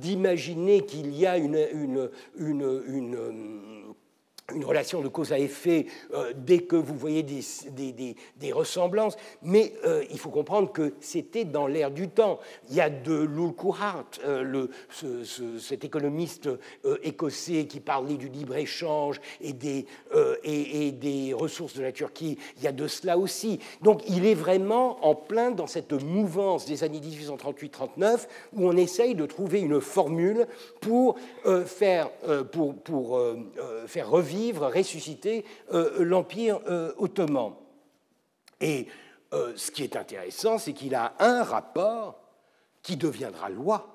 d'imaginer 0.00 0.84
qu'il 0.84 1.14
y 1.14 1.24
a 1.24 1.38
une 1.38 2.10
relation 4.64 5.02
de 5.02 5.08
cause 5.08 5.32
à 5.32 5.38
effet 5.38 5.86
euh, 6.14 6.32
dès 6.34 6.60
que 6.60 6.76
vous 6.76 6.94
voyez 6.94 7.22
des, 7.22 8.52
ressemblances, 8.52 9.16
mais 9.42 9.74
euh, 9.84 10.02
il 10.10 10.18
faut 10.18 10.30
comprendre 10.30 10.72
que 10.72 10.94
c'était 11.00 11.44
dans 11.44 11.66
l'air 11.66 11.90
du 11.90 12.08
temps. 12.08 12.40
Il 12.70 12.76
y 12.76 12.80
a 12.80 12.88
de 12.88 13.14
Lulkuhart, 13.14 14.06
euh, 14.24 14.66
cet 15.58 15.84
économiste 15.84 16.48
écossais 17.02 17.66
qui 17.66 17.80
parlait 17.80 18.16
du 18.16 18.28
libre-échange 18.28 19.20
et 19.40 19.52
des, 19.52 19.86
et, 20.42 20.86
et, 20.86 20.92
des 20.92 21.34
ressources 21.34 21.74
de 21.74 21.82
la 21.82 21.92
Turquie, 21.92 22.38
il 22.56 22.62
y 22.62 22.66
a 22.66 22.72
de 22.72 22.86
cela 22.86 23.18
aussi. 23.18 23.58
Donc 23.82 24.02
il 24.08 24.26
est 24.26 24.34
vraiment 24.34 25.04
en 25.04 25.14
plein 25.14 25.50
dans 25.50 25.66
cette 25.66 25.92
mouvance 25.92 26.64
des 26.66 26.84
années 26.84 27.00
1838-39 27.00 28.26
où 28.54 28.66
on 28.66 28.76
essaye 28.76 29.14
de 29.14 29.26
trouver 29.26 29.60
une 29.60 29.80
formule 29.80 30.46
pour, 30.80 31.16
faire, 31.66 32.10
pour, 32.50 32.74
pour 32.76 33.20
faire 33.86 34.10
revivre 34.10 34.37
ressusciter 34.56 35.44
euh, 35.72 36.04
l'Empire 36.04 36.60
euh, 36.68 36.92
ottoman. 36.98 37.54
Et 38.60 38.86
euh, 39.32 39.52
ce 39.56 39.70
qui 39.70 39.84
est 39.84 39.96
intéressant, 39.96 40.58
c'est 40.58 40.72
qu'il 40.72 40.94
a 40.94 41.14
un 41.18 41.42
rapport 41.42 42.20
qui 42.82 42.96
deviendra 42.96 43.48
loi. 43.48 43.94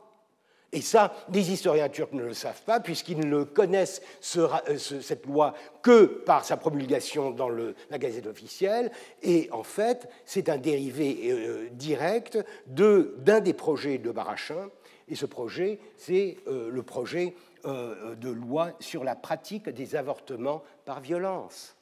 Et 0.72 0.82
ça, 0.82 1.14
les 1.32 1.52
historiens 1.52 1.90
turcs 1.90 2.14
ne 2.14 2.24
le 2.24 2.34
savent 2.34 2.64
pas, 2.64 2.80
puisqu'ils 2.80 3.30
ne 3.30 3.44
connaissent 3.44 4.02
cette 4.22 5.26
loi 5.28 5.54
que 5.84 6.06
par 6.06 6.44
sa 6.46 6.58
promulgation 6.58 7.30
dans 7.30 7.50
la 7.50 7.98
Gazette 8.00 8.26
officielle. 8.26 8.92
Et 9.22 9.50
en 9.52 9.62
fait, 9.62 10.10
c'est 10.26 10.50
un 10.50 10.58
dérivé 10.58 11.70
direct 11.74 12.40
d'un 12.66 13.40
des 13.40 13.54
projets 13.54 14.00
de 14.00 14.10
Barachin. 14.10 14.70
Et 15.08 15.16
ce 15.16 15.28
projet, 15.28 15.78
c'est 15.96 16.38
le 16.48 16.82
projet 16.82 17.36
euh, 17.66 18.16
de 18.16 18.30
loi 18.30 18.72
sur 18.80 19.04
la 19.04 19.16
pratique 19.16 19.70
des 19.70 19.96
avortements 19.96 20.64
par 20.86 21.00
violence. 21.00 21.76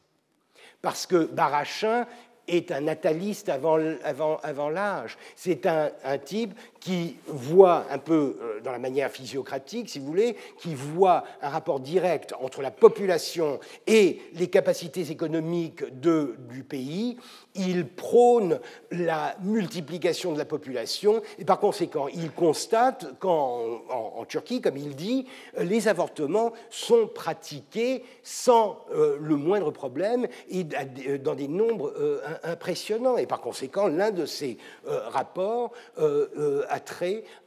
Parce 0.82 1.06
que 1.06 1.26
Barachin 1.26 2.06
est 2.48 2.72
un 2.72 2.82
nataliste 2.82 3.50
avant 3.50 4.70
l'âge. 4.70 5.18
C'est 5.36 5.66
un, 5.66 5.92
un, 6.04 6.18
type 6.18 6.54
qui 6.82 7.16
voit 7.28 7.86
un 7.92 8.00
peu 8.00 8.38
euh, 8.42 8.60
dans 8.62 8.72
la 8.72 8.80
manière 8.80 9.12
physiocratique, 9.12 9.88
si 9.88 10.00
vous 10.00 10.08
voulez, 10.08 10.36
qui 10.58 10.74
voit 10.74 11.24
un 11.42 11.50
rapport 11.50 11.80
direct 11.80 12.34
entre 12.42 12.62
la 12.62 12.72
population 12.72 13.60
et 13.86 14.20
les 14.34 14.50
capacités 14.50 15.12
économiques 15.12 15.84
du 16.02 16.64
pays. 16.64 17.18
Il 17.54 17.88
prône 17.88 18.60
la 18.90 19.36
multiplication 19.44 20.32
de 20.34 20.40
la 20.40 20.46
population 20.46 21.22
et 21.38 21.46
par 21.46 21.60
conséquent, 21.60 22.08
il 22.08 22.32
constate 22.32 23.20
qu'en 23.20 23.84
en, 23.90 24.26
Turquie, 24.26 24.62
comme 24.62 24.78
il 24.78 24.96
dit, 24.96 25.28
les 25.58 25.88
avortements 25.88 26.54
sont 26.70 27.08
pratiqués 27.08 28.04
sans 28.24 28.80
euh, 28.94 29.18
le 29.22 29.36
moindre 29.36 29.70
problème 29.72 30.28
et 30.50 30.64
dans 30.64 31.36
des 31.36 31.48
nombres 31.48 31.94
euh, 31.98 32.22
impressionnants. 32.44 33.18
Et 33.18 33.28
par 33.28 33.42
conséquent, 33.42 33.88
l'un 33.88 34.12
de 34.12 34.26
ces 34.26 34.58
rapports 34.86 35.74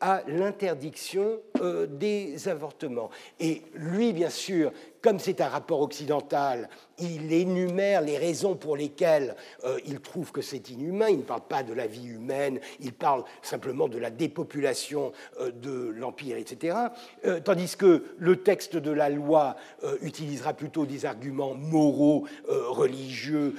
à 0.01 0.23
l'interdiction 0.27 1.41
euh, 1.61 1.87
des 1.87 2.49
avortements. 2.49 3.11
Et 3.41 3.63
lui, 3.75 4.13
bien 4.13 4.31
sûr, 4.31 4.73
comme 5.05 5.18
c'est 5.18 5.43
un 5.43 5.48
rapport 5.48 5.82
occidental, 5.82 6.70
il 6.98 7.31
énumère 7.31 8.01
les 8.01 8.16
raisons 8.16 8.56
pour 8.56 8.74
lesquelles 8.74 9.36
euh, 9.64 9.78
il 9.85 10.01
trouve 10.01 10.32
que 10.32 10.40
c'est 10.40 10.70
inhumain. 10.70 11.10
Il 11.10 11.18
ne 11.18 11.22
parle 11.22 11.43
pas 11.47 11.62
de 11.62 11.74
la 11.74 11.86
vie 11.86 12.06
humaine, 12.06 12.59
il 12.81 12.94
parle 12.94 13.22
simplement 13.43 13.86
de 13.86 13.98
la 13.98 14.09
dépopulation 14.09 15.12
euh, 15.40 15.51
de 15.51 15.93
l'Empire, 15.94 16.39
etc. 16.39 16.78
Euh, 17.26 17.39
tandis 17.39 17.76
que 17.76 18.05
le 18.16 18.36
texte 18.36 18.76
de 18.76 18.90
la 18.90 19.10
loi 19.10 19.56
utilisera 20.01 20.55
plutôt 20.55 20.86
des 20.86 21.05
arguments 21.05 21.55
moraux, 21.55 22.26
religieux, 22.48 23.55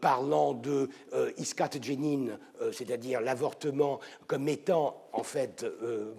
parlant 0.00 0.54
de 0.54 0.88
iskat 1.36 1.70
jenin, 1.82 2.38
c'est-à-dire 2.72 3.20
l'avortement 3.20 4.00
comme 4.26 4.48
étant 4.48 5.02
en 5.12 5.22
fait 5.22 5.66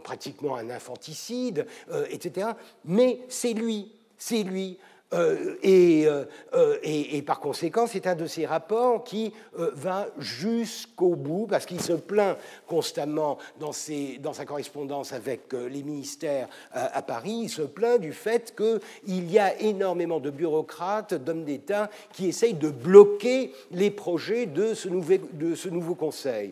pratiquement 0.04 0.56
un 0.56 0.70
infanticide, 0.70 1.66
etc. 2.12 2.50
Mais 2.86 3.22
c'est 3.30 3.54
lui 3.54 3.99
c'est 4.20 4.44
lui. 4.44 4.78
Euh, 5.12 5.56
euh, 5.66 6.26
euh, 6.54 6.78
et, 6.84 7.18
et, 7.18 7.22
par 7.24 7.40
conséquent, 7.40 7.88
c'est 7.88 8.06
un 8.06 8.14
de 8.14 8.28
ces 8.28 8.46
rapports 8.46 9.04
qui 9.04 9.34
va 9.54 10.08
jusqu'au 10.20 11.16
bout, 11.16 11.48
parce 11.50 11.66
qu'il 11.66 11.82
se 11.82 11.94
plaint 11.94 12.38
constamment 12.68 13.40
dans, 13.60 13.72
ses, 13.72 14.20
dans 14.20 14.34
sa 14.34 14.46
correspondance 14.46 15.12
avec 15.12 15.54
les 15.54 15.82
ministères 15.82 16.48
à 16.72 17.02
Paris, 17.02 17.40
il 17.44 17.50
se 17.50 17.64
plaint 17.64 18.00
du 18.00 18.14
fait 18.14 18.56
qu'il 18.56 19.32
y 19.32 19.40
a 19.40 19.60
énormément 19.60 20.20
de 20.20 20.30
bureaucrates, 20.30 21.16
d'hommes 21.16 21.44
d'État, 21.44 21.90
qui 22.14 22.28
essayent 22.28 22.54
de 22.54 22.70
bloquer 22.70 23.52
les 23.72 23.90
projets 23.90 24.46
de 24.46 24.74
ce 24.74 24.90
nouveau, 24.90 25.18
de 25.34 25.56
ce 25.56 25.70
nouveau 25.70 25.96
Conseil. 25.96 26.52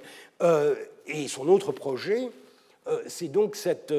et 1.08 1.28
son 1.28 1.48
autre 1.48 1.72
projet, 1.72 2.30
c'est 3.08 3.28
donc 3.28 3.56
cette, 3.56 3.94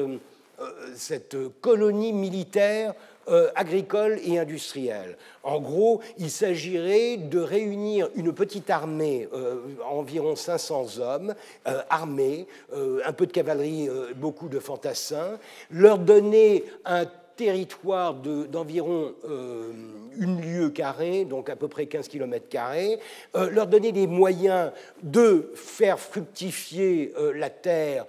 cette 0.95 1.37
colonie 1.61 2.13
militaire 2.13 2.93
euh, 3.27 3.49
agricole 3.53 4.17
et 4.23 4.39
industrielle. 4.39 5.15
En 5.43 5.59
gros, 5.59 6.01
il 6.17 6.31
s'agirait 6.31 7.17
de 7.17 7.39
réunir 7.39 8.09
une 8.15 8.33
petite 8.33 8.69
armée, 8.69 9.27
euh, 9.33 9.57
environ 9.87 10.35
500 10.35 10.97
hommes, 10.99 11.35
euh, 11.67 11.81
armés, 11.89 12.47
un 12.73 13.13
peu 13.13 13.27
de 13.27 13.31
cavalerie, 13.31 13.89
beaucoup 14.15 14.47
de 14.47 14.59
fantassins, 14.59 15.37
leur 15.69 15.99
donner 15.99 16.63
un 16.85 17.05
territoire 17.39 18.15
d'environ 18.15 19.13
euh, 19.23 19.71
une 20.17 20.41
lieue 20.41 20.71
carrée, 20.71 21.23
donc 21.23 21.49
à 21.49 21.55
peu 21.55 21.69
près 21.69 21.85
15 21.85 22.09
km 22.09 22.49
carrés, 22.49 22.99
euh, 23.37 23.49
leur 23.49 23.67
donner 23.67 23.93
des 23.93 24.07
moyens 24.07 24.73
de 25.03 25.49
faire 25.55 26.01
fructifier 26.01 27.13
euh, 27.17 27.31
la 27.33 27.49
terre 27.49 28.05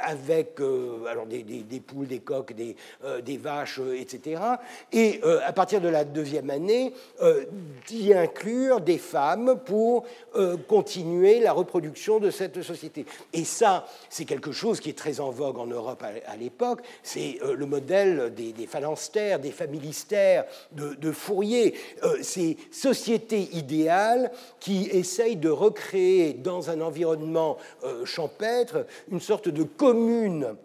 avec 0.00 0.58
alors 0.60 1.26
des, 1.26 1.82
poules, 1.86 2.06
des 2.06 2.20
coques, 2.20 2.54
des, 2.54 2.76
des 3.22 3.36
vaches, 3.36 3.80
etc. 3.96 4.40
Et 4.92 5.20
à 5.44 5.52
partir 5.52 5.80
de 5.80 5.88
la 5.88 6.04
deuxième 6.04 6.50
année, 6.50 6.92
d'y 7.86 8.14
inclure 8.14 8.80
des 8.80 8.98
femmes 8.98 9.58
pour 9.64 10.04
continuer 10.68 11.40
la 11.40 11.52
reproduction 11.52 12.20
de 12.20 12.30
cette 12.30 12.62
société. 12.62 13.06
Et 13.32 13.44
ça, 13.44 13.86
c'est 14.08 14.24
quelque 14.24 14.52
chose 14.52 14.80
qui 14.80 14.90
est 14.90 14.98
très 14.98 15.20
en 15.20 15.30
vogue 15.30 15.58
en 15.58 15.66
Europe 15.66 16.02
à 16.02 16.36
l'époque. 16.36 16.80
C'est 17.02 17.38
le 17.42 17.66
modèle 17.66 18.32
des 18.34 18.53
des 18.54 18.66
phalanstères, 18.66 19.38
des 19.38 19.50
familistères, 19.50 20.44
de, 20.72 21.12
Fourier, 21.12 21.74
euh, 22.02 22.16
ces 22.22 22.56
sociétés 22.70 23.48
idéales 23.52 24.30
qui 24.60 24.88
essayent 24.90 25.36
de 25.36 25.48
recréer 25.48 26.32
dans 26.32 26.70
un 26.70 26.80
environnement 26.80 27.56
euh, 27.84 28.04
champêtre 28.04 28.86
une 29.10 29.20
sorte 29.20 29.48
de 29.48 29.62
commune 29.62 30.56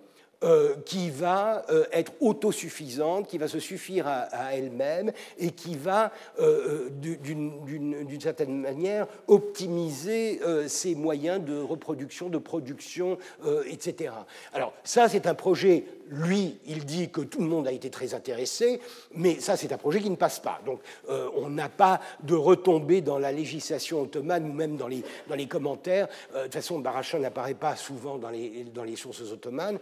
euh, 0.41 0.77
qui 0.85 1.09
va 1.09 1.65
euh, 1.69 1.83
être 1.91 2.13
autosuffisante, 2.21 3.27
qui 3.27 3.37
va 3.37 3.49
se 3.49 3.59
suffire 3.59 4.07
à, 4.07 4.55
elle-même 4.55 5.11
et 5.37 5.51
qui 5.51 5.75
va, 5.75 6.13
euh, 6.39 6.87
d'une 6.91 8.21
certaine 8.21 8.57
manière, 8.57 9.05
optimiser 9.27 10.39
ses 10.67 10.95
moyens 10.95 11.43
de 11.43 11.59
reproduction, 11.59 12.29
de 12.29 12.37
production, 12.37 13.17
etc. 13.65 14.13
Alors 14.53 14.73
ça, 14.85 15.09
c'est 15.09 15.27
un 15.27 15.35
projet 15.35 15.83
lui, 16.11 16.57
il 16.65 16.85
dit 16.85 17.09
que 17.11 17.21
tout 17.21 17.39
le 17.39 17.45
monde 17.45 17.67
a 17.67 17.71
été 17.71 17.91
très 17.91 18.15
intéressé, 18.15 18.81
mais 19.13 19.39
ça, 19.39 19.55
c'est 19.55 19.71
un 19.71 19.77
projet 19.77 19.99
qui 19.99 20.09
ne 20.09 20.15
passe 20.15 20.39
pas. 20.39 20.59
Donc, 20.65 20.79
on 21.07 21.49
n'a 21.51 21.69
pas 21.69 22.01
de 22.23 22.33
retombée 22.33 23.01
dans 23.01 23.19
la 23.19 23.31
législation 23.31 24.01
ottomane 24.01 24.49
ou 24.49 24.53
même 24.53 24.75
dans 24.75 24.87
les, 24.87 25.03
commentaires. 25.47 26.07
De 26.33 26.43
toute 26.43 26.53
façon, 26.53 26.79
Barachin 26.79 27.19
n'apparaît 27.19 27.53
pas 27.53 27.75
souvent 27.75 28.17
dans 28.17 28.29
les, 28.31 28.95
sources 28.95 29.21
ottomanes, 29.31 29.77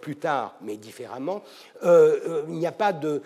plus 0.00 0.16
tard, 0.16 0.56
mais 0.62 0.76
différemment. 0.76 1.42
il 1.82 2.54
n'y 2.54 2.66
a 2.66 2.72
pas 2.72 2.92
de, 2.92 3.22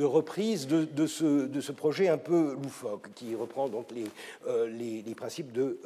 reprise 0.00 0.66
de, 0.66 1.06
ce, 1.06 1.72
projet 1.72 2.08
un 2.08 2.18
peu 2.18 2.56
loufoque, 2.62 3.08
qui 3.14 3.34
reprend 3.34 3.68
donc 3.68 3.86
les, 3.92 5.02
les, 5.02 5.14
principes 5.14 5.52
de, 5.52 5.78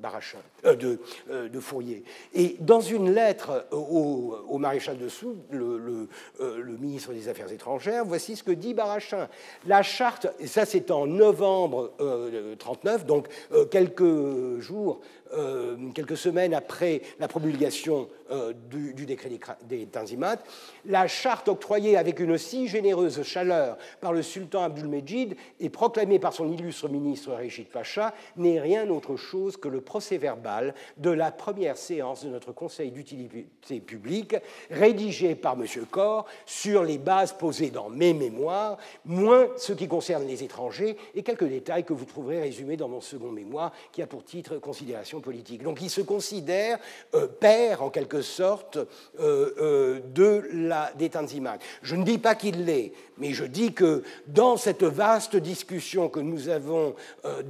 Barachin, 0.00 0.38
de, 0.64 1.60
Fourier. 1.60 2.04
Et 2.34 2.56
dans 2.60 2.80
une 2.80 3.12
lettre 3.12 3.66
au, 3.72 4.58
maréchal 4.58 4.98
de 4.98 5.08
Soult, 5.08 5.36
le, 5.50 6.08
euh, 6.40 6.64
ministre 6.78 7.12
des 7.12 7.28
Affaires 7.28 7.50
étrangères, 7.52 8.04
voici 8.04 8.36
ce 8.36 8.42
que 8.42 8.50
dit 8.50 8.74
Barachin. 8.74 9.28
La 9.66 9.82
charte, 9.82 10.28
ça 10.46 10.64
c'est 10.64 10.90
en 10.90 11.06
novembre 11.06 11.92
1939, 11.98 13.02
euh, 13.02 13.04
donc 13.04 13.28
euh, 13.52 13.64
quelques 13.66 14.60
jours 14.60 15.00
euh, 15.32 15.76
quelques 15.94 16.16
semaines 16.16 16.54
après 16.54 17.02
la 17.18 17.28
promulgation 17.28 18.08
euh, 18.30 18.52
du, 18.70 19.06
décret 19.06 19.30
des, 19.64 19.86
Tanzimat, 19.86 20.38
la 20.84 21.06
charte 21.06 21.48
octroyée 21.48 21.96
avec 21.96 22.20
une 22.20 22.38
si 22.38 22.68
généreuse 22.68 23.22
chaleur 23.22 23.76
par 24.00 24.12
le 24.12 24.22
sultan 24.22 24.62
Abdul-Mejid 24.62 25.36
et 25.58 25.68
proclamée 25.68 26.18
par 26.18 26.32
son 26.32 26.50
illustre 26.50 26.88
ministre 26.88 27.32
Rachid 27.32 27.68
Pacha 27.68 28.14
n'est 28.36 28.60
rien 28.60 28.88
autre 28.88 29.16
chose 29.16 29.56
que 29.56 29.68
le 29.68 29.80
procès 29.80 30.18
verbal 30.18 30.74
de 30.96 31.10
la 31.10 31.30
première 31.30 31.76
séance 31.76 32.24
de 32.24 32.30
notre 32.30 32.52
Conseil 32.52 32.90
d'utilité 32.90 33.80
publique, 33.80 34.36
rédigé 34.70 35.34
par 35.34 35.54
M. 35.54 35.66
Corr 35.90 36.26
sur 36.46 36.82
les 36.84 36.98
bases 36.98 37.32
posées 37.32 37.70
dans 37.70 37.88
mes 37.88 38.14
mémoires, 38.14 38.78
moins 39.04 39.48
ce 39.56 39.72
qui 39.72 39.88
concerne 39.88 40.26
les 40.26 40.42
étrangers 40.42 40.96
et 41.14 41.22
quelques 41.22 41.48
détails 41.48 41.84
que 41.84 41.92
vous 41.92 42.04
trouverez 42.04 42.40
résumés 42.40 42.76
dans 42.76 42.88
mon 42.88 43.00
second 43.00 43.30
mémoire 43.30 43.72
qui 43.92 44.02
a 44.02 44.06
pour 44.06 44.24
titre 44.24 44.58
Considération 44.58 45.19
politique. 45.20 45.62
Donc 45.62 45.80
il 45.82 45.90
se 45.90 46.00
considère 46.00 46.78
euh, 47.14 47.26
père, 47.26 47.82
en 47.82 47.90
quelque 47.90 48.22
sorte, 48.22 48.76
euh, 48.76 49.50
euh, 49.60 50.00
de 50.14 50.48
la, 50.52 50.92
des 50.96 51.10
Tanzimat. 51.10 51.58
Je 51.82 51.96
ne 51.96 52.04
dis 52.04 52.18
pas 52.18 52.34
qu'il 52.34 52.64
l'est, 52.64 52.92
mais 53.18 53.32
je 53.32 53.44
dis 53.44 53.72
que 53.72 54.02
dans 54.26 54.56
cette 54.56 54.82
vaste 54.82 55.36
discussion 55.36 56.08
que 56.08 56.20
nous 56.20 56.48
avons 56.48 56.94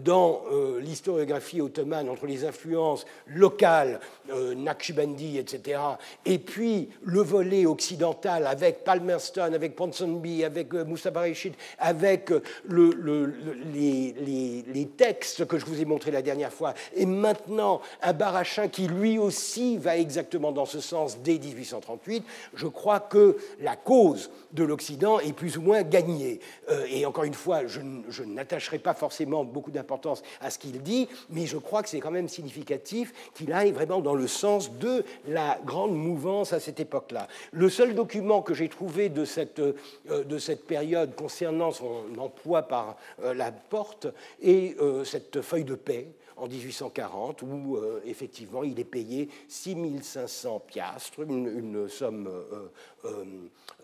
dans 0.04 0.42
l'historiographie 0.80 1.60
ottomane 1.60 2.08
entre 2.08 2.26
les 2.26 2.44
influences 2.44 3.06
locales, 3.28 4.00
Naqshbandi, 4.56 5.38
etc., 5.38 5.80
et 6.26 6.38
puis 6.38 6.88
le 7.02 7.20
volet 7.20 7.66
occidental 7.66 8.46
avec 8.46 8.82
Palmerston, 8.82 9.52
avec 9.54 9.76
Ponsonby, 9.76 10.44
avec 10.44 10.72
Moussa 10.72 11.10
Reshid, 11.14 11.54
avec 11.78 12.30
le, 12.64 13.32
les, 13.72 14.14
les, 14.14 14.64
les 14.66 14.86
textes 14.86 15.46
que 15.46 15.58
je 15.58 15.66
vous 15.66 15.80
ai 15.80 15.84
montrés 15.84 16.10
la 16.10 16.22
dernière 16.22 16.52
fois, 16.52 16.74
et 16.94 17.06
maintenant 17.06 17.59
un 18.02 18.12
Barachin 18.12 18.68
qui 18.68 18.86
lui 18.86 19.18
aussi 19.18 19.76
va 19.76 19.96
exactement 19.96 20.52
dans 20.52 20.66
ce 20.66 20.80
sens 20.80 21.18
dès 21.18 21.38
1838, 21.38 22.24
je 22.54 22.66
crois 22.66 23.00
que 23.00 23.36
la 23.60 23.76
cause 23.76 24.30
de 24.52 24.64
l'Occident 24.64 25.20
est 25.20 25.32
plus 25.32 25.56
ou 25.56 25.62
moins 25.62 25.82
gagnée. 25.82 26.40
Euh, 26.70 26.86
et 26.90 27.06
encore 27.06 27.24
une 27.24 27.34
fois, 27.34 27.66
je, 27.66 27.80
n'attacherai 28.22 28.78
pas 28.78 28.94
forcément 28.94 29.44
beaucoup 29.44 29.70
d'importance 29.70 30.22
à 30.40 30.50
ce 30.50 30.58
qu'il 30.58 30.82
dit, 30.82 31.08
mais 31.30 31.46
je 31.46 31.56
crois 31.56 31.82
que 31.82 31.88
c'est 31.88 32.00
quand 32.00 32.10
même 32.10 32.28
significatif 32.28 33.12
qu'il 33.34 33.52
aille 33.52 33.72
vraiment 33.72 34.00
dans 34.00 34.14
le 34.14 34.26
sens 34.26 34.72
de 34.72 35.04
la 35.28 35.58
grande 35.64 35.94
mouvance 35.94 36.52
à 36.52 36.60
cette 36.60 36.80
époque-là. 36.80 37.28
Le 37.52 37.68
seul 37.68 37.94
document 37.94 38.42
que 38.42 38.54
j'ai 38.54 38.68
trouvé 38.68 39.08
de 39.08 39.24
cette, 39.24 39.60
euh, 39.60 39.74
période 40.66 41.14
concernant 41.14 41.70
son 41.70 42.02
emploi 42.18 42.62
par 42.62 42.96
euh, 43.22 43.34
la 43.34 43.52
porte 43.52 44.08
est 44.42 44.76
cette 45.04 45.40
feuille 45.42 45.64
de 45.64 45.74
paix 45.74 46.08
en 46.40 46.48
1840, 46.48 47.42
où 47.42 47.76
euh, 47.76 48.00
effectivement 48.04 48.64
il 48.64 48.80
est 48.80 48.84
payé 48.84 49.28
6500 49.48 50.60
piastres, 50.66 51.20
une, 51.20 51.88
somme 51.88 52.28
euh, 53.04 53.24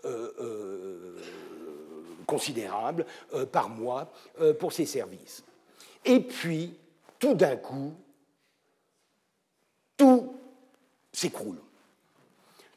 euh, 0.05 1.15
considérable 2.25 3.05
par 3.51 3.69
mois 3.69 4.11
pour 4.59 4.73
ses 4.73 4.85
services. 4.85 5.43
Et 6.03 6.19
puis, 6.19 6.73
tout 7.19 7.35
d'un 7.35 7.55
coup, 7.55 7.93
tout 9.95 10.33
s'écroule. 11.11 11.59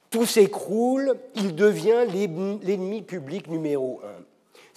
Tout 0.09 0.27
s'écroule, 0.27 1.16
il 1.35 1.55
devient 1.55 2.07
l'ennemi 2.62 3.02
public 3.02 3.48
numéro 3.48 4.01
un. 4.05 4.20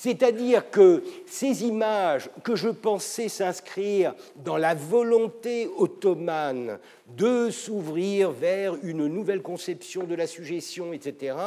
C'est-à-dire 0.04 0.70
que 0.70 1.02
ces 1.26 1.64
images 1.64 2.30
que 2.44 2.58
je 2.58 2.68
pensais 2.68 3.30
s'inscrire 3.30 4.14
dans 4.36 4.58
la 4.58 4.76
volonté 4.76 5.70
ottomane 5.78 6.78
de 7.16 7.50
s'ouvrir 7.50 8.32
vers 8.32 8.76
une 8.84 9.08
nouvelle 9.08 9.42
conception 9.42 10.04
de 10.04 10.14
la 10.14 10.28
suggestion, 10.28 10.92
etc., 10.92 11.38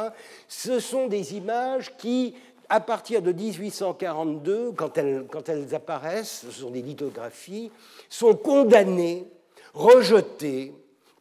ce 0.47 0.79
sont 0.79 1.05
des 1.05 1.35
images 1.35 1.95
qui, 1.97 2.33
à 2.67 2.79
partir 2.79 3.21
de 3.21 3.31
1842, 3.31 4.71
quand 4.71 4.97
elles, 4.97 5.27
quand 5.29 5.49
elles 5.49 5.75
apparaissent, 5.75 6.47
ce 6.47 6.61
sont 6.61 6.71
des 6.71 6.81
lithographies, 6.81 7.69
sont 8.09 8.33
condamnées, 8.33 9.27
rejetées, 9.75 10.73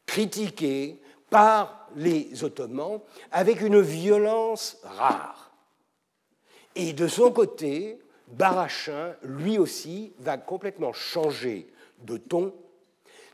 critiquées 0.06 0.96
par 1.28 1.90
les 1.96 2.42
Ottomans 2.42 3.00
avec 3.30 3.60
une 3.60 3.82
violence 3.82 4.78
rare. 4.84 5.35
Et 6.76 6.92
de 6.92 7.08
son 7.08 7.32
côté, 7.32 7.98
Barachin, 8.28 9.16
lui 9.22 9.58
aussi, 9.58 10.12
va 10.18 10.36
complètement 10.36 10.92
changer 10.92 11.66
de 12.04 12.18
ton, 12.18 12.52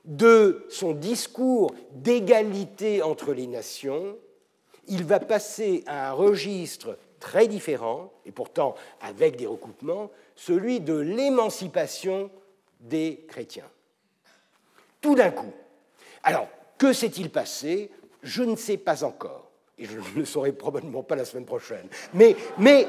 de 0.04 0.64
son 0.70 0.92
discours 0.92 1.74
d'égalité 1.90 3.02
entre 3.02 3.32
les 3.32 3.48
nations, 3.48 4.16
il 4.86 5.04
va 5.04 5.18
passer 5.18 5.82
à 5.86 6.10
un 6.10 6.12
registre 6.12 6.96
très 7.18 7.48
différent, 7.48 8.12
et 8.26 8.32
pourtant 8.32 8.76
avec 9.00 9.36
des 9.36 9.46
recoupements, 9.46 10.10
celui 10.36 10.80
de 10.80 10.94
l'émancipation 10.94 12.30
des 12.80 13.24
chrétiens. 13.28 13.68
Tout 15.00 15.16
d'un 15.16 15.30
coup. 15.30 15.52
Alors, 16.22 16.48
que 16.78 16.92
s'est-il 16.92 17.30
passé? 17.30 17.90
Je 18.22 18.44
ne 18.44 18.54
sais 18.54 18.76
pas 18.76 19.02
encore 19.02 19.51
et 19.82 19.86
je 19.86 19.96
ne 19.96 20.20
le 20.20 20.24
saurai 20.24 20.52
probablement 20.52 21.02
pas 21.02 21.16
la 21.16 21.24
semaine 21.24 21.44
prochaine. 21.44 21.86
Mais, 22.14 22.36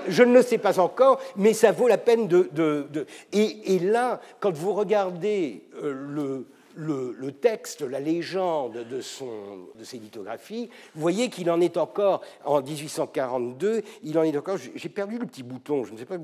je 0.08 0.24
ne 0.24 0.34
le 0.34 0.42
sais 0.44 0.60
pas 0.60 0.80
encore, 0.80 1.20
mais 1.36 1.54
ça 1.54 1.72
vaut 1.72 1.88
la 1.88 1.98
peine 1.98 2.28
de... 2.28 3.08
et, 3.32 3.80
là, 3.80 4.22
quand 4.40 4.54
vous 4.54 4.74
regardez 4.74 5.64
euh, 5.82 5.92
le, 5.92 6.46
le, 6.76 7.32
texte, 7.32 7.82
la 7.82 8.00
légende 8.00 8.86
de, 8.90 9.02
son, 9.02 9.28
de 9.78 9.84
ses 9.84 9.98
lithographies, 9.98 10.70
vous 10.96 11.02
voyez 11.02 11.30
qu'il 11.30 11.50
en 11.50 11.62
est 11.62 11.78
encore, 11.78 12.22
en 12.46 12.62
1842, 12.62 13.82
il 14.04 14.18
en 14.18 14.24
est 14.24 14.36
encore, 14.38 14.58
j'ai 14.58 14.90
perdu 14.90 15.18
le 15.18 15.26
petit 15.26 15.44
bouton, 15.44 15.84
je 15.84 15.94
ne 15.94 15.98
sais 15.98 16.06
pas, 16.06 16.18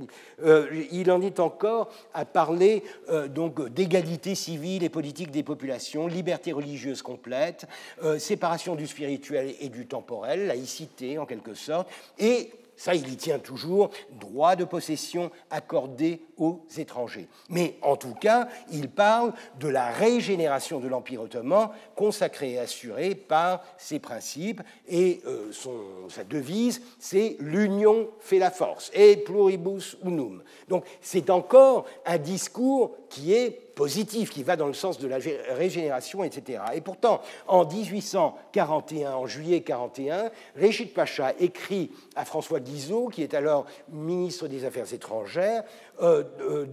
euh, 0.44 0.68
il 0.92 1.12
en 1.12 1.22
est 1.22 1.40
encore 1.40 1.90
à 2.14 2.26
parler 2.26 2.84
euh, 3.10 3.28
d'égalité 3.70 4.36
civile 4.36 4.84
et 4.84 4.90
politique 4.90 5.32
des 5.32 5.44
populations, 5.44 6.08
liberté 6.08 6.52
religieuse 6.52 7.02
complète, 7.02 7.66
euh, 8.04 8.20
séparation 8.20 8.76
du 8.76 8.88
spirituel 8.88 9.56
et 9.60 9.70
du 9.70 9.88
temporel, 9.88 10.48
laïcité 10.48 11.18
en 11.18 11.26
quelque 11.26 11.54
sorte, 11.54 11.88
et 12.18 12.52
ça 12.80 12.96
il 12.96 13.12
y 13.12 13.18
tient 13.18 13.40
toujours, 13.40 13.92
droit 14.22 14.56
de 14.56 14.64
possession 14.64 15.32
accordé 15.52 16.22
aux 16.38 16.62
étrangers. 16.78 17.28
Mais 17.50 17.76
en 17.82 17.98
tout 17.98 18.14
cas, 18.14 18.48
il 18.72 18.90
parle 18.90 19.34
de 19.60 19.68
la 19.68 19.90
régénération 19.90 20.80
de 20.80 20.88
l'Empire 20.88 21.24
ottoman, 21.24 21.72
consacrée 21.96 22.54
et 22.54 22.60
assurée 22.60 23.16
par 23.16 23.66
ses 23.78 24.00
principes, 24.00 24.62
et 24.88 25.20
euh, 25.28 25.52
son, 25.52 25.74
sa 26.08 26.24
devise, 26.24 26.82
c'est 27.00 27.36
l'union 27.42 28.08
fait 28.22 28.40
la 28.40 28.50
force, 28.50 28.92
et 28.94 29.18
pluribus 29.18 29.98
unum. 30.06 30.42
Donc 30.70 30.86
c'est 31.02 31.30
encore 31.30 31.86
un 32.06 32.18
discours 32.18 32.96
qui 33.10 33.34
est 33.34 33.69
positif, 33.80 34.30
qui 34.30 34.44
va 34.44 34.58
dans 34.58 34.68
le 34.68 34.74
sens 34.74 35.00
de 35.00 35.08
la 35.08 35.20
régénération, 35.52 36.22
etc. 36.26 36.62
Et 36.74 36.82
pourtant, 36.82 37.22
en 37.48 37.66
1841, 37.66 39.14
en 39.14 39.26
juillet 39.26 39.62
41, 39.62 40.32
Régit 40.58 40.88
Pacha 40.88 41.32
écrit 41.40 41.90
à 42.14 42.26
François 42.26 42.60
Guizot, 42.60 43.08
qui 43.08 43.24
est 43.24 43.34
alors 43.34 43.66
ministre 43.88 44.50
des 44.50 44.66
Affaires 44.66 44.94
étrangères, 44.94 45.64
euh, 46.02 46.26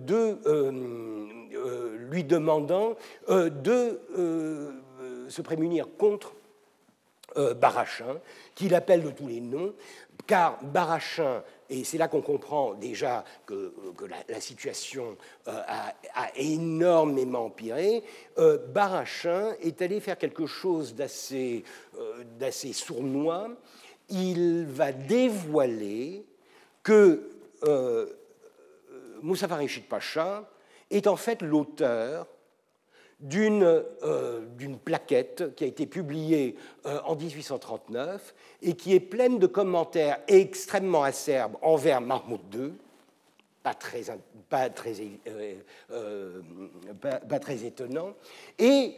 de, 0.05 0.41
euh, 0.47 1.97
lui 2.11 2.24
demandant 2.24 2.97
euh, 3.28 3.51
de 3.51 4.01
se 5.28 5.43
prémunir 5.43 5.87
contre 5.97 6.33
Barachin, 7.37 8.16
qu'il 8.57 8.74
appelle 8.74 9.05
de 9.05 9.11
tous 9.11 9.28
les 9.28 9.41
noms, 9.41 9.74
car 10.27 10.59
Barachin 10.65 11.45
et 11.68 11.84
c'est 11.84 11.98
là 11.98 12.09
qu'on 12.09 12.22
comprend 12.22 12.74
déjà 12.74 13.24
que, 13.44 13.72
la, 14.28 14.40
situation 14.40 15.16
a, 15.47 15.94
énormément 16.36 17.47
empiré. 17.47 18.02
Barachin 18.68 19.55
est 19.60 19.80
allé 19.82 20.01
faire 20.01 20.18
quelque 20.18 20.47
chose 20.47 20.94
d'assez 20.94 21.64
sournois. 22.72 23.48
Il 24.09 24.66
va 24.66 24.93
dévoiler 24.93 26.24
que 26.82 27.28
euh, 27.64 28.06
Moussa 29.22 29.48
Pacha 29.88 30.48
est 30.90 31.06
en 31.09 31.16
fait 31.16 31.43
l'auteur 31.43 32.28
euh, 33.22 34.40
d'une 34.59 34.78
plaquette 34.78 35.55
qui 35.56 35.64
a 35.64 35.66
été 35.66 35.86
publiée 35.86 36.56
euh, 36.84 37.01
en 37.06 37.16
1839 37.16 38.34
et 38.60 38.74
qui 38.74 38.94
est 38.94 39.01
pleine 39.01 39.38
de 39.38 39.47
commentaires 39.47 40.18
extrêmement 40.28 41.02
acerbes 41.02 41.56
envers 41.62 42.02
Mahmoud 42.02 42.40
II, 42.55 42.72
pas 43.62 43.72
très, 43.72 44.02
pas 44.51 44.68
très, 44.68 44.93
euh, 45.90 46.43
pas 47.01 47.38
très 47.38 47.64
étonnant, 47.64 48.14
et 48.59 48.94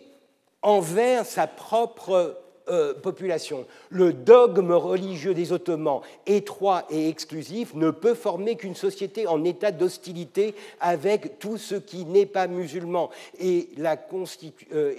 envers 0.62 1.24
sa 1.24 1.46
propre 1.46 2.42
euh, 2.70 2.94
population. 2.94 3.66
Le 3.90 4.12
dogme 4.12 4.72
religieux 4.72 5.34
des 5.34 5.52
Ottomans, 5.52 6.00
étroit 6.26 6.84
et 6.90 7.08
exclusif, 7.08 7.74
ne 7.74 7.90
peut 7.90 8.14
former 8.14 8.56
qu'une 8.56 8.74
société 8.74 9.26
en 9.26 9.44
état 9.44 9.72
d'hostilité 9.72 10.54
avec 10.80 11.38
tout 11.38 11.58
ce 11.58 11.74
qui 11.74 12.04
n'est 12.04 12.26
pas 12.26 12.46
musulman 12.46 13.10
et 13.38 13.68
la, 13.76 13.96
constitue, 13.96 14.66
euh, 14.72 14.94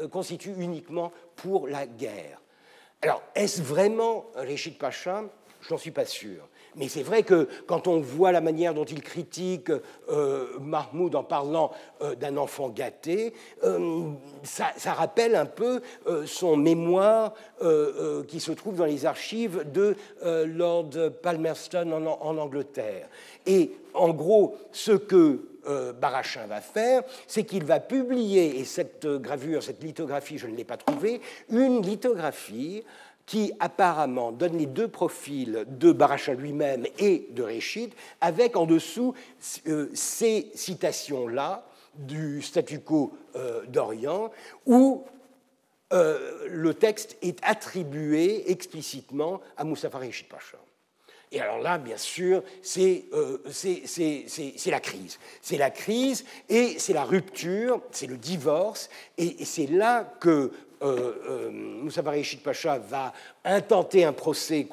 euh, 0.00 0.08
constitue 0.08 0.54
uniquement 0.58 1.12
pour 1.36 1.68
la 1.68 1.86
guerre. 1.86 2.40
Alors, 3.02 3.22
est-ce 3.34 3.62
vraiment 3.62 4.26
Réchid 4.34 4.76
Pacha? 4.76 5.24
Je 5.60 5.72
n'en 5.72 5.78
suis 5.78 5.90
pas 5.90 6.04
sûr. 6.04 6.48
Mais 6.78 6.88
c'est 6.88 7.02
vrai 7.02 7.24
que 7.24 7.48
quand 7.66 7.88
on 7.88 8.00
voit 8.00 8.30
la 8.30 8.40
manière 8.40 8.72
dont 8.72 8.84
il 8.84 9.02
critique 9.02 9.70
euh, 10.10 10.46
Mahmoud 10.60 11.14
en 11.16 11.24
parlant 11.24 11.72
euh, 12.02 12.14
d'un 12.14 12.36
enfant 12.36 12.68
gâté, 12.68 13.34
euh, 13.64 14.10
ça, 14.44 14.92
rappelle 14.92 15.34
un 15.34 15.46
peu 15.46 15.80
son 16.26 16.56
mémoire 16.56 17.34
qui 18.28 18.40
se 18.40 18.52
trouve 18.52 18.76
dans 18.76 18.84
les 18.84 19.06
archives 19.06 19.64
de 19.70 19.96
Lord 20.24 20.90
Palmerston 21.22 21.92
en, 21.92 22.38
Angleterre. 22.38 23.08
Et 23.46 23.72
en 23.94 24.10
gros, 24.10 24.56
ce 24.72 24.92
que 24.92 25.40
Barachin 26.00 26.46
va 26.46 26.60
faire, 26.60 27.02
c'est 27.26 27.44
qu'il 27.44 27.64
va 27.64 27.80
publier, 27.80 28.58
et 28.58 28.64
cette 28.64 29.06
gravure, 29.06 29.62
cette 29.62 29.82
lithographie, 29.82 30.38
je 30.38 30.46
ne 30.46 30.56
l'ai 30.56 30.64
pas 30.64 30.76
trouvée, 30.76 31.20
une 31.50 31.82
lithographie 31.82 32.82
qui 33.28 33.52
apparemment 33.60 34.32
donne 34.32 34.56
les 34.56 34.64
deux 34.64 34.88
profils 34.88 35.66
de 35.68 35.92
Barachin 35.92 36.32
lui-même 36.32 36.86
et 36.98 37.28
de 37.32 37.42
Réchid, 37.42 37.92
avec 38.22 38.56
en 38.56 38.64
dessous 38.64 39.14
euh, 39.66 39.90
ces 39.92 40.50
citations-là 40.54 41.66
du 41.94 42.40
statu 42.40 42.80
quo 42.80 43.12
euh, 43.36 43.66
d'Orient, 43.66 44.30
où 44.64 45.04
euh, 45.92 46.46
le 46.48 46.72
texte 46.72 47.18
est 47.20 47.38
attribué 47.42 48.50
explicitement 48.50 49.42
à 49.58 49.64
Moustapha 49.64 49.98
Réchid 49.98 50.26
Pacha. 50.26 50.56
Et 51.30 51.42
alors 51.42 51.58
là, 51.58 51.76
bien 51.76 51.98
sûr, 51.98 52.42
c'est 52.62 53.04
la 54.64 54.80
crise. 54.80 55.18
C'est 55.42 55.58
la 55.58 55.70
crise 55.70 56.24
et 56.48 56.78
c'est 56.78 56.94
la 56.94 57.04
rupture, 57.04 57.82
c'est 57.90 58.06
le 58.06 58.16
divorce. 58.16 58.88
Et 59.18 59.44
c'est 59.44 59.66
là 59.66 60.10
que 60.18 60.50
euh, 60.82 61.12
euh, 61.28 61.50
Moussa 61.50 62.02
Barishid 62.02 62.40
Pacha 62.40 62.78
va 62.78 63.12
intenter 63.44 64.04
un 64.04 64.12
procès 64.12 64.68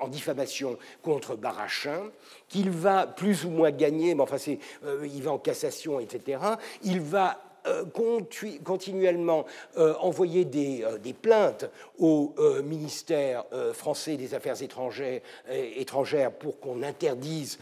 en 0.00 0.08
diffamation 0.08 0.78
contre 1.02 1.36
Barachin, 1.36 2.10
qu'il 2.48 2.70
va 2.70 3.06
plus 3.06 3.44
ou 3.44 3.50
moins 3.50 3.70
gagner, 3.70 4.14
mais 4.14 4.22
enfin, 4.22 4.36
euh, 4.84 5.06
il 5.06 5.22
va 5.22 5.32
en 5.32 5.38
cassation, 5.38 6.00
etc. 6.00 6.38
Il 6.82 7.00
va 7.00 7.49
continuellement 8.64 9.44
euh, 9.76 9.94
envoyer 10.00 10.44
des, 10.44 10.82
euh, 10.82 10.98
des, 10.98 11.12
plaintes 11.12 11.70
au 11.98 12.34
ministère 12.64 13.44
français 13.74 14.16
des 14.16 14.34
Affaires 14.34 14.56
étrangères, 14.62 16.32
pour 16.32 16.58
qu'on 16.60 16.82
interdise 16.82 17.58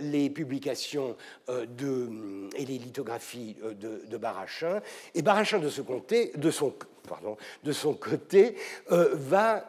les 0.00 0.30
publications 0.30 1.16
de, 1.48 2.08
et 2.56 2.64
les 2.64 2.78
lithographies 2.78 3.56
de, 3.78 4.16
Barachin. 4.16 4.80
Et 5.14 5.22
Barachin, 5.22 5.58
de, 5.58 5.68
ce 5.68 5.82
côté, 5.82 6.32
de, 6.36 6.50
son, 6.50 6.72
pardon, 7.06 7.36
de 7.64 7.72
son 7.72 7.92
côté, 7.92 8.56
va 8.88 9.68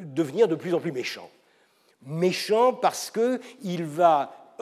devenir 0.00 0.48
de 0.48 0.56
plus 0.56 0.74
en 0.74 0.80
plus 0.80 0.92
méchant. 0.92 1.30
Méchant 2.04 2.72
parce 2.72 3.12
qu'il 3.12 3.84
va 3.84 4.56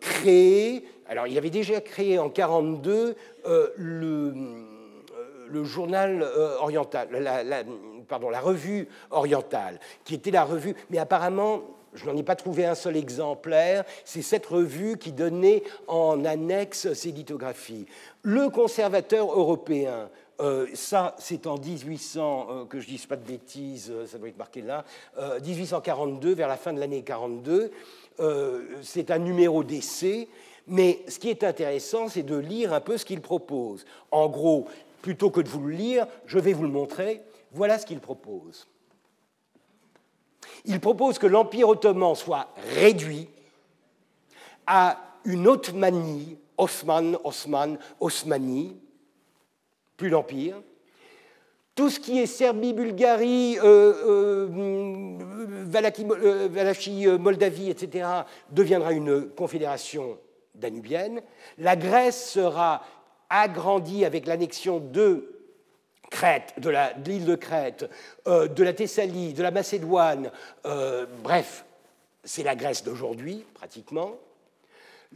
créer 0.00 0.84
alors, 1.10 1.26
il 1.26 1.36
avait 1.36 1.50
déjà 1.50 1.80
créé 1.80 2.20
en 2.20 2.28
1942 2.28 3.16
euh, 3.44 3.68
le, 3.76 4.06
euh, 4.06 4.32
le, 5.48 5.64
journal 5.64 6.22
euh, 6.22 6.56
oriental, 6.60 7.08
la, 7.10 7.64
pardon, 8.08 8.30
la 8.30 8.38
revue 8.38 8.86
orientale, 9.10 9.80
qui 10.04 10.14
était 10.14 10.30
la 10.30 10.44
revue, 10.44 10.76
mais 10.88 10.98
apparemment, 10.98 11.62
je 11.94 12.06
n'en 12.06 12.16
ai 12.16 12.22
pas 12.22 12.36
trouvé 12.36 12.64
un 12.64 12.76
seul 12.76 12.96
exemplaire, 12.96 13.82
c'est 14.04 14.22
cette 14.22 14.46
revue 14.46 14.98
qui 14.98 15.10
donnait 15.10 15.64
en 15.88 16.24
annexe 16.24 16.92
ses 16.92 17.10
lithographies. 17.10 17.86
Le 18.22 18.48
conservateur 18.48 19.36
européen, 19.36 20.08
ça, 20.74 21.16
c'est 21.18 21.46
en 21.48 21.58
1800, 21.58 22.66
que 22.70 22.78
je 22.78 22.86
dise 22.86 23.04
pas 23.04 23.16
de 23.16 23.26
bêtises, 23.26 23.92
ça 24.06 24.16
doit 24.16 24.28
être 24.28 24.38
marqué 24.38 24.62
là, 24.62 24.84
1842, 25.44 26.34
vers 26.34 26.48
la 26.48 26.56
fin 26.56 26.72
de 26.72 26.78
l'année 26.78 27.02
42. 27.02 27.72
c'est 28.80 29.10
un 29.10 29.18
numéro 29.18 29.64
d'essai 29.64 30.28
mais 30.70 31.02
ce 31.08 31.18
qui 31.18 31.28
est 31.28 31.42
intéressant, 31.42 32.08
c'est 32.08 32.22
de 32.22 32.36
lire 32.36 32.72
un 32.72 32.80
peu 32.80 32.96
ce 32.96 33.04
qu'il 33.04 33.20
propose. 33.20 33.84
En 34.12 34.28
gros, 34.28 34.68
plutôt 35.02 35.28
que 35.30 35.40
de 35.40 35.48
vous 35.48 35.66
le 35.66 35.74
lire, 35.74 36.06
je 36.26 36.38
vais 36.38 36.52
vous 36.52 36.62
le 36.62 36.68
montrer. 36.68 37.22
Voilà 37.50 37.76
ce 37.76 37.84
qu'il 37.84 37.98
propose. 37.98 38.68
Il 40.64 40.78
propose 40.78 41.18
que 41.18 41.26
l'Empire 41.26 41.68
ottoman 41.68 42.14
soit 42.14 42.54
réduit 42.76 43.28
à 44.64 44.96
une 45.24 45.48
Ottomanie, 45.48 46.38
Osman, 46.56 47.18
Osman, 47.24 47.76
Osmanie, 47.98 48.76
plus 49.96 50.08
l'Empire. 50.08 50.62
Tout 51.74 51.90
ce 51.90 51.98
qui 51.98 52.20
est 52.20 52.26
Serbie, 52.26 52.74
Bulgarie, 52.74 53.58
euh, 53.58 54.46
euh, 54.48 55.18
Valachie, 55.66 57.06
Moldavie, 57.06 57.70
etc., 57.70 58.06
deviendra 58.52 58.92
une 58.92 59.30
confédération 59.30 60.16
danubienne. 60.54 61.22
La 61.58 61.76
Grèce 61.76 62.30
sera 62.32 62.82
agrandie 63.28 64.04
avec 64.04 64.26
l'annexion 64.26 64.78
de 64.78 65.40
Crète, 66.10 66.54
de 66.58 66.70
l'île 67.06 67.24
de, 67.24 67.36
Crète, 67.36 67.88
euh, 68.26 68.48
de 68.48 68.64
la 68.64 68.72
Thessalie, 68.72 69.32
de 69.32 69.42
la 69.42 69.52
Macédoine, 69.52 70.32
euh, 70.66 71.06
bref, 71.22 71.64
c'est 72.24 72.42
la 72.42 72.56
Grèce 72.56 72.82
d'aujourd'hui, 72.82 73.44
pratiquement. 73.54 74.16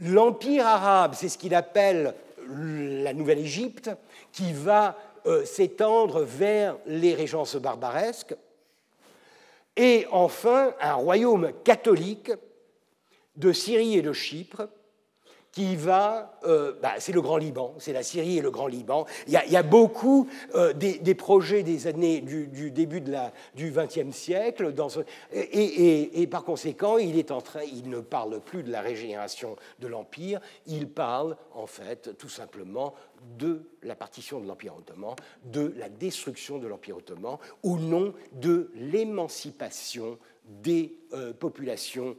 L'Empire 0.01 0.67
arabe, 0.67 1.15
c'est 1.17 1.29
ce 1.29 1.37
qu'il 1.37 1.55
appelle 1.55 2.15
la 2.49 3.13
Nouvelle-Égypte, 3.13 3.91
qui 4.33 4.53
va 4.53 4.97
euh, 5.27 5.45
s'étendre 5.45 6.23
vers 6.23 6.77
les 6.87 7.15
régences 7.15 7.57
barbaresques. 7.57 8.37
Et 9.77 10.07
enfin, 10.13 10.75
un 10.81 10.95
royaume 10.95 11.53
catholique 11.65 12.31
de 13.37 13.53
Syrie 13.53 13.99
et 13.99 14.03
de 14.03 14.13
Chypre, 14.13 14.69
qui 15.55 15.77
va, 15.77 16.37
euh, 16.47 16.73
bah, 16.83 16.95
c'est 16.99 17.13
le 17.13 17.23
Grand 17.23 17.37
Liban, 17.37 17.77
c'est 17.79 17.93
la 17.93 18.03
Syrie 18.03 18.39
et 18.39 18.41
le 18.41 18.51
Grand 18.51 18.67
Liban. 18.67 19.07
Il 19.29 19.33
y 19.33 19.57
a, 19.57 19.63
beaucoup 19.63 20.29
euh, 20.57 20.73
des, 20.73 21.15
projets 21.15 21.63
des 21.63 21.87
années 21.87 22.21
du, 22.21 22.73
début 22.73 23.01
du 23.01 23.71
XXe 23.71 24.11
siècle, 24.11 24.75
et, 25.33 26.27
par 26.27 26.43
conséquent, 26.43 26.99
il 26.99 27.17
est 27.17 27.31
en 27.31 27.41
train, 27.41 27.63
il 27.63 27.89
ne 27.89 28.01
parle 28.01 28.41
plus 28.41 28.65
de 28.65 28.73
la 28.73 28.81
régénération 28.81 29.55
de 29.79 29.87
l'empire, 29.87 30.41
il 30.67 30.89
parle 30.89 31.37
en 31.53 31.69
fait 31.69 32.19
tout 32.19 32.29
simplement 32.29 32.93
de 33.39 33.63
la 33.85 33.95
partition 33.95 34.41
de 34.41 34.49
l'Empire 34.49 34.75
ottoman, 34.77 35.15
de 35.45 35.73
la 35.77 35.89
destruction 35.89 36.59
de 36.59 36.67
l'Empire 36.67 36.97
ottoman, 36.97 37.39
au 37.63 37.79
nom 37.79 38.13
de 38.33 38.73
l'émancipation 38.75 40.19
des 40.45 40.99
euh, 41.13 41.33
populations 41.33 42.17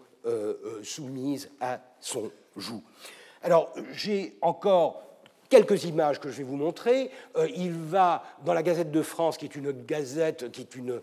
soumises 0.82 1.52
à 1.62 1.80
son 1.99 2.32
joug. 2.57 2.82
Alors, 3.45 3.72
j'ai 3.93 4.35
encore 4.41 5.03
quelques 5.49 5.84
images 5.84 6.19
que 6.19 6.31
je 6.31 6.38
vais 6.38 6.43
vous 6.43 6.55
montrer. 6.55 7.11
Euh, 7.38 7.47
il 7.55 7.73
va 7.73 8.23
dans 8.43 8.55
la 8.55 8.63
Gazette 8.63 8.89
de 8.89 9.03
France, 9.03 9.38
qui 9.38 9.45
est 9.45 9.55
une 9.55 9.72
gazette, 9.72 10.51
qui 10.51 10.61
est 10.61 10.76
une, 10.76 10.99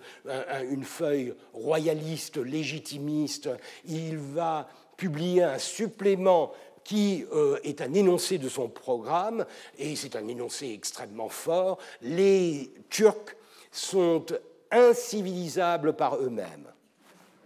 feuille 0.82 1.35
royaliste, 1.52 2.39
légitimiste, 2.39 3.48
il 3.85 4.16
va 4.16 4.66
publier 4.97 5.44
un 5.44 5.59
supplément 5.59 6.51
qui 6.82 7.24
euh, 7.32 7.60
est 7.62 7.81
un 7.81 7.94
énoncé 7.94 8.39
de 8.39 8.48
son 8.48 8.69
programme, 8.69 9.47
et 9.78 9.94
c'est 9.94 10.16
un 10.16 10.27
énoncé 10.27 10.73
extrêmement 10.73 11.28
fort. 11.28 11.78
Les 12.01 12.73
Turcs 12.90 13.36
sont 13.70 14.27
incivilisables 14.73 15.93
par 15.93 16.16
eux-mêmes. 16.16 16.72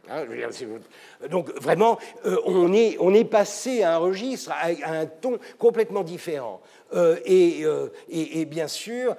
Hein, 0.09 0.24
donc 1.31 1.51
vraiment, 1.61 1.99
euh, 2.24 2.37
on, 2.45 2.73
est, 2.73 3.24
passé 3.24 3.83
à 3.83 3.95
un 3.95 3.99
registre, 3.99 4.53
à, 4.53 4.69
un 4.91 5.07
ton 5.07 5.39
complètement 5.59 6.03
différent. 6.03 6.61
Euh, 6.95 7.16
euh, 7.28 7.89
et, 8.09 8.45
bien 8.45 8.69
sûr, 8.69 9.16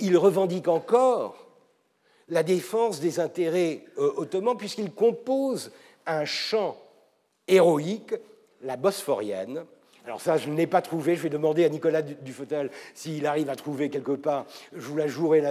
il 0.00 0.16
revendique 0.16 0.68
encore 0.68 1.46
la 2.28 2.42
défense 2.42 3.00
des 3.00 3.20
intérêts 3.20 3.84
ottomans, 3.96 4.56
puisqu'il 4.56 4.92
compose 4.92 5.72
un 6.06 6.24
champ 6.24 6.76
héroïque, 7.46 8.14
la 8.62 8.76
bosphorienne, 8.76 9.64
alors 10.08 10.22
ça, 10.22 10.38
je 10.38 10.48
ne 10.48 10.56
l'ai 10.56 10.66
pas 10.66 10.80
trouvé. 10.80 11.16
Je 11.16 11.20
vais 11.20 11.28
demander 11.28 11.66
à 11.66 11.68
Nicolas 11.68 12.00
Dufetel 12.00 12.70
s'il 12.94 13.26
arrive 13.26 13.50
à 13.50 13.56
trouver 13.56 13.90
quelque 13.90 14.12
part. 14.12 14.46
Je 14.72 14.80
vous 14.80 14.96
la 14.96 15.06
jouerai, 15.06 15.42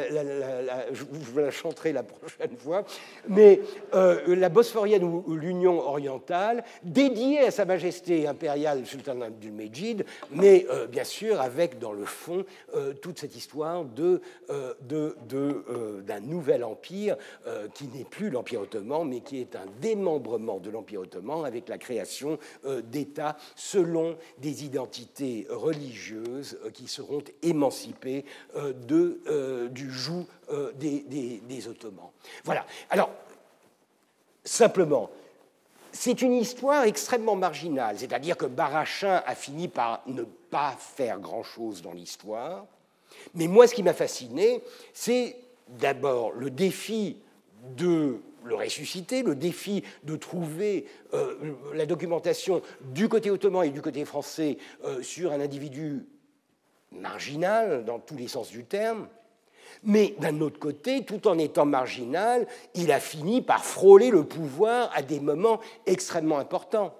je 0.92 1.04
vous 1.04 1.38
la 1.38 1.52
chanterai 1.52 1.94
la 1.94 2.02
prochaine 2.02 2.58
fois. 2.58 2.84
Mais 3.28 3.62
euh, 3.94 4.36
la 4.36 4.50
Bosphorienne 4.50 5.04
ou, 5.04 5.36
l'Union 5.36 5.80
orientale, 5.88 6.64
dédiée 6.82 7.42
à 7.42 7.52
Sa 7.52 7.66
Majesté 7.66 8.26
impériale 8.26 8.84
Sultan 8.88 9.22
Abdul-Mejid, 9.22 10.06
mais 10.32 10.66
euh, 10.72 10.88
bien 10.88 11.04
sûr 11.04 11.40
avec 11.40 11.78
dans 11.78 11.94
le 11.94 12.06
fond 12.06 12.44
euh, 12.74 12.94
toute 12.94 13.20
cette 13.20 13.36
histoire 13.36 13.86
de, 13.86 14.24
d'un 16.02 16.20
nouvel 16.22 16.64
empire 16.64 17.16
qui 17.76 17.88
n'est 17.94 18.06
plus 18.06 18.32
l'Empire 18.32 18.62
ottoman, 18.62 19.08
mais 19.08 19.20
qui 19.20 19.40
est 19.40 19.56
un 19.56 19.68
démembrement 19.80 20.58
de 20.58 20.72
l'Empire 20.72 21.02
ottoman 21.02 21.46
avec 21.46 21.70
la 21.70 21.78
création 21.78 22.40
d'États 22.66 23.38
selon 23.56 24.18
des 24.40 24.47
des 24.48 24.64
identités 24.64 25.46
religieuses 25.50 26.58
euh, 26.64 26.70
qui 26.72 26.88
seront 26.88 27.22
émancipées 27.44 28.24
euh, 28.56 28.72
de, 28.72 29.20
euh, 29.28 29.68
du 29.68 29.92
joug 29.92 30.26
des, 30.76 31.68
Ottomans. 31.68 32.12
Voilà. 32.46 32.66
Alors, 32.90 33.10
simplement, 34.46 35.10
c'est 35.92 36.22
une 36.22 36.34
histoire 36.34 36.86
extrêmement 36.86 37.36
marginale, 37.36 38.00
c'est-à-dire 38.00 38.38
que 38.38 38.46
Barachin 38.46 39.22
a 39.26 39.36
fini 39.36 39.68
par 39.68 40.02
ne 40.08 40.24
pas 40.24 40.78
faire 40.80 41.20
grand-chose 41.20 41.82
dans 41.82 41.92
l'histoire. 41.92 42.66
Mais 43.34 43.48
moi, 43.48 43.68
ce 43.68 43.74
qui 43.74 43.84
m'a 43.84 43.94
fasciné, 43.94 44.64
c'est 44.94 45.36
d'abord 45.68 46.32
le 46.32 46.50
défi 46.50 47.18
de 47.76 48.22
le 48.44 48.56
ressusciter, 48.56 49.24
le 49.24 49.36
défi 49.36 49.84
de 50.04 50.16
trouver 50.16 50.86
euh, 51.14 51.54
la 51.74 51.86
documentation 51.86 52.62
du 52.94 53.10
côté 53.10 53.30
ottoman 53.30 53.66
et 53.66 53.70
du 53.70 53.82
côté 53.82 54.06
français 54.06 54.58
euh, 54.86 55.02
sur 55.02 55.32
un 55.32 55.42
individu 55.42 56.06
marginal 56.92 57.84
dans 57.86 58.00
tous 58.00 58.16
les 58.16 58.28
sens 58.28 58.50
du 58.50 58.64
terme. 58.64 59.08
Mais 59.84 60.16
d'un 60.20 60.42
autre 60.42 60.60
côté, 60.60 61.04
tout 61.04 61.28
en 61.28 61.38
étant 61.38 61.66
marginal, 61.66 62.48
il 62.74 62.92
a 62.92 63.00
fini 63.00 63.42
par 63.42 63.64
frôler 63.64 64.10
le 64.10 64.24
pouvoir 64.24 64.90
à 64.96 65.02
des 65.02 65.20
moments 65.20 65.60
extrêmement 65.86 66.40
importants. 66.40 66.96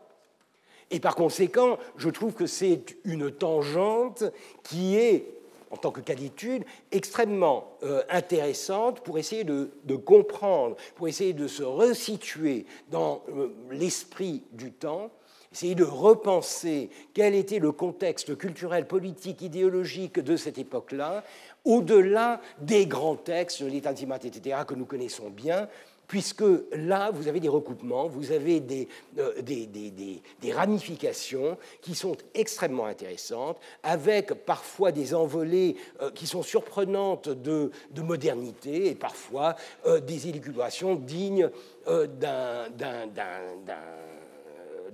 Et 0.92 1.00
par 1.00 1.16
conséquent, 1.16 1.78
je 1.98 2.10
trouve 2.10 2.34
que 2.34 2.46
c'est 2.46 2.98
une 3.04 3.32
tangente 3.32 4.24
qui 4.64 4.96
est 4.96 5.37
en 5.72 5.78
tant 5.78 5.92
que 5.92 6.02
cas 6.02 6.16
d'étude, 6.16 6.64
extrêmement 6.92 7.78
euh, 7.84 8.02
intéressante 8.10 9.02
pour 9.02 9.18
essayer 9.18 9.44
de, 9.44 9.70
comprendre, 9.96 10.76
pour 10.96 11.08
essayer 11.08 11.34
de 11.34 11.48
se 11.48 11.64
resituer 11.64 12.66
dans 12.90 13.24
euh, 13.30 13.54
l'esprit 13.72 14.44
du 14.52 14.72
temps, 14.72 15.12
essayer 15.52 15.76
de 15.76 15.84
repenser 15.84 16.90
quel 17.14 17.36
était 17.36 17.60
le 17.60 17.72
contexte 17.72 18.38
culturel, 18.38 18.88
politique, 18.88 19.42
idéologique 19.42 20.20
de 20.20 20.36
cette 20.36 20.58
époque-là, 20.58 21.24
au-delà 21.66 22.42
des 22.60 22.86
grands 22.86 23.16
textes, 23.16 23.62
les 23.62 23.82
Tanzimat, 23.82 24.20
etc., 24.24 24.60
que 24.68 24.74
nous 24.74 24.86
connaissons 24.86 25.30
bien, 25.30 25.68
puisque 26.08 26.44
là, 26.72 27.12
vous 27.12 27.28
avez 27.28 27.40
des 27.40 27.50
recoupements, 27.50 28.08
vous 28.08 28.32
avez 28.32 28.60
des, 28.60 28.88
euh, 29.20 29.42
des, 29.42 30.54
ramifications 30.54 31.58
qui 31.82 31.96
sont 31.96 32.16
extrêmement 32.34 32.86
intéressantes, 32.86 33.60
avec 33.84 34.34
parfois 34.46 34.92
des 34.92 35.14
envolées 35.14 35.76
euh, 36.02 36.10
qui 36.12 36.26
sont 36.26 36.44
surprenantes 36.44 37.30
de, 37.30 37.72
modernité 37.98 38.88
et 38.88 38.96
parfois 38.96 39.56
euh, 39.86 40.00
des 40.00 40.30
élucubrations 40.30 40.96
dignes 40.96 41.50
d'un 41.86 42.70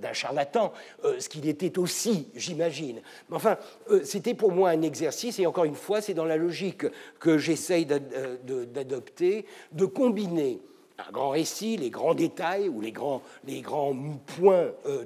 d'un 0.00 0.12
charlatan, 0.12 0.72
ce 1.18 1.28
qu'il 1.28 1.48
était 1.48 1.78
aussi, 1.78 2.28
j'imagine. 2.34 3.00
Mais 3.28 3.36
enfin, 3.36 3.56
c'était 4.02 4.34
pour 4.34 4.50
moi 4.52 4.70
un 4.70 4.82
exercice, 4.82 5.38
et 5.38 5.46
encore 5.46 5.64
une 5.64 5.76
fois, 5.76 6.00
c'est 6.00 6.14
dans 6.14 6.24
la 6.24 6.36
logique 6.36 6.84
que 7.20 7.38
j'essaye 7.38 7.86
d'adopter, 7.86 9.46
de 9.72 9.86
combiner 9.86 10.60
un 10.98 11.10
grand 11.10 11.30
récit, 11.30 11.76
les 11.76 11.90
grands 11.90 12.14
détails 12.14 12.68
ou 12.68 12.80
les 12.80 12.92
grands, 12.92 13.22
les 13.46 13.60
grands 13.60 13.96
points 14.38 14.70
euh, 14.86 15.04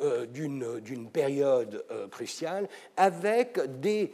euh, 0.00 0.26
d'une, 0.26 1.08
période 1.12 1.84
euh, 1.90 2.08
cruciale, 2.08 2.68
avec 2.96 3.60
des, 3.80 4.12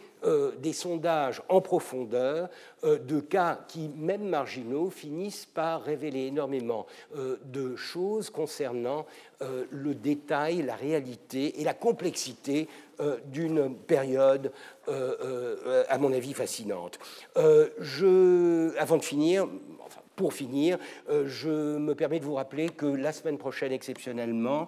des, 0.59 0.73
sondages 0.73 1.43
en 1.49 1.61
profondeur 1.61 2.49
de 2.83 3.21
cas 3.21 3.59
qui, 3.69 3.89
même 3.89 4.29
marginaux, 4.29 4.91
finissent 4.91 5.47
par 5.47 5.83
révéler 5.83 6.27
énormément 6.27 6.87
de 7.15 7.77
choses 7.77 8.29
concernant 8.29 9.07
le 9.41 9.95
détail, 9.95 10.63
la 10.63 10.75
réalité 10.75 11.61
et 11.61 11.65
la 11.65 11.75
complexité 11.75 12.69
d'une 13.27 13.75
période, 13.75 14.53
à 14.89 15.99
mon 15.99 16.13
avis, 16.13 16.35
fascinante. 16.35 16.99
je, 17.37 18.77
avant 18.77 18.97
de 18.97 19.05
finir, 19.05 19.47
pour 20.19 20.35
finir, 20.35 20.79
euh, 21.09 21.27
je 21.29 21.79
me 21.79 21.95
permets 21.95 22.19
de 22.19 22.25
vous 22.25 22.35
rappeler 22.35 22.69
que 22.69 22.87
la 22.87 23.13
semaine 23.13 23.39
prochaine, 23.39 23.71
exceptionnellement, 23.73 24.67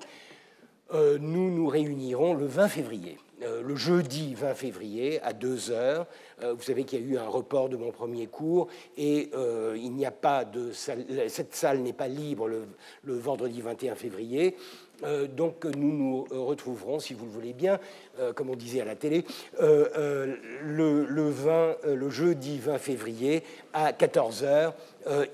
euh, 0.94 1.18
nous 1.20 1.50
nous 1.50 1.66
réunirons 1.66 2.34
le 2.34 2.46
20 2.46 2.68
février. 2.68 3.18
Euh, 3.42 3.62
le 3.62 3.74
jeudi 3.74 4.34
20 4.34 4.54
février 4.54 5.20
à 5.22 5.32
2 5.32 5.70
heures. 5.70 6.06
vous 6.42 6.62
savez 6.62 6.84
qu'il 6.84 7.00
y 7.00 7.02
a 7.02 7.06
eu 7.06 7.18
un 7.18 7.28
report 7.28 7.68
de 7.68 7.76
mon 7.76 7.90
premier 7.90 8.26
cours 8.26 8.68
et 8.96 9.30
il 9.76 9.92
n'y 9.92 10.06
a 10.06 10.10
pas 10.10 10.44
de 10.44 10.72
cette 10.72 11.54
salle 11.54 11.80
n'est 11.80 11.92
pas 11.92 12.08
libre 12.08 12.48
le, 12.48 12.66
le 13.02 13.14
vendredi 13.14 13.60
21 13.60 13.94
février. 13.94 14.56
Euh, 15.04 15.26
donc 15.26 15.64
nous 15.64 15.92
nous 15.92 16.26
euh, 16.32 16.40
retrouverons, 16.40 17.00
si 17.00 17.14
vous 17.14 17.24
le 17.24 17.30
voulez 17.30 17.52
bien, 17.52 17.78
euh, 18.18 18.32
comme 18.32 18.50
on 18.50 18.56
disait 18.56 18.80
à 18.80 18.84
la 18.84 18.96
télé, 18.96 19.24
le, 19.60 21.30
20, 21.30 21.76
le, 21.94 22.10
jeudi 22.10 22.58
20 22.58 22.78
février 22.78 23.42
à 23.72 23.92
14h, 23.92 24.72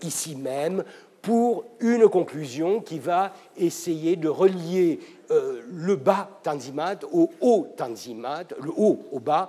ici 0.02 0.36
même, 0.36 0.84
pour 1.22 1.64
une 1.80 2.08
conclusion 2.08 2.80
qui 2.80 2.98
va 2.98 3.32
essayer 3.56 4.16
de 4.16 4.28
relier 4.28 5.00
le 5.28 5.96
bas 5.96 6.28
Tanzimat 6.42 6.98
au 7.12 7.30
haut 7.40 7.66
Tanzimat, 7.76 8.44
le 8.62 8.70
haut 8.76 9.00
au 9.10 9.18
bas, 9.18 9.48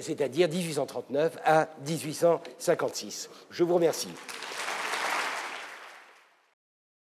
c'est-à-dire 0.00 0.48
1839 0.48 1.38
à 1.44 1.68
1856. 1.84 3.28
Je 3.50 3.64
vous 3.64 3.74
remercie. 3.74 4.08